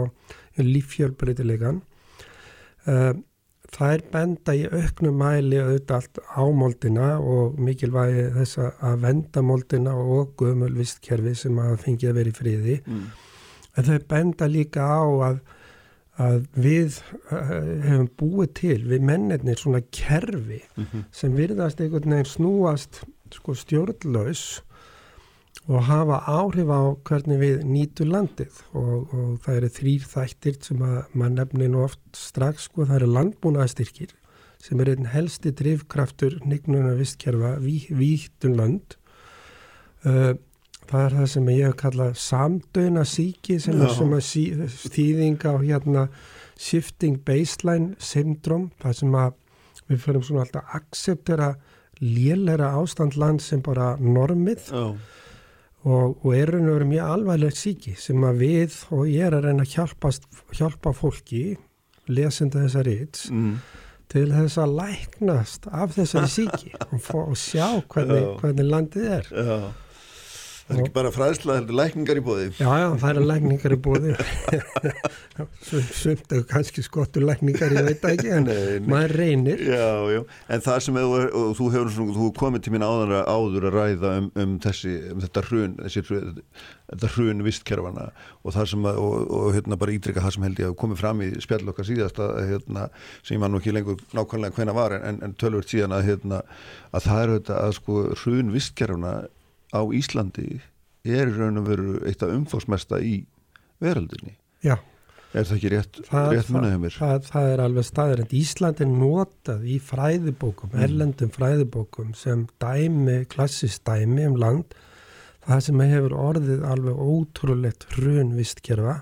líffjörbreytilegan. 0.58 1.82
Uh, 2.86 3.16
það 3.74 3.94
er 3.94 4.04
benda 4.12 4.54
í 4.56 4.64
auknum 4.70 5.18
mæli 5.20 5.58
auðvitað 5.60 5.96
allt 5.98 6.20
ámoldina 6.40 7.08
og 7.20 7.58
mikilvægi 7.60 8.28
þess 8.36 8.60
að 8.64 9.02
venda 9.04 9.42
moldina 9.44 9.94
og 9.98 10.34
gömulvistkerfi 10.40 11.34
sem 11.36 11.58
að 11.62 11.76
fengi 11.84 12.08
að 12.08 12.20
vera 12.20 12.32
í 12.32 12.36
friði 12.38 12.78
mm. 12.80 13.04
en 13.76 13.88
þau 13.90 13.98
benda 14.12 14.48
líka 14.50 14.88
á 14.88 15.04
að, 15.28 15.40
að 16.18 16.46
við 16.58 17.00
hefum 17.30 18.08
búið 18.18 18.54
til 18.58 18.78
við 18.90 19.04
mennirnir 19.06 19.60
svona 19.60 19.80
kerfi 19.94 20.62
mm 20.64 20.84
-hmm. 20.84 21.04
sem 21.12 21.36
virðast 21.36 21.80
einhvern 21.80 22.10
veginn 22.10 22.32
snúast 22.32 23.04
sko 23.30 23.54
stjórnlaus 23.54 24.62
og 25.68 25.84
hafa 25.84 26.22
áhrif 26.26 26.70
á 26.72 26.82
hvernig 27.04 27.38
við 27.38 27.64
nýtu 27.68 28.04
landið 28.08 28.62
og, 28.72 29.14
og 29.14 29.40
það 29.44 29.56
eru 29.56 29.68
þrýr 29.68 30.06
þættir 30.14 30.56
sem 30.64 30.82
að 30.82 31.02
mann 31.12 31.34
nefnir 31.34 31.68
nú 31.68 31.82
oft 31.84 32.00
strax 32.16 32.68
sko, 32.68 32.86
það 32.88 32.96
eru 33.02 33.10
landbúnaðastyrkir 33.12 34.14
sem 34.58 34.80
er 34.80 34.90
einn 34.94 35.10
helsti 35.12 35.52
drivkraftur 35.54 36.38
nignuna 36.44 36.94
vistkerfa 36.98 37.58
Vítunland 37.60 38.96
uh, 40.08 40.34
það 40.88 41.04
er 41.04 41.16
það 41.18 41.28
sem 41.34 41.50
ég 41.52 41.68
hef 41.68 41.78
kallað 41.82 42.18
samdöina 42.22 43.04
síki 43.08 43.58
sem 43.62 43.76
Já. 43.76 43.84
er 43.86 43.94
svona 43.96 44.20
sí, 44.24 44.44
þýðinga 44.94 45.52
á 45.52 45.56
hérna 45.60 46.08
shifting 46.58 47.20
baseline 47.26 47.94
syndrom 48.02 48.70
það 48.82 48.98
sem 49.02 49.18
að 49.18 49.36
við 49.88 50.02
fyrir 50.04 50.26
svona 50.26 50.44
alltaf 50.44 50.64
að 50.64 50.80
acceptera 50.80 51.48
lélera 52.02 52.74
ástandland 52.78 53.42
sem 53.42 53.62
bara 53.64 53.94
normið 54.00 54.68
oh. 54.76 54.92
og, 55.84 56.18
og 56.22 56.30
er 56.36 56.52
raun 56.54 56.68
og 56.68 56.78
verið 56.78 56.92
mjög 56.92 57.12
alvarlegt 57.16 57.58
síki 57.58 57.94
sem 57.98 58.24
að 58.26 58.44
við 58.44 58.78
og 58.94 59.08
ég 59.10 59.26
er 59.26 59.38
að 59.38 59.48
reyna 59.48 59.66
að 59.66 59.74
hjálpa, 59.74 60.12
hjálpa 60.54 60.94
fólki 60.96 61.42
lesenda 62.08 62.62
þessar 62.64 62.88
rýts 62.88 63.26
mm. 63.32 63.58
til 64.12 64.28
þess 64.32 64.60
að 64.62 64.78
læknast 64.78 65.68
af 65.72 65.96
þessari 65.96 66.32
síki 66.32 66.72
og, 66.88 67.10
og 67.24 67.36
sjá 67.38 67.66
hvernig, 67.90 68.32
hvernig 68.42 68.72
landið 68.72 69.12
er 69.18 69.30
oh. 69.44 69.68
Það 70.68 70.76
er 70.76 70.82
ekki 70.84 70.92
bara 70.98 71.10
fræðsla, 71.14 71.54
það 71.56 71.70
er 71.70 71.76
lækningar 71.78 72.18
í 72.20 72.22
bóði. 72.26 72.46
Já, 72.58 72.68
já, 72.76 72.86
það 73.00 73.10
er 73.10 73.28
lækningar 73.30 73.74
í 73.74 73.78
bóði. 73.86 74.16
Sumt 75.96 76.34
er 76.36 76.42
kannski 76.50 76.84
skottur 76.84 77.24
lækningar, 77.24 77.72
ég 77.72 77.88
veit 77.88 78.04
ekki, 78.10 78.32
en 78.36 78.48
nei, 78.50 78.58
nei. 78.76 78.88
maður 78.92 79.14
reynir. 79.22 79.62
Já, 79.64 79.88
já, 80.12 80.20
en 80.52 80.64
það 80.66 80.82
sem 80.84 80.98
þú, 81.00 81.22
þú 81.56 81.70
hefur 81.72 82.12
þú 82.18 82.32
komið 82.36 82.66
til 82.66 82.74
mín 82.76 82.84
áður, 82.84 83.14
áður 83.24 83.68
að 83.70 83.78
ræða 83.78 84.12
um, 84.20 84.28
um, 84.44 84.58
þessi, 84.66 84.92
um 85.14 85.24
þetta 85.24 85.44
hrun, 85.48 85.78
þessi 85.86 86.04
þetta 86.88 87.10
hrun 87.14 87.44
vistkerfana 87.44 88.10
og 88.42 88.54
það 88.56 88.68
sem, 88.72 88.86
að, 88.88 89.00
og, 89.02 89.32
og 89.38 89.48
hérna 89.56 89.80
bara 89.80 89.94
ídrika 89.96 90.24
það 90.24 90.36
sem 90.36 90.46
held 90.46 90.62
ég 90.62 90.70
að 90.70 90.76
komið 90.80 91.00
fram 91.02 91.24
í 91.24 91.30
spjall 91.44 91.72
okkar 91.72 91.88
síðast 91.88 92.20
að, 92.24 92.38
hérna, 92.48 92.86
sem 93.20 93.36
ég 93.36 93.42
man 93.42 93.52
nú 93.52 93.60
ekki 93.60 93.74
lengur 93.76 94.04
nákvæmlega 94.16 94.56
hvena 94.56 94.76
var, 94.76 94.96
en, 94.96 95.20
en 95.24 95.34
tölvört 95.40 95.72
síðan 95.72 95.96
að, 95.96 96.06
hérna, 96.08 96.44
að 96.92 97.08
það 97.08 97.24
er 97.24 97.34
þetta 97.38 97.58
að 97.64 97.74
sko 97.80 98.04
hrun 98.22 98.54
vistkerfana 98.54 99.14
á 99.72 99.80
Íslandi 99.94 100.60
er 101.08 101.32
raun 101.32 101.60
og 101.60 101.68
veru 101.68 101.96
eitt 102.08 102.22
af 102.24 102.34
umfóksmesta 102.34 103.00
í 103.04 103.22
veraldinni 103.82 104.36
Já. 104.64 104.78
Er 105.36 105.44
það 105.44 105.56
ekki 105.58 105.70
rétt, 105.74 105.98
rétt 106.08 106.46
hefur 106.48 106.78
mér? 106.80 106.94
Það, 106.96 107.26
það 107.28 107.50
er 107.52 107.62
alveg 107.62 107.84
staður 107.84 108.22
en 108.22 108.30
Ísland 108.38 108.78
er 108.80 108.88
notað 108.88 109.66
í 109.68 109.74
fræðibókum, 109.84 110.70
mm. 110.72 110.84
erlendum 110.86 111.32
fræðibókum 111.34 112.14
sem 112.16 112.46
dæmi, 112.62 113.18
klassist 113.28 113.84
dæmi 113.84 114.24
um 114.24 114.38
land. 114.40 114.72
Það 115.44 115.60
sem 115.66 115.82
hefur 115.84 116.16
orðið 116.16 116.64
alveg 116.68 117.02
ótrúlegt 117.04 117.86
hrunvistkerfa 117.92 118.96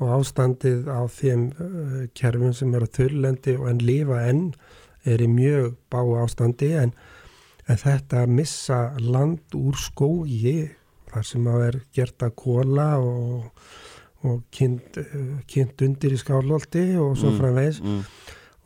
og 0.00 0.12
ástandið 0.18 0.90
á 0.90 1.06
þeim 1.12 1.46
uh, 1.54 1.96
kerfum 2.18 2.54
sem 2.56 2.74
eru 2.74 2.90
þurrlendi 2.98 3.56
og 3.60 3.70
en 3.70 3.82
lifa 3.84 4.20
enn 4.26 4.44
er 5.06 5.22
í 5.22 5.30
mjög 5.30 5.76
bá 5.92 6.02
ástandi. 6.24 6.72
En 6.82 6.94
en 7.70 7.78
þetta 7.78 8.24
að 8.24 8.34
missa 8.40 8.80
land 8.98 9.54
úr 9.56 9.78
skógi 9.78 10.70
þar 11.10 11.26
sem 11.26 11.46
að 11.50 11.66
er 11.68 11.78
gert 11.94 12.24
að 12.26 12.36
kóla 12.38 12.88
og, 13.02 13.66
og 14.26 14.40
kynnt, 14.54 14.98
kynnt 15.50 15.84
undir 15.86 16.14
í 16.14 16.20
skálóldi 16.20 16.86
og 17.00 17.16
svo 17.18 17.32
mm, 17.32 17.38
framvegs 17.40 17.82
mm. 17.82 18.00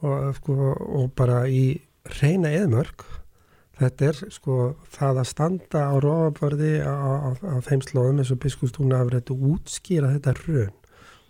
og, 0.05 0.31
sko, 0.39 0.57
og 1.01 1.13
bara 1.17 1.45
í 1.49 1.67
reyna 2.21 2.53
eðmörk 2.53 3.07
þetta 3.79 4.09
er 4.11 4.21
sko 4.35 4.59
það 4.95 5.21
að 5.23 5.31
standa 5.33 5.85
á 5.91 5.95
róabörði 6.03 6.75
á, 6.87 6.95
þeim 7.67 7.83
slóðum 7.83 8.23
eins 8.23 8.33
og 8.35 8.41
biskustúna 8.45 9.01
hafur 9.01 9.19
þetta 9.19 9.39
útskýra 9.51 10.13
þetta 10.15 10.37
raun 10.45 10.81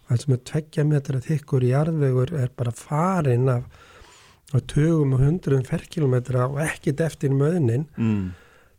það 0.05 0.21
sem 0.21 0.37
er 0.37 0.45
tveggja 0.51 0.87
metra 0.89 1.23
þykkur 1.25 1.65
í 1.65 1.73
arðvegur 1.79 2.35
er 2.43 2.51
bara 2.57 2.75
farin 2.77 3.49
af 3.49 3.84
og 4.55 4.67
tögum 4.71 5.15
og 5.17 5.23
hundruðum 5.25 5.67
ferrkilometra 5.69 6.49
og 6.51 6.61
ekkit 6.65 7.03
eftir 7.05 7.35
möðnin 7.35 7.89
mm. 7.97 8.27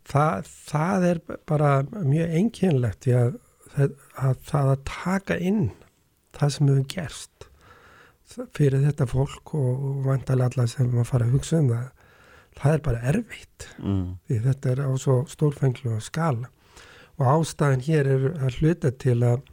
það, 0.07 0.51
það 0.69 1.07
er 1.09 1.21
bara 1.49 1.71
mjög 1.97 2.37
einkynlegt 2.39 3.09
að, 3.11 3.35
að, 3.75 3.97
að 4.15 4.39
það 4.51 4.71
að 4.71 4.85
taka 4.91 5.39
inn 5.51 5.65
það 6.35 6.55
sem 6.55 6.71
hefur 6.71 6.87
gerst 6.95 7.49
fyrir 8.55 8.81
þetta 8.87 9.07
fólk 9.07 9.53
og, 9.55 9.73
og 9.89 9.99
vantalega 10.07 10.51
alla 10.51 10.67
sem 10.69 10.89
maður 10.89 11.11
fara 11.11 11.27
að 11.27 11.37
hugsa 11.37 11.61
um 11.61 11.71
það 11.73 11.91
það 12.55 12.73
er 12.73 12.83
bara 12.85 13.07
erfitt 13.11 13.67
mm. 13.81 14.05
því 14.27 14.39
þetta 14.45 14.71
er 14.71 14.85
á 14.87 14.91
svo 15.01 15.17
stórfenglu 15.31 15.97
og 15.97 16.05
skala 16.05 16.51
og 17.15 17.27
ástæðin 17.31 17.83
hér 17.85 18.09
er 18.11 18.25
að 18.43 18.61
hluta 18.61 18.91
til 18.91 19.19
að 19.23 19.43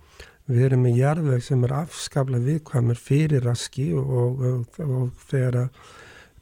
við 0.50 0.64
erum 0.66 0.86
með 0.86 0.98
jarðveg 0.98 1.44
sem 1.46 1.66
er 1.66 1.74
afskafla 1.76 2.40
viðkvæmur 2.42 2.98
fyrir 2.98 3.44
raski 3.46 3.92
og, 3.94 4.42
og, 4.42 4.80
og 4.82 5.26
þegar 5.30 5.58
að 5.64 5.82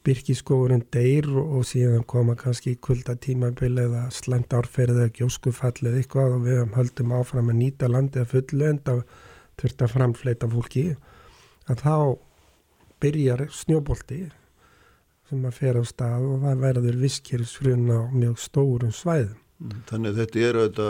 byrkiskóurinn 0.05 0.83
deyr 0.93 1.27
og 1.37 1.65
síðan 1.69 2.05
koma 2.09 2.33
kannski 2.39 2.73
kuldatímabil 2.81 3.77
eða 3.83 4.07
slæmt 4.13 4.53
árferð 4.57 4.97
eða 4.97 5.13
gjóskufall 5.19 5.77
eða 5.83 6.01
eitthvað 6.01 6.37
og 6.37 6.45
við 6.47 6.61
höldum 6.77 7.13
áfram 7.19 7.51
að 7.53 7.59
nýta 7.59 7.89
landið 7.91 8.23
að 8.23 8.33
fullu 8.33 8.69
en 8.69 8.81
það 8.87 9.03
þurft 9.61 9.85
að 9.85 9.93
framfleita 9.95 10.49
fólki 10.51 10.85
að 11.69 11.83
þá 11.85 11.95
byrjar 13.01 13.45
snjóbolti 13.53 14.21
sem 15.29 15.45
að 15.47 15.59
fer 15.61 15.79
á 15.79 15.83
stað 15.87 16.25
og 16.27 16.41
það 16.45 16.65
verður 16.65 16.99
viskirðsfrun 17.05 17.85
á 17.93 17.99
mjög 18.11 18.41
stórum 18.41 18.91
svæðum. 18.95 19.37
Mm, 19.61 19.77
þannig 19.89 20.17
þetta 20.17 20.43
er, 20.47 20.59
þetta, 20.65 20.89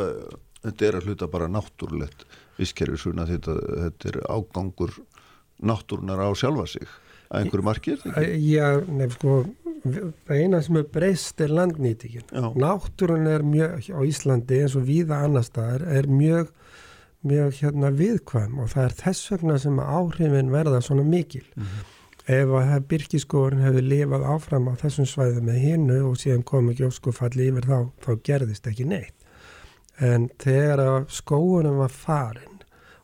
þetta 0.66 0.88
er 0.88 0.98
að 0.98 1.08
hluta 1.10 1.32
bara 1.36 1.52
náttúrulegt 1.52 2.26
viskirðsfrun 2.58 3.22
að 3.22 3.36
þetta, 3.36 3.58
þetta 3.86 4.12
er 4.12 4.20
ágangur 4.32 4.98
náttúrunar 5.62 6.24
á 6.24 6.30
sjálfa 6.34 6.70
sig 6.72 6.88
að 7.32 7.46
einhverju 7.46 7.66
markir? 7.66 8.06
Já, 8.36 8.68
nefn 8.88 9.16
sko 9.16 9.36
það 9.82 10.36
eina 10.38 10.60
sem 10.62 10.78
er 10.78 10.90
breyst 10.94 11.42
er 11.42 11.54
landnýtingin 11.58 12.28
náttúrun 12.60 13.30
er 13.30 13.46
mjög 13.46 13.88
á 13.90 14.00
Íslandi 14.06 14.60
eins 14.62 14.76
og 14.78 14.86
víða 14.86 15.24
annar 15.26 15.46
staðar 15.46 15.88
er 15.90 16.10
mjög, 16.10 16.52
mjög 17.26 17.56
hérna 17.62 17.90
viðkvæm 17.98 18.60
og 18.62 18.70
það 18.74 18.84
er 18.84 18.98
þess 19.00 19.32
vegna 19.34 19.58
sem 19.64 19.80
áhrifin 19.82 20.54
verða 20.54 20.84
svona 20.86 21.04
mikil 21.04 21.46
mm 21.56 21.64
-hmm. 21.64 21.90
ef 22.28 22.54
að 22.62 22.88
byrkiskórin 22.94 23.66
hefur 23.66 23.82
lifað 23.82 24.28
áfram 24.36 24.70
á 24.70 24.74
þessum 24.84 25.10
svæðu 25.10 25.42
með 25.42 25.58
hinnu 25.66 26.00
og 26.10 26.18
síðan 26.18 26.44
komi 26.44 26.74
gjóskufalli 26.74 27.50
yfir 27.50 27.66
þá, 27.66 27.90
þá 28.06 28.12
gerðist 28.24 28.68
ekki 28.68 28.86
neitt 28.86 29.16
en 30.00 30.30
þegar 30.38 31.06
skóunum 31.10 31.78
var 31.78 31.90
farin 31.90 32.51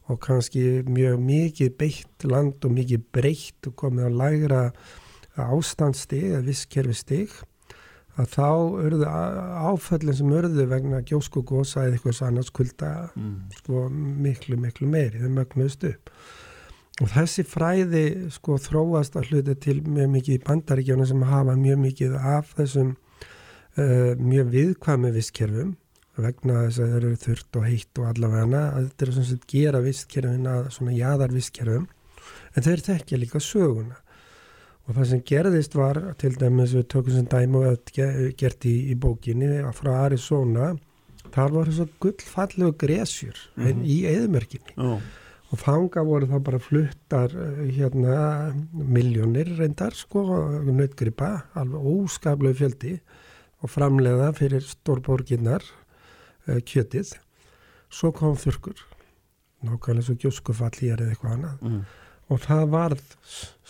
og 0.08 0.22
kannski 0.24 0.64
mjög 0.88 1.20
mikið 1.20 1.76
beitt 1.80 2.26
land 2.28 2.66
og 2.66 2.74
mikið 2.78 3.06
breytt 3.14 3.70
og 3.70 3.76
komið 3.80 4.08
að 4.08 4.18
lægra 4.22 4.64
ástandsstig 5.38 6.32
eða 6.32 6.46
visskerfistig 6.48 7.36
að 8.18 8.32
þá 8.34 8.50
urðu 8.88 9.08
áföllin 9.08 10.18
sem 10.18 10.34
urðu 10.34 10.66
vegna 10.72 11.04
gjóskugósa 11.06 11.86
eða 11.86 11.98
eitthvað 11.98 12.22
annars 12.26 12.52
kulda 12.56 12.92
mm. 13.14 13.36
sko, 13.60 13.88
miklu 13.94 14.58
miklu 14.62 14.90
meiri, 14.90 15.22
þau 15.22 15.34
mögnuðst 15.38 15.86
upp 15.92 16.14
og 16.98 17.12
þessi 17.14 17.46
fræði 17.46 18.06
sko 18.34 18.58
þróast 18.62 19.18
að 19.20 19.32
hluta 19.32 19.58
til 19.62 19.82
mjög 19.86 20.14
mikið 20.16 20.40
í 20.40 20.44
bandaríkjónu 20.48 21.06
sem 21.06 21.26
hafa 21.30 21.58
mjög 21.60 21.84
mikið 21.84 22.16
af 22.18 22.56
þessum 22.58 22.96
uh, 22.96 24.14
mjög 24.18 24.50
viðkvæmi 24.56 25.14
visskerfum 25.14 25.76
vegna 26.26 26.64
þess 26.66 26.80
að 26.80 26.90
það 26.90 26.98
eru 26.98 27.14
þurft 27.24 27.60
og 27.60 27.68
heitt 27.68 28.02
og 28.02 28.10
allavega 28.12 28.64
að 28.72 28.90
þetta 28.90 29.06
er 29.06 29.14
svona 29.14 29.38
að 29.38 29.48
gera 29.54 29.84
vistkerfin 29.86 30.52
að 30.52 30.68
svona 30.78 30.98
jæðar 30.98 31.38
vistkerfum 31.38 31.88
en 32.56 32.66
þeir 32.66 32.84
tekja 32.88 33.22
líka 33.22 33.42
söguna 33.44 34.02
og 34.88 34.96
það 34.96 35.08
sem 35.12 35.24
gerðist 35.28 35.78
var 35.78 36.00
til 36.22 36.34
dæmis 36.40 36.74
við 36.76 36.90
tökum 36.94 37.16
sem 37.16 37.30
dæmu 37.32 37.64
gert 38.40 38.68
í, 38.68 38.76
í 38.92 38.96
bókinni 38.96 39.62
frá 39.76 39.94
Arizona 40.06 40.74
þar 41.36 41.56
var 41.56 41.72
þess 41.72 41.84
að 41.84 41.96
gullfallegu 42.04 42.76
gresjur 42.84 43.40
mm 43.56 43.66
-hmm. 43.66 43.82
í 43.84 43.98
eðmerkinni 44.14 44.76
oh. 44.80 45.02
og 45.52 45.60
fanga 45.60 46.04
voru 46.08 46.30
þá 46.32 46.38
bara 46.44 46.60
fluttar 46.60 47.36
eh, 47.36 47.66
hérna 47.76 48.54
miljónir 48.72 49.52
reyndar 49.58 49.94
sko, 49.94 50.24
nöttgripa 50.64 51.50
alveg 51.54 51.82
óskaplega 51.82 52.62
fjöldi 52.62 53.00
og 53.62 53.74
framleiða 53.74 54.32
fyrir 54.38 54.64
stórborginnar 54.64 55.64
kjötið. 56.68 57.16
Svo 57.88 58.12
kom 58.16 58.36
þurkur 58.40 58.84
nákvæmlega 59.66 60.06
svo 60.06 60.18
gjóskufall 60.22 60.76
ég 60.84 60.94
er 60.94 61.04
eða 61.04 61.16
eitthvað 61.16 61.34
annað. 61.38 61.64
Mm. 61.64 61.80
og 62.28 62.42
það 62.44 62.64
varð 62.74 63.04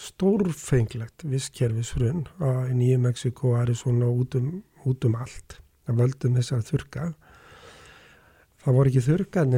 stórfenglegt 0.08 1.24
visskerfisfrun 1.30 2.24
í 2.42 2.74
Nýju 2.74 3.00
Mexiko 3.04 3.52
og 3.54 3.60
Arizona 3.62 4.10
út 4.10 4.36
um, 4.40 4.64
út 4.90 5.06
um 5.06 5.18
allt 5.20 5.60
það 5.86 6.02
völdum 6.02 6.40
þess 6.40 6.56
að 6.56 6.64
þurka 6.72 7.06
það 8.64 8.78
voru 8.80 8.92
ekki 8.92 9.04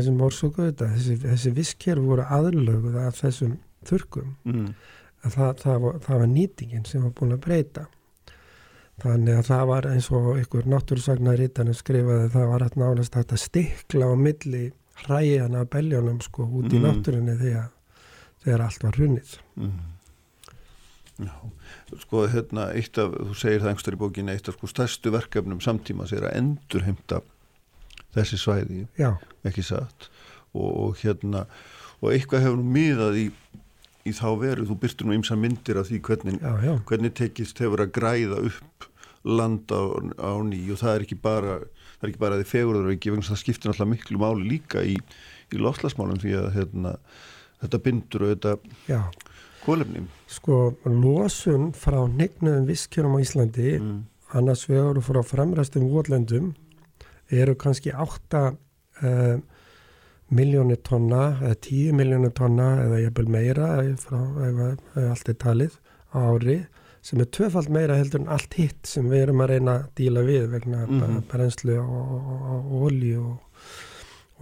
sem 0.03 0.19
voru 0.19 0.35
svo 0.35 0.51
göta 0.53 0.89
þessi, 0.93 1.15
þessi 1.23 1.53
visskerf 1.55 2.09
voru 2.11 2.27
aðlöguð 2.27 2.99
af 3.05 3.21
þessum 3.23 3.55
þurkum 3.87 4.35
mm. 4.43 4.67
það, 5.23 5.55
það, 5.63 5.79
var, 5.85 6.01
það 6.05 6.21
var 6.23 6.29
nýtingin 6.35 6.85
sem 6.85 7.07
var 7.07 7.15
búin 7.15 7.37
að 7.37 7.43
breyta 7.47 7.87
Þannig 8.99 9.39
að 9.39 9.47
það 9.47 9.65
var 9.69 9.87
eins 9.93 10.09
og 10.11 10.29
einhver 10.35 10.67
náttúrsagnarítanu 10.73 11.75
skrifaði 11.77 12.31
það 12.33 12.49
var 12.51 12.65
alltaf 12.65 12.81
nánast 12.81 13.15
að 13.19 13.35
stikla 13.39 14.11
á 14.11 14.15
milli 14.19 14.65
hræjana 15.05 15.63
beljónum 15.71 16.19
sko 16.23 16.47
út 16.47 16.73
í 16.73 16.79
mm. 16.79 16.87
náttúrunni 16.87 17.37
þegar, 17.39 17.69
þegar 18.43 18.65
allt 18.65 18.83
var 18.83 18.99
hunnið. 18.99 19.37
Mm. 19.59 19.79
Já, 21.19 21.33
sko 21.99 22.23
hérna 22.31 22.69
eitt 22.79 22.99
af, 23.01 23.11
þú 23.11 23.35
segir 23.35 23.63
það 23.63 23.73
engstar 23.73 23.95
í 23.97 23.99
bókinni, 23.99 24.35
eitt 24.35 24.47
af 24.47 24.55
sko 24.55 24.69
stærstu 24.71 25.11
verkefnum 25.11 25.59
samtíma 25.63 26.07
sér 26.07 26.29
að 26.29 26.37
endurheimta 26.39 27.19
þessi 28.15 28.39
svæði, 28.39 28.85
Já. 28.97 29.11
ekki 29.47 29.63
satt 29.65 30.07
og, 30.53 30.69
og 30.69 31.01
hérna 31.01 31.43
og 31.99 32.13
eitthvað 32.13 32.45
hefur 32.45 32.61
nú 32.61 32.71
miðað 32.77 33.19
í, 33.19 33.25
í 34.07 34.13
þá 34.15 34.29
veru, 34.39 34.67
þú 34.69 34.77
byrstur 34.81 35.09
nú 35.09 35.17
ymsa 35.17 35.37
myndir 35.39 35.81
af 35.81 35.89
því 35.89 35.99
hvernig, 36.07 36.39
já, 36.39 36.73
hvernig 36.87 37.15
tekist 37.19 37.59
hefur 37.61 37.83
að 37.83 37.93
græða 37.99 38.39
upp 38.47 38.88
land 39.27 39.71
á, 39.71 39.81
á 40.19 40.31
ný 40.45 40.61
og 40.71 40.79
það 40.79 40.95
er 40.95 41.05
ekki 41.05 41.19
bara 41.19 41.57
það 41.99 42.05
er 42.05 42.11
ekki 42.13 42.21
bara 42.21 42.39
því 42.39 42.47
fegurðarveiki, 42.53 43.15
það 43.27 43.41
skiptir 43.41 43.71
náttúrulega 43.71 43.91
miklu 43.93 44.21
máli 44.21 44.47
líka 44.53 44.83
í, 44.87 44.95
í 45.51 45.59
lofslagsmálum 45.59 46.21
því 46.21 46.35
að 46.39 46.47
hérna, 46.55 46.93
þetta 47.59 47.81
bindur 47.83 48.25
og 48.25 48.31
þetta 48.33 49.01
kólefni. 49.65 50.05
Sko, 50.31 50.59
losun 50.87 51.73
frá 51.75 51.99
nefnum 52.07 52.67
visskjörum 52.69 53.19
á 53.19 53.23
Íslandi 53.23 53.75
mm. 53.75 53.99
annars 54.39 54.63
vegar 54.69 55.01
frá 55.03 55.21
fremræstum 55.27 55.89
vótlendum 55.91 56.53
eru 57.29 57.57
kannski 57.59 57.91
8 57.91 58.45
uh, 58.47 58.53
eh, 59.03 59.37
miljónir 60.29 60.79
tonna 60.85 61.35
eða 61.41 61.59
10 61.67 61.99
miljónir 61.99 62.33
tonna 62.37 62.71
eða 62.85 63.03
jæfnvel 63.03 63.29
meira 63.35 63.69
frá, 63.99 64.19
ef, 64.47 64.63
ef 64.95 65.09
allt 65.11 65.29
er 65.33 65.39
talið 65.43 65.79
ári 66.15 66.59
sem 67.01 67.21
er 67.23 67.29
tvefald 67.31 67.69
meira 67.73 67.97
heldur 67.99 68.23
en 68.23 68.31
allt 68.35 68.57
hitt 68.59 68.89
sem 68.89 69.05
við 69.09 69.27
erum 69.27 69.43
að 69.43 69.53
reyna 69.53 69.75
að 69.77 69.85
díla 69.99 70.23
við 70.27 70.49
vegna 70.55 70.85
mm 70.85 71.01
-hmm. 71.01 71.21
brenslu 71.31 71.77
og, 71.79 72.09
og, 72.15 72.49
og 72.57 72.81
olju 72.89 73.21
og, 73.27 73.37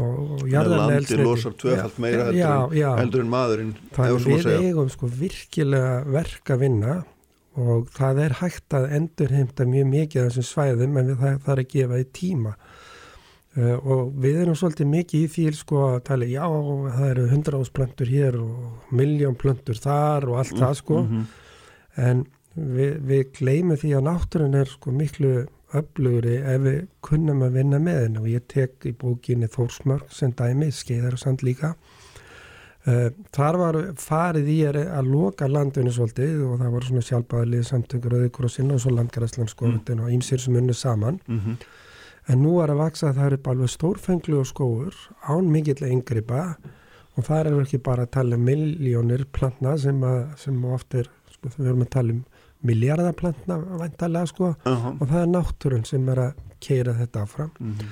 og 0.07 0.47
jarðarlega 0.49 0.87
landi 0.93 1.19
losar 1.21 1.53
tvefald 1.53 1.99
meira 1.99 2.25
heldur, 2.25 2.39
já, 2.39 2.73
já. 2.73 2.89
heldur 2.97 3.21
en 3.21 3.29
maðurinn 3.29 3.75
þannig 3.91 4.25
við 4.25 4.49
eigum 4.57 4.89
sko 4.89 5.07
virkilega 5.07 6.03
verk 6.05 6.49
að 6.49 6.59
vinna 6.65 6.97
og 7.57 7.87
það 7.89 8.19
er 8.25 8.35
hægt 8.41 8.73
að 8.77 8.91
endurheimta 8.99 9.65
mjög 9.65 9.87
mikið 9.93 10.21
af 10.21 10.29
þessum 10.29 10.47
svæðum 10.51 10.99
en 11.01 11.15
það, 11.15 11.39
það 11.45 11.53
er 11.53 11.63
að 11.63 11.71
gefa 11.73 11.99
í 11.99 12.07
tíma 12.13 12.53
uh, 13.57 13.77
og 13.77 14.13
við 14.21 14.41
erum 14.43 14.57
svolítið 14.59 14.91
mikið 14.93 15.25
í 15.25 15.31
því 15.33 15.45
sko 15.57 15.83
að 15.87 15.99
tala 16.11 16.29
já 16.29 16.45
það 16.45 17.09
eru 17.09 17.27
hundra 17.33 17.61
ásplöntur 17.61 18.13
hér 18.13 18.39
og 18.43 18.93
miljón 18.93 19.37
plöntur 19.39 19.81
þar 19.81 20.29
og 20.29 20.41
allt 20.43 20.53
mm, 20.53 20.61
það 20.61 20.73
sko 20.81 21.01
mm 21.01 21.07
-hmm. 21.11 21.23
en 22.09 22.25
við, 22.57 22.97
við 23.05 23.23
gleymum 23.37 23.77
því 23.79 23.93
að 23.97 24.07
náttúrun 24.07 24.57
er 24.57 24.71
sko 24.71 24.93
miklu 24.95 25.35
öflugri 25.75 26.37
ef 26.47 26.61
við 26.63 26.77
kunnum 27.03 27.43
að 27.43 27.57
vinna 27.59 27.79
með 27.83 28.03
henn 28.05 28.19
og 28.21 28.27
ég 28.31 28.45
tek 28.51 28.87
í 28.87 28.93
bókinni 28.95 29.49
Þórsmörg 29.51 30.11
sem 30.15 30.31
dæmi, 30.35 30.69
skeiðar 30.71 31.17
og 31.17 31.21
sand 31.21 31.43
líka 31.43 31.73
uh, 32.87 33.09
þar 33.35 33.59
var 33.61 33.79
farið 33.99 34.51
í 34.53 34.59
að 34.69 35.11
loka 35.11 35.49
landinu 35.51 35.91
svolítið 35.93 36.45
og 36.47 36.61
það 36.61 36.77
voru 36.77 36.91
svona 36.91 37.07
sjálfbæðilið 37.09 37.67
samtökur 37.67 38.17
öðukur 38.21 38.47
og 38.47 38.55
sinna 38.55 38.77
og 38.77 38.83
svo 38.83 38.95
landgræslanskóðin 38.95 39.83
mm. 39.83 40.05
og 40.05 40.15
ímsir 40.15 40.43
sem 40.43 40.55
unnu 40.55 40.73
saman 40.77 41.19
mm 41.27 41.39
-hmm. 41.39 41.67
en 42.27 42.43
nú 42.43 42.63
er 42.63 42.71
að 42.71 42.81
vaksa 42.85 43.09
að 43.09 43.15
það 43.15 43.25
eru 43.25 43.39
alveg 43.43 43.69
stórfenglu 43.69 44.39
og 44.39 44.47
skóur 44.47 44.93
án 45.27 45.51
mikill 45.51 45.83
yngripa 45.83 46.57
og 47.17 47.25
það 47.25 47.45
er 47.45 47.61
ekki 47.61 47.77
bara 47.77 48.03
að 48.03 48.11
tala 48.11 48.35
um 48.35 48.43
miljónir 48.45 49.25
plantna 49.25 49.77
sem, 49.77 50.03
að, 50.03 50.37
sem 50.37 50.65
ofta 50.65 50.97
er, 50.97 51.09
sko, 51.31 51.49
við 51.57 51.67
erum 51.67 51.81
að 51.81 51.89
tala 51.89 52.13
um 52.13 52.25
miljardaplantna 52.65 53.57
vantarlega 53.57 54.25
sko 54.25 54.45
uh 54.49 54.55
-huh. 54.65 55.01
og 55.01 55.07
það 55.07 55.21
er 55.21 55.27
náttúrun 55.27 55.85
sem 55.85 56.09
er 56.09 56.17
að 56.17 56.33
keira 56.59 56.93
þetta 56.93 57.21
áfram 57.21 57.51
uh 57.59 57.67
mhm. 57.67 57.75
-huh. 57.79 57.85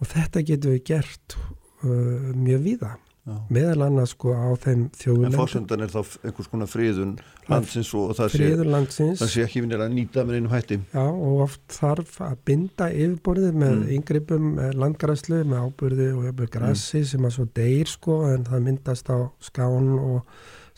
og 0.00 0.06
þetta 0.06 0.42
getur 0.42 0.70
við 0.70 0.84
gert 0.84 1.36
uh, 1.84 1.90
mjög 2.34 2.62
víða 2.62 2.96
Já. 3.28 3.34
meðal 3.52 3.82
annars 3.84 4.14
sko 4.14 4.32
á 4.32 4.48
þeim 4.56 4.86
þjóðulendum 4.96 5.34
En 5.34 5.36
fórsöndan 5.36 5.82
er 5.84 5.90
þá 5.92 6.00
einhvers 6.24 6.48
konar 6.48 6.70
fríðun 6.70 7.10
landsins 7.50 7.90
og 7.94 8.14
það 8.16 8.28
sé, 8.32 9.08
það 9.20 9.32
sé 9.34 9.42
ekki 9.44 9.62
vinir 9.64 9.82
að 9.84 9.92
nýta 9.92 10.24
með 10.24 10.38
einu 10.38 10.52
hætti 10.52 10.78
Já 10.94 11.04
og 11.04 11.42
oft 11.44 11.60
þarf 11.68 12.14
að 12.24 12.38
binda 12.48 12.88
yfirborðið 12.88 13.58
með 13.64 13.74
mm. 13.74 13.90
yngripum 13.98 14.46
með 14.56 14.78
landgræslu, 14.80 15.42
með 15.44 15.66
ábyrði 15.66 16.08
og 16.14 16.40
grassi 16.54 17.02
mm. 17.02 17.10
sem 17.12 17.28
að 17.28 17.34
svo 17.36 17.46
deyr 17.60 17.92
sko 17.92 18.18
en 18.30 18.48
það 18.48 18.64
myndast 18.70 19.12
á 19.12 19.18
skán 19.44 19.92
og 19.98 20.22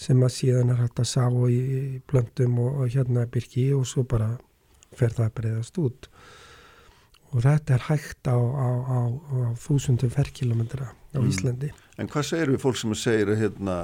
sem 0.00 0.20
að 0.24 0.36
síðan 0.36 0.72
er 0.72 0.80
hægt 0.80 1.02
að 1.02 1.10
sá 1.10 1.24
í 1.52 2.00
blöndum 2.08 2.60
og, 2.62 2.84
og 2.84 2.94
hérna 2.94 3.26
byrki 3.30 3.70
og 3.76 3.84
svo 3.88 4.06
bara 4.08 4.32
fer 4.96 5.12
það 5.16 5.26
að 5.26 5.34
breyðast 5.38 5.80
út 5.82 6.08
og 7.30 7.44
þetta 7.44 7.76
er 7.76 7.84
hægt 7.86 8.26
á, 8.26 8.34
á, 8.34 8.68
á, 8.90 9.00
á 9.06 9.38
þúsundum 9.60 10.10
ferrkilometra 10.10 10.88
á 10.90 11.18
mm. 11.18 11.28
Íslandi. 11.30 11.70
En 12.00 12.08
hvað 12.10 12.26
segir 12.26 12.50
við 12.54 12.62
fólk 12.62 12.78
sem 12.80 12.94
segir 12.98 13.30
að 13.30 13.42
hérna, 13.44 13.76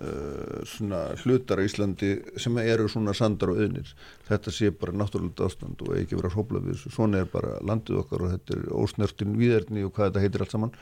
uh, 0.00 1.10
hlutar 1.24 1.60
á 1.60 1.66
Íslandi 1.66 2.12
sem 2.40 2.56
eru 2.62 2.86
svona 2.88 3.12
sandar 3.16 3.52
og 3.52 3.60
öðnir 3.66 3.90
þetta 4.28 4.54
sé 4.54 4.70
bara 4.72 4.96
náttúrulega 4.96 5.48
ástand 5.48 5.82
og 5.84 5.96
ekki 5.98 6.16
vera 6.16 6.30
að 6.32 6.38
hopla 6.40 6.62
við 6.62 6.76
þessu, 6.76 6.94
svona 6.96 7.24
er 7.24 7.32
bara 7.32 7.58
landið 7.66 8.00
okkar 8.04 8.24
og 8.24 8.36
þetta 8.36 8.56
er 8.56 8.70
ósnertin 8.84 9.36
viðerni 9.40 9.84
og 9.84 9.92
hvað 9.96 10.12
þetta 10.12 10.24
heitir 10.24 10.46
allt 10.46 10.56
saman 10.56 10.76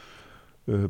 uh, 0.70 0.86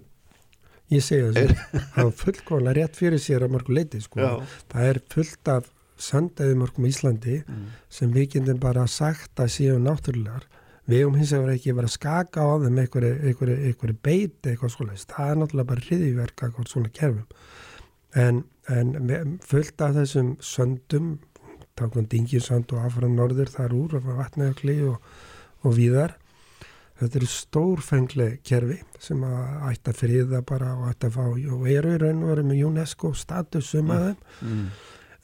Ég 0.93 1.05
segja 1.05 1.31
þessu, 1.33 1.55
það 1.95 2.03
er 2.09 2.19
fullkóðanlega 2.21 2.75
rétt 2.81 2.99
fyrir 2.99 3.23
sér 3.23 3.47
á 3.47 3.49
mörgu 3.53 3.77
leiti 3.77 4.01
sko. 4.05 4.35
Það 4.73 4.91
er 4.91 5.01
fullt 5.15 5.51
af 5.53 5.71
sandæði 6.05 6.59
mörgum 6.61 6.89
í 6.89 6.91
Íslandi 6.91 7.39
mm. 7.41 7.65
sem 7.93 8.13
getum 8.15 8.61
bara 8.63 8.85
sagt 8.91 9.41
að 9.41 9.53
séu 9.57 9.79
náttúrulegar. 9.81 10.49
Við 10.85 11.01
hefum 11.01 11.15
hins 11.17 11.33
vegar 11.33 11.55
ekki 11.55 11.73
verið 11.73 11.89
að 11.89 11.95
skaka 11.95 12.45
á 12.45 12.53
þeim 12.61 12.81
einhverju 12.83 13.95
beiti 14.05 14.51
eitthvað 14.51 14.75
svolítið. 14.75 15.07
Það 15.15 15.31
er 15.31 15.39
náttúrulega 15.41 15.71
bara 15.71 15.87
hriðiverka 15.87 16.49
eitthvað 16.49 16.73
svona 16.75 16.91
kerfum. 16.99 17.39
En, 18.25 18.43
en 18.71 19.39
fullt 19.49 19.85
af 19.87 19.95
þessum 19.97 20.35
söndum, 20.45 21.15
tákum 21.79 22.05
dinginsand 22.11 22.75
og 22.77 22.85
afram 22.85 23.17
norður 23.17 23.49
þar 23.55 23.73
úr 23.75 23.97
og 23.99 24.13
vatnajökli 24.21 24.77
og, 24.91 25.01
og 25.65 25.75
víðar 25.79 26.19
Þetta 27.01 27.19
eru 27.19 27.29
stórfengli 27.31 28.27
kerfi 28.47 28.77
sem 29.03 29.23
að 29.27 29.65
ætta 29.73 29.95
friða 29.97 30.41
bara 30.47 30.77
og 30.79 30.91
ætta 30.93 31.11
fá 31.11 31.25
og 31.27 31.67
eru 31.71 31.95
í 31.97 32.01
raun 32.01 32.23
og 32.23 32.31
veru 32.31 32.45
með 32.47 32.61
UNESCO 32.69 33.11
status 33.19 33.73
um 33.81 33.91
að 33.91 34.05
þeim. 34.07 34.21
Mm. 34.47 34.65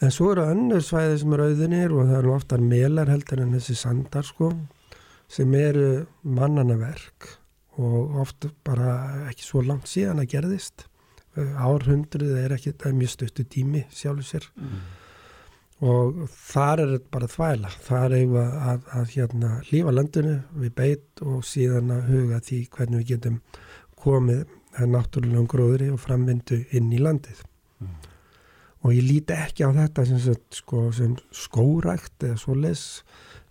En 0.01 0.15
svo 0.15 0.31
eru 0.33 0.47
önnur 0.51 0.83
svæði 0.83 1.19
sem 1.21 1.35
eru 1.37 1.47
auðinir 1.47 1.95
og 1.95 2.09
það 2.09 2.19
eru 2.19 2.35
oftar 2.35 2.65
melar 2.65 3.13
heldur 3.13 3.45
en 3.45 3.55
þessi 3.55 3.77
sandar 3.79 4.27
sko 4.27 4.51
sem 5.31 5.53
eru 5.55 5.91
mannanaverk 6.27 7.29
og 7.81 8.17
oft 8.25 8.49
bara 8.67 8.97
ekki 9.31 9.47
svo 9.47 9.63
langt 9.63 9.87
síðan 9.89 10.25
að 10.25 10.33
gerðist. 10.35 10.89
Árhundrið 11.39 12.33
er 12.41 12.57
ekki, 12.57 12.75
það 12.75 12.91
er 12.91 12.99
mjög 12.99 13.13
stöttu 13.15 13.47
tími 13.47 13.85
sjálfur 13.95 14.27
sér. 14.27 14.51
Mm 14.59 14.81
og 15.81 16.25
þar 16.29 16.83
er 16.83 16.95
þetta 16.95 17.13
bara 17.17 17.29
þvæla. 17.35 17.73
Þar 17.87 18.15
eigum 18.19 18.35
við 18.35 18.41
að, 18.43 18.57
að, 18.71 18.87
að 18.99 19.13
hérna 19.15 19.51
lífa 19.71 19.95
landinu 19.97 20.37
við 20.61 20.75
beit 20.77 21.23
og 21.25 21.45
síðan 21.49 21.93
að 21.95 22.09
huga 22.13 22.41
því 22.45 22.61
hvernig 22.77 23.03
við 23.03 23.13
getum 23.15 23.39
komið 24.01 24.43
náttúrulega 24.91 25.41
um 25.41 25.49
gróðri 25.51 25.91
og 25.93 26.01
framvindu 26.01 26.63
inn 26.77 26.93
í 26.93 27.01
landið. 27.03 27.45
Mm. 27.81 27.97
og 28.85 28.93
ég 28.93 29.05
líti 29.09 29.33
ekki 29.33 29.65
á 29.65 29.73
þetta 29.73 30.05
sem, 30.05 30.35
sko, 30.53 30.91
sem 30.93 31.15
skórækt 31.33 32.27
eða 32.29 32.37
svoleis 32.41 32.83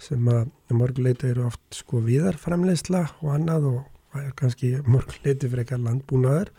sem 0.02 0.28
að 0.30 0.52
mörguleiti 0.74 1.32
eru 1.32 1.48
oft 1.48 1.62
sko 1.74 2.02
viðarframleysla 2.06 3.04
og 3.20 3.32
annað 3.34 3.68
og 3.72 4.30
kannski 4.40 4.76
mörguleiti 4.86 5.50
fyrir 5.50 5.64
eitthvað 5.64 5.86
landbúnaður. 5.88 6.54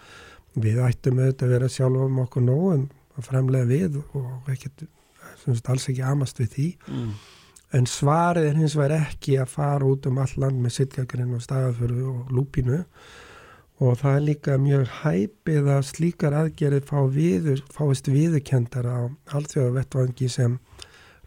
Við 0.61 0.81
ættum 0.83 1.21
auðvitað 1.23 1.47
að 1.47 1.55
vera 1.55 1.71
sjálf 1.71 2.05
um 2.05 2.19
okkur 2.25 2.47
nóg 2.47 2.89
að 3.17 3.27
framlega 3.27 3.71
við 3.71 4.01
og 4.03 4.51
ekkert 4.51 4.87
alls 5.47 5.89
ekki 5.89 6.05
amast 6.07 6.41
við 6.43 6.51
því. 6.55 6.69
Mm. 6.89 7.13
en 7.79 7.87
svarið 7.87 8.49
er 8.49 8.57
hins 8.59 8.75
vegar 8.75 9.07
ekki 9.07 9.37
að 9.39 9.53
fara 9.53 9.87
út 9.87 10.07
um 10.11 10.19
all 10.19 10.33
land 10.43 10.59
með 10.59 10.73
sittgækurinn 10.75 11.37
og 11.37 11.43
stafaföru 11.45 12.07
og 12.11 12.33
lúpinu 12.35 12.81
og 13.81 13.97
það 14.01 14.17
er 14.17 14.25
líka 14.27 14.57
mjög 14.61 14.89
hæpið 15.01 15.71
að 15.73 15.87
slíkar 15.89 16.37
aðgerið 16.37 16.89
fá 16.91 16.99
viður, 17.15 17.63
fáist 17.73 18.11
viðurkendar 18.13 18.89
á 18.91 19.01
allþjóða 19.37 19.77
vettvangi 19.79 20.29
sem 20.29 20.59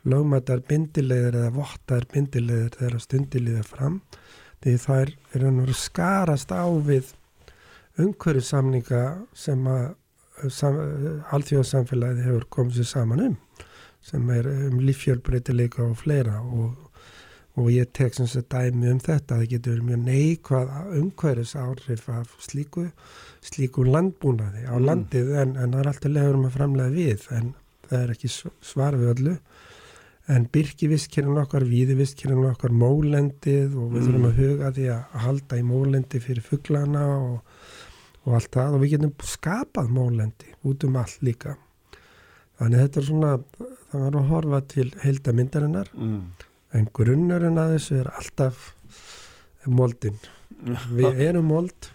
lögmatar 0.03 0.61
bindilegðir 0.67 1.39
eða 1.39 1.55
vottar 1.55 2.05
bindilegðir 2.11 2.77
þegar 2.77 3.03
stundilegðir 3.07 3.67
fram. 3.71 3.97
Því 4.63 4.75
það 4.83 5.01
er, 5.01 5.11
er 5.33 5.47
að 5.49 5.73
skarast 5.79 6.53
á 6.53 6.65
við 6.85 7.13
umhverju 8.03 8.43
samninga 8.45 9.03
sem 9.37 9.67
að 9.69 10.49
sam, 10.53 10.77
allþjóðsamfélagið 11.33 12.27
hefur 12.27 12.47
komið 12.53 12.81
sér 12.81 12.89
saman 12.91 13.25
um 13.31 13.35
sem 14.03 14.29
er 14.35 14.49
um 14.51 14.79
líffjölbreytileika 14.83 15.83
og 15.85 15.97
fleira 16.01 16.39
og, 16.43 16.75
og 17.59 17.69
ég 17.71 17.91
tek 17.95 18.15
sem 18.17 18.27
sagt 18.27 18.51
dæmi 18.51 18.91
um 18.91 19.01
þetta 19.03 19.39
það 19.39 19.51
getur 19.55 19.83
mjög 19.85 20.05
neikvað 20.07 20.73
umhverjus 20.99 21.55
áhrif 21.59 22.07
af 22.11 22.33
slíku 22.43 22.87
slíku 23.43 23.85
landbúnaði 23.87 24.65
á 24.67 24.75
mm. 24.75 24.85
landið 24.87 25.35
en, 25.41 25.55
en 25.57 25.75
það 25.75 25.83
er 25.83 25.91
alltaf 25.93 26.15
leður 26.15 26.39
um 26.39 26.47
að 26.49 26.57
framlega 26.57 26.95
við 26.97 27.27
en 27.37 27.53
það 27.87 27.99
er 28.01 28.15
ekki 28.15 28.33
svar 28.73 28.99
við 28.99 29.13
öllu 29.15 29.37
en 30.31 30.45
byrkivistkirinn 30.55 31.39
okkar, 31.41 31.65
víðivistkirinn 31.67 32.45
okkar 32.47 32.71
mólendið 32.71 33.75
og 33.75 33.89
við 33.91 33.99
mm. 33.99 34.05
þurfum 34.05 34.27
að 34.29 34.37
huga 34.39 34.71
því 34.77 34.89
að 34.93 35.17
halda 35.25 35.59
í 35.59 35.65
mólendi 35.67 36.21
fyrir 36.23 36.45
fugglana 36.45 37.03
og, 37.17 37.61
og 38.23 38.37
allt 38.39 38.51
það 38.55 38.77
og 38.77 38.83
við 38.83 38.95
getum 38.95 39.15
skapað 39.27 39.91
mólendi 39.95 40.55
út 40.63 40.87
um 40.87 40.99
allt 41.01 41.23
líka 41.27 41.57
þannig 42.59 42.85
þetta 42.85 43.01
er 43.01 43.09
svona 43.09 43.33
það 43.93 44.05
var 44.07 44.19
að 44.19 44.29
horfa 44.31 44.61
til 44.73 44.87
heildamindarinnar 45.03 45.91
mm. 45.93 46.21
en 46.79 46.87
grunnurinn 46.97 47.59
að 47.61 47.75
þessu 47.77 47.99
er 48.01 48.09
alltaf 48.17 48.71
moldin. 49.69 50.17
Við 50.97 51.21
erum 51.27 51.49
mold. 51.51 51.89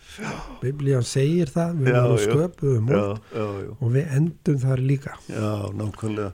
Biblían 0.63 1.07
segir 1.07 1.51
það, 1.53 1.77
við 1.79 1.95
já, 1.95 1.99
erum 2.01 2.19
sköpuð 2.21 2.81
mold. 2.85 3.23
Já, 3.33 3.45
já, 3.63 3.71
og 3.79 3.93
við 3.95 4.11
endum 4.19 4.59
þar 4.61 4.83
líka. 4.85 5.15
Já, 5.31 5.53
nákvæmlega. 5.79 6.33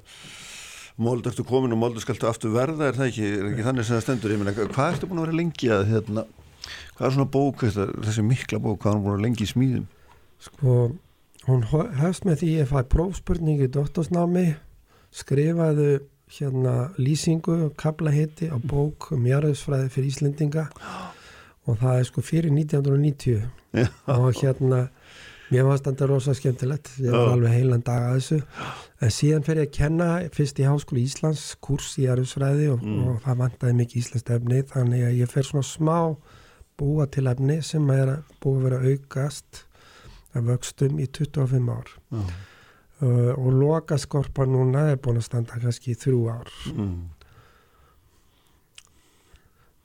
Mold 1.05 1.27
ertu 1.27 1.45
komin 1.47 1.75
og 1.75 1.81
moldu 1.81 2.03
skaltu 2.03 2.29
aftur 2.31 2.53
verða 2.55 2.89
er 2.89 2.99
það 2.99 3.09
ekki, 3.11 3.29
er 3.35 3.47
ekki 3.51 3.67
þannig 3.67 3.87
sem 3.87 3.97
það 3.97 4.05
stendur? 4.05 4.35
Meina, 4.39 4.55
hvað 4.55 4.93
ertu 4.93 5.09
búin 5.11 5.21
að 5.21 5.27
vera 5.27 5.39
lengi 5.41 5.71
að 5.75 5.89
hérna, 5.91 6.23
hvað 6.95 7.09
er 7.09 7.17
svona 7.17 7.31
bók, 7.35 7.65
þessi 7.67 8.27
mikla 8.27 8.61
bók 8.63 8.79
hvað 8.83 8.93
er 8.93 9.01
búin 9.01 9.11
að 9.11 9.17
vera 9.17 9.25
lengi 9.27 9.43
í 9.43 9.51
smíðum? 9.51 9.89
Sko, 10.47 10.77
hún 11.49 11.67
hefst 11.99 12.29
með 12.29 12.45
því 12.45 12.53
ég 12.61 12.71
fæ 12.71 12.79
prófspurningi 12.95 13.67
í 13.67 13.73
dottorsnámi 13.75 14.47
skrifaðu 15.15 15.99
hérna 16.35 16.91
lýsingu 16.99 17.71
kablaheiti 17.79 18.49
á 18.51 18.59
bók 18.59 19.13
um 19.15 19.27
jarðsfræði 19.29 19.91
fyrir 19.93 20.11
Íslendinga. 20.11 20.67
Og 21.65 21.79
það 21.81 21.99
er 21.99 22.09
sko 22.09 22.25
fyrir 22.25 22.53
1990 22.53 23.45
Já. 23.73 23.87
og 24.13 24.35
hérna 24.37 24.89
mér 25.53 25.69
var 25.69 25.81
þetta 25.81 26.09
rosa 26.11 26.35
skemmtilegt. 26.37 26.91
Ég 27.01 27.15
var 27.15 27.29
Já. 27.29 27.33
alveg 27.37 27.55
heilan 27.55 27.85
dag 27.87 28.09
að 28.09 28.17
þessu. 28.19 28.41
En 29.01 29.13
síðan 29.15 29.47
fer 29.47 29.61
ég 29.63 29.69
að 29.69 29.77
kenna 29.79 30.09
fyrst 30.35 30.61
í 30.61 30.67
Háskóli 30.69 31.05
Íslands 31.07 31.45
kurs 31.65 31.93
í 32.01 32.09
jarðsfræði 32.09 32.71
og, 32.75 32.83
mm. 32.83 33.05
og 33.09 33.21
það 33.25 33.45
vantæði 33.45 33.77
mikið 33.81 34.01
íslenskt 34.03 34.33
efni. 34.35 34.65
Þannig 34.75 35.07
að 35.09 35.21
ég 35.21 35.33
fer 35.33 35.49
svona 35.49 35.69
smá 35.69 35.99
búa 36.81 37.07
til 37.07 37.29
efni 37.31 37.61
sem 37.63 37.87
er 37.95 38.17
búið 38.43 38.59
að 38.59 38.67
vera 38.69 38.83
aukast 38.91 39.63
að 40.35 40.51
vöxtum 40.51 40.99
í 40.99 41.07
25 41.07 41.71
ár 41.71 41.95
uh, 43.03 43.33
og 43.35 43.51
loka 43.59 43.99
skorpa 44.01 44.47
núna 44.49 44.91
er 44.93 45.03
búin 45.03 45.21
að 45.21 45.29
standa 45.29 45.61
kannski 45.63 45.95
í 45.95 45.99
þrjú 45.99 46.23
ár 46.35 46.55
mm. 46.71 46.97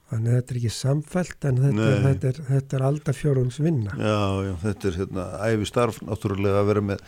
Þannig 0.09 0.31
að 0.31 0.39
þetta 0.39 0.53
er 0.53 0.57
ekki 0.57 0.71
samfælt 0.73 1.45
en 1.45 1.59
þetta 1.61 1.83
er, 1.85 1.99
þetta, 2.01 2.29
er, 2.29 2.37
þetta 2.47 2.77
er 2.77 2.83
alltaf 2.87 3.17
fjórums 3.19 3.59
vinna. 3.61 3.93
Já, 3.93 4.21
já, 4.47 4.53
þetta 4.63 4.87
er 4.89 4.95
hérna 5.03 5.25
æfi 5.45 5.67
starf 5.69 5.99
náttúrulega 6.01 6.63
að 6.63 6.69
vera 6.71 6.83
með 6.87 7.03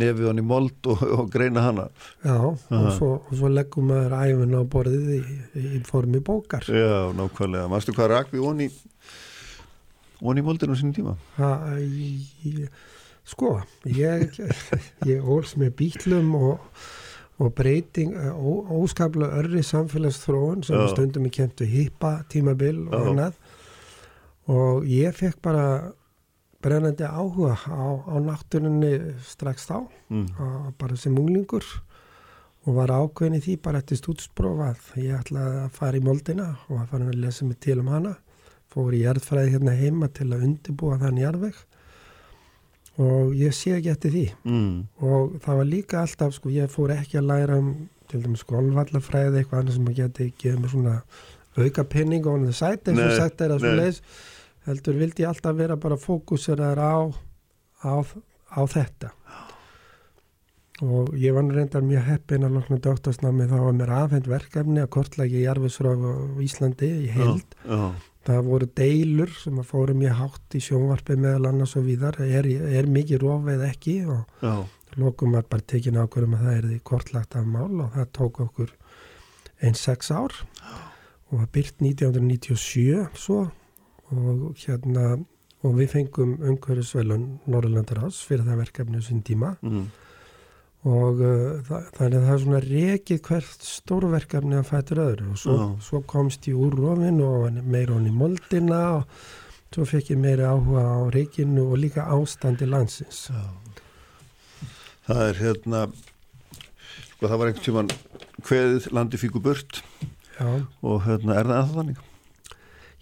nefið 0.00 0.28
hann 0.30 0.40
í 0.40 0.44
mold 0.46 0.88
og, 0.94 1.02
og 1.18 1.28
greina 1.32 1.64
hana. 1.66 1.84
Já, 2.22 2.36
og 2.38 2.88
svo, 2.96 3.10
og 3.18 3.34
svo 3.36 3.50
leggum 3.52 3.90
maður 3.90 4.16
æfin 4.22 4.56
á 4.56 4.62
borðið 4.72 5.10
í, 5.18 5.20
í 5.60 5.82
formi 5.88 6.22
bókar. 6.24 6.64
Já, 6.70 7.12
nákvæmlega. 7.18 7.68
Mástu 7.72 7.92
hvað 7.96 8.12
rak 8.14 8.32
við 8.32 8.46
onni 8.48 8.70
í 8.70 10.46
moldinu 10.46 10.72
á 10.72 10.80
sínum 10.80 10.96
tíma? 10.96 11.16
Ha, 11.36 11.52
ég, 11.82 12.80
sko, 13.24 13.54
ég, 13.86 14.34
ég 15.08 15.22
óls 15.22 15.56
með 15.60 15.74
bílum 15.78 16.34
og 16.38 16.60
og 17.42 17.54
breyting, 17.54 18.12
ó, 18.14 18.50
óskaplega 18.82 19.40
örri 19.40 19.62
samfélagsþróun 19.66 20.62
sem 20.66 20.82
stundum 20.92 21.26
í 21.26 21.32
kemtu 21.32 21.66
hýpa 21.66 22.20
tímabil 22.30 22.84
og 22.90 23.08
annað. 23.12 23.38
Og 24.52 24.86
ég 24.90 25.14
fekk 25.16 25.40
bara 25.42 25.64
brennandi 26.62 27.06
áhuga 27.06 27.56
á, 27.66 27.82
á 28.06 28.14
náttúrunni 28.22 28.92
strax 29.26 29.66
þá 29.70 29.78
mm. 30.12 30.26
á, 30.38 30.46
bara 30.78 30.98
sem 30.98 31.16
unglingur. 31.18 31.66
Og 32.62 32.76
var 32.78 32.92
ákveðin 32.94 33.40
í 33.40 33.42
því 33.42 33.56
bara 33.64 33.80
eftir 33.82 33.98
stúdsprófað 33.98 34.92
ég 35.02 35.16
ætlaði 35.18 35.64
að 35.64 35.78
fara 35.80 35.98
í 35.98 36.04
moldina 36.04 36.52
og 36.68 36.76
að 36.78 36.92
fara 36.92 37.08
að 37.10 37.22
lesa 37.24 37.48
mig 37.48 37.58
til 37.64 37.80
um 37.82 37.90
hana. 37.90 38.14
Fór 38.70 38.94
í 38.94 39.02
jærðfræði 39.02 39.56
hérna 39.56 39.74
heima 39.76 40.08
til 40.14 40.28
að 40.30 40.46
undibúa 40.46 41.00
þann 41.00 41.18
jærðvegg 41.24 41.58
og 43.00 43.32
ég 43.38 43.54
sé 43.56 43.76
ekki 43.76 43.92
eftir 43.92 44.12
því. 44.12 44.26
Mm. 44.44 44.74
og 45.00 45.36
það 45.44 45.60
var 45.60 45.68
líka 45.68 46.00
alltaf 46.02 46.34
sko, 46.36 46.52
ég 46.52 46.72
fór 46.72 46.92
ekki 46.96 47.20
að 47.20 47.30
læra 47.30 47.58
um 47.60 47.72
til 48.10 48.20
dæmis 48.20 48.44
golvallafræði 48.44 49.40
eitthvað 49.40 49.62
annað 49.62 49.78
sem 49.78 49.88
að 49.88 49.98
geti 50.02 50.28
gefið 50.36 50.60
mér 50.60 50.74
svona 50.74 50.98
auka 51.56 51.84
penning 51.88 52.28
og 52.28 52.44
það 52.44 52.58
sæti 52.58 52.92
eins 52.92 53.04
og 53.06 53.16
sæti 53.16 53.46
er 53.46 53.54
að 53.54 53.64
svo 53.64 53.72
leiðis 53.78 54.02
heldur 54.66 55.00
vildi 55.00 55.24
ég 55.24 55.32
alltaf 55.32 55.56
vera 55.58 55.78
bara 55.80 55.98
fókuseraður 56.00 56.82
á, 56.84 56.96
á, 57.88 57.94
á 58.52 58.60
þetta. 58.68 59.10
Og 60.82 61.12
ég 61.20 61.34
var 61.34 61.46
reyndar 61.46 61.84
mjög 61.86 62.06
heppin 62.08 62.46
að 62.46 62.56
lokna 62.58 62.78
dóttasnámi 62.82 63.48
þá 63.50 63.58
var 63.62 63.76
mér 63.78 63.92
afhengt 63.96 64.30
verkefni 64.30 64.82
að 64.82 64.90
kortlækja 64.96 65.42
í 65.42 65.50
Arviðsróf 65.52 66.06
og 66.12 66.40
Íslandi 66.42 66.88
í 67.04 67.12
heild. 67.14 67.56
já 67.64 67.92
það 68.26 68.44
voru 68.46 68.68
deilur 68.78 69.32
sem 69.36 69.58
að 69.60 69.68
fóru 69.70 69.96
mjög 69.98 70.14
hátt 70.20 70.56
í 70.56 70.60
sjónvarpi 70.62 71.16
meðal 71.20 71.48
annars 71.50 71.74
og 71.78 71.86
víðar. 71.88 72.20
Er, 72.22 72.46
er 72.48 72.90
mikið 72.90 73.24
rófið 73.24 73.64
ekki? 73.68 73.96
Og 74.12 74.44
Já. 74.44 74.54
lokum 75.00 75.34
var 75.36 75.48
bara 75.50 75.66
tekin 75.72 75.98
ákveðum 75.98 76.36
að 76.38 76.46
það 76.46 76.58
er 76.58 76.68
því 76.70 76.78
kortlagt 76.92 77.36
af 77.38 77.48
mál 77.48 77.82
og 77.82 77.96
það 77.96 78.12
tók 78.18 78.40
okkur 78.46 78.76
einn 79.62 79.78
sex 79.78 80.12
ár. 80.14 80.36
Já. 80.62 80.78
og 81.32 81.40
það 81.40 81.52
byrt 81.56 81.84
1997 81.88 83.04
svo. 83.16 83.42
Og 84.12 84.48
hérna 84.60 85.16
og 85.62 85.76
við 85.78 85.92
fengum 85.94 86.34
umhverjusvelun 86.42 87.26
Norrlandar 87.48 88.02
ás 88.04 88.18
fyrir 88.26 88.44
það 88.44 88.64
verkefni 88.64 89.02
sem 89.02 89.22
tíma. 89.24 89.56
Mm 89.62 89.90
og 90.82 91.20
uh, 91.22 91.60
það, 91.62 91.84
þannig 91.94 92.16
að 92.16 92.24
það 92.26 92.32
er 92.32 92.40
svona 92.42 92.60
rekið 92.64 93.20
hvert 93.28 93.66
stórverkefni 93.68 94.58
að 94.58 94.66
fæta 94.66 94.96
öðru 94.98 95.28
og 95.30 95.38
svo, 95.38 95.56
svo 95.84 96.00
komst 96.10 96.48
ég 96.50 96.58
úr 96.58 96.74
rofin 96.74 97.20
og 97.22 97.60
meira 97.62 97.94
honni 97.94 98.10
í 98.10 98.16
moldina 98.16 98.80
og 98.96 99.20
svo 99.72 99.86
fekk 99.88 100.10
ég 100.16 100.22
meira 100.24 100.50
áhuga 100.50 100.82
á 100.82 101.00
reikinu 101.14 101.68
og 101.70 101.78
líka 101.84 102.08
ástandi 102.10 102.66
landsins 102.66 103.28
Já. 103.30 103.44
Það 105.06 105.22
er 105.28 105.42
hérna 105.42 105.84
sko 107.12 107.30
það 107.30 107.38
var 107.38 107.52
einhvern 107.52 107.66
tíman 107.68 107.94
hveðið 108.42 108.92
landi 108.98 109.22
fíku 109.22 109.42
burt 109.42 109.84
Já. 110.34 110.50
og 110.82 111.04
hérna 111.06 111.38
er 111.38 111.46
það 111.46 111.60
að 111.60 111.76
þannig? 111.78 112.06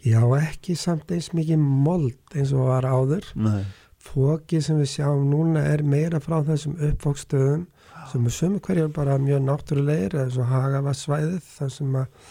Já 0.04 0.22
ekki 0.36 0.76
samt 0.80 1.12
eins 1.12 1.32
mikið 1.36 1.60
mold 1.60 2.36
eins 2.36 2.52
og 2.52 2.68
var 2.68 2.84
áður 2.84 3.32
Nei 3.40 3.64
fókið 4.00 4.64
sem 4.64 4.78
við 4.80 4.92
sjáum 4.94 5.26
núna 5.30 5.64
er 5.68 5.82
meira 5.84 6.20
frá 6.22 6.40
þessum 6.46 6.78
uppfókstöðum 6.90 7.66
sem 8.10 8.26
er 8.26 8.34
sömu 8.34 8.60
hverjar 8.64 8.92
bara 8.94 9.18
mjög 9.20 9.42
náttúrulegir 9.44 10.16
eða 10.16 10.30
svo 10.34 10.46
Hagavassvæðið 10.48 11.50
þar 11.56 11.74
sem 11.74 11.98
að 12.00 12.30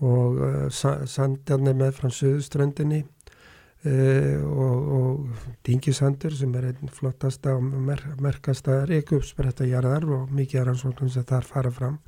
og 0.00 0.38
uh, 0.40 0.68
sandjarnir 0.72 1.76
með 1.76 1.96
frá 1.98 2.08
söðuströndinni 2.14 3.02
uh, 3.04 4.36
og, 4.48 4.92
og 4.96 5.48
Dingisandur 5.66 6.32
sem 6.36 6.54
er 6.56 6.70
einn 6.70 6.92
flottasta 6.94 7.56
og 7.58 7.66
mer 7.68 8.02
merkasta 8.22 8.82
reykjupsbretta 8.88 9.68
jarðar 9.68 10.08
og 10.08 10.32
mikið 10.36 10.62
er 10.62 10.72
ansvöldum 10.72 11.12
sem 11.12 11.26
þar 11.28 11.48
fara 11.48 11.74
fram 11.74 11.98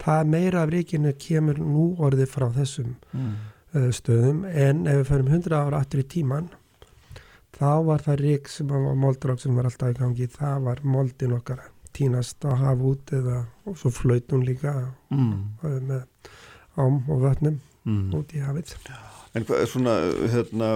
það 0.00 0.30
meira 0.36 0.62
af 0.62 0.70
reykjunu 0.72 1.16
kemur 1.20 1.58
nú 1.58 1.88
orðið 1.98 2.30
frá 2.30 2.46
þessum 2.54 2.94
mm. 3.10 3.34
uh, 3.74 3.90
stöðum 3.96 4.44
en 4.46 4.86
ef 4.86 5.02
við 5.02 5.10
ferum 5.10 5.34
100 5.34 5.58
ára 5.58 5.82
aftur 5.82 6.04
í 6.04 6.08
tíman 6.14 6.50
þá 7.56 7.70
var 7.86 8.04
það 8.06 8.22
rík 8.24 8.50
sem 8.50 8.70
var 8.70 8.96
moldrók 8.98 9.42
sem 9.42 9.56
var 9.56 9.68
alltaf 9.70 9.92
í 9.92 9.98
gangi, 9.98 10.28
það 10.30 10.66
var 10.68 10.82
moldin 10.86 11.36
okkar 11.36 11.64
tínast 11.96 12.44
að 12.46 12.60
hafa 12.62 12.90
út 12.92 13.12
eða 13.16 13.38
og 13.66 13.78
svo 13.78 13.92
flöytun 13.94 14.44
líka 14.46 14.74
mm. 15.10 15.32
með 15.88 16.04
ám 16.78 17.00
og 17.10 17.24
vötnum 17.24 17.58
mm. 17.84 18.04
út 18.18 18.36
í 18.36 18.44
hafið 18.44 18.76
En 19.30 19.44
hvað 19.46 19.60
er 19.62 19.68
svona 19.70 19.92
hérna, 20.32 20.68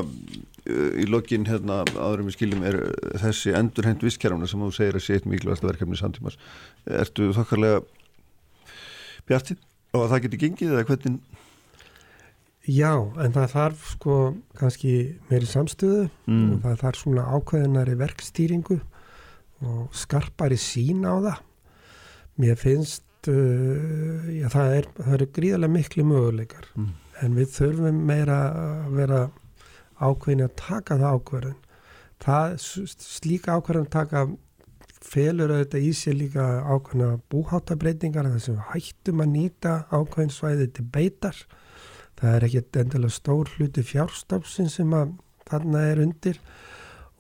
í 0.71 1.09
lokin 1.11 1.47
hérna, 1.49 1.81
áðurum 1.99 2.29
við 2.29 2.37
skiljum 2.37 2.63
er 2.69 2.77
þessi 3.19 3.55
endurhend 3.59 4.05
visskerfna 4.07 4.47
sem 4.47 4.63
þú 4.63 4.71
segir 4.77 4.99
að 4.99 5.03
sé 5.07 5.17
eitt 5.19 5.27
mikilvægast 5.27 5.67
verkefni 5.67 5.99
samtímas 5.99 6.39
ertu 6.87 7.33
þokkarlega 7.35 7.83
bjartinn 9.27 9.59
og 9.95 10.05
að 10.05 10.13
það 10.13 10.23
geti 10.27 10.41
gengið 10.45 10.77
eða 10.77 10.87
hvernig 10.91 11.43
Já, 12.65 12.97
en 13.21 13.35
það 13.35 13.51
þarf 13.53 13.89
sko 13.93 14.19
kannski 14.57 14.93
meiri 15.29 15.49
samstöðu 15.49 16.07
mm. 16.25 16.45
og 16.49 16.61
það 16.63 16.77
þarf 16.81 17.01
svona 17.03 17.25
ákveðinari 17.37 17.97
verkstýringu 18.01 18.79
og 19.65 19.97
skarpari 19.97 20.57
sín 20.61 21.05
á 21.05 21.13
það. 21.13 21.43
Mér 22.41 22.57
finnst, 22.59 23.05
uh, 23.29 24.25
já 24.33 24.49
það 24.53 24.77
er, 24.79 24.89
eru 25.13 25.27
gríðarlega 25.37 25.75
miklu 25.75 26.07
möguleikar 26.09 26.71
mm. 26.73 26.87
en 27.27 27.37
við 27.37 27.53
þurfum 27.53 27.99
meira 28.09 28.39
að 28.49 28.97
vera 28.97 29.21
ákveðin 30.01 30.47
að 30.47 30.57
taka 30.63 30.97
það 31.03 31.19
ákveðin. 31.19 31.61
Það 32.25 32.57
slíka 32.65 33.59
ákveðin 33.59 33.85
að 33.85 33.93
taka 33.99 34.25
felur 35.05 35.53
auðvitað 35.53 35.85
í 35.85 35.93
sig 35.93 36.17
líka 36.17 36.49
ákveðina 36.65 37.21
búháttabreitingar 37.29 38.31
þar 38.33 38.41
sem 38.41 38.57
við 38.57 38.73
hættum 38.73 39.21
að 39.21 39.31
nýta 39.37 39.77
ákveðin 39.93 40.33
svæði 40.33 40.71
til 40.73 40.87
beitar 40.97 41.45
það 42.21 42.37
er 42.37 42.47
ekkert 42.49 42.79
endilega 42.83 43.17
stór 43.17 43.51
hluti 43.57 43.85
fjárstafsin 43.87 44.71
sem 44.73 44.95
að 44.97 45.17
þarna 45.49 45.83
er 45.91 46.03
undir 46.05 46.41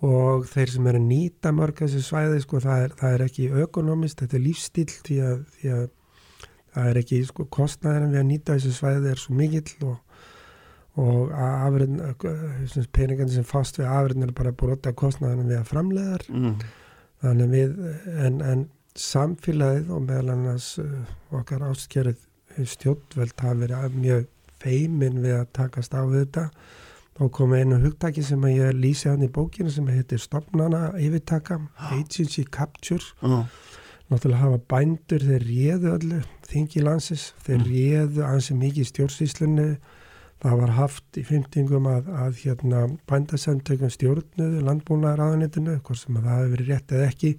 og 0.04 0.46
þeir 0.50 0.72
sem 0.74 0.86
er 0.90 0.98
að 0.98 1.06
nýta 1.08 1.52
mörg 1.54 1.80
þessi 1.80 2.02
svæði 2.04 2.40
sko 2.44 2.60
það 2.64 2.86
er, 2.86 2.96
það 3.00 3.16
er 3.16 3.26
ekki 3.28 3.50
ökonomist, 3.64 4.20
þetta 4.20 4.38
er 4.38 4.44
lífstíl 4.44 4.88
því 4.92 5.18
að, 5.24 5.44
því 5.58 5.74
að 5.78 5.84
það 6.74 6.88
er 6.90 7.00
ekki 7.00 7.20
sko 7.28 7.46
kostnæðin 7.54 8.12
við 8.12 8.20
að 8.20 8.30
nýta 8.30 8.56
þessi 8.58 8.74
svæði 8.74 9.12
er 9.12 9.22
svo 9.22 9.36
mikill 9.38 9.88
og, 9.88 9.96
og 11.04 11.34
peningan 12.94 13.32
sem 13.32 13.46
fast 13.48 13.80
við 13.80 13.90
afriðin 13.90 14.28
er 14.28 14.34
bara 14.36 14.54
brota 14.64 14.94
kostnæðin 14.96 15.50
við 15.50 15.60
að 15.60 15.70
framleðar 15.70 16.26
mm. 16.30 16.54
þannig 17.24 17.54
við 17.54 17.76
en, 18.26 18.40
en 18.42 18.68
samfélagið 18.94 19.90
og 19.90 20.04
meðal 20.06 20.36
annars 20.36 20.74
uh, 20.82 20.90
okkar 21.34 21.64
áskjörið 21.70 22.20
stjórnveld 22.70 23.40
hafi 23.42 23.64
verið 23.64 23.96
mjög 23.98 24.28
feimin 24.64 25.20
við 25.22 25.38
að 25.42 25.52
takast 25.60 25.94
á 25.94 26.02
þetta. 26.08 26.48
Og 27.22 27.30
kom 27.30 27.52
einu 27.54 27.78
hugtaki 27.78 28.24
sem 28.26 28.42
að 28.42 28.56
ég 28.56 28.78
lýsi 28.78 29.06
hann 29.06 29.22
í 29.22 29.30
bókinu 29.30 29.70
sem 29.70 29.86
heitir 29.86 30.18
Stopnana 30.18 30.88
yfirtaka, 30.98 31.60
Agency 31.92 32.42
Capture. 32.50 33.04
Uh. 33.22 33.44
náttúrulega 34.10 34.42
hafa 34.42 34.58
bændur 34.68 35.22
þeir 35.24 35.44
réðu 35.48 35.92
öllu 35.94 36.18
þingi 36.44 36.82
landsis, 36.84 37.30
þeir 37.46 37.60
mm. 37.60 37.68
réðu 37.70 38.24
ansi 38.26 38.56
mikið 38.58 38.90
stjórnsýslunni. 38.90 39.68
Það 40.44 40.58
var 40.60 40.74
haft 40.76 41.16
í 41.16 41.22
fymtingum 41.24 41.86
að, 41.88 42.10
að 42.12 42.42
hérna 42.42 42.82
bændasamtökum 43.08 43.92
stjórnuðu 43.94 44.60
landbúnaðar 44.66 45.22
aðanitinu, 45.24 45.78
hvort 45.86 46.02
sem 46.02 46.18
að 46.18 46.26
það 46.26 46.40
hefur 46.42 46.54
verið 46.56 46.72
rétt 46.72 46.94
eða 46.98 47.08
ekki. 47.08 47.32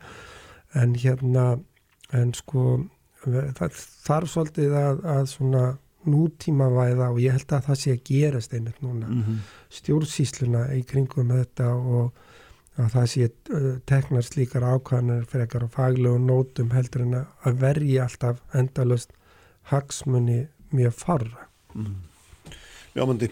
En 0.82 0.96
hérna 1.04 1.46
en 2.16 2.34
sko 2.38 2.64
það 3.26 3.78
þarf 4.06 4.32
svolítið 4.32 4.78
að, 4.80 5.04
að 5.16 5.28
svona 5.32 5.66
nútímavæða 6.10 7.10
og 7.12 7.20
ég 7.24 7.36
held 7.36 7.54
að 7.58 7.68
það 7.70 7.82
sé 7.82 7.94
að 7.96 8.06
gerast 8.10 8.54
einmitt 8.54 8.82
núna 8.84 9.08
mm 9.08 9.22
-hmm. 9.24 9.38
stjórnsýsluna 9.70 10.64
í 10.76 10.82
kringum 10.84 11.30
þetta 11.30 11.70
og 11.76 12.14
að 12.76 12.90
það 12.96 13.06
sé 13.12 13.30
uh, 13.30 13.78
teknar 13.88 14.24
slíkar 14.24 14.64
ákvæðanir 14.64 15.26
fyrir 15.32 15.64
á 15.64 15.76
faglegu 15.78 16.18
nótum 16.20 16.72
heldur 16.72 17.02
en 17.02 17.16
að 17.16 17.62
vergi 17.62 18.00
alltaf 18.00 18.42
endalust 18.54 19.12
hagsmunni 19.72 20.48
mjög 20.72 20.94
farra 20.94 21.48
mm. 21.74 21.96
Jámandi, 22.96 23.30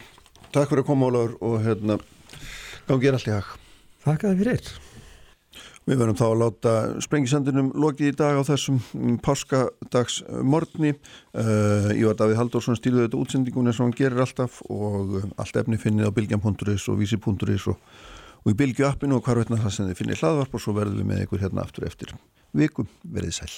takk 0.51 0.69
fyrir 0.69 0.83
að 0.83 0.87
koma 0.87 1.05
Ólaur 1.05 1.37
og 1.41 1.61
hérna 1.63 1.99
gangið 2.87 3.13
allt 3.13 3.27
í 3.27 3.35
hag 3.35 3.53
Takk 4.03 4.23
að 4.23 4.33
þið 4.33 4.43
fyrir 4.43 4.92
Við 5.83 5.99
verðum 5.99 6.15
þá 6.15 6.25
að 6.29 6.37
láta 6.39 6.73
sprengisendinum 7.03 7.73
lokið 7.83 8.13
í 8.13 8.15
dag 8.15 8.39
á 8.39 8.43
þessum 8.47 8.79
páskadagsmorni. 9.25 10.93
Uh, 11.35 11.91
Ívar 11.97 12.15
Davíð 12.21 12.39
Halldórsson 12.39 12.79
stýrði 12.79 13.07
þetta 13.07 13.19
útsendingun 13.19 13.67
eins 13.67 13.81
og 13.81 13.89
hann 13.89 13.97
gerir 13.99 14.23
alltaf 14.23 14.61
og 14.71 15.19
uh, 15.19 15.27
allt 15.43 15.59
efni 15.59 15.81
finnið 15.81 16.07
á 16.07 16.15
bilgjam.is 16.15 16.87
og 16.87 17.01
vísi.is 17.03 17.67
og, 17.73 17.77
og 18.43 18.51
í 18.53 18.57
bilgju 18.63 18.87
appinu 18.87 19.19
og 19.19 19.27
hvar 19.27 19.43
veitna 19.43 19.59
það 19.59 19.75
sem 19.75 19.91
þið 19.91 19.99
finnir 19.99 20.23
hlaðvarp 20.23 20.55
og 20.55 20.63
svo 20.63 20.79
verðum 20.79 21.03
við 21.03 21.11
með 21.11 21.23
ykkur 21.27 21.43
hérna 21.43 21.67
aftur 21.67 21.91
eftir 21.91 22.15
vikum. 22.55 22.87
Verðið 23.03 23.41
sæl. 23.41 23.55